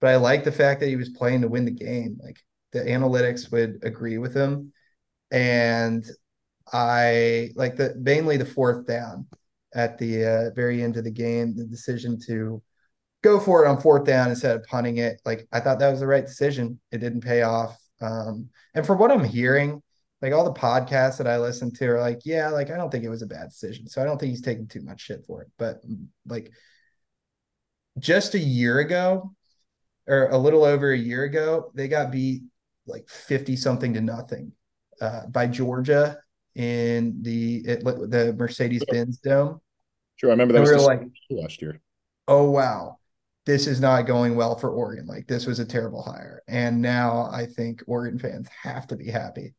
but 0.00 0.10
I 0.10 0.16
like 0.16 0.44
the 0.44 0.52
fact 0.52 0.80
that 0.80 0.88
he 0.88 0.96
was 0.96 1.10
playing 1.10 1.42
to 1.42 1.48
win 1.48 1.66
the 1.66 1.70
game. 1.70 2.18
Like 2.22 2.38
the 2.72 2.80
analytics 2.80 3.52
would 3.52 3.80
agree 3.82 4.16
with 4.16 4.34
him, 4.34 4.72
and 5.30 6.04
I 6.72 7.50
like 7.56 7.76
the 7.76 7.94
mainly 7.98 8.36
the 8.38 8.46
fourth 8.46 8.86
down 8.86 9.26
at 9.74 9.98
the 9.98 10.24
uh, 10.24 10.50
very 10.54 10.82
end 10.82 10.96
of 10.96 11.04
the 11.04 11.10
game, 11.10 11.54
the 11.54 11.64
decision 11.64 12.18
to 12.26 12.62
go 13.22 13.38
for 13.40 13.64
it 13.64 13.68
on 13.68 13.80
fourth 13.80 14.04
down 14.04 14.30
instead 14.30 14.56
of 14.56 14.64
punting 14.64 14.98
it. 14.98 15.20
Like 15.24 15.46
I 15.52 15.60
thought 15.60 15.78
that 15.80 15.90
was 15.90 16.00
the 16.00 16.06
right 16.06 16.24
decision. 16.24 16.80
It 16.92 16.98
didn't 16.98 17.22
pay 17.22 17.42
off. 17.42 17.76
Um, 18.00 18.48
and 18.74 18.86
from 18.86 18.98
what 18.98 19.10
I'm 19.10 19.24
hearing, 19.24 19.82
like 20.22 20.32
all 20.32 20.44
the 20.44 20.58
podcasts 20.58 21.18
that 21.18 21.26
I 21.26 21.38
listen 21.38 21.72
to 21.74 21.86
are 21.86 22.00
like, 22.00 22.20
yeah, 22.24 22.48
like 22.48 22.70
I 22.70 22.76
don't 22.76 22.90
think 22.90 23.04
it 23.04 23.08
was 23.10 23.22
a 23.22 23.26
bad 23.26 23.50
decision. 23.50 23.88
So 23.88 24.02
I 24.02 24.04
don't 24.04 24.18
think 24.18 24.30
he's 24.30 24.42
taking 24.42 24.68
too 24.68 24.82
much 24.82 25.00
shit 25.02 25.24
for 25.26 25.42
it. 25.42 25.48
But 25.58 25.82
like 26.26 26.50
just 27.98 28.34
a 28.34 28.38
year 28.38 28.78
ago, 28.78 29.34
or 30.06 30.28
a 30.28 30.38
little 30.38 30.64
over 30.64 30.92
a 30.92 30.98
year 30.98 31.24
ago, 31.24 31.70
they 31.74 31.88
got 31.88 32.10
beat 32.10 32.42
like 32.86 33.08
50 33.08 33.56
something 33.56 33.94
to 33.94 34.00
nothing 34.00 34.52
uh, 35.00 35.26
by 35.26 35.46
Georgia 35.46 36.18
in 36.54 37.22
the 37.22 37.56
it, 37.66 37.84
the 37.84 38.34
Mercedes 38.38 38.84
Benz 38.84 39.18
Dome. 39.18 39.60
Sure, 40.16 40.30
I 40.30 40.32
remember 40.32 40.52
that 40.54 40.58
And 40.58 40.62
was 40.62 40.70
we 40.70 40.76
were 40.76 40.82
like, 40.82 41.02
last 41.30 41.62
year. 41.62 41.80
oh 42.28 42.50
wow, 42.50 42.98
this 43.46 43.66
is 43.66 43.80
not 43.80 44.02
going 44.06 44.36
well 44.36 44.56
for 44.56 44.70
Oregon. 44.70 45.06
Like 45.06 45.26
this 45.26 45.46
was 45.46 45.58
a 45.58 45.64
terrible 45.64 46.02
hire. 46.02 46.42
And 46.48 46.80
now 46.80 47.28
I 47.32 47.46
think 47.46 47.82
Oregon 47.86 48.18
fans 48.18 48.48
have 48.62 48.86
to 48.88 48.96
be 48.96 49.10
happy 49.10 49.54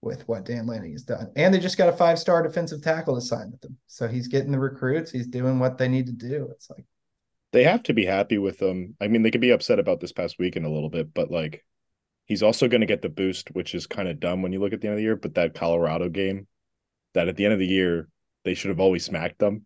with 0.00 0.26
what 0.28 0.44
Dan 0.44 0.66
Lanning 0.66 0.92
has 0.92 1.02
done. 1.02 1.32
And 1.34 1.52
they 1.52 1.58
just 1.58 1.76
got 1.76 1.88
a 1.88 1.96
five-star 1.96 2.42
defensive 2.42 2.82
tackle 2.82 3.16
to 3.16 3.20
sign 3.20 3.50
with 3.50 3.60
them. 3.60 3.76
So 3.88 4.06
he's 4.06 4.28
getting 4.28 4.52
the 4.52 4.58
recruits, 4.58 5.10
he's 5.10 5.26
doing 5.26 5.58
what 5.58 5.78
they 5.78 5.88
need 5.88 6.06
to 6.06 6.12
do. 6.12 6.48
It's 6.52 6.70
like 6.70 6.86
They 7.52 7.64
have 7.64 7.82
to 7.84 7.94
be 7.94 8.04
happy 8.04 8.38
with 8.38 8.58
them. 8.58 8.94
I 9.00 9.08
mean, 9.08 9.22
they 9.22 9.30
could 9.30 9.40
be 9.40 9.50
upset 9.50 9.78
about 9.78 10.00
this 10.00 10.12
past 10.12 10.38
weekend 10.38 10.66
a 10.66 10.70
little 10.70 10.90
bit, 10.90 11.12
but 11.12 11.30
like 11.30 11.64
he's 12.26 12.42
also 12.42 12.68
going 12.68 12.82
to 12.82 12.86
get 12.86 13.02
the 13.02 13.08
boost, 13.08 13.48
which 13.52 13.74
is 13.74 13.86
kind 13.86 14.08
of 14.08 14.20
dumb 14.20 14.42
when 14.42 14.52
you 14.52 14.60
look 14.60 14.72
at 14.72 14.80
the 14.80 14.86
end 14.86 14.94
of 14.94 14.98
the 14.98 15.02
year. 15.02 15.16
But 15.16 15.34
that 15.34 15.54
Colorado 15.54 16.08
game, 16.08 16.46
that 17.14 17.28
at 17.28 17.36
the 17.36 17.44
end 17.44 17.54
of 17.54 17.58
the 17.58 17.66
year, 17.66 18.08
they 18.44 18.54
should 18.54 18.68
have 18.68 18.80
always 18.80 19.04
smacked 19.04 19.38
them. 19.38 19.64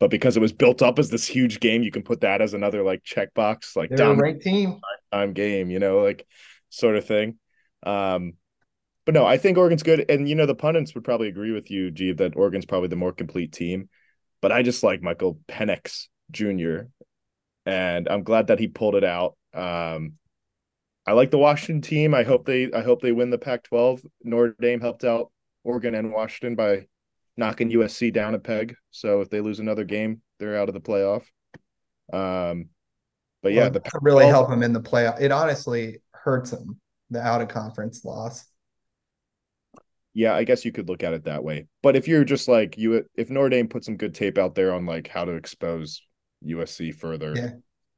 But 0.00 0.10
because 0.10 0.36
it 0.36 0.40
was 0.40 0.52
built 0.52 0.82
up 0.82 0.98
as 0.98 1.10
this 1.10 1.26
huge 1.26 1.60
game, 1.60 1.82
you 1.82 1.90
can 1.90 2.02
put 2.02 2.22
that 2.22 2.42
as 2.42 2.52
another 2.52 2.82
like 2.82 3.04
checkbox, 3.04 3.76
like 3.76 3.90
they're 3.90 3.98
dominant 3.98 4.42
team. 4.42 4.80
time 5.12 5.32
game, 5.32 5.70
you 5.70 5.78
know, 5.78 6.00
like 6.00 6.26
sort 6.68 6.96
of 6.96 7.06
thing. 7.06 7.38
Um, 7.84 8.34
but 9.04 9.14
no, 9.14 9.24
I 9.24 9.36
think 9.36 9.58
Oregon's 9.58 9.82
good, 9.82 10.06
and 10.08 10.28
you 10.28 10.34
know 10.34 10.46
the 10.46 10.54
pundits 10.54 10.94
would 10.94 11.04
probably 11.04 11.28
agree 11.28 11.52
with 11.52 11.70
you, 11.70 11.90
Jeeve, 11.90 12.16
that 12.18 12.36
Oregon's 12.36 12.66
probably 12.66 12.88
the 12.88 12.96
more 12.96 13.12
complete 13.12 13.52
team. 13.52 13.88
But 14.40 14.50
I 14.52 14.62
just 14.62 14.82
like 14.82 15.02
Michael 15.02 15.38
Penix 15.48 16.08
Jr. 16.30 16.88
and 17.66 18.08
I'm 18.08 18.22
glad 18.24 18.48
that 18.48 18.58
he 18.58 18.68
pulled 18.68 18.94
it 18.94 19.04
out. 19.04 19.36
Um, 19.52 20.14
I 21.06 21.12
like 21.12 21.30
the 21.30 21.38
Washington 21.38 21.82
team. 21.82 22.14
I 22.14 22.24
hope 22.24 22.46
they 22.46 22.72
I 22.72 22.82
hope 22.82 23.02
they 23.02 23.12
win 23.12 23.30
the 23.30 23.38
Pac-12. 23.38 24.04
Notre 24.22 24.56
Dame 24.60 24.80
helped 24.80 25.04
out 25.04 25.30
Oregon 25.62 25.94
and 25.94 26.12
Washington 26.12 26.56
by 26.56 26.86
knocking 27.36 27.70
USC 27.70 28.12
down 28.12 28.34
a 28.34 28.38
peg. 28.38 28.76
So 28.90 29.20
if 29.20 29.30
they 29.30 29.40
lose 29.40 29.58
another 29.60 29.84
game, 29.84 30.22
they're 30.38 30.56
out 30.58 30.68
of 30.68 30.74
the 30.74 30.80
playoff. 30.80 31.22
Um, 32.12 32.68
but 33.42 33.52
yeah, 33.52 33.62
Well, 33.62 33.70
the 33.72 33.80
doesn't 33.80 34.02
really 34.02 34.26
help 34.26 34.48
them 34.48 34.62
in 34.62 34.72
the 34.72 34.80
playoff. 34.80 35.20
It 35.20 35.32
honestly 35.32 36.00
hurts 36.12 36.50
them 36.50 36.80
the 37.10 37.20
out 37.20 37.40
of 37.42 37.48
conference 37.48 38.04
loss. 38.04 38.44
Yeah, 40.16 40.34
I 40.34 40.44
guess 40.44 40.64
you 40.64 40.70
could 40.72 40.88
look 40.88 41.02
at 41.02 41.12
it 41.12 41.24
that 41.24 41.42
way. 41.42 41.66
But 41.82 41.96
if 41.96 42.06
you're 42.06 42.24
just 42.24 42.46
like 42.46 42.78
you, 42.78 43.04
if 43.16 43.30
Notre 43.30 43.48
Dame 43.48 43.68
put 43.68 43.84
some 43.84 43.96
good 43.96 44.14
tape 44.14 44.38
out 44.38 44.54
there 44.54 44.72
on 44.72 44.86
like 44.86 45.08
how 45.08 45.24
to 45.24 45.32
expose 45.32 46.00
USC 46.44 46.94
further, 46.94 47.34
Yeah. 47.36 47.50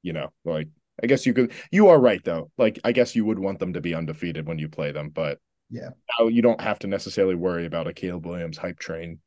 you 0.02 0.12
know, 0.14 0.32
like 0.44 0.68
I 1.02 1.06
guess 1.08 1.26
you 1.26 1.34
could. 1.34 1.52
You 1.70 1.88
are 1.88 2.00
right 2.00 2.24
though. 2.24 2.50
Like 2.56 2.78
I 2.84 2.92
guess 2.92 3.14
you 3.14 3.26
would 3.26 3.38
want 3.38 3.58
them 3.58 3.74
to 3.74 3.82
be 3.82 3.94
undefeated 3.94 4.46
when 4.46 4.58
you 4.58 4.68
play 4.70 4.92
them, 4.92 5.10
but 5.10 5.38
Yeah. 5.68 5.90
now 6.18 6.28
you 6.28 6.40
don't 6.40 6.60
have 6.60 6.78
to 6.80 6.86
necessarily 6.86 7.34
worry 7.34 7.66
about 7.66 7.86
a 7.86 7.92
Caleb 7.92 8.24
Williams 8.24 8.56
hype 8.56 8.78
train 8.78 9.18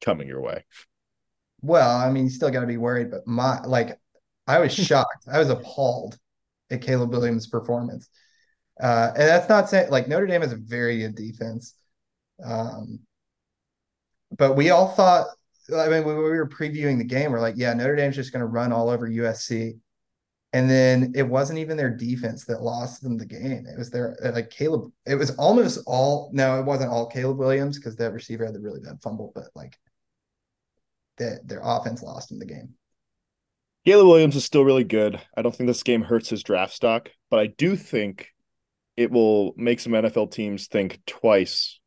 coming 0.00 0.28
your 0.28 0.40
way. 0.40 0.64
Well, 1.62 1.96
I 1.96 2.10
mean, 2.10 2.24
you 2.24 2.30
still 2.30 2.50
got 2.50 2.60
to 2.60 2.66
be 2.66 2.78
worried, 2.78 3.10
but 3.10 3.26
my 3.26 3.60
like, 3.62 3.98
I 4.46 4.58
was 4.58 4.74
shocked. 4.74 5.26
I 5.30 5.38
was 5.38 5.50
appalled 5.50 6.18
at 6.70 6.82
Caleb 6.82 7.10
Williams' 7.10 7.46
performance. 7.46 8.08
Uh, 8.80 9.12
and 9.14 9.28
that's 9.28 9.48
not 9.48 9.68
saying 9.68 9.90
like 9.90 10.08
Notre 10.08 10.26
Dame 10.26 10.42
is 10.42 10.52
a 10.52 10.56
very 10.56 10.98
good 11.00 11.14
defense. 11.14 11.74
Um, 12.42 13.00
but 14.36 14.56
we 14.56 14.70
all 14.70 14.88
thought, 14.88 15.26
I 15.74 15.88
mean, 15.88 16.04
when 16.04 16.16
we 16.16 16.22
were 16.22 16.48
previewing 16.48 16.98
the 16.98 17.04
game, 17.04 17.32
we're 17.32 17.40
like, 17.40 17.56
yeah, 17.56 17.74
Notre 17.74 17.96
Dame's 17.96 18.16
just 18.16 18.32
going 18.32 18.40
to 18.40 18.46
run 18.46 18.72
all 18.72 18.88
over 18.88 19.08
USC. 19.08 19.78
And 20.52 20.68
then 20.68 21.12
it 21.14 21.22
wasn't 21.22 21.60
even 21.60 21.76
their 21.76 21.94
defense 21.94 22.44
that 22.46 22.62
lost 22.62 23.02
them 23.02 23.16
the 23.16 23.26
game. 23.26 23.66
It 23.66 23.78
was 23.78 23.90
their 23.90 24.16
like 24.34 24.50
Caleb. 24.50 24.90
It 25.06 25.14
was 25.14 25.30
almost 25.36 25.80
all. 25.86 26.30
No, 26.32 26.58
it 26.58 26.64
wasn't 26.64 26.90
all 26.90 27.06
Caleb 27.06 27.38
Williams 27.38 27.78
because 27.78 27.94
that 27.96 28.12
receiver 28.12 28.44
had 28.44 28.54
the 28.54 28.60
really 28.60 28.80
bad 28.80 29.00
fumble. 29.00 29.30
But 29.32 29.44
like, 29.54 29.78
that 31.20 31.46
their 31.46 31.60
offense 31.62 32.02
lost 32.02 32.28
them 32.28 32.38
the 32.38 32.46
game. 32.46 32.74
Caleb 33.86 34.08
Williams 34.08 34.36
is 34.36 34.44
still 34.44 34.64
really 34.64 34.84
good. 34.84 35.20
I 35.36 35.42
don't 35.42 35.54
think 35.54 35.68
this 35.68 35.82
game 35.82 36.02
hurts 36.02 36.28
his 36.28 36.42
draft 36.42 36.74
stock, 36.74 37.08
but 37.30 37.40
I 37.40 37.46
do 37.46 37.76
think 37.76 38.28
it 38.96 39.10
will 39.10 39.54
make 39.56 39.80
some 39.80 39.92
NFL 39.92 40.32
teams 40.32 40.66
think 40.66 41.00
twice 41.06 41.80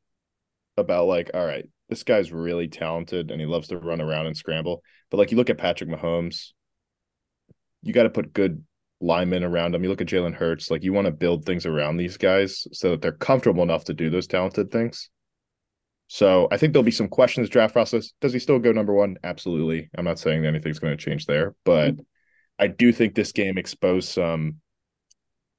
about 0.75 1.05
like, 1.05 1.31
all 1.33 1.45
right, 1.45 1.65
this 1.89 2.03
guy's 2.03 2.31
really 2.31 2.67
talented 2.67 3.29
and 3.29 3.39
he 3.39 3.45
loves 3.45 3.67
to 3.67 3.77
run 3.77 4.01
around 4.01 4.25
and 4.25 4.35
scramble. 4.35 4.81
But 5.11 5.17
like 5.17 5.29
you 5.29 5.37
look 5.37 5.51
at 5.51 5.59
Patrick 5.59 5.89
Mahomes, 5.89 6.53
you 7.83 7.93
got 7.93 8.03
to 8.03 8.09
put 8.09 8.33
good 8.33 8.63
linemen 8.99 9.43
around 9.43 9.75
him. 9.75 9.83
You 9.83 9.89
look 9.89 10.01
at 10.01 10.07
Jalen 10.07 10.33
Hurts, 10.33 10.71
like 10.71 10.83
you 10.83 10.93
want 10.93 11.05
to 11.05 11.11
build 11.11 11.45
things 11.45 11.67
around 11.67 11.97
these 11.97 12.17
guys 12.17 12.65
so 12.71 12.91
that 12.91 13.01
they're 13.01 13.11
comfortable 13.11 13.61
enough 13.61 13.83
to 13.85 13.93
do 13.93 14.09
those 14.09 14.25
talented 14.25 14.71
things. 14.71 15.09
So 16.13 16.47
I 16.51 16.57
think 16.57 16.73
there'll 16.73 16.83
be 16.83 16.91
some 16.91 17.07
questions 17.07 17.49
draft 17.49 17.73
process. 17.73 18.11
Does 18.21 18.33
he 18.33 18.37
still 18.37 18.59
go 18.59 18.71
number 18.71 18.93
one? 18.93 19.17
Absolutely. 19.23 19.89
I'm 19.97 20.05
not 20.05 20.19
saying 20.19 20.45
anything's 20.45 20.77
going 20.77 20.95
to 20.95 21.03
change 21.03 21.25
there, 21.25 21.55
but 21.65 21.93
mm-hmm. 21.93 22.01
I 22.59 22.67
do 22.67 22.91
think 22.91 23.15
this 23.15 23.31
game 23.31 23.57
exposed 23.57 24.09
some 24.09 24.57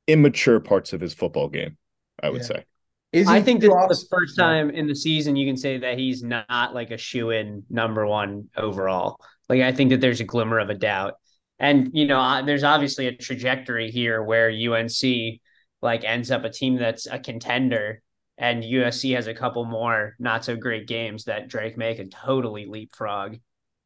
immature 0.07 0.61
parts 0.61 0.92
of 0.92 1.00
his 1.00 1.12
football 1.12 1.48
game. 1.48 1.76
I 2.22 2.30
would 2.30 2.42
Yeah. 2.42 2.46
say. 2.46 2.64
Is 3.11 3.26
I 3.26 3.38
he 3.38 3.44
think 3.44 3.62
this 3.62 3.70
is 3.90 4.02
the 4.02 4.07
first 4.09 4.38
time 4.38 4.70
in 4.70 4.86
the 4.86 4.94
season 4.94 5.34
you 5.34 5.44
can 5.44 5.57
say 5.57 5.78
that 5.78 5.98
he's 5.98 6.22
not 6.22 6.72
like 6.72 6.92
a 6.92 6.98
shoe 6.98 7.30
in 7.30 7.64
number 7.68 8.07
one 8.07 8.48
overall. 8.57 9.16
Like 9.48 9.61
I 9.61 9.72
think 9.72 9.90
that 9.90 10.00
there's 10.00 10.20
a 10.20 10.24
glimmer 10.24 10.61
of 10.61 10.70
a 10.70 10.74
doubt, 10.74 11.14
and 11.59 11.90
you 11.92 12.07
know, 12.07 12.46
there's 12.46 12.62
obviously 12.62 13.09
a 13.09 13.16
trajectory 13.16 13.90
here 13.90 14.22
where 14.22 14.50
UNC 14.50 15.40
like 15.82 16.05
ends 16.05 16.30
up 16.30 16.44
a 16.44 16.50
team 16.50 16.76
that's 16.76 17.09
a 17.09 17.18
contender, 17.18 18.02
and 18.39 18.62
USC 18.62 19.14
has 19.14 19.26
a 19.26 19.35
couple 19.35 19.64
more 19.64 20.16
not 20.18 20.45
so 20.45 20.57
great 20.57 20.87
games 20.89 21.24
that 21.24 21.49
Drake 21.49 21.76
Maye 21.76 21.95
could 21.95 22.11
totally 22.11 22.66
leapfrog 22.66 23.37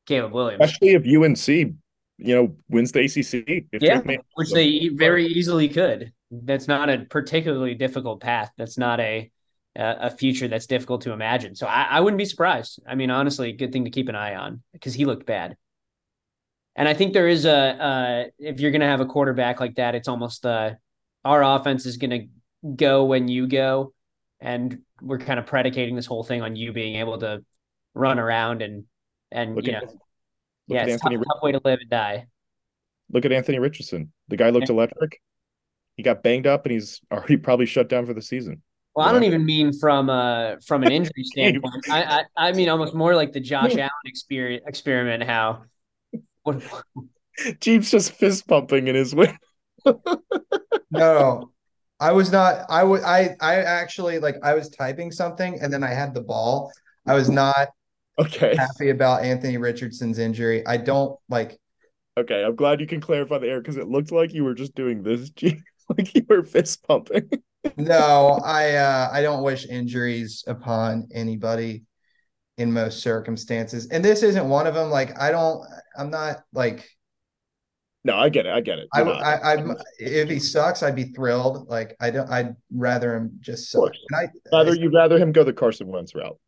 Caleb 0.07 0.33
Williams. 0.33 0.65
Especially 0.65 0.95
if 0.95 1.05
UNC, 1.07 1.77
you 2.19 2.35
know, 2.35 2.57
wins 2.69 2.93
the 2.93 3.01
ACC. 3.01 3.67
If 3.73 3.83
Yeah, 3.83 4.01
May- 4.05 4.19
which 4.35 4.53
they 4.53 4.89
very 4.89 5.27
easily 5.27 5.69
could. 5.69 6.13
That's 6.31 6.69
not 6.69 6.91
a 6.91 7.07
particularly 7.09 7.75
difficult 7.75 8.21
path. 8.21 8.51
That's 8.57 8.79
not 8.79 9.01
a 9.01 9.31
a 9.77 9.97
a 10.01 10.11
future 10.11 10.49
that's 10.49 10.67
difficult 10.67 11.03
to 11.03 11.13
imagine. 11.13 11.55
So 11.55 11.67
I, 11.67 11.83
I 11.83 12.01
wouldn't 12.01 12.19
be 12.19 12.25
surprised. 12.25 12.81
I 12.87 12.95
mean, 12.95 13.11
honestly, 13.11 13.53
good 13.53 13.73
thing 13.73 13.85
to 13.85 13.91
keep 13.91 14.09
an 14.09 14.15
eye 14.15 14.35
on 14.35 14.63
because 14.73 14.95
he 14.95 15.05
looked 15.05 15.27
bad. 15.27 15.57
And 16.75 16.89
I 16.89 16.95
think 16.95 17.13
there 17.13 17.29
is 17.29 17.45
a 17.45 17.53
uh, 17.53 18.25
if 18.39 18.61
you're 18.61 18.71
going 18.71 18.81
to 18.81 18.87
have 18.87 19.01
a 19.01 19.07
quarterback 19.07 19.61
like 19.61 19.77
that, 19.77 19.95
it's 19.95 20.09
almost 20.09 20.47
uh, 20.47 20.75
our 21.25 21.43
offense 21.43 21.87
is 21.87 21.97
going 21.97 22.11
to 22.11 22.71
go 22.75 23.05
when 23.05 23.29
you 23.29 23.47
go, 23.47 23.93
and 24.41 24.79
we're 25.01 25.19
kind 25.19 25.39
of 25.39 25.47
predicating 25.47 25.97
this 25.97 26.07
whole 26.07 26.25
thing 26.25 26.43
on 26.43 26.57
you 26.57 26.73
being 26.73 26.97
able 26.97 27.19
to 27.19 27.45
run 27.95 28.19
around 28.19 28.63
and 28.63 28.85
and 29.31 29.55
Look 29.57 29.67
you 29.67 29.73
at- 29.73 29.83
know, 29.83 29.89
look 29.91 29.99
yeah, 30.69 30.85
it's 30.85 30.95
a 31.05 31.09
tough, 31.09 31.13
tough 31.13 31.43
way 31.43 31.53
to 31.53 31.61
live 31.65 31.79
and 31.81 31.91
die. 31.91 32.27
Look 33.11 33.25
at 33.25 33.33
Anthony 33.33 33.59
Richardson. 33.59 34.13
The 34.29 34.37
guy 34.37 34.51
looked 34.51 34.69
electric. 34.69 35.21
He 35.97 36.03
got 36.03 36.23
banged 36.23 36.47
up 36.47 36.65
and 36.67 36.73
he's 36.73 37.01
already 37.11 37.37
probably 37.39 37.67
shut 37.67 37.89
down 37.89 38.07
for 38.07 38.15
the 38.15 38.23
season. 38.23 38.63
Well, 38.95 39.07
I 39.09 39.13
don't 39.13 39.25
even 39.25 39.45
mean 39.45 39.73
from 39.73 40.11
uh 40.11 40.57
from 40.67 40.83
an 40.83 40.93
injury 40.93 41.23
standpoint. 41.25 41.89
I, 41.89 42.03
I 42.37 42.49
I 42.49 42.53
mean 42.53 42.69
almost 42.69 42.95
more 42.95 43.15
like 43.15 43.33
the 43.33 43.41
Josh 43.41 43.73
Allen 43.77 43.91
experience 44.05 44.65
experiment. 44.67 45.23
How 45.23 45.63
what 46.43 46.63
Jeeps 47.61 47.91
just 47.91 48.13
fist 48.13 48.47
pumping 48.49 48.89
in 48.89 48.95
his 48.95 49.15
win. 49.15 49.37
No, 50.91 51.51
I 52.01 52.13
was 52.13 52.31
not. 52.31 52.65
I 52.69 52.85
would. 52.85 53.03
I. 53.03 53.37
I 53.41 53.57
actually 53.57 54.19
like. 54.19 54.37
I 54.43 54.55
was 54.55 54.69
typing 54.71 55.11
something, 55.11 55.59
and 55.61 55.73
then 55.73 55.83
I 55.83 55.89
had 55.95 56.15
the 56.15 56.21
ball. 56.21 56.73
I 57.07 57.15
was 57.15 57.31
not 57.31 57.69
Okay. 58.19 58.59
happy 58.59 58.91
about 58.91 59.25
Anthony 59.25 59.59
Richardson's 59.59 60.19
injury. 60.19 60.67
I 60.67 60.77
don't 60.79 61.19
like. 61.29 61.59
Okay. 62.17 62.43
I'm 62.45 62.57
glad 62.57 62.81
you 62.81 62.87
can 62.87 63.01
clarify 63.01 63.39
the 63.39 63.49
error 63.49 63.61
because 63.61 63.77
it 63.77 63.89
looked 63.89 64.13
like 64.13 64.33
you 64.33 64.45
were 64.45 64.55
just 64.55 64.75
doing 64.75 65.03
this, 65.03 65.31
like 65.43 66.15
you 66.15 66.25
were 66.29 66.43
fist 66.45 66.83
pumping. 66.87 67.29
No, 67.77 68.41
I 68.45 68.75
uh, 68.75 69.09
I 69.13 69.23
don't 69.23 69.43
wish 69.45 69.67
injuries 69.67 70.43
upon 70.47 71.09
anybody 71.15 71.85
in 72.59 72.73
most 72.73 73.03
circumstances, 73.03 73.89
and 73.89 74.05
this 74.05 74.23
isn't 74.23 74.49
one 74.49 74.67
of 74.67 74.75
them. 74.75 74.91
Like 74.91 75.19
I 75.21 75.31
don't, 75.33 75.65
I'm 75.99 76.11
not 76.11 76.39
like 76.53 76.89
No, 78.09 78.17
I 78.17 78.29
get 78.31 78.47
it. 78.47 78.53
I 78.53 78.61
get 78.63 78.79
it. 78.79 78.89
I, 78.95 79.03
You're. 79.03 79.15
I, 79.23 79.53
I'm 79.55 79.77
if 79.99 80.31
he 80.31 80.39
sucks, 80.39 80.83
I'd 80.83 80.97
be 80.97 81.05
thrilled. 81.13 81.69
Like 81.69 81.95
I 82.01 82.11
don't, 82.11 82.31
I'd 82.31 82.57
rather 82.73 83.15
him 83.15 83.39
just 83.41 83.71
suck. 83.71 83.93
I, 84.15 84.29
rather 84.53 84.75
you'd 84.75 84.95
rather 84.95 85.19
him 85.19 85.33
go 85.33 85.45
the 85.45 85.53
Carson 85.53 85.89
Wentz 85.89 86.15
route. 86.15 86.39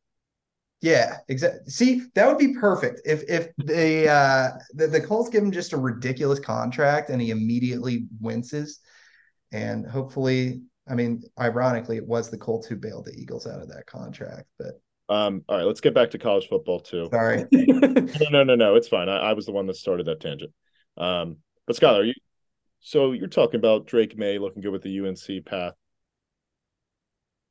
yeah, 0.81 1.19
exactly. 1.29 1.61
See, 1.71 2.03
that 2.15 2.27
would 2.27 2.39
be 2.39 2.55
perfect 2.55 3.03
if 3.05 3.23
if 3.29 3.49
the 3.59 4.09
uh 4.09 4.51
the, 4.73 4.87
the 4.87 5.01
Colts 5.01 5.29
give 5.29 5.43
him 5.43 5.53
just 5.53 5.75
a 5.75 5.77
ridiculous 5.77 6.41
contract 6.41 7.11
and 7.11 7.21
he 7.21 7.31
immediately 7.31 8.07
winces, 8.21 8.81
and 9.53 9.87
hopefully, 9.87 10.63
I 10.89 10.95
mean, 10.95 11.23
ironically, 11.39 11.99
it 11.99 12.07
was 12.07 12.31
the 12.31 12.39
Colts 12.39 12.67
who 12.67 12.77
bailed 12.77 13.05
the 13.05 13.13
Eagles 13.21 13.47
out 13.47 13.61
of 13.61 13.69
that 13.69 13.87
contract. 13.87 14.49
But 14.59 14.81
Um, 15.11 15.45
all 15.49 15.57
right, 15.59 15.65
let's 15.67 15.81
get 15.83 15.93
back 15.95 16.11
to 16.13 16.19
college 16.19 16.49
football 16.49 16.81
too. 16.81 17.09
sorry, 17.13 17.45
No, 17.53 18.29
no, 18.31 18.45
no, 18.45 18.55
no. 18.55 18.77
It's 18.77 18.89
fine. 18.89 19.09
I, 19.09 19.19
I 19.19 19.33
was 19.35 19.47
the 19.47 19.53
one 19.53 19.67
that 19.67 19.77
started 19.77 20.07
that 20.07 20.21
tangent. 20.21 20.53
Um, 20.97 21.39
but 21.71 21.77
Skylar, 21.77 22.05
you 22.05 22.15
so 22.81 23.13
you're 23.13 23.29
talking 23.29 23.61
about 23.61 23.87
Drake 23.87 24.19
Maye 24.19 24.39
looking 24.39 24.61
good 24.61 24.73
with 24.73 24.83
the 24.83 25.01
UNC 25.01 25.45
path. 25.47 25.75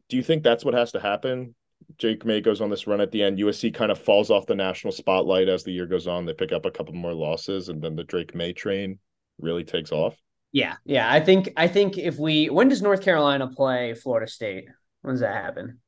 Do 0.10 0.18
you 0.18 0.24
think 0.24 0.44
that's 0.44 0.66
what 0.66 0.74
has 0.74 0.92
to 0.92 1.00
happen? 1.00 1.56
Drake 1.98 2.26
Maye 2.26 2.42
goes 2.42 2.60
on 2.60 2.70
this 2.70 2.86
run 2.86 3.00
at 3.00 3.12
the 3.12 3.24
end. 3.24 3.38
USC 3.38 3.74
kind 3.74 3.92
of 3.92 3.98
falls 3.98 4.30
off 4.30 4.46
the 4.46 4.56
national 4.56 4.92
spotlight 4.92 5.48
as 5.48 5.64
the 5.64 5.72
year 5.72 5.86
goes 5.86 6.06
on. 6.06 6.26
They 6.26 6.34
pick 6.34 6.52
up 6.52 6.66
a 6.66 6.72
couple 6.72 6.94
more 6.96 7.14
losses, 7.14 7.70
and 7.70 7.82
then 7.82 7.96
the 7.96 8.04
Drake 8.04 8.36
Maye 8.36 8.52
train 8.52 9.00
really 9.40 9.64
takes 9.64 9.94
off. 9.94 10.18
Yeah, 10.52 10.76
yeah. 10.84 11.10
I 11.10 11.22
think 11.22 11.54
I 11.56 11.70
think 11.70 11.98
if 11.98 12.18
we 12.18 12.50
when 12.50 12.68
does 12.68 12.82
North 12.82 13.02
Carolina 13.02 13.48
play 13.48 13.94
Florida 13.94 14.30
State? 14.30 14.66
When 15.02 15.14
does 15.14 15.22
that 15.22 15.34
happen? 15.34 15.80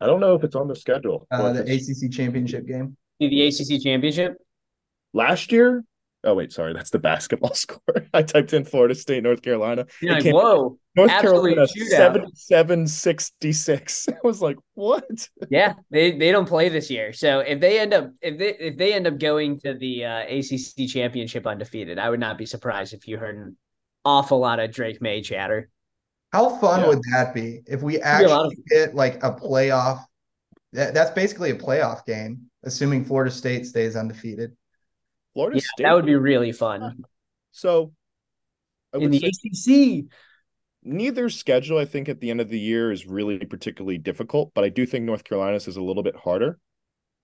I 0.00 0.06
don't 0.06 0.20
know 0.20 0.36
if 0.36 0.44
it's 0.44 0.54
on 0.54 0.68
the 0.68 0.76
schedule. 0.76 1.26
uh, 1.32 1.52
the 1.54 1.62
ACC 1.62 2.12
championship 2.12 2.68
game. 2.68 2.96
The 3.18 3.48
ACC 3.48 3.82
championship. 3.82 4.36
last 5.12 5.50
year. 5.50 5.82
Oh 6.24 6.34
wait, 6.34 6.52
sorry, 6.52 6.72
that's 6.74 6.90
the 6.90 6.98
basketball 6.98 7.54
score. 7.54 7.80
I 8.12 8.22
typed 8.22 8.52
in 8.52 8.64
Florida 8.64 8.94
State, 8.94 9.22
North 9.22 9.40
Carolina. 9.42 9.86
You're 10.02 10.14
like, 10.14 10.24
came- 10.24 10.34
whoa, 10.34 10.76
North 10.96 11.10
Carolina 11.10 11.62
shootout. 11.62 12.26
7766. 12.34 14.08
I 14.12 14.14
was 14.24 14.42
like, 14.42 14.56
what? 14.74 15.28
yeah. 15.50 15.74
They 15.90 16.18
they 16.18 16.32
don't 16.32 16.48
play 16.48 16.68
this 16.68 16.90
year, 16.90 17.12
so 17.12 17.40
if 17.40 17.60
they 17.60 17.78
end 17.78 17.94
up 17.94 18.10
if 18.20 18.38
they 18.38 18.54
if 18.58 18.76
they 18.76 18.94
end 18.94 19.06
up 19.06 19.18
going 19.18 19.58
to 19.60 19.74
the 19.74 20.04
uh, 20.04 20.20
ACC 20.28 20.88
championship 20.88 21.46
undefeated, 21.46 21.98
I 21.98 22.10
would 22.10 22.20
not 22.20 22.36
be 22.38 22.46
surprised 22.46 22.94
if 22.94 23.06
you 23.06 23.16
heard 23.18 23.36
an 23.36 23.56
awful 24.04 24.38
lot 24.38 24.58
of 24.60 24.72
Drake 24.72 25.00
Maye 25.00 25.22
chatter. 25.22 25.68
How 26.32 26.50
fun 26.58 26.80
Yeah. 26.80 26.88
would 26.88 27.00
that 27.12 27.32
be 27.32 27.60
if 27.66 27.80
we 27.82 27.94
be 27.94 28.00
a 28.02 28.28
lot 28.28 28.46
of 28.46 28.52
actually 28.52 28.64
get 28.70 28.94
like 28.94 29.22
a 29.22 29.32
playoff? 29.32 30.04
That, 30.74 30.92
that's 30.92 31.12
basically 31.12 31.50
a 31.50 31.54
playoff 31.54 32.04
game, 32.04 32.50
assuming 32.64 33.04
Florida 33.04 33.30
State 33.30 33.66
stays 33.66 33.96
undefeated. 33.96 34.54
Florida 35.38 35.58
Yeah, 35.58 35.62
State. 35.72 35.84
that 35.84 35.94
would 35.94 36.06
be 36.06 36.16
really 36.16 36.50
fun 36.50 37.04
so 37.52 37.92
in 38.92 39.12
the 39.12 39.18
ACC. 39.24 40.10
neither 40.82 41.28
schedule, 41.28 41.78
I 41.78 41.84
think, 41.84 42.08
at 42.08 42.20
the 42.20 42.30
end 42.30 42.40
of 42.40 42.48
the 42.48 42.58
year 42.58 42.90
is 42.90 43.06
really 43.06 43.38
particularly 43.38 43.98
difficult, 43.98 44.50
but 44.52 44.64
I 44.64 44.68
do 44.68 44.84
think 44.84 45.04
North 45.04 45.22
Carolina's 45.22 45.68
is 45.68 45.76
a 45.76 45.82
little 45.82 46.02
bit 46.02 46.16
harder 46.16 46.58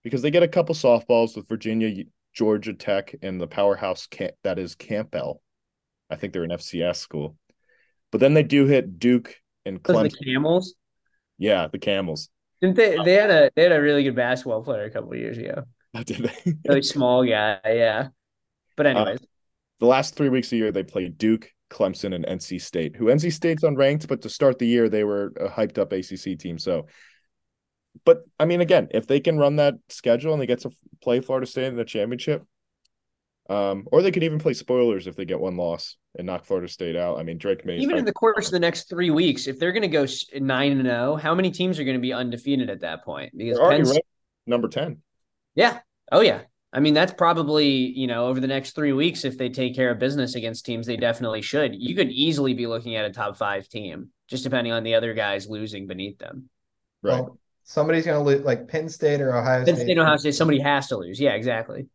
because 0.05 0.23
they 0.23 0.31
get 0.31 0.45
a 0.45 0.49
couple 0.49 0.77
softballs 0.77 1.35
with 1.35 1.49
Virginia, 1.49 2.05
Georgia 2.33 2.73
Tech, 2.73 3.17
and 3.21 3.41
the 3.41 3.49
powerhouse 3.49 4.07
camp 4.07 4.35
that 4.45 4.61
is 4.61 4.77
Campbell. 4.77 5.43
I 6.09 6.15
think 6.15 6.33
they're 6.33 6.45
an 6.45 6.51
FCS 6.51 6.97
school. 6.97 7.37
But 8.13 8.21
then 8.21 8.35
they 8.35 8.45
do 8.45 8.67
hit 8.67 9.01
Duke 9.01 9.35
and 9.67 9.83
Clemson. 9.83 10.13
the 10.13 10.33
Camels? 10.33 10.75
yeah, 11.37 11.67
the 11.67 11.79
Camels. 11.81 12.29
Didn't 12.61 12.77
they? 12.77 12.97
Uh, 12.97 13.03
they 13.03 13.15
had 13.15 13.31
a 13.31 13.51
they 13.57 13.65
had 13.65 13.73
a 13.73 13.81
really 13.81 14.05
good 14.05 14.15
basketball 14.15 14.63
player 14.63 14.85
a 14.85 14.91
couple 14.91 15.13
of 15.13 15.19
years 15.19 15.37
ago. 15.39 15.65
Did 16.03 16.29
they? 16.45 16.55
Really 16.69 16.83
small 16.83 17.25
guy, 17.25 17.61
yeah. 17.65 18.09
But 18.77 18.87
anyways, 18.87 19.21
the 19.81 19.87
last 19.87 20.17
three 20.17 20.29
weeks 20.29 20.49
of 20.49 20.51
the 20.53 20.57
year, 20.57 20.73
they 20.73 20.83
played 20.83 21.19
Duke, 21.19 21.51
Clemson, 21.71 22.15
and 22.15 22.25
NC 22.27 22.61
State, 22.61 22.97
who 22.97 23.07
NC 23.07 23.33
State's 23.33 23.63
unranked, 23.63 24.09
but 24.09 24.23
to 24.23 24.29
start 24.29 24.59
the 24.59 24.67
year, 24.67 24.89
they 24.89 25.05
were 25.05 25.33
a 25.39 25.49
hyped 25.49 25.79
up 25.79 25.93
ACC 25.93 26.39
team. 26.39 26.59
So, 26.59 26.87
but 28.05 28.25
I 28.41 28.45
mean, 28.45 28.61
again, 28.61 28.89
if 28.91 29.07
they 29.07 29.21
can 29.21 29.39
run 29.39 29.57
that 29.57 29.75
schedule 29.89 30.33
and 30.33 30.43
they 30.43 30.47
get 30.47 30.61
to 30.61 30.71
play 31.03 31.21
Florida 31.21 31.47
State 31.47 31.67
in 31.67 31.77
the 31.77 31.85
championship, 31.85 32.43
um, 33.51 33.87
or 33.93 34.03
they 34.03 34.11
could 34.11 34.23
even 34.23 34.39
play 34.39 34.55
spoilers 34.55 35.07
if 35.07 35.17
they 35.17 35.27
get 35.27 35.39
one 35.39 35.57
loss 35.57 35.97
and 36.17 36.27
knock 36.27 36.45
Florida 36.45 36.67
State 36.67 36.97
out. 36.97 37.19
I 37.19 37.23
mean, 37.23 37.39
Drake 37.39 37.65
Maye. 37.67 37.77
even 37.77 37.99
in 37.99 38.05
the 38.05 38.13
course 38.13 38.47
of 38.47 38.53
the 38.53 38.61
next 38.61 38.89
three 38.89 39.11
weeks, 39.11 39.47
if 39.47 39.59
they're 39.59 39.73
going 39.73 39.83
to 39.83 39.89
go 39.89 40.07
nine 40.41 40.73
and 40.73 40.83
zero, 40.83 41.17
how 41.17 41.35
many 41.35 41.51
teams 41.51 41.79
are 41.79 41.85
going 41.85 41.97
to 41.97 42.01
be 42.01 42.13
undefeated 42.13 42.71
at 42.71 42.81
that 42.81 43.05
point? 43.05 43.37
Because 43.37 43.59
already 43.59 43.83
ranked 43.83 44.07
number 44.47 44.69
10. 44.69 45.03
Yeah, 45.55 45.81
oh 46.13 46.21
yeah. 46.21 46.43
I 46.73 46.81
mean, 46.81 46.95
that's 46.95 47.13
probably 47.13 47.67
you 47.67 48.07
know 48.07 48.27
over 48.27 48.41
the 48.41 48.47
next 48.47 48.73
three 48.73 48.93
weeks, 48.93 49.25
if 49.25 49.39
they 49.39 49.49
take 49.49 49.75
care 49.77 49.91
of 49.91 49.99
business 49.99 50.35
against 50.35 50.67
teams, 50.67 50.87
they 50.87 50.97
definitely 50.97 51.43
should. 51.43 51.75
You 51.75 51.95
could 51.95 52.11
easily 52.11 52.55
be 52.55 52.67
looking 52.67 52.97
at 52.97 53.05
a 53.05 53.11
top 53.11 53.37
five 53.37 53.69
team, 53.69 54.11
just 54.29 54.43
depending 54.45 54.73
on 54.73 54.83
the 54.83 54.95
other 54.95 55.15
guys 55.15 55.49
losing 55.49 55.87
beneath 55.87 56.19
them. 56.19 56.49
Right. 57.03 57.21
Well, 57.21 57.39
somebody's 57.63 58.07
going 58.07 58.19
to 58.19 58.25
lose, 58.25 58.45
like 58.45 58.67
Penn 58.69 58.89
State 58.89 59.21
or 59.21 59.37
Ohio 59.37 59.65
Penn 59.65 59.77
State. 59.77 59.85
State, 59.85 59.99
Ohio 59.99 60.17
State, 60.17 60.35
somebody 60.35 60.61
has 60.61 60.89
to 60.89 60.97
lose. 60.97 61.21
Yeah, 61.21 61.33
exactly. 61.33 61.87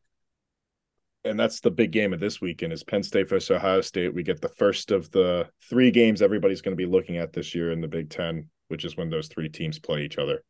and 1.26 1.38
that's 1.40 1.60
the 1.60 1.72
big 1.72 1.92
game 1.92 2.14
of 2.14 2.20
this 2.20 2.40
weekend 2.40 2.72
is 2.72 2.84
Penn 2.84 3.04
State 3.04 3.28
versus 3.30 3.52
Ohio 3.52 3.82
State. 3.82 4.14
We 4.14 4.24
get 4.24 4.40
the 4.42 4.50
first 4.50 4.92
of 4.92 5.12
the 5.12 5.50
three 5.70 5.92
games 5.92 6.22
everybody's 6.22 6.62
going 6.62 6.76
to 6.76 6.82
be 6.82 6.90
looking 6.90 7.18
at 7.18 7.34
this 7.34 7.54
year 7.54 7.72
in 7.72 7.82
the 7.82 7.88
Big 7.88 8.10
Ten, 8.10 8.50
which 8.70 8.86
is 8.86 8.96
when 8.96 9.10
those 9.10 9.28
three 9.28 9.50
teams 9.50 9.80
play 9.80 10.04
each 10.04 10.18
other. 10.18 10.42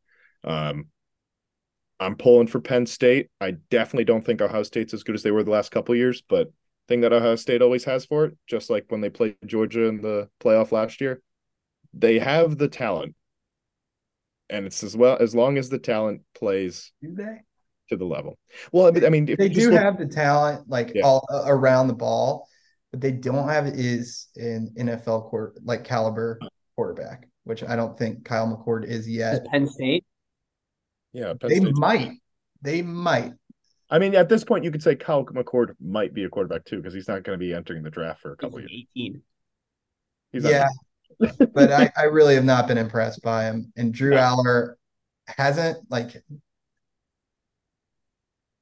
Um, 0.43 0.85
I'm 1.99 2.15
pulling 2.15 2.47
for 2.47 2.59
Penn 2.61 2.85
State. 2.85 3.29
I 3.41 3.51
definitely 3.69 4.05
don't 4.05 4.25
think 4.25 4.41
Ohio 4.41 4.63
State's 4.63 4.93
as 4.93 5.03
good 5.03 5.15
as 5.15 5.23
they 5.23 5.31
were 5.31 5.43
the 5.43 5.51
last 5.51 5.71
couple 5.71 5.93
of 5.93 5.99
years, 5.99 6.21
but 6.27 6.51
thing 6.87 7.01
that 7.01 7.13
Ohio 7.13 7.35
State 7.35 7.61
always 7.61 7.83
has 7.83 8.05
for 8.05 8.25
it, 8.25 8.37
just 8.47 8.69
like 8.69 8.85
when 8.89 9.01
they 9.01 9.09
played 9.09 9.35
Georgia 9.45 9.85
in 9.85 10.01
the 10.01 10.29
playoff 10.41 10.71
last 10.71 11.01
year, 11.01 11.21
they 11.93 12.19
have 12.19 12.57
the 12.57 12.67
talent. 12.67 13.15
And 14.49 14.65
it's 14.65 14.83
as 14.83 14.97
well 14.97 15.17
as 15.19 15.35
long 15.35 15.57
as 15.57 15.69
the 15.69 15.77
talent 15.77 16.21
plays 16.33 16.91
Do 17.01 17.13
they? 17.13 17.41
to 17.89 17.97
the 17.97 18.05
level. 18.05 18.37
Well, 18.71 18.87
I 18.87 18.91
mean- 18.91 19.05
I 19.05 19.09
mean, 19.09 19.29
if 19.29 19.37
They 19.37 19.49
do 19.49 19.69
look- 19.69 19.79
have 19.79 19.97
the 19.99 20.07
talent, 20.07 20.67
like 20.69 20.93
Yeah. 20.95 21.03
all 21.03 21.27
uh, 21.31 21.43
around 21.45 21.87
the 21.87 21.93
ball, 21.93 22.47
but 22.91 23.01
they 23.01 23.11
don't 23.11 23.47
have 23.49 23.67
is 23.67 24.27
an 24.37 24.73
NFL 24.77 25.29
court 25.29 25.59
like 25.63 25.83
caliber 25.83 26.39
quarterback, 26.75 27.27
which 27.43 27.61
I 27.63 27.75
don't 27.75 27.95
think 27.97 28.25
Kyle 28.25 28.47
McCord 28.47 28.85
is 28.85 29.01
Is 29.01 29.09
yet. 29.09 29.45
Penn 29.45 29.67
State. 29.67 30.05
Yeah, 31.13 31.33
Penn 31.39 31.49
They 31.49 31.55
State's- 31.59 31.79
might. 31.79 32.11
They 32.61 32.81
might. 32.81 33.33
I 33.89 33.97
mean, 33.99 34.13
at 34.15 34.29
this 34.29 34.43
point, 34.43 34.63
you 34.63 34.71
could 34.71 34.83
say 34.83 34.95
Kyle 34.95 35.25
McCord 35.25 35.73
might 35.81 36.13
be 36.13 36.23
a 36.25 36.29
quarterback 36.29 36.65
too, 36.65 36.77
because 36.77 36.93
he's 36.93 37.07
not 37.07 37.23
going 37.23 37.39
to 37.39 37.43
be 37.43 37.53
entering 37.53 37.81
the 37.83 37.89
draft 37.89 38.21
for 38.21 38.31
a 38.33 38.37
couple 38.37 38.59
years. 38.59 38.71
Eighteen. 38.71 39.21
He's 40.31 40.43
yeah. 40.43 40.67
but 41.53 41.71
I, 41.71 41.91
I 41.97 42.03
really 42.03 42.35
have 42.35 42.45
not 42.45 42.67
been 42.67 42.77
impressed 42.77 43.21
by 43.23 43.45
him. 43.45 43.73
And 43.75 43.91
Drew 43.93 44.13
Allar 44.13 44.75
hasn't 45.27 45.79
like 45.89 46.15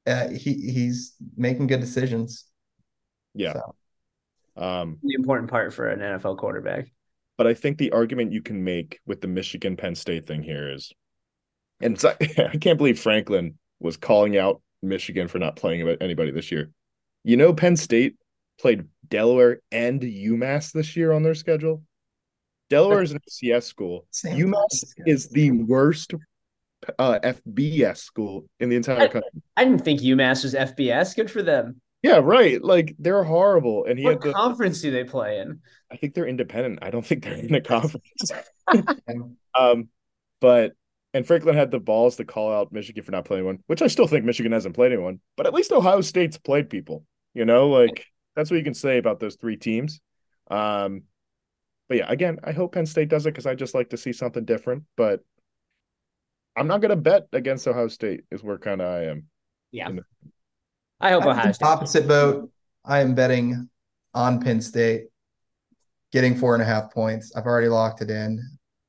uh, 0.05 0.29
he 0.29 0.53
he's 0.53 1.15
making 1.35 1.67
good 1.67 1.81
decisions. 1.81 2.45
yeah. 3.33 3.53
So, 3.53 3.75
Um, 4.63 4.97
The 5.03 5.13
important 5.15 5.49
part 5.49 5.73
for 5.73 5.89
an 5.89 5.99
NFL 5.99 6.37
quarterback. 6.37 6.87
but 7.37 7.45
I 7.47 7.53
think 7.53 7.77
the 7.77 7.91
argument 7.91 8.31
you 8.31 8.41
can 8.41 8.63
make 8.63 8.99
with 9.05 9.21
the 9.21 9.27
Michigan 9.27 9.75
Penn 9.75 9.93
State 9.95 10.25
thing 10.25 10.41
here 10.41 10.71
is, 10.73 10.91
and 11.81 11.93
it's, 11.93 12.05
I 12.39 12.57
can't 12.57 12.77
believe 12.77 12.99
Franklin 12.99 13.57
was 13.79 13.97
calling 13.97 14.37
out 14.37 14.61
Michigan 14.81 15.27
for 15.27 15.39
not 15.39 15.55
playing 15.55 15.81
about 15.81 15.97
anybody 16.01 16.31
this 16.31 16.51
year. 16.51 16.71
You 17.23 17.37
know, 17.37 17.53
Penn 17.53 17.75
State 17.75 18.15
played 18.59 18.85
Delaware 19.07 19.59
and 19.71 20.01
UMass 20.01 20.71
this 20.71 20.95
year 20.95 21.11
on 21.11 21.23
their 21.23 21.35
schedule. 21.35 21.83
Delaware 22.69 23.01
is 23.01 23.11
an 23.11 23.19
FCS 23.29 23.63
school. 23.63 24.05
Same 24.11 24.47
UMass 24.47 24.87
fucking 24.97 25.13
is 25.13 25.29
the 25.29 25.51
worst 25.51 26.13
uh, 26.99 27.19
FBS 27.23 27.97
school 27.97 28.45
in 28.59 28.69
the 28.69 28.75
entire 28.75 29.01
I- 29.01 29.07
country. 29.07 29.29
I 29.55 29.63
didn't 29.63 29.83
think 29.83 30.01
UMass 30.01 30.43
was 30.43 30.53
FBS. 30.53 31.15
Good 31.15 31.31
for 31.31 31.41
them. 31.41 31.81
Yeah, 32.03 32.19
right. 32.23 32.61
Like 32.63 32.95
they're 32.99 33.23
horrible. 33.23 33.85
And 33.85 33.97
he 33.97 34.05
What 34.05 34.15
had 34.15 34.21
the 34.21 34.33
conference 34.33 34.81
do 34.81 34.91
they 34.91 35.03
play 35.03 35.39
in? 35.39 35.59
I 35.91 35.97
think 35.97 36.13
they're 36.13 36.27
independent. 36.27 36.79
I 36.81 36.91
don't 36.91 37.05
think 37.05 37.23
they're 37.23 37.33
in 37.33 37.55
a 37.55 37.61
conference. 37.61 38.31
um, 39.55 39.89
but 40.39 40.73
and 41.13 41.25
Franklin 41.25 41.55
had 41.55 41.71
the 41.71 41.79
balls 41.79 42.17
to 42.17 42.25
call 42.25 42.53
out 42.53 42.71
Michigan 42.71 43.03
for 43.03 43.11
not 43.11 43.25
playing 43.25 43.45
one, 43.45 43.59
which 43.67 43.81
I 43.81 43.87
still 43.87 44.07
think 44.07 44.25
Michigan 44.25 44.51
hasn't 44.51 44.75
played 44.75 44.91
anyone, 44.91 45.19
but 45.35 45.47
at 45.47 45.53
least 45.53 45.71
Ohio 45.71 46.01
State's 46.01 46.37
played 46.37 46.69
people. 46.69 47.05
You 47.33 47.45
know, 47.45 47.69
like 47.69 48.05
that's 48.35 48.49
what 48.51 48.57
you 48.57 48.63
can 48.63 48.73
say 48.73 48.97
about 48.97 49.19
those 49.19 49.35
three 49.35 49.57
teams. 49.57 49.99
Um, 50.49 51.03
but 51.89 51.97
yeah, 51.97 52.05
again, 52.11 52.39
I 52.43 52.51
hope 52.51 52.73
Penn 52.73 52.85
State 52.85 53.09
does 53.09 53.25
it 53.25 53.31
because 53.31 53.45
I 53.45 53.55
just 53.55 53.73
like 53.75 53.89
to 53.91 53.97
see 53.97 54.11
something 54.13 54.43
different. 54.45 54.83
But 54.95 55.23
I'm 56.55 56.67
not 56.67 56.81
gonna 56.81 56.95
bet 56.95 57.27
against 57.33 57.67
Ohio 57.67 57.87
State. 57.87 58.21
Is 58.31 58.43
where 58.43 58.57
kind 58.57 58.81
of 58.81 58.91
I 58.91 59.05
am. 59.05 59.25
Yeah. 59.71 59.89
In 59.89 59.95
the- 59.97 60.03
I 60.99 61.11
hope 61.11 61.23
I'm 61.23 61.29
Ohio 61.29 61.51
State. 61.51 61.65
opposite 61.65 62.07
boat. 62.07 62.49
I 62.83 62.99
am 63.01 63.13
betting 63.15 63.69
on 64.13 64.41
Penn 64.41 64.61
State. 64.61 65.05
getting 66.13 66.35
four 66.35 66.53
and 66.55 66.63
a 66.63 66.65
half 66.65 66.91
points. 66.91 67.33
I've 67.35 67.45
already 67.45 67.67
locked 67.67 68.01
it 68.01 68.09
in. 68.09 68.41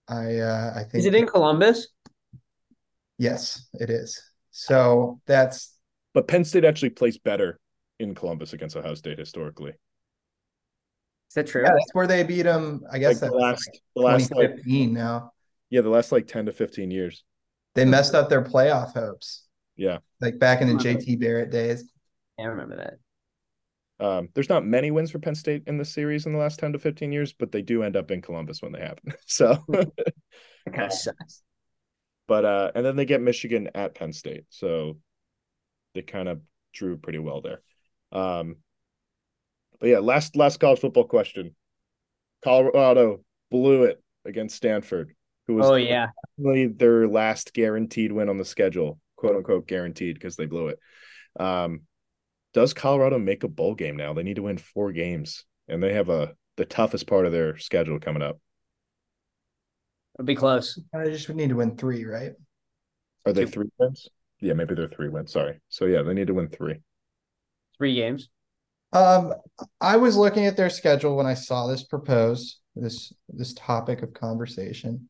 I 0.09 0.39
uh, 0.39 0.73
I 0.75 0.79
think 0.85 0.95
Is 0.95 1.05
it 1.07 1.15
in 1.15 1.27
Columbus? 1.27 1.89
Yes, 3.19 3.67
it 3.75 3.91
is. 3.91 4.21
So 4.51 5.21
that's 5.27 5.75
But 6.15 6.29
Penn 6.29 6.45
State 6.45 6.65
actually 6.65 6.91
plays 6.91 7.19
better 7.19 7.61
in 7.99 8.15
Columbus 8.15 8.53
against 8.53 8.77
Ohio 8.77 8.95
State 8.95 9.19
historically. 9.19 9.71
Is 9.71 11.35
that 11.35 11.47
true? 11.47 11.63
yeah, 11.63 11.71
that's 11.73 11.95
where 11.95 12.07
they 12.07 12.23
beat 12.23 12.43
them. 12.43 12.83
I 12.91 12.99
Like 13.01 13.01
guess 13.01 13.21
the 13.21 13.27
that 13.27 13.33
was 13.33 13.43
last, 13.43 13.81
the 13.95 14.03
last 14.03 14.33
like 14.35 14.57
now. 14.67 15.33
yeah, 15.71 15.83
the 15.83 15.91
last 15.91 16.13
like 16.13 16.27
ten 16.27 16.47
to 16.47 16.53
fifteen 16.53 16.91
years. 16.91 17.25
They 17.75 17.85
messed 17.85 18.15
up 18.15 18.29
their 18.29 18.43
playoff 18.43 18.95
hopes. 18.95 19.45
Yeah. 19.77 19.99
Like 20.21 20.39
back 20.39 20.61
in 20.63 20.69
the 20.69 20.75
JT 20.75 21.17
Barrett 21.17 21.51
days. 21.51 21.85
I 22.39 22.45
remember 22.45 22.77
that. 22.77 22.95
Um, 24.01 24.29
there's 24.35 24.49
not 24.49 24.65
many 24.65 24.91
wins 24.91 25.11
for 25.11 25.19
Penn 25.19 25.35
State 25.35 25.65
in 25.67 25.77
this 25.77 25.93
series 25.93 26.25
in 26.27 26.33
the 26.33 26.39
last 26.39 26.59
10 26.61 26.73
to 26.73 26.79
15 26.79 27.11
years, 27.13 27.33
but 27.33 27.51
they 27.51 27.63
do 27.63 27.83
end 27.83 27.97
up 27.97 28.11
in 28.11 28.23
Columbus 28.23 28.63
when 28.63 28.73
they 28.73 28.81
happen. 28.81 29.13
So, 29.27 29.65
That 30.67 30.75
kind 30.75 30.87
of 30.87 30.93
sucks. 30.93 31.43
But, 32.29 32.45
uh, 32.45 32.71
and 32.77 32.87
then 32.87 32.95
they 32.95 33.05
get 33.05 33.21
Michigan 33.21 33.71
at 33.75 33.97
Penn 33.97 34.13
State. 34.13 34.45
So 34.51 34.99
they 35.95 36.03
kind 36.03 36.29
of 36.29 36.41
drew 36.73 36.97
pretty 36.97 37.19
well 37.19 37.41
there. 37.41 37.61
Um, 38.13 38.57
but 39.81 39.89
yeah, 39.89 39.99
last, 39.99 40.37
last 40.37 40.61
college 40.61 40.79
football 40.79 41.05
question 41.05 41.57
Colorado 42.45 43.25
blew 43.51 43.85
it 43.85 44.03
against 44.25 44.57
Stanford, 44.57 45.15
who 45.47 45.55
was 45.55 45.67
Oh 45.67 45.75
yeah. 45.75 46.09
their 46.39 47.09
last 47.09 47.53
guaranteed 47.53 48.13
win 48.13 48.29
on 48.29 48.39
the 48.39 48.45
schedule, 48.45 49.01
quote 49.17 49.37
unquote 49.37 49.67
guaranteed 49.67 50.15
because 50.15 50.37
they 50.37 50.47
blew 50.47 50.69
it. 50.69 50.79
Um, 51.41 51.83
does 52.55 52.75
Colorado 52.75 53.19
make 53.19 53.45
a 53.45 53.49
bowl 53.49 53.75
game 53.75 53.97
now? 53.97 54.15
They 54.15 54.23
need 54.23 54.37
to 54.37 54.43
win 54.43 54.59
four 54.59 54.93
games, 54.93 55.45
and 55.69 55.83
they 55.83 55.95
have 55.95 56.09
a 56.09 56.35
the 56.57 56.65
toughest 56.65 57.07
part 57.07 57.27
of 57.27 57.33
their 57.33 57.57
schedule 57.59 58.01
coming 58.01 58.23
up. 58.23 58.41
It'll 60.19 60.27
be 60.27 60.35
close. 60.35 60.81
I 60.93 61.05
just 61.05 61.29
would 61.29 61.37
need 61.37 61.51
to 61.51 61.57
win 61.57 61.77
three, 61.77 62.05
right? 62.05 62.33
Are 63.25 63.33
they 63.33 63.45
Two. 63.45 63.51
three 63.51 63.69
wins? 63.79 64.09
Yeah, 64.41 64.55
maybe 64.55 64.75
they're 64.75 64.89
three 64.89 65.09
wins. 65.09 65.33
Sorry. 65.33 65.61
So 65.69 65.85
yeah, 65.87 66.03
they 66.03 66.15
need 66.15 66.27
to 66.27 66.35
win 66.35 66.49
three. 66.49 66.81
Three 67.77 67.95
games. 67.95 68.29
Um, 68.93 69.35
I 69.81 69.97
was 69.97 70.17
looking 70.17 70.47
at 70.47 70.57
their 70.57 70.71
schedule 70.71 71.17
when 71.17 71.27
I 71.27 71.35
saw 71.35 71.67
this 71.67 71.85
proposed, 71.85 72.59
this 72.75 73.13
this 73.29 73.53
topic 73.55 74.03
of 74.03 74.15
conversation. 74.15 75.09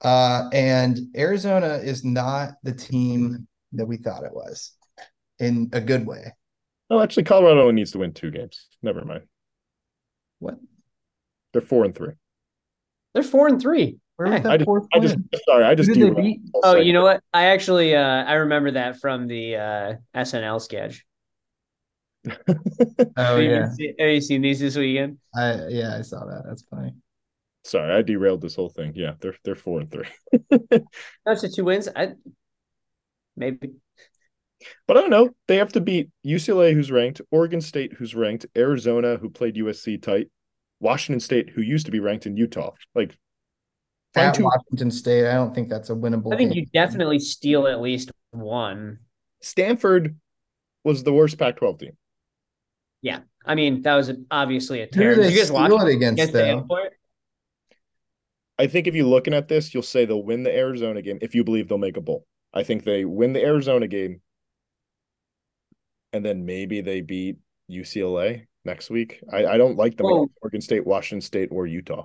Uh, 0.00 0.48
and 0.52 0.98
Arizona 1.16 1.80
is 1.82 2.04
not 2.04 2.54
the 2.62 2.72
team 2.72 3.46
that 3.72 3.86
we 3.86 3.96
thought 3.96 4.24
it 4.24 4.34
was 4.34 4.72
in 5.38 5.70
a 5.72 5.80
good 5.80 6.06
way. 6.06 6.32
Oh, 6.90 7.00
actually, 7.00 7.24
Colorado 7.24 7.62
only 7.62 7.74
needs 7.74 7.92
to 7.92 7.98
win 7.98 8.12
two 8.12 8.30
games. 8.30 8.68
Never 8.82 9.04
mind. 9.04 9.24
What? 10.38 10.58
They're 11.52 11.62
four 11.62 11.84
and 11.84 11.94
three. 11.94 12.12
They're 13.14 13.22
four 13.22 13.48
and 13.48 13.60
three. 13.60 13.98
Where 14.16 14.30
was 14.30 14.42
that 14.42 14.52
I 14.52 14.56
just, 14.58 14.70
fourth 14.70 14.88
I 14.94 14.98
just, 15.00 15.16
sorry, 15.46 15.64
I 15.64 15.74
Who 15.84 15.84
just 15.84 15.92
did 15.94 16.00
they 16.00 16.10
beat? 16.10 16.40
the 16.44 16.62
Oh, 16.62 16.76
segment. 16.76 16.86
you 16.86 16.92
know 16.92 17.02
what? 17.02 17.22
I 17.32 17.46
actually 17.46 17.94
uh 17.94 18.24
I 18.24 18.34
remember 18.34 18.72
that 18.72 19.00
from 19.00 19.26
the 19.28 19.56
uh 19.56 19.94
SNL 20.14 20.58
sketch. 20.60 21.04
Oh 23.16 23.38
have, 23.38 23.50
you 23.50 23.50
yeah, 23.50 23.70
seen, 23.70 23.94
have 23.98 24.10
you 24.10 24.20
seen 24.20 24.42
these 24.42 24.60
this 24.60 24.76
weekend? 24.76 25.18
I 25.34 25.68
yeah 25.68 25.96
I 25.98 26.02
saw 26.02 26.24
that. 26.26 26.44
That's 26.46 26.62
funny. 26.62 26.94
Sorry, 27.64 27.92
I 27.92 28.02
derailed 28.02 28.42
this 28.42 28.54
whole 28.56 28.68
thing. 28.68 28.92
Yeah, 28.94 29.14
they're 29.20 29.36
they're 29.44 29.54
four 29.56 29.80
and 29.80 29.90
three. 29.90 30.06
That's 31.24 31.42
the 31.42 31.48
two 31.48 31.64
wins. 31.64 31.88
I 31.94 32.14
maybe 33.36 33.74
But 34.86 34.96
I 34.96 35.00
don't 35.00 35.10
know. 35.10 35.30
They 35.46 35.56
have 35.56 35.72
to 35.74 35.80
beat 35.80 36.10
UCLA, 36.24 36.72
who's 36.72 36.90
ranked, 36.90 37.20
Oregon 37.30 37.60
State, 37.60 37.94
who's 37.94 38.14
ranked, 38.14 38.46
Arizona, 38.56 39.16
who 39.16 39.28
played 39.30 39.56
USC 39.56 39.98
tight, 39.98 40.28
Washington 40.80 41.20
State, 41.20 41.50
who 41.50 41.62
used 41.62 41.86
to 41.86 41.92
be 41.92 42.00
ranked 42.00 42.26
in 42.26 42.36
Utah. 42.36 42.72
Like, 42.94 43.10
find 43.10 43.18
At 44.16 44.34
two. 44.34 44.44
Washington 44.44 44.90
State, 44.90 45.28
I 45.28 45.34
don't 45.34 45.54
think 45.54 45.68
that's 45.68 45.90
a 45.90 45.94
winnable. 45.94 46.32
I 46.32 46.36
think 46.36 46.52
game. 46.52 46.60
you 46.60 46.66
definitely 46.66 47.18
steal 47.18 47.66
at 47.66 47.80
least 47.80 48.12
one. 48.30 48.98
Stanford 49.40 50.16
was 50.84 51.02
the 51.02 51.12
worst 51.12 51.38
Pac-12 51.38 51.78
team. 51.80 51.96
Yeah, 53.02 53.20
I 53.44 53.54
mean, 53.54 53.82
that 53.82 53.94
was 53.96 54.12
obviously 54.30 54.80
a 54.80 54.84
Who 54.84 54.90
terror. 54.90 55.14
do 55.16 55.22
Did 55.22 55.32
you 55.32 55.38
guys 55.38 55.52
watch 55.52 55.70
steal 55.70 55.86
it 55.86 55.94
against 55.94 56.22
against 56.22 56.32
the? 56.32 56.90
I 58.58 58.66
think 58.68 58.86
if 58.86 58.94
you're 58.94 59.04
looking 59.04 59.34
at 59.34 59.48
this, 59.48 59.74
you'll 59.74 59.82
say 59.82 60.04
they'll 60.04 60.22
win 60.22 60.44
the 60.44 60.56
Arizona 60.56 61.02
game 61.02 61.18
if 61.20 61.34
you 61.34 61.42
believe 61.42 61.68
they'll 61.68 61.78
make 61.78 61.96
a 61.96 62.00
bowl. 62.00 62.24
I 62.52 62.62
think 62.62 62.84
they 62.84 63.04
win 63.04 63.32
the 63.32 63.42
Arizona 63.42 63.88
game, 63.88 64.20
and 66.12 66.24
then 66.24 66.46
maybe 66.46 66.80
they 66.80 67.00
beat 67.00 67.38
UCLA 67.70 68.46
next 68.64 68.90
week. 68.90 69.20
I, 69.32 69.44
I 69.44 69.58
don't 69.58 69.76
like 69.76 69.96
them 69.96 70.06
Whoa. 70.06 70.30
Oregon 70.40 70.60
State, 70.60 70.86
Washington 70.86 71.20
State, 71.20 71.48
or 71.50 71.66
Utah. 71.66 72.04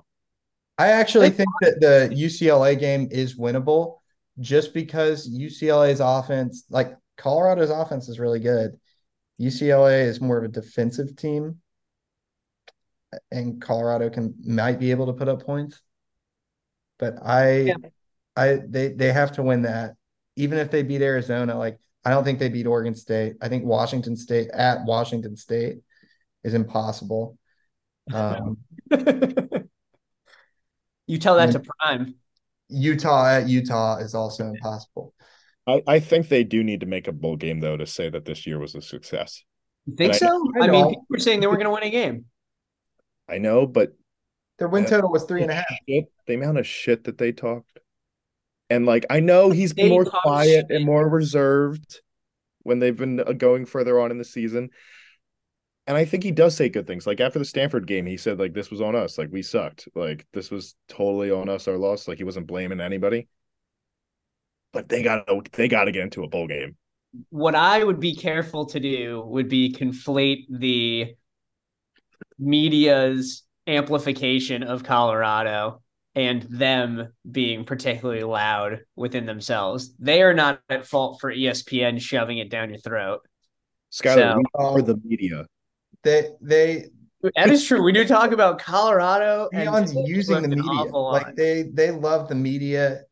I 0.80 0.92
actually 0.92 1.28
think 1.28 1.50
that 1.60 1.78
the 1.78 2.08
UCLA 2.10 2.78
game 2.80 3.08
is 3.10 3.38
winnable 3.38 3.98
just 4.38 4.72
because 4.72 5.28
UCLA's 5.28 6.00
offense, 6.00 6.64
like 6.70 6.96
Colorado's 7.18 7.68
offense, 7.68 8.08
is 8.08 8.18
really 8.18 8.40
good. 8.40 8.80
UCLA 9.38 10.06
is 10.06 10.22
more 10.22 10.38
of 10.38 10.44
a 10.44 10.48
defensive 10.48 11.16
team, 11.16 11.58
and 13.30 13.60
Colorado 13.60 14.08
can 14.08 14.34
might 14.42 14.80
be 14.80 14.90
able 14.90 15.04
to 15.08 15.12
put 15.12 15.28
up 15.28 15.44
points. 15.44 15.82
But 16.98 17.16
I, 17.22 17.60
Yeah. 17.60 17.74
I 18.34 18.60
they 18.66 18.88
they 18.88 19.12
have 19.12 19.32
to 19.32 19.42
win 19.42 19.62
that, 19.62 19.96
even 20.36 20.56
if 20.56 20.70
they 20.70 20.82
beat 20.82 21.02
Arizona. 21.02 21.58
Like 21.58 21.78
I 22.06 22.10
don't 22.10 22.24
think 22.24 22.38
they 22.38 22.48
beat 22.48 22.66
Oregon 22.66 22.94
State. 22.94 23.34
I 23.42 23.50
think 23.50 23.66
Washington 23.66 24.16
State 24.16 24.48
at 24.48 24.86
Washington 24.86 25.36
State 25.36 25.80
is 26.42 26.54
impossible. 26.54 27.36
Um, 28.12 28.56
you 31.10 31.18
tell 31.18 31.36
that 31.36 31.52
to 31.52 31.60
Prime. 31.60 32.14
Utah 32.68 33.26
at 33.26 33.48
Utah 33.48 33.96
is 33.98 34.14
also 34.14 34.46
impossible. 34.48 35.12
I, 35.66 35.82
I 35.86 35.98
think 36.00 36.28
they 36.28 36.44
do 36.44 36.62
need 36.62 36.80
to 36.80 36.86
make 36.86 37.08
a 37.08 37.12
bowl 37.12 37.36
game 37.36 37.60
though 37.60 37.76
to 37.76 37.86
say 37.86 38.08
that 38.10 38.24
this 38.24 38.46
year 38.46 38.58
was 38.58 38.74
a 38.74 38.80
success. 38.82 39.42
You 39.86 39.96
think 39.96 40.14
I- 40.14 40.18
so? 40.18 40.52
I 40.60 40.66
I, 40.66 40.70
mean, 40.70 40.88
people 40.88 41.06
were 41.10 41.18
saying 41.18 41.40
they 41.40 41.46
were 41.48 41.56
going 41.56 41.66
to 41.66 41.72
win 41.72 41.82
a 41.82 41.90
game. 41.90 42.26
I 43.28 43.38
know, 43.38 43.66
but 43.66 43.92
Their 44.58 44.68
win 44.68 44.84
Yeah. 44.84 44.90
total 44.90 45.10
was 45.10 45.24
three 45.24 45.42
and 45.42 45.50
a 45.50 45.54
half. 45.54 45.66
shit, 45.88 46.04
the 46.26 46.34
amount 46.34 46.58
of 46.58 46.66
shit 46.66 47.04
that 47.04 47.18
they 47.18 47.32
talked. 47.32 47.78
And 48.68 48.86
like 48.86 49.04
I 49.10 49.18
know 49.20 49.50
he's 49.50 49.72
been 49.72 49.86
They 49.86 49.90
more 49.90 50.04
quiet 50.04 50.66
shit. 50.68 50.76
and 50.76 50.84
more 50.84 51.08
reserved 51.08 52.00
when 52.62 52.78
they've 52.78 52.96
been 52.96 53.18
uh, 53.20 53.32
going 53.32 53.66
further 53.66 53.98
on 54.00 54.10
in 54.12 54.18
the 54.18 54.24
season. 54.24 54.70
And 55.90 55.96
I 55.96 56.04
think 56.04 56.22
he 56.22 56.30
does 56.30 56.54
say 56.54 56.68
good 56.68 56.86
things. 56.86 57.04
Like 57.04 57.18
after 57.18 57.40
the 57.40 57.44
Stanford 57.44 57.84
game, 57.84 58.06
he 58.06 58.16
said 58.16 58.38
like 58.38 58.54
this 58.54 58.70
was 58.70 58.80
on 58.80 58.94
us, 58.94 59.18
like 59.18 59.28
we 59.32 59.42
sucked. 59.42 59.88
Like 59.96 60.24
this 60.32 60.48
was 60.48 60.76
totally 60.86 61.32
on 61.32 61.48
us 61.48 61.66
our 61.66 61.76
loss. 61.76 62.06
Like 62.06 62.18
he 62.18 62.22
wasn't 62.22 62.46
blaming 62.46 62.80
anybody. 62.80 63.26
But 64.72 64.88
they 64.88 65.02
got 65.02 65.26
to 65.26 65.42
they 65.50 65.66
got 65.66 65.86
to 65.86 65.90
get 65.90 66.04
into 66.04 66.22
a 66.22 66.28
bowl 66.28 66.46
game. 66.46 66.76
What 67.30 67.56
I 67.56 67.82
would 67.82 67.98
be 67.98 68.14
careful 68.14 68.66
to 68.66 68.78
do 68.78 69.20
would 69.26 69.48
be 69.48 69.74
conflate 69.74 70.44
the 70.48 71.16
media's 72.38 73.42
amplification 73.66 74.62
of 74.62 74.84
Colorado 74.84 75.82
and 76.14 76.42
them 76.42 77.12
being 77.28 77.64
particularly 77.64 78.22
loud 78.22 78.82
within 78.94 79.26
themselves. 79.26 79.92
They 79.98 80.22
are 80.22 80.34
not 80.34 80.60
at 80.68 80.86
fault 80.86 81.20
for 81.20 81.34
ESPN 81.34 82.00
shoving 82.00 82.38
it 82.38 82.48
down 82.48 82.70
your 82.70 82.78
throat. 82.78 83.22
Skylar, 83.90 84.14
So- 84.14 84.36
we 84.36 84.44
are 84.54 84.82
the 84.82 84.96
media. 85.02 85.46
They 86.02 86.30
they 86.40 86.86
That 87.36 87.50
is 87.50 87.64
true. 87.64 87.82
We 87.82 87.92
do 87.92 88.06
talk 88.06 88.32
about 88.32 88.58
Colorado 88.58 89.48
and 89.52 89.88
using 90.06 90.42
the 90.42 90.48
media. 90.48 90.90
Like 90.92 91.36
they 91.36 91.64
they 91.72 91.90
love 91.90 92.28
the 92.28 92.34
media. 92.34 93.02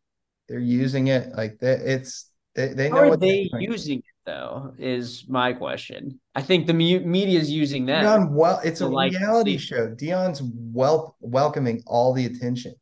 They're 0.49 0.59
using 0.59 1.09
it. 1.09 1.33
Like 1.37 1.59
they, 1.59 1.73
it's 1.73 2.31
they 2.55 2.69
they 2.69 2.89
How 2.89 2.97
know 2.97 3.03
are 3.03 3.09
what 3.11 3.21
they're 3.21 3.47
using 3.61 3.99
it 3.99 4.05
though? 4.25 4.73
Is 4.79 5.25
my 5.29 5.53
question. 5.53 6.21
I 6.35 6.43
think 6.43 6.67
the 6.67 6.75
mu- 6.75 7.01
media 7.01 7.39
is 7.39 7.51
using 7.51 7.87
that. 7.87 8.05
Deion, 8.05 8.31
well, 8.31 8.61
it's 8.65 8.81
a 8.81 8.87
like 8.87 9.13
reality 9.13 9.59
show. 9.59 9.89
Deion's 9.89 10.43
wel- 10.43 11.17
welcoming 11.21 11.83
all 11.87 12.15
the 12.15 12.25
attention. 12.25 12.75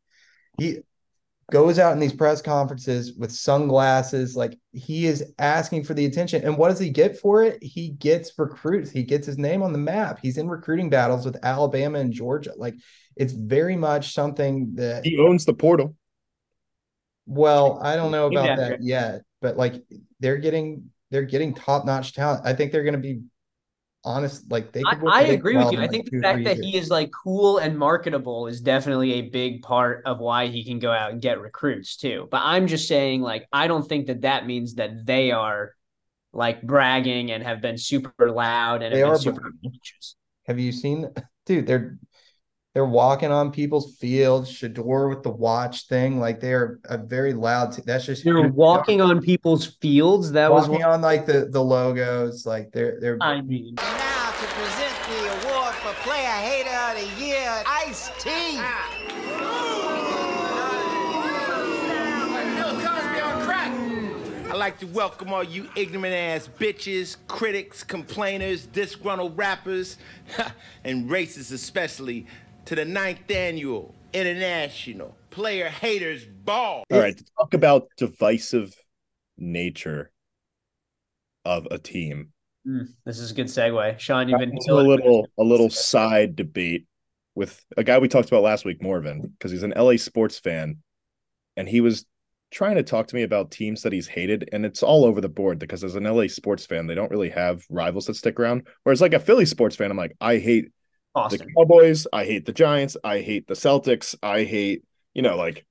He 0.58 0.78
goes 1.52 1.78
out 1.78 1.92
in 1.92 2.00
these 2.00 2.12
press 2.12 2.42
conferences 2.42 3.14
with 3.14 3.30
sunglasses, 3.30 4.34
like 4.36 4.58
he 4.72 5.06
is 5.06 5.32
asking 5.38 5.84
for 5.84 5.94
the 5.94 6.04
attention. 6.06 6.42
And 6.42 6.58
what 6.58 6.70
does 6.70 6.78
he 6.78 6.90
get 6.90 7.18
for 7.18 7.44
it? 7.44 7.62
He 7.62 7.90
gets 7.90 8.32
recruits. 8.36 8.90
He 8.90 9.04
gets 9.04 9.26
his 9.26 9.38
name 9.38 9.62
on 9.62 9.72
the 9.72 9.78
map. 9.78 10.18
He's 10.20 10.38
in 10.38 10.48
recruiting 10.48 10.90
battles 10.90 11.24
with 11.24 11.36
Alabama 11.44 11.98
and 12.00 12.12
Georgia. 12.12 12.52
Like 12.56 12.74
it's 13.16 13.32
very 13.32 13.76
much 13.76 14.12
something 14.12 14.74
that 14.74 15.04
He 15.04 15.18
owns 15.18 15.44
the 15.44 15.54
portal. 15.54 15.94
well, 17.26 17.80
I 17.82 17.96
don't 17.96 18.12
know 18.12 18.26
about 18.26 18.56
that 18.56 18.82
yet, 18.82 19.22
but 19.40 19.56
like 19.56 19.82
they're 20.20 20.38
getting 20.38 20.90
they're 21.10 21.22
getting 21.22 21.54
top-notch 21.54 22.14
talent. 22.14 22.42
I 22.44 22.52
think 22.54 22.72
they're 22.72 22.82
going 22.82 22.94
to 22.94 22.98
be 23.00 23.20
honest. 24.06 24.50
Like 24.50 24.72
they 24.72 24.82
I, 24.86 24.96
I 25.06 25.22
agree 25.24 25.56
with 25.56 25.72
you. 25.72 25.80
I 25.80 25.88
think 25.88 26.10
the 26.10 26.20
fact 26.20 26.44
that 26.44 26.56
years. 26.56 26.66
he 26.66 26.76
is 26.78 26.88
like 26.88 27.10
cool 27.12 27.58
and 27.58 27.76
marketable 27.76 28.46
is 28.46 28.60
definitely 28.60 29.14
a 29.14 29.22
big 29.22 29.62
part 29.62 30.02
of 30.06 30.20
why 30.20 30.46
he 30.46 30.64
can 30.64 30.78
go 30.78 30.92
out 30.92 31.10
and 31.10 31.20
get 31.20 31.40
recruits 31.40 31.96
too. 31.96 32.28
But 32.30 32.42
I'm 32.44 32.66
just 32.66 32.88
saying, 32.88 33.20
like, 33.20 33.46
I 33.52 33.66
don't 33.66 33.86
think 33.86 34.06
that 34.06 34.22
that 34.22 34.46
means 34.46 34.76
that 34.76 35.04
they 35.04 35.32
are 35.32 35.72
like 36.32 36.62
bragging 36.62 37.32
and 37.32 37.42
have 37.42 37.60
been 37.60 37.76
super 37.76 38.30
loud 38.30 38.82
and 38.82 38.94
They 38.94 39.00
have 39.00 39.08
been 39.08 39.14
are 39.14 39.18
super. 39.18 39.52
Have 40.46 40.58
you 40.58 40.72
seen, 40.72 41.10
dude? 41.44 41.66
They're 41.66 41.98
they're 42.76 42.84
walking 42.84 43.32
on 43.32 43.52
people's 43.52 43.96
fields. 43.96 44.52
Shedeur 44.52 45.08
with 45.08 45.22
the 45.22 45.30
watch 45.30 45.88
thing, 45.88 46.20
like 46.20 46.40
they're 46.40 46.78
a 46.84 46.98
very 46.98 47.32
loud. 47.32 47.72
T- 47.72 47.80
that's 47.86 48.04
just 48.04 48.22
You're 48.22 48.48
walking 48.48 49.00
on 49.00 49.22
people's 49.22 49.64
fields. 49.64 50.30
That 50.32 50.52
was 50.52 50.68
walking 50.68 50.84
one. 50.84 50.96
on 50.96 51.00
like 51.00 51.24
the 51.24 51.46
the 51.46 51.64
logos. 51.64 52.44
Like 52.44 52.72
they're 52.72 52.98
they're 53.00 53.16
I 53.22 53.40
mean, 53.40 53.76
Now 53.76 54.30
to 54.30 54.46
present 54.48 54.94
the 55.08 55.48
award 55.48 55.74
for 55.76 55.94
Player 56.06 56.28
Hater 56.28 56.68
of 56.68 57.00
the 57.00 57.24
Year, 57.24 57.62
Ice 57.66 58.10
T. 58.18 58.30
I'd 64.48 64.58
like 64.58 64.78
to 64.80 64.86
welcome 64.86 65.32
all 65.32 65.42
you 65.42 65.68
ignorant 65.76 66.14
ass 66.14 66.48
bitches, 66.58 67.16
critics, 67.26 67.82
complainers, 67.82 68.66
disgruntled 68.66 69.36
rappers, 69.36 69.98
and 70.84 71.10
racists 71.10 71.52
especially, 71.52 72.26
to 72.66 72.74
the 72.74 72.84
ninth 72.84 73.30
annual 73.30 73.94
International 74.12 75.16
Player 75.30 75.68
Haters 75.68 76.24
Ball. 76.24 76.84
All 76.92 76.98
right, 76.98 77.20
talk 77.38 77.54
about 77.54 77.88
divisive 77.96 78.74
nature 79.38 80.10
of 81.44 81.66
a 81.70 81.78
team. 81.78 82.32
mm, 82.66 82.88
this 83.04 83.18
is 83.18 83.30
a 83.30 83.34
good 83.34 83.46
segue. 83.46 83.98
Sean, 83.98 84.28
you've 84.28 84.40
been 84.40 84.58
a 84.68 84.74
little 84.74 85.28
a 85.38 85.44
little 85.44 85.70
side 85.70 86.34
debate 86.34 86.86
with 87.36 87.64
a 87.76 87.84
guy 87.84 87.98
we 87.98 88.08
talked 88.08 88.28
about 88.28 88.42
last 88.42 88.64
week, 88.64 88.82
Morvan, 88.82 89.20
because 89.38 89.52
he's 89.52 89.62
an 89.62 89.74
LA 89.76 89.96
sports 89.96 90.38
fan, 90.38 90.78
and 91.56 91.68
he 91.68 91.80
was 91.80 92.04
trying 92.50 92.76
to 92.76 92.82
talk 92.82 93.06
to 93.08 93.14
me 93.14 93.22
about 93.22 93.52
teams 93.52 93.82
that 93.82 93.92
he's 93.92 94.08
hated, 94.08 94.48
and 94.52 94.66
it's 94.66 94.82
all 94.82 95.04
over 95.04 95.20
the 95.20 95.28
board 95.28 95.60
because 95.60 95.84
as 95.84 95.94
an 95.94 96.02
LA 96.02 96.26
sports 96.26 96.66
fan, 96.66 96.88
they 96.88 96.96
don't 96.96 97.12
really 97.12 97.30
have 97.30 97.62
rivals 97.70 98.06
that 98.06 98.14
stick 98.14 98.40
around. 98.40 98.66
Whereas 98.82 99.00
like 99.00 99.14
a 99.14 99.20
Philly 99.20 99.46
sports 99.46 99.76
fan, 99.76 99.92
I'm 99.92 99.96
like, 99.96 100.16
I 100.20 100.38
hate 100.38 100.72
the 101.30 101.38
Cowboys, 101.56 102.06
I 102.12 102.24
hate 102.24 102.44
the 102.44 102.52
Giants, 102.52 102.96
I 103.02 103.20
hate 103.20 103.46
the 103.46 103.54
Celtics, 103.54 104.14
I 104.22 104.44
hate, 104.44 104.84
you 105.14 105.22
know, 105.22 105.36
like 105.36 105.64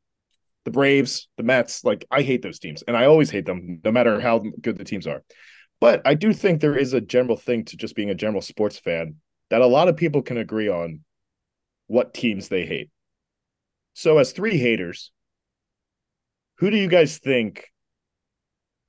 the 0.66 0.72
Braves, 0.72 1.28
the 1.38 1.44
Mets, 1.44 1.84
like 1.84 2.06
I 2.10 2.24
hate 2.24 2.42
those 2.42 2.60
teams. 2.60 2.84
And 2.88 2.98
I 2.98 3.06
always 3.06 3.30
hate 3.30 3.46
them, 3.46 3.80
no 3.84 3.92
matter 3.92 4.20
how 4.20 4.44
good 4.60 4.78
the 4.78 4.84
teams 4.84 5.08
are. 5.08 5.24
But 5.80 6.02
I 6.06 6.16
do 6.16 6.34
think 6.34 6.60
there 6.60 6.78
is 6.78 6.94
a 6.94 7.02
general 7.02 7.38
thing 7.38 7.66
to 7.66 7.78
just 7.78 7.96
being 7.96 8.10
a 8.10 8.16
general 8.16 8.42
sports 8.42 8.80
fan 8.80 9.16
that 9.50 9.62
a 9.62 9.68
lot 9.68 9.88
of 9.88 9.98
people 9.98 10.22
can 10.22 10.38
agree 10.38 10.68
on 10.68 11.02
what 11.88 12.14
teams 12.14 12.48
they 12.48 12.66
hate. 12.66 12.90
So, 13.94 14.18
as 14.18 14.32
three 14.32 14.58
haters, 14.58 15.12
who 16.58 16.72
do 16.72 16.78
you 16.78 16.88
guys 16.88 17.18
think 17.18 17.70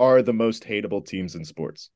are 0.01 0.23
the 0.23 0.33
most 0.33 0.65
hateable 0.65 1.05
teams 1.05 1.35
in 1.35 1.45
sports? 1.45 1.91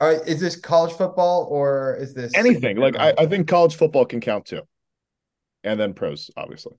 All 0.00 0.08
right, 0.08 0.26
is 0.26 0.40
this 0.40 0.56
college 0.56 0.92
football 0.94 1.46
or 1.50 1.96
is 2.00 2.14
this 2.14 2.32
Anything. 2.34 2.78
Like, 2.78 2.96
I, 2.96 3.12
I 3.18 3.26
think 3.26 3.48
college 3.48 3.76
football 3.76 4.06
can 4.06 4.20
count 4.20 4.46
too. 4.46 4.62
And 5.62 5.78
then 5.78 5.92
pros, 5.92 6.30
obviously. 6.36 6.72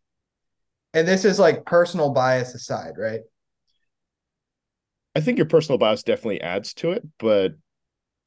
and 0.94 1.08
this 1.08 1.24
is 1.24 1.40
like 1.40 1.66
personal 1.66 2.10
bias 2.12 2.56
aside, 2.56 2.94
right? 2.98 3.22
I 5.16 5.20
think 5.20 5.38
your 5.38 5.48
personal 5.48 5.78
bias 5.78 6.04
definitely 6.04 6.42
adds 6.42 6.74
to 6.76 6.92
it, 6.92 7.04
but 7.20 7.52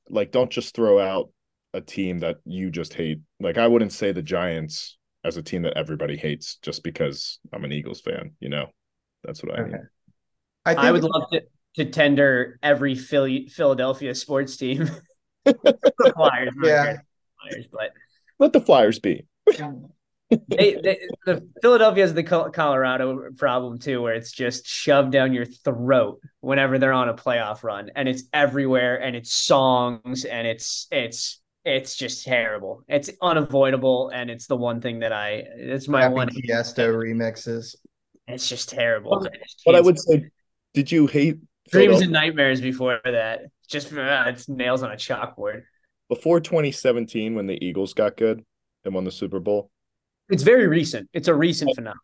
like, 0.08 0.30
don't 0.30 0.50
just 0.50 0.74
throw 0.74 1.00
out 1.00 1.30
a 1.72 1.80
team 1.80 2.20
that 2.20 2.36
you 2.44 2.70
just 2.70 2.94
hate. 2.94 3.20
Like, 3.40 3.58
I 3.58 3.66
wouldn't 3.66 3.92
say 3.92 4.12
the 4.12 4.22
Giants 4.22 4.96
as 5.24 5.36
a 5.36 5.42
team 5.42 5.62
that 5.62 5.76
everybody 5.76 6.16
hates 6.16 6.56
just 6.56 6.84
because 6.84 7.40
I'm 7.52 7.64
an 7.64 7.72
Eagles 7.72 8.00
fan. 8.00 8.32
You 8.38 8.50
know, 8.50 8.66
that's 9.24 9.42
what 9.42 9.58
I 9.58 9.62
mean. 9.64 9.88
I 10.66 10.74
think 10.74 10.84
I 10.84 10.92
would 10.92 11.02
love 11.02 11.30
to, 11.32 11.42
to 11.76 11.84
tender 11.84 12.58
every 12.62 12.94
Philly, 12.94 13.48
Philadelphia 13.48 14.14
sports 14.14 14.56
team. 14.56 14.88
the 15.44 16.12
Flyers, 16.14 16.54
Yeah. 16.62 16.84
great 16.84 16.96
Flyers, 17.40 17.66
but 17.72 17.90
Let 18.38 18.52
the 18.52 18.60
Flyers 18.60 18.98
be. 18.98 19.26
they, 20.48 20.74
they, 20.82 20.98
the 21.26 21.46
Philadelphia 21.60 22.02
is 22.04 22.14
the 22.14 22.22
Colorado 22.22 23.30
problem 23.36 23.78
too, 23.78 24.00
where 24.02 24.14
it's 24.14 24.32
just 24.32 24.66
shoved 24.66 25.12
down 25.12 25.32
your 25.34 25.44
throat 25.44 26.20
whenever 26.40 26.78
they're 26.78 26.92
on 26.94 27.08
a 27.08 27.14
playoff 27.14 27.62
run, 27.62 27.90
and 27.94 28.08
it's 28.08 28.24
everywhere, 28.32 29.00
and 29.00 29.14
it's 29.14 29.32
songs, 29.32 30.24
and 30.24 30.46
it's 30.46 30.88
it's 30.90 31.40
it's 31.64 31.94
just 31.96 32.24
terrible. 32.24 32.82
It's 32.88 33.10
unavoidable, 33.22 34.10
and 34.14 34.30
it's 34.30 34.46
the 34.46 34.56
one 34.56 34.80
thing 34.80 35.00
that 35.00 35.12
I 35.12 35.44
it's 35.56 35.88
my 35.88 36.02
Happy 36.02 36.14
one. 36.14 36.28
Tiesto 36.30 36.94
remixes. 36.94 37.76
It's 38.26 38.48
just 38.48 38.70
terrible. 38.70 39.20
But- 39.20 39.34
I 39.34 39.38
But 39.66 39.74
I 39.76 39.80
would 39.82 39.98
say, 39.98 40.30
did 40.72 40.90
you 40.90 41.06
hate 41.06 41.36
dreams 41.70 42.00
and 42.00 42.12
nightmares 42.12 42.60
before 42.60 43.00
that. 43.04 43.46
Just 43.68 43.92
uh, 43.92 44.24
it's 44.26 44.48
nails 44.48 44.82
on 44.82 44.92
a 44.92 44.96
chalkboard. 44.96 45.62
before 46.08 46.40
2017 46.40 47.34
when 47.34 47.46
the 47.46 47.62
Eagles 47.64 47.94
got 47.94 48.16
good 48.16 48.44
and 48.84 48.94
won 48.94 49.04
the 49.04 49.10
Super 49.12 49.40
Bowl? 49.40 49.70
It's 50.28 50.42
very 50.42 50.66
recent. 50.66 51.08
It's 51.12 51.28
a 51.28 51.34
recent 51.34 51.74
phenomenon. 51.74 52.00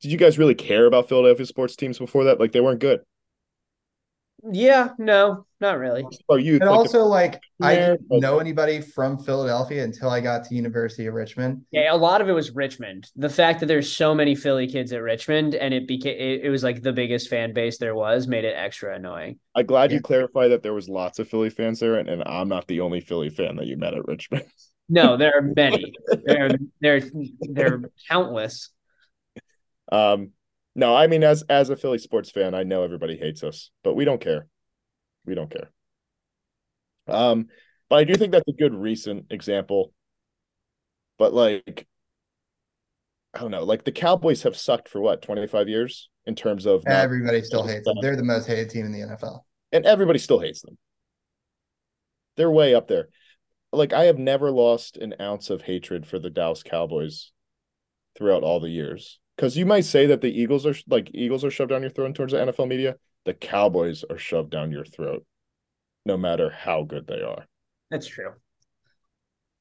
Did 0.00 0.10
you 0.10 0.18
guys 0.18 0.38
really 0.38 0.54
care 0.54 0.86
about 0.86 1.08
Philadelphia 1.08 1.46
sports 1.46 1.76
teams 1.76 1.98
before 1.98 2.24
that? 2.24 2.40
Like, 2.40 2.52
they 2.52 2.60
weren't 2.60 2.80
good. 2.80 3.00
Yeah, 4.50 4.90
no, 4.98 5.46
not 5.62 5.78
really. 5.78 6.04
Or 6.28 6.38
you? 6.38 6.54
And 6.56 6.64
like, 6.64 6.70
also, 6.70 7.04
like, 7.04 7.40
I 7.62 7.74
didn't 7.76 8.02
know 8.10 8.38
anybody 8.38 8.82
from 8.82 9.18
Philadelphia 9.18 9.82
until 9.84 10.10
I 10.10 10.20
got 10.20 10.44
to 10.44 10.54
University 10.54 11.06
of 11.06 11.14
Richmond. 11.14 11.64
Yeah, 11.70 11.94
a 11.94 11.96
lot 11.96 12.20
of 12.20 12.28
it 12.28 12.32
was 12.32 12.50
Richmond. 12.50 13.08
The 13.16 13.30
fact 13.30 13.60
that 13.60 13.66
there's 13.66 13.90
so 13.90 14.14
many 14.14 14.34
Philly 14.34 14.66
kids 14.66 14.92
at 14.92 15.00
Richmond 15.00 15.54
and 15.54 15.72
it 15.72 15.88
became 15.88 16.18
it, 16.18 16.44
it 16.44 16.50
was 16.50 16.62
like 16.62 16.82
the 16.82 16.92
biggest 16.92 17.30
fan 17.30 17.54
base 17.54 17.78
there 17.78 17.94
was 17.94 18.26
made 18.26 18.44
it 18.44 18.54
extra 18.54 18.94
annoying. 18.94 19.38
I'm 19.54 19.64
glad 19.64 19.90
Yeah. 19.90 19.96
you 19.96 20.02
clarified 20.02 20.50
that 20.50 20.62
there 20.62 20.74
was 20.74 20.88
lots 20.88 21.18
of 21.18 21.28
Philly 21.28 21.48
fans 21.50 21.80
there, 21.80 21.94
and, 21.94 22.08
and 22.10 22.22
I'm 22.26 22.48
not 22.48 22.66
the 22.66 22.80
only 22.80 23.00
Philly 23.00 23.30
fan 23.30 23.56
that 23.56 23.66
you 23.66 23.78
met 23.78 23.94
at 23.94 24.06
Richmond. 24.06 24.44
No, 24.88 25.16
there 25.16 25.32
are 25.38 25.42
many. 25.42 25.94
there 26.24 26.50
there 26.82 27.00
there 27.40 27.74
are 27.74 27.82
countless. 28.10 28.68
Um, 29.90 30.32
no, 30.74 30.94
I 30.94 31.06
mean, 31.06 31.22
as 31.22 31.44
as 31.48 31.70
a 31.70 31.76
Philly 31.76 31.98
sports 31.98 32.30
fan, 32.30 32.54
I 32.54 32.64
know 32.64 32.82
everybody 32.82 33.16
hates 33.16 33.42
us, 33.42 33.70
but 33.84 33.94
we 33.94 34.04
don't 34.04 34.20
care. 34.20 34.48
We 35.24 35.34
don't 35.34 35.50
care. 35.50 35.70
Um, 37.08 37.48
but 37.88 37.96
I 37.98 38.04
do 38.04 38.14
think 38.14 38.32
that's 38.32 38.48
a 38.48 38.52
good 38.52 38.74
recent 38.74 39.26
example. 39.30 39.92
But 41.18 41.34
like, 41.34 41.86
I 43.34 43.40
don't 43.40 43.50
know, 43.50 43.64
like 43.64 43.84
the 43.84 43.92
Cowboys 43.92 44.42
have 44.42 44.56
sucked 44.56 44.88
for 44.88 45.00
what 45.00 45.22
25 45.22 45.68
years 45.68 46.08
in 46.26 46.34
terms 46.34 46.66
of 46.66 46.84
Everybody 46.86 47.42
still 47.42 47.66
hates 47.66 47.84
them. 47.84 47.96
They're 48.00 48.16
the 48.16 48.24
most 48.24 48.46
hated 48.46 48.70
team 48.70 48.86
in 48.86 48.92
the 48.92 49.00
NFL. 49.00 49.40
and 49.72 49.84
everybody 49.86 50.18
still 50.18 50.38
hates 50.40 50.62
them. 50.62 50.76
They're 52.36 52.50
way 52.50 52.74
up 52.74 52.88
there. 52.88 53.08
Like 53.72 53.92
I 53.92 54.04
have 54.04 54.18
never 54.18 54.50
lost 54.50 54.96
an 54.96 55.14
ounce 55.20 55.50
of 55.50 55.62
hatred 55.62 56.06
for 56.06 56.18
the 56.18 56.30
Dallas 56.30 56.62
Cowboys 56.62 57.32
throughout 58.16 58.42
all 58.42 58.60
the 58.60 58.68
years. 58.68 59.18
Because 59.36 59.56
you 59.56 59.64
might 59.64 59.84
say 59.86 60.06
that 60.06 60.20
the 60.20 60.28
Eagles 60.30 60.66
are 60.66 60.74
like 60.88 61.10
Eagles 61.14 61.44
are 61.44 61.50
shoved 61.50 61.70
down 61.70 61.82
your 61.82 61.90
throat 61.90 62.06
in 62.06 62.14
terms 62.14 62.32
of 62.32 62.48
NFL 62.48 62.68
media. 62.68 62.96
The 63.24 63.34
Cowboys 63.34 64.04
are 64.08 64.18
shoved 64.18 64.50
down 64.50 64.72
your 64.72 64.84
throat, 64.84 65.24
no 66.04 66.16
matter 66.16 66.50
how 66.50 66.82
good 66.82 67.06
they 67.06 67.22
are. 67.22 67.46
That's 67.90 68.06
true. 68.06 68.32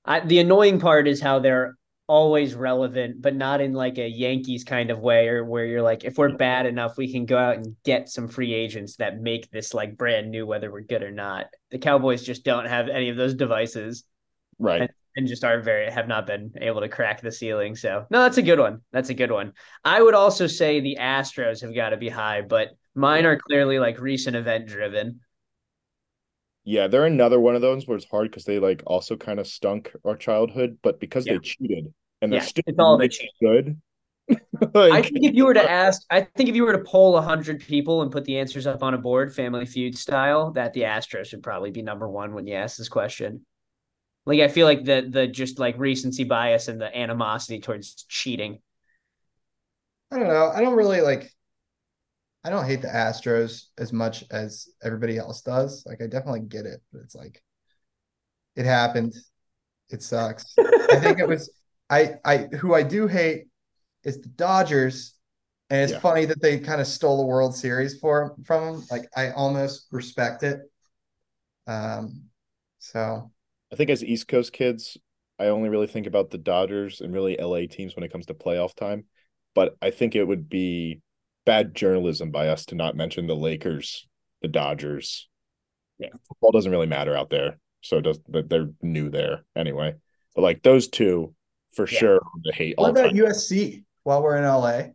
I, 0.04 0.22
the 0.22 0.40
annoying 0.40 0.80
part 0.80 1.08
is 1.08 1.22
how 1.22 1.40
they're 1.40 1.76
always 2.08 2.56
relevant, 2.56 3.22
but 3.22 3.36
not 3.36 3.62
in 3.62 3.74
like 3.74 3.98
a 3.98 4.08
Yankees 4.08 4.64
kind 4.64 4.90
of 4.90 5.00
way, 5.00 5.28
or 5.28 5.46
where 5.46 5.66
you're 5.66 5.82
like, 5.82 6.04
if 6.04 6.18
we're 6.18 6.36
bad 6.36 6.66
enough, 6.66 6.98
we 6.98 7.12
can 7.12 7.26
go 7.26 7.38
out 7.38 7.58
and 7.58 7.76
get 7.86 8.10
some 8.10 8.28
free 8.28 8.54
agents 8.54 8.96
that 8.98 9.22
make 9.22 9.50
this 9.52 9.74
like 9.74 9.98
brand 9.98 10.32
new, 10.32 10.46
whether 10.46 10.72
we're 10.72 10.82
good 10.82 11.04
or 11.04 11.12
not. 11.12 11.46
The 11.70 11.78
Cowboys 11.78 12.24
just 12.24 12.44
don't 12.44 12.66
have 12.66 12.90
any 12.90 13.10
of 13.10 13.18
those 13.18 13.36
devices 13.36 14.04
Right. 14.60 14.90
and 15.16 15.28
just 15.28 15.44
are 15.44 15.62
very 15.62 15.90
have 15.90 16.08
not 16.08 16.28
been 16.28 16.52
able 16.60 16.82
to 16.82 16.90
crack 16.90 17.22
the 17.22 17.32
ceiling. 17.32 17.76
So 17.76 18.06
no, 18.10 18.24
that's 18.24 18.38
a 18.38 18.42
good 18.44 18.60
one. 18.60 18.82
That's 18.92 19.10
a 19.10 19.14
good 19.14 19.32
one. 19.32 19.54
I 19.86 20.02
would 20.02 20.14
also 20.16 20.48
say 20.48 20.80
the 20.80 20.98
Astros 21.00 21.62
have 21.62 21.74
got 21.76 21.90
to 21.90 21.98
be 21.98 22.10
high, 22.10 22.42
but 22.42 22.70
mine 22.96 23.26
are 23.26 23.38
clearly 23.38 23.80
like 23.80 24.00
recent 24.00 24.36
event 24.36 24.68
driven. 24.68 25.22
Yeah, 26.64 26.88
they're 26.88 27.06
another 27.06 27.40
one 27.40 27.56
of 27.56 27.62
those 27.62 27.88
where 27.88 27.98
it's 27.98 28.06
hard 28.10 28.30
because 28.30 28.46
they 28.46 28.60
like 28.60 28.84
also 28.86 29.18
kind 29.18 29.40
of 29.40 29.48
stunk 29.48 29.92
our 30.06 30.16
childhood, 30.16 30.78
but 30.84 31.00
because 31.00 31.26
Yeah. 31.26 31.34
they 31.34 31.40
cheated 31.40 31.94
and 32.22 32.32
they're 32.32 32.40
Yeah, 32.40 32.42
still 32.42 32.64
it's 32.66 32.80
all 32.80 32.98
the 32.98 33.08
really 33.08 33.10
cheat. 33.10 33.32
good. 33.42 33.82
I 34.90 35.02
think 35.04 35.26
if 35.26 35.34
you 35.34 35.46
were 35.46 35.54
to 35.54 35.64
ask, 35.70 36.02
I 36.10 36.22
think 36.22 36.50
if 36.50 36.56
you 36.56 36.64
were 36.64 36.74
to 36.74 36.84
poll 36.84 37.20
hundred 37.22 37.62
people 37.62 38.02
and 38.02 38.12
put 38.12 38.26
the 38.26 38.40
answers 38.40 38.68
up 38.68 38.84
on 38.84 38.94
a 38.94 38.98
board, 38.98 39.34
Family 39.34 39.66
Feud 39.66 39.98
style, 39.98 40.52
that 40.52 40.74
the 40.74 40.82
Astros 40.82 41.32
would 41.32 41.44
probably 41.44 41.72
be 41.72 41.82
number 41.82 42.10
one 42.10 42.34
when 42.34 42.46
you 42.46 42.56
ask 42.56 42.78
this 42.78 42.90
question. 42.90 43.46
Like 44.26 44.42
I 44.42 44.50
feel 44.50 44.68
like 44.68 44.86
the 44.86 45.08
the 45.10 45.28
just 45.28 45.60
like 45.60 45.78
recency 45.80 46.26
bias 46.26 46.68
and 46.70 46.82
the 46.82 46.96
animosity 46.98 47.62
towards 47.62 48.06
cheating. 48.10 48.60
I 50.12 50.20
don't 50.20 50.28
know. 50.28 50.50
I 50.54 50.62
don't 50.62 50.76
really 50.76 51.02
like. 51.02 51.32
I 52.44 52.50
don't 52.50 52.66
hate 52.66 52.82
the 52.82 52.88
Astros 52.88 53.66
as 53.78 53.94
much 53.94 54.24
as 54.32 54.68
everybody 54.84 55.18
else 55.18 55.42
does. 55.42 55.84
Like, 55.86 56.02
I 56.02 56.08
definitely 56.08 56.42
get 56.42 56.66
it, 56.66 56.82
but 56.92 57.02
it's 57.02 57.16
like, 57.16 57.44
it 58.56 58.66
happened. 58.66 59.14
It 59.90 60.04
sucks. 60.04 60.60
I 60.92 61.00
think 61.00 61.20
it 61.20 61.28
was. 61.28 61.50
I 61.90 62.16
I 62.26 62.38
who 62.60 62.74
I 62.76 62.84
do 62.84 63.08
hate 63.08 63.48
is 64.04 64.22
the 64.22 64.30
Dodgers, 64.30 65.16
and 65.70 65.82
it's 65.82 65.94
Yeah. 65.94 66.00
funny 66.00 66.26
that 66.26 66.42
they 66.42 66.60
kind 66.60 66.82
of 66.82 66.88
stole 66.88 67.18
the 67.18 67.26
World 67.28 67.56
Series 67.56 68.00
for 68.00 68.36
from 68.46 68.66
them. 68.74 68.88
Like, 68.92 69.10
I 69.18 69.32
almost 69.32 69.88
respect 69.92 70.44
it. 70.44 70.62
Um, 71.68 72.30
so 72.80 73.32
I 73.72 73.76
think 73.76 73.90
as 73.90 74.04
East 74.04 74.28
Coast 74.28 74.54
kids, 74.54 74.98
I 75.40 75.46
only 75.48 75.70
really 75.70 75.88
think 75.88 76.08
about 76.08 76.30
the 76.30 76.38
Dodgers 76.38 77.02
and 77.02 77.14
really 77.14 77.40
LA 77.40 77.68
teams 77.68 77.96
when 77.96 78.04
it 78.04 78.12
comes 78.12 78.26
to 78.28 78.34
playoff 78.34 78.76
time. 78.76 79.06
But 79.56 79.76
I 79.82 79.92
think 79.92 80.16
it 80.16 80.24
would 80.24 80.50
be 80.50 81.02
bad 81.46 81.74
journalism 81.76 82.32
by 82.32 82.50
us 82.50 82.66
to 82.68 82.76
not 82.76 82.96
mention 82.96 83.28
the 83.28 83.36
Lakers, 83.36 84.08
the 84.42 84.48
Dodgers. 84.48 85.28
Yeah. 86.00 86.10
Football 86.28 86.52
doesn't 86.52 86.72
really 86.72 86.88
matter 86.88 87.16
out 87.16 87.30
there. 87.30 87.60
So 87.82 87.98
it 87.98 88.02
does 88.04 88.20
but 88.28 88.50
they're 88.50 88.70
new 88.82 89.10
there 89.10 89.44
anyway. 89.56 89.96
But 90.36 90.42
like 90.44 90.62
those 90.64 90.88
two 90.88 91.34
for 91.74 91.88
Yeah. 91.88 92.00
sure 92.00 92.22
the 92.44 92.54
hate 92.54 92.76
all 92.78 92.86
What 92.86 92.92
about 92.92 93.10
time. 93.10 93.18
USC 93.18 93.84
while 94.04 94.22
we're 94.22 94.38
in 94.38 94.44
LA? 94.44 94.90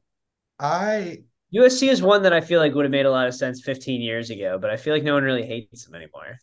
I 0.59 1.23
USC 1.55 1.89
is 1.89 2.03
one 2.03 2.23
that 2.23 2.33
I 2.33 2.41
feel 2.41 2.61
like 2.61 2.75
would 2.75 2.85
have 2.85 2.91
made 2.93 3.07
a 3.07 3.11
lot 3.11 3.27
of 3.29 3.35
sense 3.35 3.63
15 3.63 4.01
years 4.01 4.31
ago, 4.31 4.59
but 4.59 4.71
I 4.71 4.77
feel 4.77 4.93
like 4.95 5.05
no 5.05 5.15
one 5.15 5.23
really 5.23 5.47
hates 5.47 5.85
them 5.85 5.95
anymore. 5.95 6.39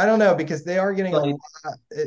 I 0.00 0.06
don't 0.06 0.18
know 0.18 0.34
because 0.34 0.64
they 0.64 0.78
are 0.78 0.94
getting 0.94 1.12
a 1.12 1.18
lot, 1.18 1.38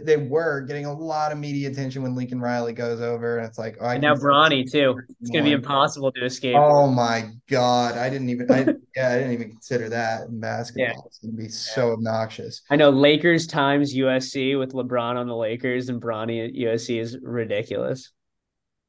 they 0.03 0.17
were 0.17 0.61
getting 0.61 0.85
a 0.85 0.93
lot 0.93 1.31
of 1.31 1.37
media 1.37 1.69
attention 1.69 2.01
when 2.01 2.15
Lincoln 2.15 2.41
Riley 2.41 2.73
goes 2.73 3.01
over, 3.01 3.37
and 3.37 3.45
it's 3.45 3.59
like, 3.59 3.77
oh, 3.79 3.85
I 3.85 3.93
And 3.93 4.01
now 4.01 4.15
Bronny 4.15 4.69
too. 4.69 4.99
It's 5.21 5.29
gonna 5.29 5.43
be 5.43 5.51
impossible 5.51 6.11
to 6.13 6.25
escape. 6.25 6.55
Oh 6.57 6.87
my 6.87 7.29
god, 7.47 7.95
I 7.95 8.09
didn't 8.09 8.29
even, 8.29 8.51
I 8.51 8.61
yeah, 8.95 9.09
I 9.09 9.17
didn't 9.17 9.33
even 9.33 9.51
consider 9.51 9.89
that 9.89 10.27
in 10.27 10.39
basketball. 10.39 10.85
Yeah. 10.87 11.01
It's 11.05 11.19
gonna 11.19 11.33
be 11.33 11.49
so 11.49 11.91
obnoxious. 11.91 12.63
I 12.71 12.77
know 12.77 12.89
Lakers 12.89 13.45
times 13.45 13.95
USC 13.95 14.57
with 14.57 14.73
LeBron 14.73 15.15
on 15.15 15.27
the 15.27 15.35
Lakers 15.35 15.89
and 15.89 16.01
Bronny 16.01 16.47
at 16.47 16.55
USC 16.55 16.99
is 16.99 17.19
ridiculous. 17.21 18.11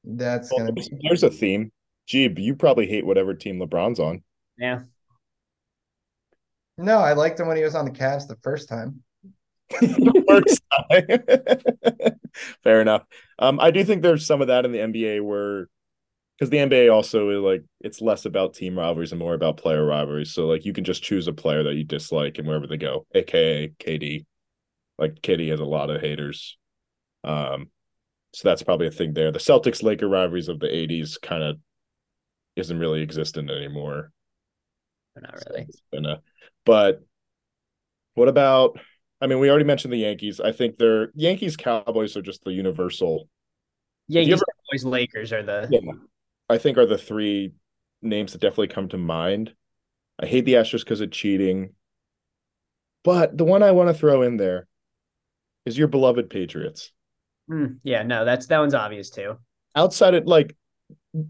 That's 0.03 0.51
Well, 0.51 0.61
gonna 0.61 0.73
there's, 0.73 0.89
be 0.89 0.99
there's 1.07 1.25
a 1.25 1.31
theme. 1.31 1.73
Jeeb, 2.09 2.39
you 2.39 2.55
probably 2.55 2.87
hate 2.87 3.05
whatever 3.05 3.35
team 3.35 3.61
LeBron's 3.61 4.01
on. 4.01 4.23
Yeah. 4.59 4.81
No. 6.79 6.99
I 6.99 7.13
liked 7.13 7.41
him 7.41 7.47
when 7.47 7.57
he 7.57 7.63
was 7.63 7.75
on 7.75 7.85
the 7.85 7.91
Cavs 7.91 8.27
the 8.27 8.37
first 8.43 8.69
time. 8.69 9.03
First 10.29 10.63
time. 10.91 11.07
Fair 12.63 12.81
enough. 12.81 13.05
Um, 13.39 13.59
I 13.61 13.71
do 13.71 13.85
think 13.85 14.03
there's 14.03 14.27
some 14.27 14.43
of 14.43 14.49
that 14.49 14.65
in 14.65 14.73
the 14.73 14.79
NBA 14.79 15.23
where 15.23 15.69
because 16.39 16.51
the 16.51 16.59
NBA 16.59 16.93
also 16.93 17.31
is 17.31 17.41
like 17.41 17.65
it's 17.81 18.01
less 18.01 18.25
about 18.25 18.55
team 18.55 18.79
rivalries 18.79 19.13
and 19.13 19.19
more 19.19 19.35
about 19.35 19.57
player 19.57 19.85
rivalries. 19.85 20.33
So 20.33 20.47
like 20.47 20.65
you 20.65 20.73
can 20.73 20.85
just 20.85 21.03
choose 21.03 21.29
a 21.29 21.33
player 21.33 21.63
that 21.63 21.75
you 21.75 21.85
dislike 21.85 22.39
and 22.39 22.47
wherever 22.47 22.67
they 22.67 22.77
go, 22.77 23.07
aka 23.15 23.69
KD. 23.69 24.27
Like 24.99 25.15
KD 25.23 25.51
has 25.51 25.61
a 25.61 25.65
lot 25.65 25.91
of 25.91 26.01
haters. 26.01 26.57
Um, 27.25 27.71
so 28.33 28.49
that's 28.49 28.63
probably 28.63 28.89
a 28.89 28.93
thing 28.93 29.15
there. 29.15 29.33
The 29.33 29.39
Celtics 29.39 29.83
Laker 29.83 30.09
rivalries 30.09 30.49
of 30.49 30.59
the 30.59 30.67
80s 30.67 31.21
kind 31.21 31.43
of 31.43 31.59
isn't 32.57 32.79
really 32.79 33.03
existent 33.03 33.51
anymore. 33.51 34.11
Not 35.17 35.41
really. 35.49 35.67
And, 35.93 36.07
uh, 36.07 36.17
but 36.65 37.03
what 38.15 38.29
about? 38.29 38.79
I 39.21 39.27
mean, 39.27 39.39
we 39.39 39.49
already 39.49 39.65
mentioned 39.65 39.93
the 39.93 39.99
Yankees. 39.99 40.41
I 40.41 40.53
think 40.53 40.77
they're 40.77 41.11
Yankees 41.15 41.57
Cowboys 41.57 42.17
are 42.17 42.23
just 42.23 42.45
the 42.45 42.53
universal. 42.53 43.29
Yankees, 44.09 44.35
ever- 44.35 44.45
Cowboys, 44.71 44.85
Lakers 44.85 45.33
are 45.33 45.43
the 45.43 45.69
Yeah, 45.71 45.93
I 46.49 46.59
think 46.59 46.77
are 46.79 46.87
the 46.87 46.99
three 46.99 47.53
names 48.03 48.33
that 48.33 48.41
definitely 48.41 48.69
come 48.69 48.89
to 48.91 48.99
mind. 48.99 49.55
I 50.21 50.27
hate 50.27 50.45
the 50.45 50.55
Astros 50.55 50.81
because 50.81 51.01
of 51.01 51.11
cheating, 51.11 51.71
but 53.03 53.37
the 53.37 53.45
one 53.45 53.63
I 53.63 53.73
want 53.73 53.89
to 53.89 53.95
throw 53.95 54.23
in 54.23 54.37
there 54.37 54.69
is 55.65 55.77
your 55.79 55.89
beloved 55.89 56.31
Patriots. 56.31 56.93
Hmm, 57.49 57.79
yeah, 57.83 58.03
no, 58.03 58.25
that's 58.25 58.47
that 58.47 58.59
one's 58.59 58.75
obvious 58.75 59.11
too. 59.11 59.39
Outside 59.75 60.15
of 60.15 60.27
like 60.27 60.55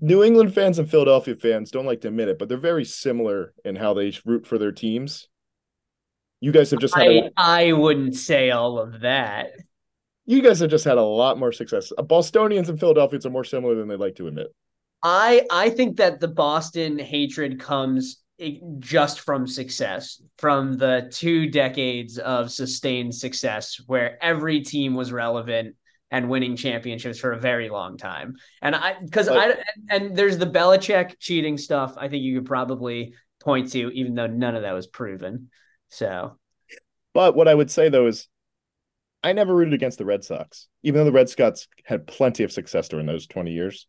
New 0.01 0.25
England 0.25 0.55
fans 0.55 0.79
and 0.79 0.91
Philadelphia 0.91 1.37
fans 1.37 1.71
don't 1.71 1.85
like 1.87 2.01
to 2.01 2.09
admit 2.09 2.29
it, 2.29 2.39
but 2.39 2.49
they're 2.49 2.59
very 2.59 2.85
similar 2.85 3.53
in 3.65 3.77
how 3.77 3.93
they 3.95 4.13
root 4.25 4.47
for 4.47 4.57
their 4.59 4.73
teams. 4.73 5.29
You 6.41 6.53
guys 6.53 6.71
have 6.71 6.81
just 6.81 6.95
had 6.95 7.07
a 7.07 7.31
I, 7.37 7.69
I 7.69 7.73
wouldn't 7.73 8.15
say 8.17 8.51
all 8.51 8.79
of 8.79 9.01
that. 9.01 9.51
you 10.27 10.43
guys 10.43 10.61
have 10.61 10.71
just 10.71 10.85
had 10.85 10.99
a 10.99 11.03
lot 11.03 11.39
more 11.39 11.53
success. 11.53 11.93
Uh, 11.97 12.03
Bostonians 12.03 12.69
and 12.69 12.81
Philadelphians 12.81 13.27
are 13.27 13.31
more 13.31 13.45
similar 13.45 13.75
than 13.75 13.89
they 13.89 13.97
like 13.97 14.17
to 14.17 14.27
admit. 14.27 14.49
I 15.03 15.47
I 15.51 15.71
think 15.71 15.99
that 15.99 16.21
the 16.21 16.29
Boston 16.29 16.99
hatred 16.99 17.61
comes 17.61 18.23
just 18.79 19.21
from 19.21 19.47
success, 19.47 20.21
from 20.39 20.77
the 20.77 21.09
two 21.13 21.49
decades 21.51 22.19
of 22.19 22.51
sustained 22.51 23.15
success 23.15 23.81
where 23.87 24.23
every 24.23 24.61
team 24.61 24.95
was 24.95 25.13
relevant 25.13 25.77
and 26.15 26.31
winning 26.31 26.55
championships 26.55 27.19
for 27.19 27.33
a 27.33 27.41
very 27.41 27.69
long 27.69 27.99
time. 27.99 28.37
And 28.63 28.77
I 28.77 28.95
because 29.05 29.29
I 29.29 29.47
and, 29.47 29.65
and 29.91 30.17
there's 30.17 30.39
the 30.39 30.47
Belichick 30.47 31.19
cheating 31.19 31.59
stuff. 31.59 31.95
I 31.97 32.09
think 32.09 32.23
you 32.23 32.37
could 32.37 32.47
probably 32.47 33.15
point 33.43 33.73
to, 33.73 33.91
even 33.91 34.15
though 34.15 34.29
none 34.29 34.55
of 34.55 34.63
that 34.63 34.73
was 34.73 34.87
proven. 34.87 35.51
So 35.89 36.39
But 37.15 37.35
what 37.35 37.49
I 37.49 37.55
would 37.55 37.69
say 37.69 37.89
though 37.89 38.07
is 38.07 38.29
I 39.25 39.33
never 39.33 39.53
rooted 39.57 39.75
against 39.75 39.99
the 39.99 40.05
Red 40.05 40.23
Sox, 40.23 40.69
even 40.85 41.01
though 41.01 41.05
the 41.07 41.13
Red 41.13 41.29
Sox 41.29 41.67
had 41.85 42.07
plenty 42.07 42.45
of 42.45 42.53
success 42.53 42.89
during 42.89 43.07
those 43.07 43.27
20 43.27 43.51
years. 43.51 43.89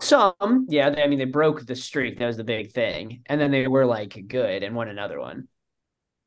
some, 0.00 0.66
yeah, 0.70 0.88
they, 0.88 1.02
I 1.02 1.06
mean 1.06 1.18
they 1.18 1.26
broke 1.26 1.66
the 1.66 1.76
streak. 1.76 2.18
That 2.18 2.28
was 2.28 2.38
the 2.38 2.44
big 2.44 2.72
thing, 2.72 3.22
and 3.26 3.38
then 3.38 3.50
they 3.50 3.68
were 3.68 3.84
like 3.84 4.24
good 4.26 4.62
and 4.62 4.74
won 4.74 4.88
another 4.88 5.20
one. 5.20 5.48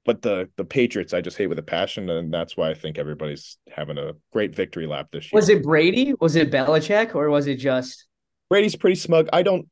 But 0.03 0.21
the 0.21 0.49
the 0.57 0.65
Patriots 0.65 1.13
I 1.13 1.21
just 1.21 1.37
hate 1.37 1.47
with 1.47 1.59
a 1.59 1.63
passion, 1.63 2.09
and 2.09 2.33
that's 2.33 2.57
why 2.57 2.69
I 2.69 2.73
think 2.73 2.97
everybody's 2.97 3.57
having 3.71 3.97
a 3.97 4.13
great 4.33 4.55
victory 4.55 4.87
lap 4.87 5.09
this 5.11 5.25
year. 5.25 5.37
Was 5.37 5.49
it 5.49 5.63
Brady? 5.63 6.13
Was 6.19 6.35
it 6.35 6.51
Belichick? 6.51 7.13
Or 7.13 7.29
was 7.29 7.47
it 7.47 7.57
just 7.57 8.07
Brady's 8.49 8.75
pretty 8.75 8.95
smug. 8.95 9.29
I 9.31 9.43
don't 9.43 9.67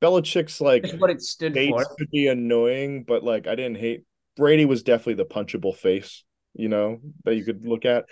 Belichick's 0.00 0.60
like 0.60 0.84
what 0.98 1.10
it 1.10 1.22
stood 1.22 1.54
for? 1.54 1.84
could 1.96 2.10
be 2.10 2.26
annoying, 2.26 3.04
but 3.06 3.22
like 3.22 3.46
I 3.46 3.54
didn't 3.54 3.76
hate 3.76 4.04
Brady 4.36 4.64
was 4.64 4.82
definitely 4.82 5.14
the 5.14 5.26
punchable 5.26 5.76
face, 5.76 6.24
you 6.54 6.68
know, 6.68 7.00
that 7.24 7.36
you 7.36 7.44
could 7.44 7.66
look 7.66 7.84
at. 7.84 8.06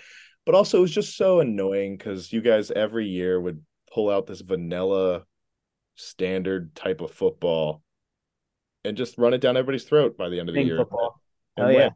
But 0.45 0.55
also 0.55 0.77
it 0.77 0.81
was 0.81 0.91
just 0.91 1.17
so 1.17 1.39
annoying 1.39 1.97
because 1.97 2.31
you 2.31 2.41
guys 2.41 2.71
every 2.71 3.07
year 3.07 3.39
would 3.39 3.61
pull 3.91 4.09
out 4.09 4.27
this 4.27 4.41
vanilla 4.41 5.23
standard 5.95 6.73
type 6.75 7.01
of 7.01 7.11
football 7.11 7.81
and 8.83 8.97
just 8.97 9.17
run 9.17 9.33
it 9.33 9.39
down 9.39 9.57
everybody's 9.57 9.83
throat 9.83 10.17
by 10.17 10.29
the 10.29 10.39
end 10.39 10.49
of 10.49 10.55
the 10.55 10.63
year. 10.63 10.77
football. 10.77 11.21
Oh 11.57 11.69
yeah. 11.69 11.89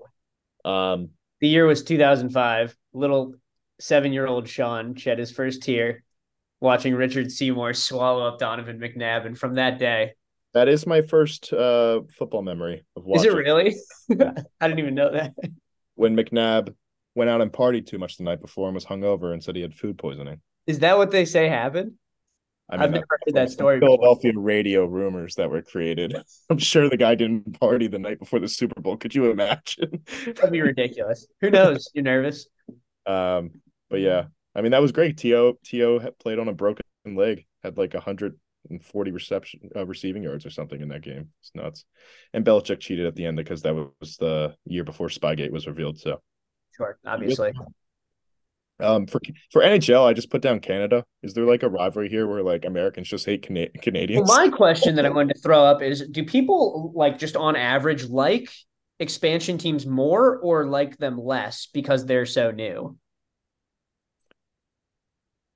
Um 0.63 1.09
The 1.41 1.47
year 1.47 1.65
was 1.65 1.83
2005. 1.83 2.75
Little 2.93 3.35
seven-year-old 3.79 4.47
Sean 4.47 4.95
shed 4.95 5.19
his 5.19 5.31
first 5.31 5.63
tear 5.63 6.03
watching 6.61 6.95
Richard 6.95 7.31
Seymour 7.31 7.73
swallow 7.73 8.25
up 8.27 8.39
Donovan 8.39 8.79
McNabb, 8.79 9.25
and 9.25 9.37
from 9.37 9.55
that 9.55 9.77
day, 9.79 10.13
that 10.53 10.67
is 10.69 10.87
my 10.87 11.01
first 11.01 11.51
uh 11.51 12.01
football 12.17 12.41
memory 12.41 12.85
of 12.95 13.03
is 13.13 13.25
it 13.25 13.33
really? 13.33 13.75
I 14.11 14.67
didn't 14.67 14.79
even 14.79 14.95
know 14.95 15.11
that. 15.11 15.33
when 15.95 16.15
McNabb 16.15 16.73
went 17.15 17.29
out 17.29 17.41
and 17.41 17.51
partied 17.51 17.87
too 17.87 17.97
much 17.97 18.17
the 18.17 18.23
night 18.23 18.41
before 18.41 18.67
and 18.67 18.75
was 18.75 18.85
hungover 18.85 19.33
and 19.33 19.43
said 19.43 19.55
he 19.55 19.61
had 19.61 19.73
food 19.73 19.97
poisoning. 19.97 20.41
Is 20.67 20.79
that 20.79 20.97
what 20.97 21.11
they 21.11 21.25
say 21.25 21.47
happened? 21.47 21.93
I 22.69 22.77
I've 22.77 22.91
mean, 22.91 22.91
never 22.91 23.05
heard 23.09 23.35
that 23.35 23.51
story. 23.51 23.79
from 23.79 23.87
before. 23.87 23.97
Philadelphia 23.97 24.33
radio 24.35 24.85
rumors 24.85 25.35
that 25.35 25.49
were 25.49 25.61
created. 25.61 26.15
I'm 26.49 26.57
sure 26.57 26.89
the 26.89 26.97
guy 26.97 27.15
didn't 27.15 27.59
party 27.59 27.87
the 27.87 27.99
night 27.99 28.19
before 28.19 28.39
the 28.39 28.47
Super 28.47 28.81
Bowl. 28.81 28.97
Could 28.97 29.13
you 29.15 29.29
imagine? 29.31 30.03
That'd 30.25 30.51
be 30.51 30.61
ridiculous. 30.61 31.27
Who 31.41 31.49
knows? 31.51 31.89
You're 31.93 32.03
nervous. 32.03 32.47
um, 33.05 33.61
but 33.89 33.99
yeah, 34.01 34.25
I 34.55 34.61
mean 34.61 34.71
that 34.71 34.81
was 34.81 34.91
great. 34.91 35.17
To 35.19 35.57
To 35.63 36.11
played 36.19 36.39
on 36.39 36.47
a 36.47 36.53
broken 36.53 36.83
leg, 37.05 37.45
had 37.63 37.77
like 37.77 37.93
140 37.93 39.11
reception 39.11 39.69
uh, 39.75 39.85
receiving 39.85 40.23
yards 40.23 40.45
or 40.45 40.49
something 40.49 40.81
in 40.81 40.89
that 40.89 41.01
game. 41.01 41.29
It's 41.41 41.51
nuts. 41.53 41.85
And 42.33 42.43
Belichick 42.43 42.79
cheated 42.79 43.05
at 43.05 43.15
the 43.15 43.25
end 43.25 43.37
because 43.37 43.61
that 43.61 43.75
was 43.75 44.17
the 44.17 44.55
year 44.65 44.83
before 44.83 45.09
Spygate 45.09 45.51
was 45.51 45.67
revealed. 45.67 45.99
So 45.99 46.19
Sure, 46.75 46.97
obviously. 47.05 47.53
Um, 48.79 49.07
for 49.07 49.21
for 49.51 49.61
NHL, 49.61 50.05
I 50.05 50.13
just 50.13 50.29
put 50.29 50.41
down 50.41 50.59
Canada. 50.59 51.05
Is 51.23 51.33
there 51.33 51.45
like 51.45 51.63
a 51.63 51.69
rivalry 51.69 52.09
here 52.09 52.27
where 52.27 52.43
like 52.43 52.65
Americans 52.65 53.07
just 53.07 53.25
hate 53.25 53.43
Cana- 53.43 53.69
Well, 53.71 53.81
Canadians? 53.83 54.27
my 54.27 54.49
question 54.49 54.95
that 54.95 55.05
I 55.05 55.09
wanted 55.09 55.35
to 55.35 55.41
throw 55.41 55.63
up 55.63 55.81
is: 55.81 56.01
Do 56.09 56.23
people 56.23 56.91
like 56.95 57.17
just 57.17 57.35
on 57.35 57.55
average 57.55 58.05
like 58.09 58.49
expansion 58.99 59.57
teams 59.57 59.85
more 59.85 60.37
or 60.39 60.65
like 60.67 60.97
them 60.97 61.17
less 61.17 61.67
because 61.73 62.05
they're 62.05 62.25
so 62.25 62.51
new? 62.51 62.97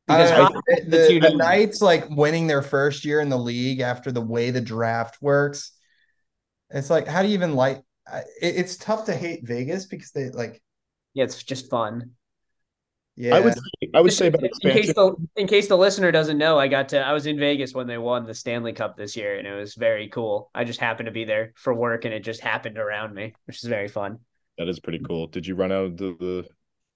Because 0.07 0.31
I- 0.31 0.35
how- 0.35 0.49
the, 0.67 0.81
the 0.87 1.19
the 1.19 1.35
Knights 1.35 1.81
like 1.81 2.09
winning 2.09 2.47
their 2.47 2.61
first 2.61 3.05
year 3.05 3.19
in 3.21 3.29
the 3.29 3.37
league 3.37 3.79
after 3.81 4.11
the 4.11 4.21
way 4.21 4.51
the 4.51 4.61
draft 4.61 5.21
works. 5.21 5.71
It's 6.71 6.89
like, 6.89 7.07
how 7.07 7.21
do 7.21 7.27
you 7.27 7.33
even 7.33 7.55
like? 7.55 7.77
It, 8.11 8.25
it's 8.41 8.77
tough 8.77 9.05
to 9.05 9.15
hate 9.15 9.45
Vegas 9.47 9.85
because 9.85 10.11
they 10.11 10.29
like, 10.29 10.61
yeah, 11.13 11.23
it's 11.25 11.43
just 11.43 11.69
fun. 11.69 12.11
Yeah. 13.19 13.35
I 13.35 13.39
would 13.41 13.53
say, 13.53 13.89
I 13.93 14.01
would 14.01 14.13
say 14.13 14.27
about 14.27 14.43
in 14.43 14.71
case 14.71 14.93
the 14.93 15.15
in 15.35 15.47
case 15.47 15.67
the 15.67 15.77
listener 15.77 16.11
doesn't 16.11 16.37
know, 16.37 16.57
I 16.57 16.69
got 16.69 16.89
to 16.89 16.99
I 17.05 17.11
was 17.11 17.25
in 17.25 17.37
Vegas 17.37 17.73
when 17.73 17.85
they 17.85 17.97
won 17.97 18.25
the 18.25 18.33
Stanley 18.33 18.71
Cup 18.71 18.95
this 18.95 19.17
year, 19.17 19.37
and 19.37 19.45
it 19.45 19.53
was 19.53 19.75
very 19.75 20.07
cool. 20.07 20.49
I 20.55 20.63
just 20.63 20.79
happened 20.79 21.07
to 21.07 21.11
be 21.11 21.25
there 21.25 21.51
for 21.55 21.73
work, 21.73 22.05
and 22.05 22.13
it 22.13 22.23
just 22.23 22.39
happened 22.39 22.77
around 22.77 23.13
me, 23.13 23.33
which 23.45 23.61
is 23.61 23.69
very 23.69 23.89
fun. 23.89 24.19
That 24.57 24.69
is 24.69 24.79
pretty 24.79 24.99
cool. 24.99 25.27
Did 25.27 25.45
you 25.45 25.55
run 25.55 25.71
out 25.71 25.83
of 25.85 25.97
the 25.97 26.15
the, 26.19 26.47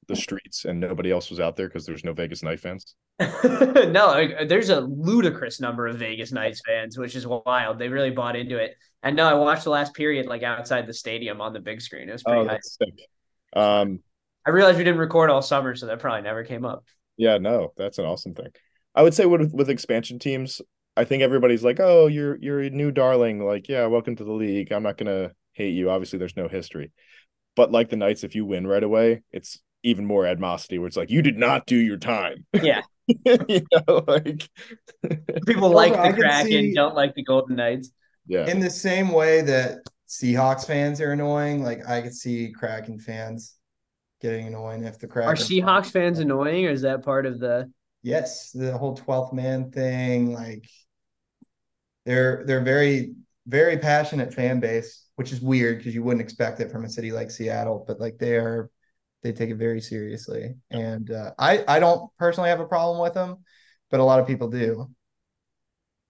the 0.07 0.15
streets 0.15 0.65
and 0.65 0.79
nobody 0.79 1.11
else 1.11 1.29
was 1.29 1.41
out 1.41 1.57
there 1.57 1.67
because 1.67 1.85
there's 1.85 2.05
no 2.05 2.13
Vegas 2.13 2.41
Knight 2.41 2.61
fans? 2.61 2.95
no, 3.19 4.07
like, 4.07 4.47
there's 4.47 4.69
a 4.69 4.81
ludicrous 4.81 5.59
number 5.59 5.87
of 5.87 5.97
Vegas 5.97 6.31
Knights 6.31 6.61
fans, 6.65 6.97
which 6.97 7.15
is 7.15 7.27
wild. 7.27 7.79
They 7.79 7.89
really 7.89 8.11
bought 8.11 8.35
into 8.35 8.57
it. 8.57 8.75
And 9.03 9.15
no, 9.15 9.27
I 9.27 9.33
watched 9.33 9.65
the 9.65 9.69
last 9.69 9.93
period 9.93 10.25
like 10.25 10.43
outside 10.43 10.87
the 10.87 10.93
stadium 10.93 11.41
on 11.41 11.53
the 11.53 11.59
big 11.59 11.81
screen. 11.81 12.09
It 12.09 12.13
was 12.13 12.23
pretty 12.23 12.41
Oh, 12.41 12.43
nice. 12.43 12.53
that's 12.53 12.77
sick. 12.77 13.09
Um, 13.55 13.99
I 14.45 14.49
realized 14.49 14.77
we 14.77 14.83
didn't 14.83 14.99
record 14.99 15.29
all 15.29 15.41
summer, 15.41 15.75
so 15.75 15.85
that 15.87 15.99
probably 15.99 16.21
never 16.21 16.43
came 16.43 16.65
up. 16.65 16.83
Yeah, 17.17 17.37
no, 17.37 17.73
that's 17.77 17.97
an 17.97 18.05
awesome 18.05 18.33
thing. 18.33 18.49
I 18.95 19.03
would 19.03 19.13
say 19.13 19.25
with 19.25 19.53
with 19.53 19.69
expansion 19.69 20.19
teams, 20.19 20.61
I 20.97 21.03
think 21.05 21.23
everybody's 21.23 21.63
like, 21.63 21.79
"Oh, 21.79 22.07
you're 22.07 22.37
you're 22.37 22.59
a 22.61 22.69
new 22.69 22.91
darling." 22.91 23.43
Like, 23.43 23.67
yeah, 23.69 23.85
welcome 23.87 24.15
to 24.17 24.23
the 24.23 24.31
league. 24.33 24.71
I'm 24.71 24.83
not 24.83 24.97
gonna 24.97 25.31
hate 25.53 25.73
you. 25.73 25.89
Obviously, 25.89 26.19
there's 26.19 26.35
no 26.37 26.47
history, 26.47 26.91
but 27.55 27.71
like 27.71 27.89
the 27.89 27.95
Knights, 27.97 28.23
if 28.23 28.35
you 28.35 28.45
win 28.45 28.67
right 28.67 28.83
away, 28.83 29.23
it's 29.31 29.59
even 29.83 30.05
more 30.05 30.25
animosity. 30.25 30.77
Where 30.79 30.87
it's 30.87 30.97
like, 30.97 31.09
you 31.11 31.21
did 31.21 31.37
not 31.37 31.65
do 31.65 31.75
your 31.75 31.97
time. 31.97 32.45
Yeah. 32.61 32.81
you 33.07 33.61
know, 33.87 34.03
like 34.07 34.47
People 35.45 35.69
like 35.71 35.93
I 35.93 36.11
the 36.11 36.17
can 36.17 36.21
Kraken, 36.23 36.47
see- 36.47 36.73
don't 36.73 36.95
like 36.95 37.13
the 37.15 37.23
Golden 37.23 37.55
Knights. 37.57 37.91
yeah, 38.27 38.47
In 38.47 38.59
the 38.59 38.69
same 38.69 39.09
way 39.09 39.41
that 39.41 39.79
Seahawks 40.07 40.65
fans 40.65 41.01
are 41.01 41.11
annoying, 41.11 41.63
like 41.63 41.87
I 41.87 42.01
could 42.01 42.13
see 42.15 42.53
Kraken 42.57 42.97
fans 42.99 43.55
getting 44.23 44.47
annoying 44.47 44.85
if 44.85 44.97
the 44.97 45.07
Kraken 45.07 45.31
Are 45.31 45.35
Seahawks 45.35 45.91
fans 45.91 46.17
annoying, 46.19 46.65
or 46.65 46.71
is 46.71 46.81
that 46.81 47.03
part 47.03 47.25
of 47.25 47.39
the? 47.39 47.69
Yes, 48.01 48.51
the 48.51 48.75
whole 48.75 48.95
12th 48.95 49.33
man 49.33 49.69
thing, 49.69 50.33
like 50.33 50.67
they're 52.05 52.43
they're 52.45 52.61
very 52.61 53.13
very 53.45 53.77
passionate 53.77 54.33
fan 54.33 54.61
base, 54.61 55.05
which 55.15 55.33
is 55.33 55.41
weird 55.41 55.77
because 55.77 55.93
you 55.93 56.01
wouldn't 56.01 56.21
expect 56.21 56.61
it 56.61 56.71
from 56.71 56.85
a 56.85 56.89
city 56.89 57.11
like 57.11 57.29
Seattle, 57.29 57.83
but 57.85 57.99
like 57.99 58.17
they 58.17 58.37
are 58.37 58.71
they 59.21 59.33
take 59.33 59.49
it 59.49 59.57
very 59.57 59.81
seriously. 59.81 60.55
And 60.71 61.11
uh, 61.11 61.31
I 61.37 61.63
I 61.67 61.79
don't 61.79 62.09
personally 62.17 62.49
have 62.49 62.61
a 62.61 62.65
problem 62.65 63.01
with 63.01 63.13
them, 63.13 63.37
but 63.91 63.99
a 63.99 64.03
lot 64.03 64.19
of 64.19 64.27
people 64.27 64.49
do. 64.49 64.89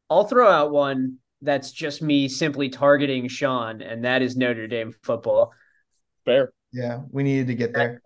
I'll 0.09 0.25
throw 0.25 0.49
out 0.49 0.71
one 0.71 1.17
that's 1.41 1.71
just 1.71 2.01
me 2.01 2.27
simply 2.27 2.69
targeting 2.69 3.27
Sean, 3.27 3.81
and 3.81 4.05
that 4.05 4.21
is 4.21 4.37
Notre 4.37 4.67
Dame 4.67 4.93
football. 5.03 5.51
fair. 6.25 6.53
Yeah, 6.73 7.01
we 7.11 7.23
needed 7.23 7.47
to 7.47 7.55
get 7.55 7.73
there. 7.73 8.01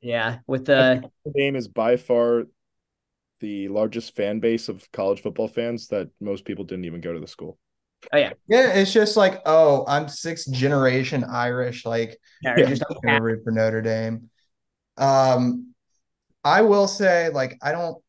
Yeah, 0.00 0.38
with 0.46 0.66
the 0.66 1.00
Notre 1.24 1.36
Dame 1.36 1.56
is 1.56 1.68
by 1.68 1.96
far 1.96 2.44
the 3.40 3.68
largest 3.68 4.14
fan 4.14 4.40
base 4.40 4.68
of 4.68 4.90
college 4.92 5.20
football 5.22 5.48
fans 5.48 5.88
that 5.88 6.08
most 6.20 6.44
people 6.44 6.64
didn't 6.64 6.84
even 6.84 7.00
go 7.00 7.12
to 7.12 7.20
the 7.20 7.26
school. 7.26 7.58
oh 8.12 8.16
yeah, 8.16 8.32
Yeah, 8.46 8.72
it's 8.74 8.92
just 8.92 9.16
like, 9.16 9.42
oh, 9.46 9.84
I'm 9.88 10.08
sixth 10.08 10.50
generation 10.52 11.24
Irish. 11.24 11.84
Like, 11.84 12.18
yeah, 12.40 12.58
Yeah. 12.60 12.68
just 12.68 12.82
I'm 12.88 12.96
gonna 13.02 13.20
root 13.20 13.42
for 13.44 13.50
Notre 13.50 13.82
Dame. 13.82 14.30
Um, 14.96 15.74
I 16.44 16.62
will 16.62 16.88
say, 16.88 17.30
like, 17.30 17.58
I 17.62 17.72
don't 17.72 18.02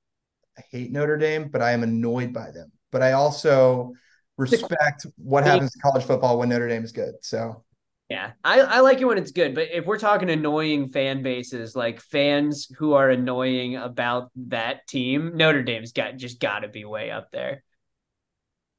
hate 0.71 0.91
Notre 0.91 1.17
Dame, 1.17 1.49
but 1.49 1.61
I 1.61 1.73
am 1.73 1.83
annoyed 1.83 2.33
by 2.33 2.51
them. 2.51 2.71
But 2.91 3.03
I 3.03 3.13
also 3.13 3.93
respect 4.37 5.05
what 5.17 5.43
happens 5.45 5.71
to 5.73 5.79
college 5.79 6.05
football 6.05 6.39
when 6.39 6.49
Notre 6.49 6.69
Dame 6.69 6.85
is 6.85 6.93
good. 6.93 7.15
So 7.23 7.64
Yeah, 8.09 8.33
I, 8.43 8.59
I 8.61 8.79
like 8.81 9.01
it 9.01 9.05
when 9.05 9.17
it's 9.17 9.31
good, 9.31 9.55
but 9.55 9.69
if 9.71 9.85
we're 9.85 9.97
talking 9.97 10.29
annoying 10.29 10.89
fan 10.89 11.23
bases, 11.23 11.75
like 11.75 11.99
fans 11.99 12.67
who 12.77 12.93
are 12.93 13.09
annoying 13.09 13.77
about 13.77 14.29
that 14.47 14.87
team, 14.87 15.35
Notre 15.35 15.63
Dame's 15.63 15.91
got 15.91 16.17
just 16.17 16.39
got 16.39 16.59
to 16.59 16.67
be 16.67 16.85
way 16.85 17.09
up 17.09 17.31
there. 17.31 17.63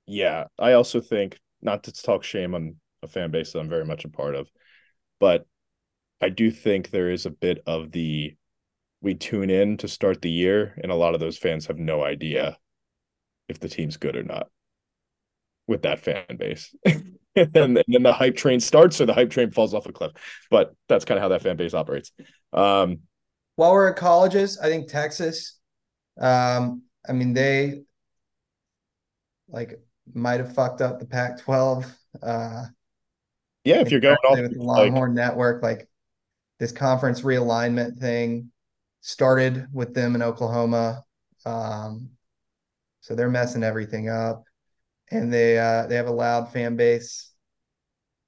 Yeah, 0.07 0.45
I 0.59 0.73
also 0.73 1.01
think 1.01 1.41
not 1.61 1.85
to 1.85 1.93
talk 1.93 2.23
shame 2.23 2.55
on 2.55 2.77
a 3.03 3.09
fan 3.09 3.33
base 3.33 3.53
that 3.53 3.59
I'm 3.59 3.69
very 3.69 3.85
much 3.85 4.05
a 4.05 4.09
part 4.09 4.37
of, 4.37 4.49
but 5.21 5.47
I 6.21 6.31
do 6.31 6.51
think 6.51 6.91
there 6.91 7.11
is 7.11 7.27
a 7.27 7.31
bit 7.31 7.63
of 7.67 7.93
the 7.93 8.37
we 9.03 9.15
tune 9.15 9.51
in 9.51 9.77
to 9.79 9.89
start 9.89 10.23
the 10.23 10.31
year, 10.31 10.79
and 10.83 10.93
a 10.93 10.97
lot 10.97 11.15
of 11.15 11.21
those 11.21 11.39
fans 11.39 11.67
have 11.67 11.79
no 11.79 12.05
idea 12.05 12.59
if 13.49 13.61
the 13.61 13.69
team's 13.69 13.97
good 13.99 14.17
or 14.17 14.25
not 14.25 14.51
with 15.67 15.83
that 15.83 16.01
fan 16.01 16.37
base. 16.37 16.75
and, 17.41 17.53
then, 17.53 17.77
and 17.77 17.85
then 17.89 18.03
the 18.03 18.13
hype 18.13 18.37
train 18.37 18.61
starts 18.61 19.01
or 19.01 19.07
the 19.07 19.15
hype 19.15 19.31
train 19.31 19.51
falls 19.51 19.75
off 19.75 19.87
a 19.87 19.93
cliff. 19.93 20.13
But 20.51 20.75
that's 20.89 21.05
kind 21.05 21.19
of 21.19 21.23
how 21.23 21.29
that 21.29 21.43
fan 21.43 21.57
base 21.57 21.75
operates. 21.75 22.13
Um, 22.53 23.01
while 23.57 23.73
we're 23.73 23.89
at 23.89 23.97
colleges, 23.97 24.59
I 24.59 24.69
think 24.69 24.89
Texas, 24.89 25.59
um, 26.19 26.83
I 27.09 27.13
mean, 27.13 27.35
they 27.35 27.83
like 29.49 29.79
might 30.13 30.41
have 30.41 30.55
fucked 30.55 30.81
up 30.81 30.99
the 30.99 31.07
Pac 31.07 31.41
12. 31.41 31.87
Uh, 32.23 32.65
yeah, 33.65 33.81
if 33.81 33.91
you're 33.91 34.01
going 34.01 34.17
off 34.29 34.39
with 34.39 34.55
the 34.55 34.63
like, 34.63 34.91
Longhorn 34.91 35.15
Network, 35.15 35.63
like 35.63 35.89
this 36.59 36.73
conference 36.73 37.23
realignment 37.23 37.99
thing 37.99 38.51
started 39.01 39.67
with 39.73 39.95
them 39.95 40.15
in 40.15 40.23
Oklahoma. 40.23 41.05
Um, 41.45 42.11
so 43.01 43.15
they're 43.15 43.31
messing 43.31 43.63
everything 43.63 44.09
up, 44.09 44.45
and 45.11 45.33
they 45.33 45.59
uh, 45.59 45.87
they 45.87 45.97
have 45.97 46.09
a 46.09 46.13
loud 46.13 46.53
fan 46.53 46.77
base. 46.77 47.33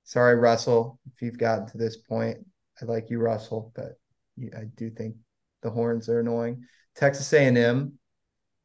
Sorry, 0.05 0.37
Russell, 0.37 0.99
if 1.13 1.21
you've 1.23 1.39
gotten 1.39 1.67
to 1.69 1.79
this 1.79 1.97
point. 1.97 2.39
I 2.81 2.85
like 2.85 3.11
you, 3.11 3.19
Russell, 3.19 3.73
but 3.75 3.99
you, 4.37 4.51
I 4.57 4.65
do 4.77 4.91
think 4.91 5.17
the 5.63 5.71
horns 5.71 6.09
are 6.09 6.21
annoying. 6.21 6.65
Texas 6.95 7.33
A&M, 7.33 7.99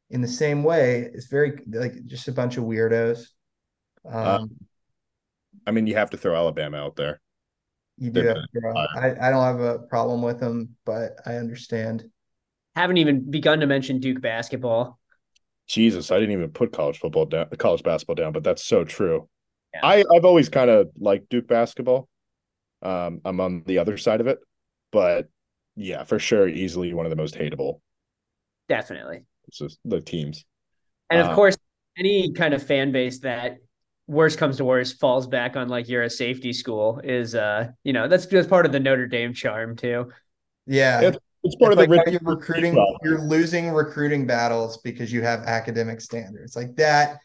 in 0.09 0.22
the 0.22 0.28
same 0.28 0.64
way, 0.64 1.09
is 1.14 1.28
very 1.28 1.59
like 1.68 2.05
just 2.05 2.28
a 2.28 2.32
bunch 2.32 2.57
of 2.57 2.64
weirdos. 2.64 3.26
Um, 4.05 4.14
Uh, 4.16 4.45
I 5.66 5.72
mean, 5.72 5.88
you 5.88 5.95
have 5.95 6.09
to 6.11 6.18
throw 6.18 6.36
Alabama 6.36 6.78
out 6.78 6.95
there. 6.95 7.22
you 7.97 8.11
do 8.11 8.22
have 8.22 8.38
to 8.38 8.59
grow. 8.59 8.74
I, 8.76 9.28
I 9.28 9.30
don't 9.30 9.43
have 9.43 9.59
a 9.59 9.80
problem 9.80 10.22
with 10.22 10.39
them, 10.39 10.76
but 10.86 11.18
I 11.26 11.36
understand. 11.36 12.09
Haven't 12.76 12.97
even 12.97 13.30
begun 13.30 13.59
to 13.59 13.68
mention 13.68 13.99
Duke 13.99 14.22
basketball. 14.22 14.99
Jesus, 15.68 16.11
I 16.11 16.20
didn't 16.20 16.34
even 16.34 16.51
put 16.51 16.74
college 16.74 16.99
football 16.99 17.26
down, 17.26 17.47
college 17.57 17.84
basketball 17.84 18.16
down, 18.16 18.34
but 18.34 18.43
that's 18.43 18.64
so 18.66 18.84
true. 18.84 19.30
Yeah. 19.74 19.82
I 19.82 20.03
I've 20.16 20.26
always 20.26 20.49
kind 20.49 20.70
of 20.70 20.89
liked 20.97 21.30
Duke 21.30 21.47
basketball. 21.47 22.09
Um, 22.82 23.22
I'm 23.26 23.39
on 23.41 23.64
the 23.66 23.80
other 23.80 23.97
side 23.97 24.22
of 24.22 24.28
it, 24.28 24.39
but 24.91 25.30
yeah, 25.76 26.03
for 26.03 26.20
sure, 26.20 26.47
easily 26.47 26.93
one 26.93 27.05
of 27.05 27.11
the 27.11 27.16
most 27.16 27.36
hateable. 27.36 27.82
Definitely. 28.70 29.26
It's 29.47 29.57
just 29.57 29.80
the 29.86 30.01
teams. 30.01 30.45
And 31.09 31.22
of 31.22 31.32
Uh, 31.32 31.36
course, 31.36 31.55
any 31.97 32.32
kind 32.34 32.53
of 32.53 32.64
fan 32.66 32.91
base 32.91 33.20
that 33.20 33.57
worst 34.07 34.38
comes 34.38 34.57
to 34.57 34.66
worst 34.66 34.99
falls 34.99 35.28
back 35.28 35.55
on 35.55 35.70
like 35.70 35.88
you're 35.88 36.03
a 36.03 36.09
safety 36.09 36.51
school 36.51 36.99
is 37.03 37.36
uh 37.36 37.70
you 37.86 37.93
know 37.93 38.07
that's 38.07 38.26
that's 38.26 38.47
part 38.47 38.66
of 38.66 38.72
the 38.72 38.80
Notre 38.80 39.07
Dame 39.07 39.34
charm 39.34 39.76
too. 39.76 40.11
Yeah. 40.66 41.01
It's, 41.01 41.18
it's 41.43 41.55
part 41.55 41.73
It's 41.73 41.81
of 41.81 41.87
the 41.89 41.93
like 41.95 42.05
rich- 42.05 42.21
you're 42.21 42.35
recruiting, 42.35 42.75
Well, 42.75 42.97
you're 43.03 43.21
losing 43.21 43.69
recruiting 43.69 44.25
battles 44.25 44.77
because 44.77 45.11
you 45.11 45.21
have 45.21 45.41
academic 45.41 46.01
standards 46.01 46.55
like 46.55 46.75
that. 46.77 47.19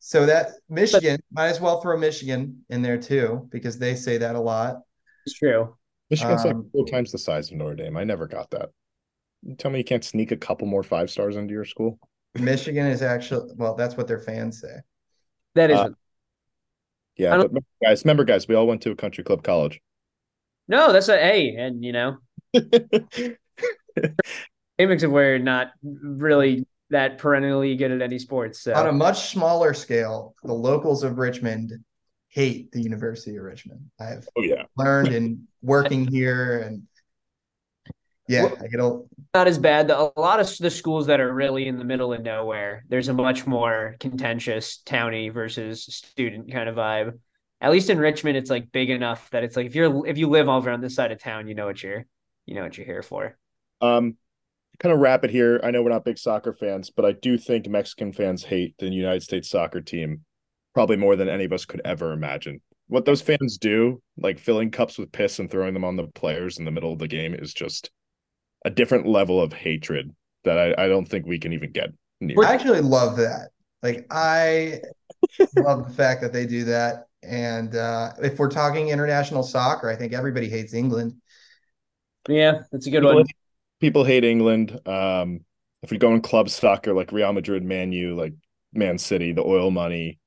So 0.00 0.26
that 0.26 0.50
Michigan 0.68 1.20
might 1.32 1.48
as 1.48 1.60
well 1.60 1.80
throw 1.80 1.96
Michigan 1.96 2.64
in 2.68 2.82
there 2.82 2.98
too, 2.98 3.48
because 3.50 3.78
they 3.78 3.94
say 3.94 4.18
that 4.18 4.34
a 4.34 4.40
lot. 4.40 4.80
It's 5.24 5.38
true. 5.38 5.76
Michigan's 6.10 6.44
like 6.44 6.54
um, 6.54 6.68
four 6.72 6.86
times 6.86 7.12
the 7.12 7.18
size 7.18 7.50
of 7.50 7.56
Notre 7.56 7.76
Dame. 7.76 7.96
I 7.96 8.04
never 8.04 8.26
got 8.26 8.50
that. 8.50 8.70
You 9.42 9.54
tell 9.54 9.70
me 9.70 9.78
you 9.78 9.84
can't 9.84 10.04
sneak 10.04 10.30
a 10.32 10.36
couple 10.36 10.66
more 10.66 10.82
five 10.82 11.10
stars 11.10 11.36
into 11.36 11.54
your 11.54 11.64
school? 11.64 11.98
Michigan 12.34 12.86
is 12.86 13.02
actually 13.02 13.52
well, 13.56 13.74
that's 13.74 13.96
what 13.96 14.08
their 14.08 14.20
fans 14.20 14.60
say. 14.60 14.80
That 15.54 15.70
is 15.70 15.78
Uh, 15.78 15.90
Yeah, 17.16 17.36
but 17.36 17.48
remember, 17.48 17.66
guys, 17.82 18.04
remember, 18.04 18.24
guys, 18.24 18.48
we 18.48 18.54
all 18.54 18.66
went 18.66 18.82
to 18.82 18.90
a 18.90 18.96
country 18.96 19.22
club 19.24 19.42
college. 19.42 19.80
no, 20.68 20.92
that's 20.92 21.08
a 21.08 21.16
hey, 21.16 21.54
and 21.56 21.84
you 21.84 21.92
know, 21.92 22.16
Amix 24.80 25.02
of 25.02 25.10
we're 25.10 25.38
not 25.38 25.72
really 25.82 26.66
that 26.90 27.18
perennially 27.18 27.74
good 27.76 27.90
at 27.90 28.02
any 28.02 28.18
sports. 28.18 28.60
So 28.60 28.74
On 28.74 28.86
a 28.86 28.92
much 28.92 29.30
smaller 29.30 29.74
scale, 29.74 30.34
the 30.42 30.52
locals 30.52 31.02
of 31.02 31.18
Richmond 31.18 31.72
hate 32.28 32.72
the 32.72 32.80
University 32.80 33.36
of 33.36 33.44
Richmond. 33.44 33.90
I 34.00 34.04
have 34.06 34.28
oh 34.36 34.42
yeah, 34.42 34.64
learned 34.76 35.08
in 35.08 35.46
working 35.62 36.06
here 36.06 36.60
and 36.60 36.82
yeah, 38.28 38.48
I 38.60 38.68
get 38.68 38.80
a 38.80 39.02
not 39.34 39.48
as 39.48 39.58
bad. 39.58 39.90
A 39.90 40.12
lot 40.16 40.40
of 40.40 40.56
the 40.58 40.70
schools 40.70 41.06
that 41.06 41.20
are 41.20 41.32
really 41.32 41.66
in 41.66 41.76
the 41.76 41.84
middle 41.84 42.12
of 42.12 42.22
nowhere, 42.22 42.84
there's 42.88 43.08
a 43.08 43.14
much 43.14 43.46
more 43.46 43.96
contentious 44.00 44.78
towny 44.78 45.28
versus 45.28 45.84
student 45.84 46.50
kind 46.52 46.68
of 46.68 46.76
vibe. 46.76 47.18
At 47.60 47.70
least 47.70 47.90
in 47.90 47.98
Richmond, 47.98 48.36
it's 48.36 48.50
like 48.50 48.72
big 48.72 48.90
enough 48.90 49.28
that 49.30 49.44
it's 49.44 49.56
like 49.56 49.66
if 49.66 49.74
you're 49.74 50.06
if 50.06 50.18
you 50.18 50.28
live 50.28 50.48
over 50.48 50.70
on 50.70 50.80
this 50.80 50.94
side 50.94 51.12
of 51.12 51.20
town, 51.20 51.48
you 51.48 51.54
know 51.54 51.66
what 51.66 51.82
you're 51.82 52.06
you 52.46 52.54
know 52.54 52.62
what 52.62 52.76
you're 52.76 52.86
here 52.86 53.02
for. 53.02 53.36
Um, 53.82 54.16
kind 54.78 54.92
of 54.92 55.00
wrap 55.00 55.24
it 55.24 55.30
here. 55.30 55.60
I 55.62 55.70
know 55.70 55.82
we're 55.82 55.90
not 55.90 56.04
big 56.04 56.18
soccer 56.18 56.52
fans, 56.52 56.90
but 56.90 57.04
I 57.04 57.12
do 57.12 57.36
think 57.36 57.68
Mexican 57.68 58.12
fans 58.12 58.42
hate 58.42 58.74
the 58.78 58.88
United 58.88 59.22
States 59.22 59.50
soccer 59.50 59.80
team 59.80 60.24
probably 60.74 60.96
more 60.96 61.16
than 61.16 61.28
any 61.28 61.44
of 61.44 61.52
us 61.52 61.64
could 61.64 61.82
ever 61.84 62.12
imagine. 62.12 62.60
What 62.88 63.04
those 63.04 63.22
fans 63.22 63.58
do, 63.58 64.00
like 64.16 64.38
filling 64.38 64.70
cups 64.70 64.98
with 64.98 65.12
piss 65.12 65.38
and 65.38 65.50
throwing 65.50 65.74
them 65.74 65.84
on 65.84 65.96
the 65.96 66.06
players 66.08 66.58
in 66.58 66.64
the 66.64 66.70
middle 66.70 66.92
of 66.92 66.98
the 66.98 67.08
game, 67.08 67.34
is 67.34 67.52
just 67.52 67.90
a 68.64 68.70
different 68.70 69.06
level 69.06 69.40
of 69.40 69.52
hatred 69.52 70.10
that 70.44 70.58
I, 70.58 70.84
I 70.84 70.88
don't 70.88 71.06
think 71.06 71.26
we 71.26 71.38
can 71.38 71.52
even 71.52 71.72
get 71.72 71.90
near. 72.20 72.36
I 72.42 72.54
actually 72.54 72.80
love 72.80 73.16
that. 73.16 73.50
Like 73.82 74.06
I 74.10 74.80
love 75.56 75.88
the 75.88 75.94
fact 75.94 76.22
that 76.22 76.32
they 76.32 76.46
do 76.46 76.64
that. 76.64 77.06
And 77.22 77.76
uh, 77.76 78.12
if 78.22 78.38
we're 78.38 78.50
talking 78.50 78.88
international 78.88 79.42
soccer, 79.42 79.88
I 79.88 79.96
think 79.96 80.12
everybody 80.12 80.48
hates 80.48 80.74
England. 80.74 81.14
Yeah, 82.28 82.62
that's 82.70 82.86
a 82.86 82.90
good 82.90 83.02
people, 83.02 83.16
one. 83.16 83.26
People 83.82 84.04
hate 84.04 84.24
England. 84.24 84.80
Um, 84.86 85.40
if 85.82 85.90
we 85.90 85.98
go 85.98 86.14
in 86.14 86.22
club 86.22 86.48
soccer 86.48 86.94
like 86.94 87.12
Real 87.12 87.32
Madrid, 87.34 87.62
Man 87.64 87.92
U, 87.92 88.14
like 88.14 88.32
Man 88.72 88.96
City, 88.96 89.32
the 89.32 89.44
oil 89.44 89.70
money, 89.70 90.18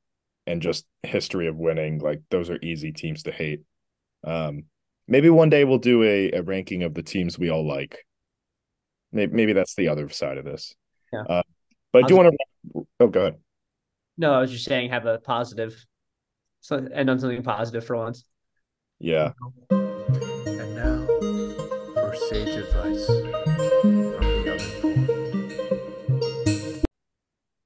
and 0.45 0.61
just 0.61 0.85
history 1.01 1.47
of 1.47 1.55
winning, 1.55 1.97
like 1.97 2.21
those 2.29 2.51
are 2.51 2.59
easy 2.61 2.91
teams 2.91 3.23
to 3.23 3.31
hate. 3.31 3.61
Um, 4.23 4.65
Maybe 5.07 5.29
one 5.29 5.49
day 5.49 5.63
we'll 5.65 5.77
do 5.77 6.01
a, 6.03 6.31
a 6.31 6.41
ranking 6.41 6.81
of 6.83 6.95
the 6.95 7.03
teams 7.03 7.37
we 7.37 7.51
all 7.51 7.67
like. 7.67 8.05
Maybe, 9.11 9.33
maybe 9.33 9.53
that's 9.53 9.75
the 9.75 9.89
other 9.89 10.09
side 10.09 10.37
of 10.37 10.45
this. 10.45 10.73
Yeah. 11.13 11.21
Uh, 11.21 11.43
but 11.93 12.05
I 12.05 12.07
do 12.07 12.15
want 12.15 12.35
to. 12.73 12.87
Oh, 12.99 13.07
go 13.07 13.21
ahead. 13.21 13.35
No, 14.17 14.33
I 14.33 14.39
was 14.39 14.51
just 14.51 14.65
saying 14.65 14.89
have 14.89 15.05
a 15.05 15.19
positive, 15.19 15.85
so 16.61 16.87
end 16.91 17.09
on 17.09 17.19
something 17.19 17.43
positive 17.43 17.85
for 17.85 17.97
once. 17.97 18.25
Yeah. 18.99 19.33
And 19.69 20.75
now 20.75 21.05
for 21.93 22.15
sage 22.29 22.49
advice 22.49 23.24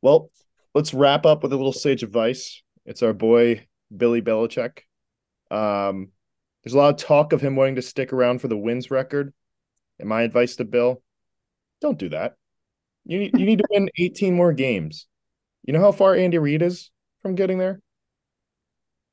Well, 0.01 0.31
let's 0.73 0.93
wrap 0.93 1.25
up 1.25 1.43
with 1.43 1.53
a 1.53 1.57
little 1.57 1.73
sage 1.73 2.03
advice. 2.03 2.61
It's 2.85 3.03
our 3.03 3.13
boy 3.13 3.67
Billy 3.95 4.21
Belichick. 4.21 4.79
Um, 5.51 6.09
there's 6.63 6.73
a 6.73 6.77
lot 6.77 6.93
of 6.93 6.97
talk 6.97 7.33
of 7.33 7.41
him 7.41 7.55
wanting 7.55 7.75
to 7.75 7.81
stick 7.81 8.13
around 8.13 8.39
for 8.39 8.47
the 8.47 8.57
wins 8.57 8.91
record. 8.91 9.33
And 9.99 10.07
my 10.07 10.21
advice 10.21 10.55
to 10.57 10.65
Bill: 10.65 11.01
don't 11.81 11.99
do 11.99 12.09
that. 12.09 12.35
You 13.05 13.19
need 13.19 13.37
you 13.37 13.45
need 13.45 13.59
to 13.59 13.67
win 13.69 13.89
18 13.97 14.35
more 14.35 14.53
games. 14.53 15.07
You 15.65 15.73
know 15.73 15.81
how 15.81 15.91
far 15.91 16.15
Andy 16.15 16.37
Reid 16.37 16.61
is 16.61 16.91
from 17.21 17.35
getting 17.35 17.57
there? 17.57 17.81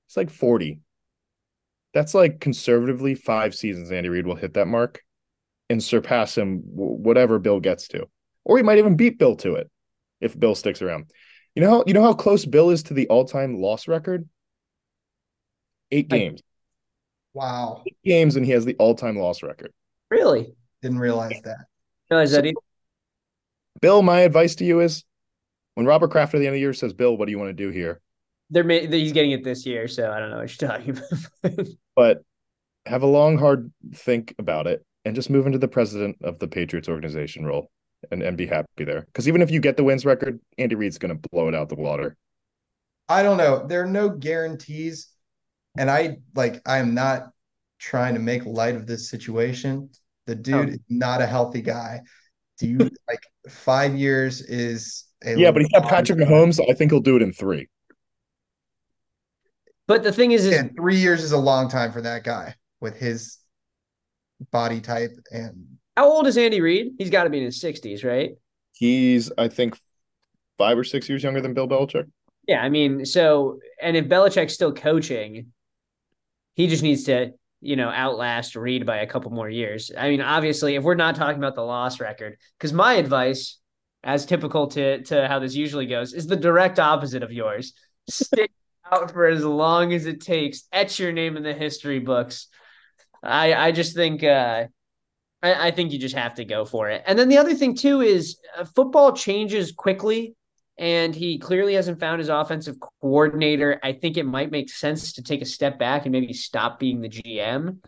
It's 0.07 0.17
like 0.17 0.31
40. 0.31 0.81
That's 1.93 2.15
like 2.15 2.41
conservatively 2.41 3.15
five 3.15 3.55
seasons. 3.55 3.91
Andy 3.91 4.09
Reid 4.09 4.27
will 4.27 4.37
hit 4.37 4.55
that 4.55 4.69
mark 4.69 5.03
and 5.69 5.83
surpass 5.83 6.39
him, 6.39 6.63
whatever 6.65 7.41
Bill 7.41 7.59
gets 7.59 7.89
to, 7.89 8.07
or 8.45 8.57
he 8.57 8.63
might 8.63 8.79
even 8.79 8.97
beat 8.97 9.19
Bill 9.19 9.35
to 9.37 9.55
it 9.55 9.69
if 10.21 10.39
Bill 10.39 10.55
sticks 10.55 10.83
around. 10.83 11.11
You 11.55 11.63
know 11.63 11.71
how 11.71 11.85
you 11.87 11.95
know 11.95 12.03
how 12.03 12.13
close 12.13 12.45
Bill 12.45 12.71
is 12.71 12.83
to 12.85 12.95
the 12.95 13.09
all-time 13.09 13.61
loss 13.61 13.89
record? 13.89 14.29
Eight 15.91 16.07
I- 16.13 16.19
games. 16.19 16.43
Wow. 17.35 17.83
Eight 17.87 17.99
games, 18.05 18.37
and 18.37 18.47
he 18.47 18.53
has 18.53 18.65
the 18.65 18.77
all-time 18.77 19.17
loss 19.17 19.43
record. 19.43 19.73
Really? 20.11 20.55
Didn't 20.83 20.99
realize 20.99 21.41
that. 21.45 21.67
Realize 22.11 22.31
So- 22.31 22.37
that 22.37 22.47
either? 22.47 22.61
Bill, 23.81 24.03
my 24.03 24.21
advice 24.21 24.55
to 24.57 24.65
you 24.65 24.81
is 24.81 25.05
when 25.75 25.85
Robert 25.87 26.11
Kraft 26.11 26.35
at 26.35 26.39
the 26.39 26.47
end 26.47 26.55
of 26.55 26.55
the 26.55 26.61
year 26.61 26.73
says, 26.73 26.95
Bill, 26.95 27.15
what 27.17 27.27
do 27.27 27.31
you 27.31 27.39
want 27.39 27.51
to 27.51 27.53
do 27.53 27.69
here? 27.69 28.01
They're 28.49 28.67
he's 28.69 29.13
getting 29.13 29.33
it 29.33 29.45
this 29.45 29.67
year, 29.67 29.87
so 29.89 30.11
I 30.11 30.19
don't 30.19 30.31
know 30.31 30.39
what 30.39 30.61
you're 30.61 30.71
talking 30.71 30.99
about. 31.43 31.67
But 31.97 32.23
have 32.85 33.03
a 33.03 33.07
long, 33.07 33.39
hard 33.39 33.73
think 33.95 34.35
about 34.39 34.67
it 34.67 34.85
and 35.05 35.15
just 35.15 35.31
move 35.31 35.47
into 35.47 35.59
the 35.59 35.67
president 35.69 36.19
of 36.23 36.39
the 36.39 36.47
Patriots 36.47 36.89
organization 36.89 37.45
role 37.45 37.71
and, 38.11 38.23
and 38.23 38.37
be 38.37 38.47
happy 38.47 38.85
there. 38.85 39.03
Because 39.03 39.29
even 39.29 39.43
if 39.43 39.51
you 39.51 39.61
get 39.61 39.77
the 39.77 39.85
wins 39.85 40.05
record, 40.05 40.41
Andy 40.59 40.75
Reid's 40.75 40.99
going 40.99 41.17
to 41.19 41.29
blow 41.31 41.49
it 41.49 41.55
out 41.55 41.69
the 41.69 41.75
water. 41.77 42.17
I 43.09 43.23
don't 43.23 43.37
know. 43.37 43.67
There 43.67 43.83
are 43.83 43.87
no 43.87 44.09
guarantees. 44.09 45.09
And 45.79 45.91
I 45.91 46.17
like 46.35 46.61
I 46.67 46.79
am 46.79 46.95
not 46.95 47.29
trying 47.79 48.15
to 48.15 48.21
make 48.21 48.45
light 48.47 48.75
of 48.77 48.87
this 48.87 49.11
situation. 49.11 49.91
The 50.27 50.35
dude 50.35 50.55
Oh. 50.55 50.73
is 50.73 50.79
not 50.89 51.21
a 51.21 51.27
healthy 51.27 51.61
guy. 51.63 52.01
Do 52.59 52.67
you 52.67 52.79
like 53.09 53.23
five 53.49 53.95
years 53.95 54.41
is 54.41 55.05
a 55.23 55.37
Yeah, 55.37 55.51
but 55.51 55.63
he's 55.63 55.71
got 55.71 55.85
Patrick 55.89 56.19
time. 56.19 56.29
Mahomes. 56.29 56.59
I 56.69 56.73
think 56.73 56.91
he'll 56.91 57.01
do 57.01 57.17
it 57.17 57.23
in 57.23 57.33
three. 57.33 57.69
but 59.87 60.03
the 60.03 60.13
thing 60.13 60.33
is, 60.33 60.47
is 60.47 60.57
And 60.59 60.75
three 60.75 60.97
years 60.97 61.23
is 61.23 61.33
a 61.33 61.39
long 61.39 61.69
time 61.69 61.93
for 61.93 62.01
that 62.03 62.25
guy 62.25 62.55
with 62.81 62.97
his 62.97 63.39
body 64.51 64.81
type 64.81 65.13
and 65.31 65.67
how 65.97 66.11
old 66.11 66.27
is 66.27 66.37
Andy 66.37 66.61
Reid? 66.61 66.93
He's 66.99 67.11
got 67.11 67.25
to 67.25 67.31
be 67.31 67.39
in 67.39 67.45
his 67.45 67.63
60s, 67.63 68.05
right? 68.05 68.33
He's, 68.73 69.33
I 69.39 69.49
think, 69.49 69.79
five 70.59 70.77
or 70.77 70.85
six 70.85 71.09
years 71.09 71.23
younger 71.23 71.41
than 71.41 71.55
Bill 71.55 71.69
Belichick. 71.69 72.11
Yeah, 72.47 72.61
I 72.61 72.69
mean, 72.69 73.05
so 73.05 73.59
and 73.81 73.97
if 73.97 74.07
Belichick's 74.07 74.55
still 74.55 74.73
coaching, 74.73 75.53
he 76.55 76.69
just 76.69 76.83
needs 76.83 77.05
to, 77.05 77.33
you 77.61 77.77
know, 77.77 77.89
outlast 77.89 78.55
Reid 78.55 78.87
by 78.87 78.99
a 78.99 79.07
couple 79.07 79.31
more 79.33 79.49
years. 79.49 79.91
I 79.97 80.11
mean, 80.11 80.21
obviously, 80.21 80.77
if 80.77 80.85
we're 80.85 80.95
not 80.95 81.17
talking 81.17 81.39
about 81.39 81.55
the 81.55 81.65
loss 81.65 81.99
record, 81.99 82.37
because 82.59 82.73
my 82.73 82.95
advice, 82.95 83.59
as 84.05 84.27
typical 84.27 84.69
to 84.69 85.03
to 85.05 85.27
how 85.27 85.39
this 85.39 85.55
usually 85.55 85.87
goes, 85.87 86.13
is 86.13 86.27
the 86.27 86.37
direct 86.37 86.79
opposite 86.79 87.23
of 87.23 87.33
yours. 87.33 87.73
Stick 88.09 88.53
out 88.93 89.11
for 89.11 89.27
as 89.27 89.45
long 89.45 89.93
as 89.93 90.07
it 90.07 90.21
takes. 90.21 90.65
Etch 90.71 91.01
your 91.01 91.13
name 91.13 91.37
in 91.37 91.43
the 91.43 91.55
history 91.55 91.99
books. 91.99 92.47
I 93.23 93.55
I 93.55 93.73
just 93.73 93.97
think 93.97 94.23
uh 94.23 94.67
I, 95.43 95.69
I 95.69 95.71
think 95.71 95.93
you 95.93 95.99
just 95.99 96.15
have 96.15 96.35
to 96.35 96.45
go 96.45 96.65
for 96.65 96.91
it. 96.91 97.03
And 97.07 97.19
then 97.19 97.29
the 97.29 97.39
other 97.39 97.55
thing 97.55 97.75
too 97.75 98.01
is 98.01 98.39
uh, 98.57 98.65
football 98.65 99.13
changes 99.13 99.73
quickly 99.73 100.35
and 100.79 101.15
he 101.15 101.39
clearly 101.39 101.75
hasn't 101.75 102.01
found 102.01 102.19
his 102.19 102.29
offensive 102.29 102.77
coordinator. 103.01 103.81
I 103.83 103.93
think 103.93 104.17
it 104.17 104.25
might 104.25 104.51
make 104.51 104.69
sense 104.69 105.15
to 105.15 105.23
take 105.23 105.41
a 105.41 105.47
step 105.47 105.79
back 105.79 106.05
and 106.05 106.13
maybe 106.13 106.33
stop 106.33 106.79
being 106.79 107.01
the 107.01 107.09
GM. 107.09 107.79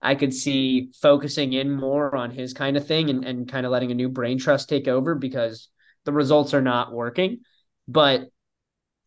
I 0.00 0.14
could 0.14 0.32
see 0.32 0.90
focusing 1.02 1.52
in 1.52 1.70
more 1.70 2.14
on 2.14 2.30
his 2.30 2.54
kind 2.54 2.76
of 2.76 2.86
thing 2.86 3.10
and, 3.10 3.24
and 3.24 3.48
kind 3.48 3.66
of 3.66 3.72
letting 3.72 3.90
a 3.90 3.94
new 3.94 4.08
brain 4.08 4.38
trust 4.38 4.68
take 4.68 4.88
over 4.88 5.14
because 5.14 5.68
the 6.04 6.12
results 6.12 6.54
are 6.54 6.62
not 6.62 6.92
working. 6.92 7.40
But 7.86 8.28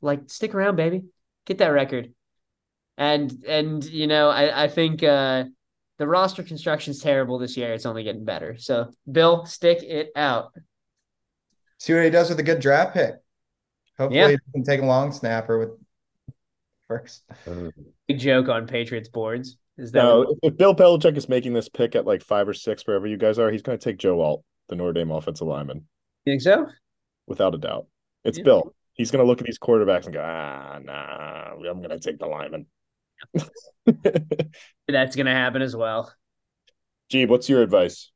like 0.02 0.30
stick 0.30 0.54
around, 0.54 0.76
baby. 0.76 1.04
Get 1.46 1.60
that 1.60 1.70
record. 1.70 2.14
And 2.98 3.44
and 3.48 3.84
you 3.86 4.08
know, 4.08 4.30
I, 4.30 4.66
I 4.66 4.68
think 4.68 5.02
uh 5.02 5.46
the 6.02 6.08
roster 6.08 6.42
construction's 6.42 7.00
terrible 7.00 7.38
this 7.38 7.56
year. 7.56 7.74
It's 7.74 7.86
only 7.86 8.04
getting 8.04 8.26
better. 8.26 8.58
So 8.58 8.90
Bill, 9.12 9.46
stick 9.46 9.84
it 9.84 10.10
out. 10.16 10.52
see 11.78 11.94
what 11.94 12.04
he 12.04 12.10
does 12.10 12.30
with 12.30 12.40
a 12.40 12.44
good 12.44 12.60
draft 12.60 12.96
pick. 12.96 13.14
Hopefully 14.00 14.20
Yeah. 14.20 14.30
he 14.30 14.38
doesn't 14.48 14.66
take 14.66 14.82
a 14.82 14.86
long 14.86 15.12
snapper 15.12 15.60
with 15.60 15.70
first. 16.88 17.24
Big 18.08 18.18
joke 18.18 18.50
on 18.50 18.66
Patriots 18.66 19.10
boards. 19.10 19.58
Is 19.78 19.92
that 19.92 20.02
No, 20.02 20.24
if, 20.24 20.38
if 20.42 20.58
Bill 20.58 20.76
Belichick 20.76 21.16
is 21.18 21.30
making 21.30 21.54
this 21.54 21.70
pick 21.70 21.96
at 21.96 22.08
like 22.08 22.24
five 22.24 22.48
or 22.48 22.56
six, 22.56 22.88
wherever 22.88 23.06
you 23.06 23.18
guys 23.18 23.38
are, 23.38 23.52
he's 23.52 23.62
going 23.62 23.78
to 23.78 23.84
take 23.84 24.00
Joe 24.00 24.22
Alt, 24.22 24.44
the 24.70 24.76
Notre 24.76 24.94
Dame 24.94 25.12
offensive 25.12 25.46
lineman, 25.46 25.86
you 26.26 26.32
think 26.34 26.42
so? 26.42 26.66
without 27.28 27.54
a 27.54 27.60
doubt. 27.60 27.86
It's 28.24 28.40
Yeah. 28.40 28.44
Bill. 28.46 28.76
He's 28.94 29.12
going 29.12 29.24
to 29.24 29.28
look 29.28 29.40
at 29.40 29.46
these 29.46 29.60
quarterbacks 29.60 30.06
and 30.06 30.14
go, 30.16 30.22
ah, 30.26 30.80
nah, 30.84 31.54
I'm 31.70 31.78
going 31.82 31.90
to 31.92 32.00
take 32.00 32.18
the 32.18 32.26
lineman. 32.26 32.66
That's 34.88 35.16
gonna 35.16 35.34
happen 35.34 35.62
as 35.62 35.76
well. 35.76 36.14
Gee, 37.10 37.26
what's 37.26 37.50
your 37.50 37.62
advice? 37.62 38.12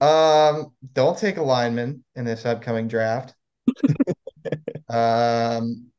Um, 0.00 0.72
don't 0.94 1.18
take 1.18 1.36
a 1.36 1.42
lineman 1.42 2.04
in 2.14 2.24
this 2.24 2.46
upcoming 2.46 2.88
draft. 2.88 3.34
um, 4.88 5.90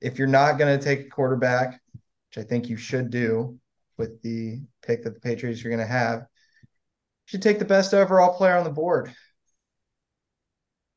if 0.00 0.18
you're 0.18 0.28
not 0.28 0.58
going 0.58 0.78
to 0.78 0.84
take 0.84 1.06
a 1.06 1.08
quarterback, 1.08 1.80
which 1.94 2.44
I 2.44 2.46
think 2.46 2.68
you 2.68 2.76
should 2.76 3.10
do 3.10 3.58
with 3.96 4.20
the 4.22 4.60
pick 4.82 5.04
that 5.04 5.14
the 5.14 5.20
Patriots 5.20 5.64
are 5.64 5.68
going 5.68 5.78
to 5.78 5.86
have, 5.86 6.20
you 6.20 7.26
should 7.26 7.42
take 7.42 7.58
the 7.58 7.64
best 7.64 7.94
overall 7.94 8.36
player 8.36 8.56
on 8.56 8.64
the 8.64 8.70
board, 8.70 9.14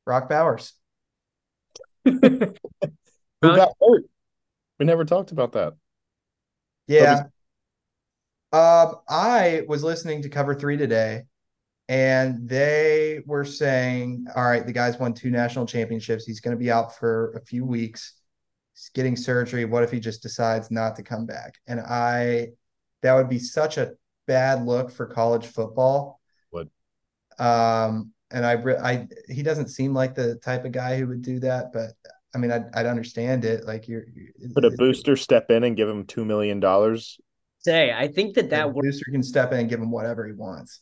Brock 0.06 0.28
Bowers. 0.28 0.74
Who 2.04 2.20
got 3.42 3.74
hurt? 3.80 4.06
We 4.80 4.86
never 4.86 5.06
talked 5.06 5.32
about 5.32 5.54
that. 5.54 5.74
Yeah. 6.88 7.24
Um, 8.52 8.96
I 9.10 9.64
was 9.68 9.84
listening 9.84 10.22
to 10.22 10.30
Cover 10.30 10.56
Three 10.56 10.78
today, 10.78 11.24
and 11.90 12.48
they 12.48 13.22
were 13.26 13.46
saying, 13.46 14.26
all 14.36 14.46
right, 14.46 14.66
the 14.66 14.74
guy's 14.74 14.98
won 14.98 15.14
two 15.14 15.30
national 15.30 15.66
championships. 15.66 16.26
He's 16.26 16.40
going 16.40 16.56
to 16.56 16.60
be 16.60 16.72
out 16.72 16.96
for 16.96 17.32
a 17.32 17.42
few 17.42 17.66
weeks. 17.66 18.14
He's 18.74 18.90
getting 18.94 19.16
surgery. 19.16 19.66
What 19.66 19.84
if 19.84 19.92
he 19.92 20.00
just 20.00 20.22
decides 20.22 20.72
not 20.72 20.96
to 20.98 21.04
come 21.04 21.26
back? 21.26 21.56
And 21.68 21.80
I, 21.80 22.50
that 23.02 23.14
would 23.16 23.30
be 23.30 23.40
such 23.40 23.78
a 23.78 23.94
bad 24.28 24.66
look 24.66 24.92
for 24.92 25.06
college 25.06 25.48
football. 25.48 26.20
Would. 26.52 26.70
Um, 27.40 28.12
and 28.32 28.46
I, 28.46 28.54
I, 28.82 29.08
he 29.30 29.44
doesn't 29.44 29.68
seem 29.68 29.94
like 29.94 30.16
the 30.16 30.36
type 30.36 30.66
of 30.66 30.72
guy 30.72 30.98
who 30.98 31.08
would 31.08 31.22
do 31.22 31.40
that, 31.40 31.72
but 31.74 31.92
I 32.36 32.38
mean, 32.38 32.52
I'd, 32.52 32.66
I'd 32.74 32.86
understand 32.86 33.46
it. 33.46 33.66
Like 33.66 33.88
you're, 33.88 34.06
Could 34.54 34.66
a 34.66 34.72
booster 34.72 35.16
step 35.16 35.50
in 35.50 35.64
and 35.64 35.76
give 35.76 35.88
him 35.88 36.04
$2 36.04 36.26
million? 36.26 36.62
Say, 37.60 37.94
I 37.94 38.10
think 38.10 38.36
that 38.36 38.50
that 38.50 38.74
works. 38.74 38.88
booster 38.88 39.12
can 39.12 39.24
step 39.24 39.54
in 39.54 39.60
and 39.60 39.70
give 39.70 39.80
him 39.80 39.90
whatever 39.90 40.28
he 40.28 40.34
wants. 40.34 40.82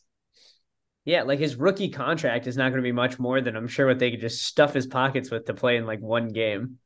Yeah, 1.04 1.22
like 1.22 1.38
his 1.38 1.56
rookie 1.56 1.90
contract 1.90 2.46
is 2.46 2.56
not 2.56 2.70
going 2.70 2.82
to 2.82 2.82
be 2.82 2.92
much 2.92 3.18
more 3.18 3.40
than 3.40 3.56
I'm 3.56 3.68
sure 3.68 3.86
what 3.86 3.98
they 3.98 4.10
could 4.10 4.20
just 4.20 4.42
stuff 4.42 4.74
his 4.74 4.86
pockets 4.86 5.30
with 5.30 5.46
to 5.46 5.54
play 5.54 5.76
in 5.76 5.86
like 5.86 6.00
one 6.00 6.28
game. 6.28 6.78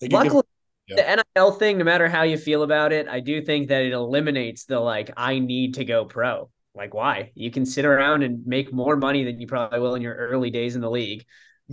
They 0.00 0.08
could 0.08 0.10
give- 0.10 0.32
Luckily, 0.32 0.42
yeah. 0.88 1.16
the 1.16 1.24
NIL 1.36 1.52
thing, 1.52 1.78
no 1.78 1.84
matter 1.84 2.08
how 2.08 2.22
you 2.22 2.36
feel 2.36 2.64
about 2.64 2.92
it, 2.92 3.08
I 3.08 3.20
do 3.20 3.40
think 3.40 3.68
that 3.68 3.82
it 3.82 3.92
eliminates 3.92 4.64
the 4.64 4.80
like 4.80 5.10
I 5.16 5.38
need 5.38 5.74
to 5.74 5.84
go 5.84 6.04
pro. 6.04 6.50
Like, 6.74 6.92
why? 6.94 7.32
You 7.34 7.50
can 7.50 7.66
sit 7.66 7.84
around 7.84 8.22
and 8.22 8.46
make 8.46 8.72
more 8.72 8.96
money 8.96 9.24
than 9.24 9.40
you 9.40 9.46
probably 9.46 9.78
will 9.78 9.94
in 9.94 10.02
your 10.02 10.14
early 10.14 10.50
days 10.50 10.74
in 10.74 10.80
the 10.80 10.90
league. 10.90 11.24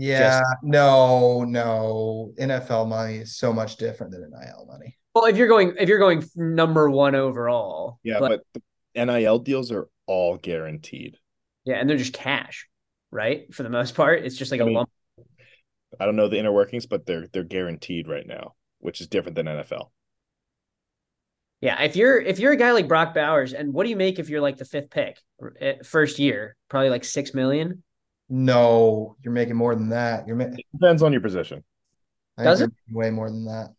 Yeah, 0.02 0.42
no, 0.64 1.44
no. 1.44 2.32
NFL 2.40 2.88
money 2.88 3.18
is 3.18 3.36
so 3.36 3.52
much 3.52 3.76
different 3.76 4.14
than 4.14 4.22
NIL 4.22 4.66
money. 4.66 4.98
Well, 5.14 5.26
if 5.26 5.36
you're 5.36 5.50
going, 5.50 5.76
if 5.78 5.90
you're 5.90 6.00
going 6.00 6.24
number 6.38 6.90
one 6.90 7.16
overall, 7.16 8.00
yeah, 8.04 8.20
but 8.20 8.42
the 8.54 8.62
NIL 9.06 9.40
deals 9.40 9.72
are 9.72 9.90
all 10.08 10.38
guaranteed. 10.38 11.18
yeah, 11.66 11.76
and 11.76 11.90
they're 11.90 11.98
just 11.98 12.14
cash, 12.14 12.68
right? 13.12 13.54
For 13.54 13.64
the 13.64 13.70
most 13.70 13.94
part, 13.96 14.24
it's 14.24 14.38
just 14.38 14.52
like 14.52 14.62
I 14.62 14.64
a 14.64 14.68
mean, 14.68 14.76
lump. 14.76 14.90
I 16.00 16.06
don't 16.06 16.16
know 16.16 16.30
the 16.30 16.40
inner 16.40 16.54
workings, 16.54 16.86
but 16.86 17.06
they're 17.06 17.28
they're 17.34 17.44
guaranteed 17.44 18.08
right 18.08 18.26
now, 18.26 18.54
which 18.80 19.02
is 19.02 19.08
different 19.08 19.36
than 19.36 19.48
NFL. 19.48 19.90
Yeah, 21.62 21.82
if 21.82 21.98
you're 21.98 22.18
if 22.22 22.40
you're 22.40 22.54
a 22.54 22.58
guy 22.58 22.72
like 22.72 22.88
Brock 22.88 23.14
Bowers, 23.14 23.52
and 23.54 23.74
what 23.74 23.84
do 23.84 23.90
you 23.90 23.98
make 23.98 24.18
if 24.18 24.30
you're 24.30 24.40
like 24.40 24.56
the 24.56 24.64
fifth 24.66 24.90
pick, 24.92 25.20
eh, 25.60 25.74
first 25.84 26.18
year? 26.20 26.56
Probably 26.70 26.90
like 26.90 27.04
six 27.04 27.34
million. 27.34 27.84
No, 28.30 29.16
you're 29.24 29.34
making 29.34 29.56
more 29.56 29.76
than 29.76 29.90
that. 29.90 30.28
You're 30.28 30.36
ma- 30.36 30.56
Depends 30.72 31.02
on 31.02 31.12
your 31.12 31.22
position. 31.22 31.64
I 32.38 32.44
Does 32.44 32.60
think 32.60 32.74
way 32.92 33.10
more 33.10 33.30
than 33.30 33.46
that. 33.46 33.74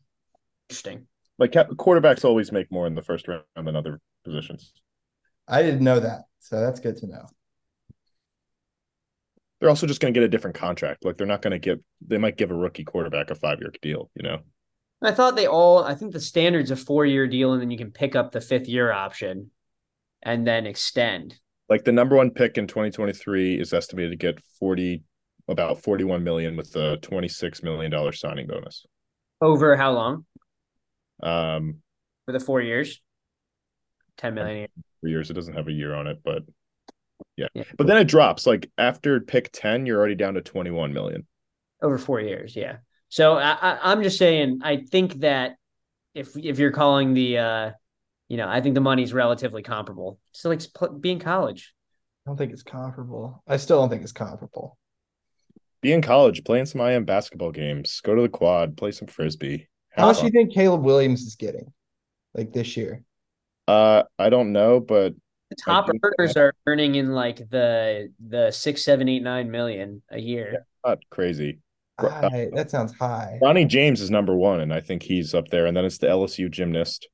Interesting. 0.68 1.06
Like 1.39 1.52
quarterbacks 1.52 2.24
always 2.24 2.52
make 2.52 2.70
more 2.70 2.86
in 2.86 2.94
the 2.94 3.02
first 3.02 3.27
round 3.28 3.44
than 3.56 3.77
other 3.77 4.01
positions. 4.24 4.72
I 5.48 5.62
didn't 5.62 5.82
know 5.82 6.01
that, 6.01 6.22
so 6.40 6.60
that's 6.60 6.81
good 6.81 6.97
to 6.98 7.06
know. 7.06 7.27
They're 9.59 9.70
also 9.70 9.86
just 9.86 10.01
going 10.01 10.12
to 10.12 10.18
get 10.18 10.24
a 10.24 10.28
different 10.28 10.56
contract. 10.56 11.05
Like 11.05 11.16
they're 11.16 11.27
not 11.27 11.43
going 11.43 11.52
to 11.52 11.59
give. 11.59 11.81
They 12.06 12.18
might 12.18 12.36
give 12.36 12.51
a 12.51 12.55
rookie 12.55 12.85
quarterback 12.85 13.31
a 13.31 13.35
five 13.35 13.60
year 13.60 13.72
deal. 13.81 14.10
You 14.14 14.22
know. 14.22 14.39
I 15.02 15.12
thought 15.12 15.36
they 15.36 15.47
all. 15.47 15.82
I 15.82 15.94
think 15.94 16.12
the 16.12 16.20
standard's 16.20 16.70
a 16.70 16.77
four 16.77 17.06
year 17.06 17.27
deal, 17.27 17.52
and 17.52 17.62
then 17.62 17.70
you 17.70 17.78
can 17.78 17.90
pick 17.90 18.16
up 18.16 18.32
the 18.32 18.40
fifth 18.40 18.68
year 18.68 18.93
option, 18.93 19.51
and 20.22 20.47
then 20.47 20.66
extend. 20.66 21.39
Like 21.70 21.84
the 21.84 21.92
number 21.92 22.16
one 22.16 22.30
pick 22.32 22.59
in 22.59 22.66
2023 22.66 23.60
is 23.60 23.72
estimated 23.72 24.10
to 24.10 24.16
get 24.16 24.42
40, 24.59 25.05
about 25.48 25.80
41 25.80 26.24
million 26.24 26.56
with 26.56 26.74
a 26.74 26.97
26 26.98 27.62
million 27.62 27.90
dollar 27.90 28.12
signing 28.12 28.48
bonus. 28.48 28.84
Over 29.40 29.76
how 29.76 29.92
long? 29.92 30.26
Um, 31.22 31.76
For 32.26 32.32
the 32.32 32.40
four 32.40 32.60
years? 32.60 33.01
Ten 34.16 34.34
million. 34.34 34.56
a 34.56 34.59
year. 34.59 34.68
for 35.01 35.09
years 35.09 35.30
it 35.30 35.34
doesn't 35.34 35.55
have 35.55 35.68
a 35.68 35.72
year 35.72 35.94
on 35.94 36.09
it, 36.09 36.18
but 36.24 36.42
yeah. 37.36 37.47
Yeah. 37.55 37.62
But 37.78 37.86
then 37.86 37.97
it 37.98 38.09
drops. 38.09 38.47
Like 38.47 38.68
after 38.76 39.20
pick 39.20 39.51
10, 39.52 39.86
you're 39.86 39.98
already 39.98 40.16
down 40.16 40.34
to 40.34 40.42
21 40.42 40.92
million. 40.92 41.26
over 41.80 41.97
four 41.98 42.20
years. 42.20 42.56
Yeah. 42.56 42.78
So 43.09 43.34
I, 43.38 43.52
I, 43.52 43.78
I'm 43.92 44.02
just 44.02 44.18
saying, 44.18 44.60
I 44.62 44.78
think 44.78 45.20
that 45.20 45.56
if 46.14 46.36
if 46.36 46.59
you're 46.59 46.72
calling 46.72 47.14
the, 47.14 47.38
uh, 47.38 47.70
you 48.31 48.36
know, 48.36 48.48
I 48.48 48.61
think 48.61 48.74
the 48.77 48.81
money's 48.81 49.12
relatively 49.12 49.62
comparable. 49.62 50.19
So 50.32 50.48
like 50.48 50.62
pl- 50.73 50.93
being 51.01 51.19
college. 51.19 51.74
I 52.24 52.31
don't 52.31 52.36
think 52.36 52.52
it's 52.52 52.62
comparable. 52.62 53.43
I 53.48 53.57
still 53.57 53.81
don't 53.81 53.90
think 53.90 54.02
it's 54.02 54.12
comparable. 54.12 54.78
Be 55.82 55.93
in 55.93 56.01
college, 56.01 56.44
playing 56.44 56.66
some 56.66 56.81
IM 56.81 57.05
basketball 57.05 57.51
games, 57.51 58.01
go 58.05 58.15
to 58.15 58.23
the 58.23 58.28
quad, 58.28 58.77
play 58.77 58.93
some 58.93 59.09
frisbee. 59.09 59.69
How 59.90 60.07
have 60.07 60.15
much 60.16 60.20
do 60.20 60.27
you 60.27 60.31
think 60.31 60.55
Caleb 60.55 60.82
Williams 60.85 61.23
is 61.23 61.35
getting, 61.35 61.73
like 62.32 62.52
this 62.52 62.77
year? 62.77 63.02
Uh, 63.66 64.05
I 64.19 64.31
don't 64.31 64.52
know, 64.52 64.78
but 64.78 65.15
The 65.48 65.57
top 65.57 65.86
do- 65.86 65.98
earners 66.05 66.36
are 66.36 66.52
earning 66.69 66.94
in 66.94 67.11
like 67.12 67.39
the 67.51 68.12
the 68.24 68.52
six, 68.52 68.85
seven, 68.85 69.09
eight, 69.09 69.23
nine 69.24 69.51
million 69.51 70.02
a 70.11 70.20
year. 70.20 70.66
not 70.86 70.98
crazy. 71.11 71.59
Bro- 71.98 72.11
uh, 72.11 72.44
That 72.55 72.70
sounds 72.70 72.93
high. 72.94 73.40
Bronny 73.43 73.66
James 73.66 74.01
is 74.01 74.11
number 74.11 74.36
one, 74.36 74.61
and 74.61 74.73
I 74.73 74.81
think 74.81 75.02
he's 75.02 75.35
up 75.35 75.48
there. 75.48 75.66
And 75.66 75.77
then 75.77 75.85
it's 75.85 75.98
the 75.98 76.07
LSU 76.07 76.48
gymnast. 76.51 77.09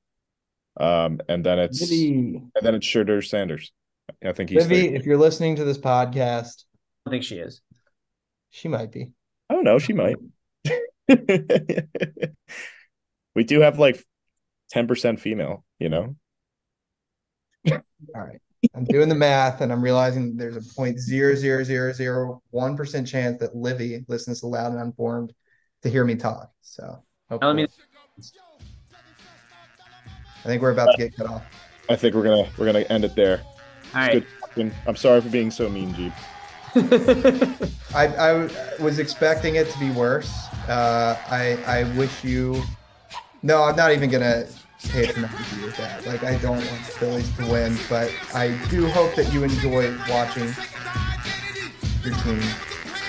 Um, 0.79 1.21
and 1.29 1.45
then 1.45 1.59
it's 1.59 1.81
Livvy, 1.81 2.15
and 2.15 2.51
then 2.63 2.75
it's 2.75 2.87
Shedeur 2.87 3.27
Sanders. 3.27 3.73
I 4.25 4.33
think 4.33 4.51
he's. 4.51 4.59
Livvy, 4.59 4.95
if 4.95 5.07
you're 5.07 5.17
listening 5.17 5.57
to 5.57 5.65
this 5.65 5.79
podcast, 5.79 6.65
I 7.07 7.11
think 7.11 7.25
she 7.25 7.37
is. 7.39 7.63
she 8.51 8.69
might 8.69 8.93
be. 8.93 9.11
I 9.49 9.55
don't 9.55 9.65
know. 9.65 9.79
She 9.79 9.93
might. 9.93 10.17
we 13.35 13.45
do 13.45 13.61
have 13.61 13.79
like 13.79 14.05
ten 14.71 14.87
percent 14.87 15.21
female. 15.21 15.65
You 15.79 15.89
know. 15.89 16.17
All 17.71 17.81
right. 18.15 18.41
I'm 18.75 18.85
doing 18.85 19.09
the 19.09 19.15
math 19.15 19.61
and 19.61 19.73
I'm 19.73 19.83
realizing 19.83 20.37
there's 20.37 20.57
a 20.57 20.75
point 20.75 20.99
zero 20.99 21.35
zero 21.35 21.63
zero 21.63 21.93
zero 21.93 22.43
one 22.51 22.77
percent 22.77 23.07
chance 23.07 23.39
that 23.41 23.55
Livvy 23.55 24.05
listens 24.09 24.41
to 24.41 24.47
loud 24.47 24.73
and 24.73 24.81
uninformed 24.81 25.33
to 25.83 25.89
hear 25.91 26.05
me 26.05 26.17
talk. 26.17 26.51
So 26.63 27.03
I 27.31 27.53
mean, 27.53 27.67
hopefully- 27.67 27.69
I 30.47 30.49
think 30.49 30.63
we're 30.63 30.71
about 30.71 30.93
to 30.93 30.97
get 30.97 31.17
cut 31.17 31.27
off. 31.27 31.43
I 31.91 31.97
think 31.97 32.15
we're 32.15 32.23
gonna 32.23 32.49
we're 32.57 32.67
gonna 32.67 32.85
end 32.89 33.05
it 33.05 33.17
there. 33.17 33.41
all 33.43 34.05
It's 34.05 34.15
right. 34.15 34.25
good. 34.55 34.73
I'm 34.87 34.95
sorry 34.95 35.21
for 35.21 35.29
being 35.29 35.51
so 35.51 35.69
mean, 35.69 35.93
Jeep. 35.93 36.13
I, 37.97 38.07
I 38.07 38.33
was 38.81 39.01
expecting 39.01 39.57
it 39.57 39.69
to 39.71 39.79
be 39.81 39.91
worse. 39.91 40.33
Uh, 40.69 41.17
I 41.29 41.59
I 41.67 41.83
wish 41.97 42.23
you. 42.23 42.63
No, 43.43 43.65
I'm 43.65 43.75
not 43.75 43.91
even 43.91 44.09
gonna 44.09 44.47
patronize 44.85 45.57
you 45.59 45.65
with 45.67 45.77
that. 45.79 46.07
Like 46.07 46.23
I 46.23 46.37
don't 46.39 46.59
want 46.59 46.69
the 46.69 46.93
Phillies 46.93 47.37
to 47.39 47.47
win, 47.47 47.77
but 47.89 48.15
I 48.33 48.57
do 48.71 48.87
hope 48.87 49.17
that 49.17 49.33
you 49.33 49.43
enjoy 49.43 49.97
watching 50.09 50.47
your 52.05 52.15
team 52.23 52.41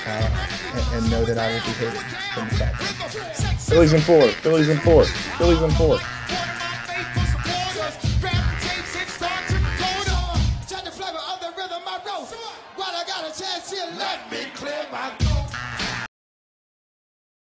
uh, 0.07 0.47
and, 0.73 1.03
and 1.03 1.11
know 1.11 1.23
that 1.23 1.37
I 1.37 1.51
will 1.51 1.59
be 1.59 1.71
hated 1.73 2.01
from 2.33 2.49
the 2.49 2.55
sideline. 2.55 3.57
Phillies 3.59 3.93
in 3.93 4.01
four. 4.01 4.27
Phillies 4.27 4.69
in 4.69 4.79
four. 4.79 5.05
Phillies 5.05 5.61
in 5.61 5.69
four. 5.71 5.99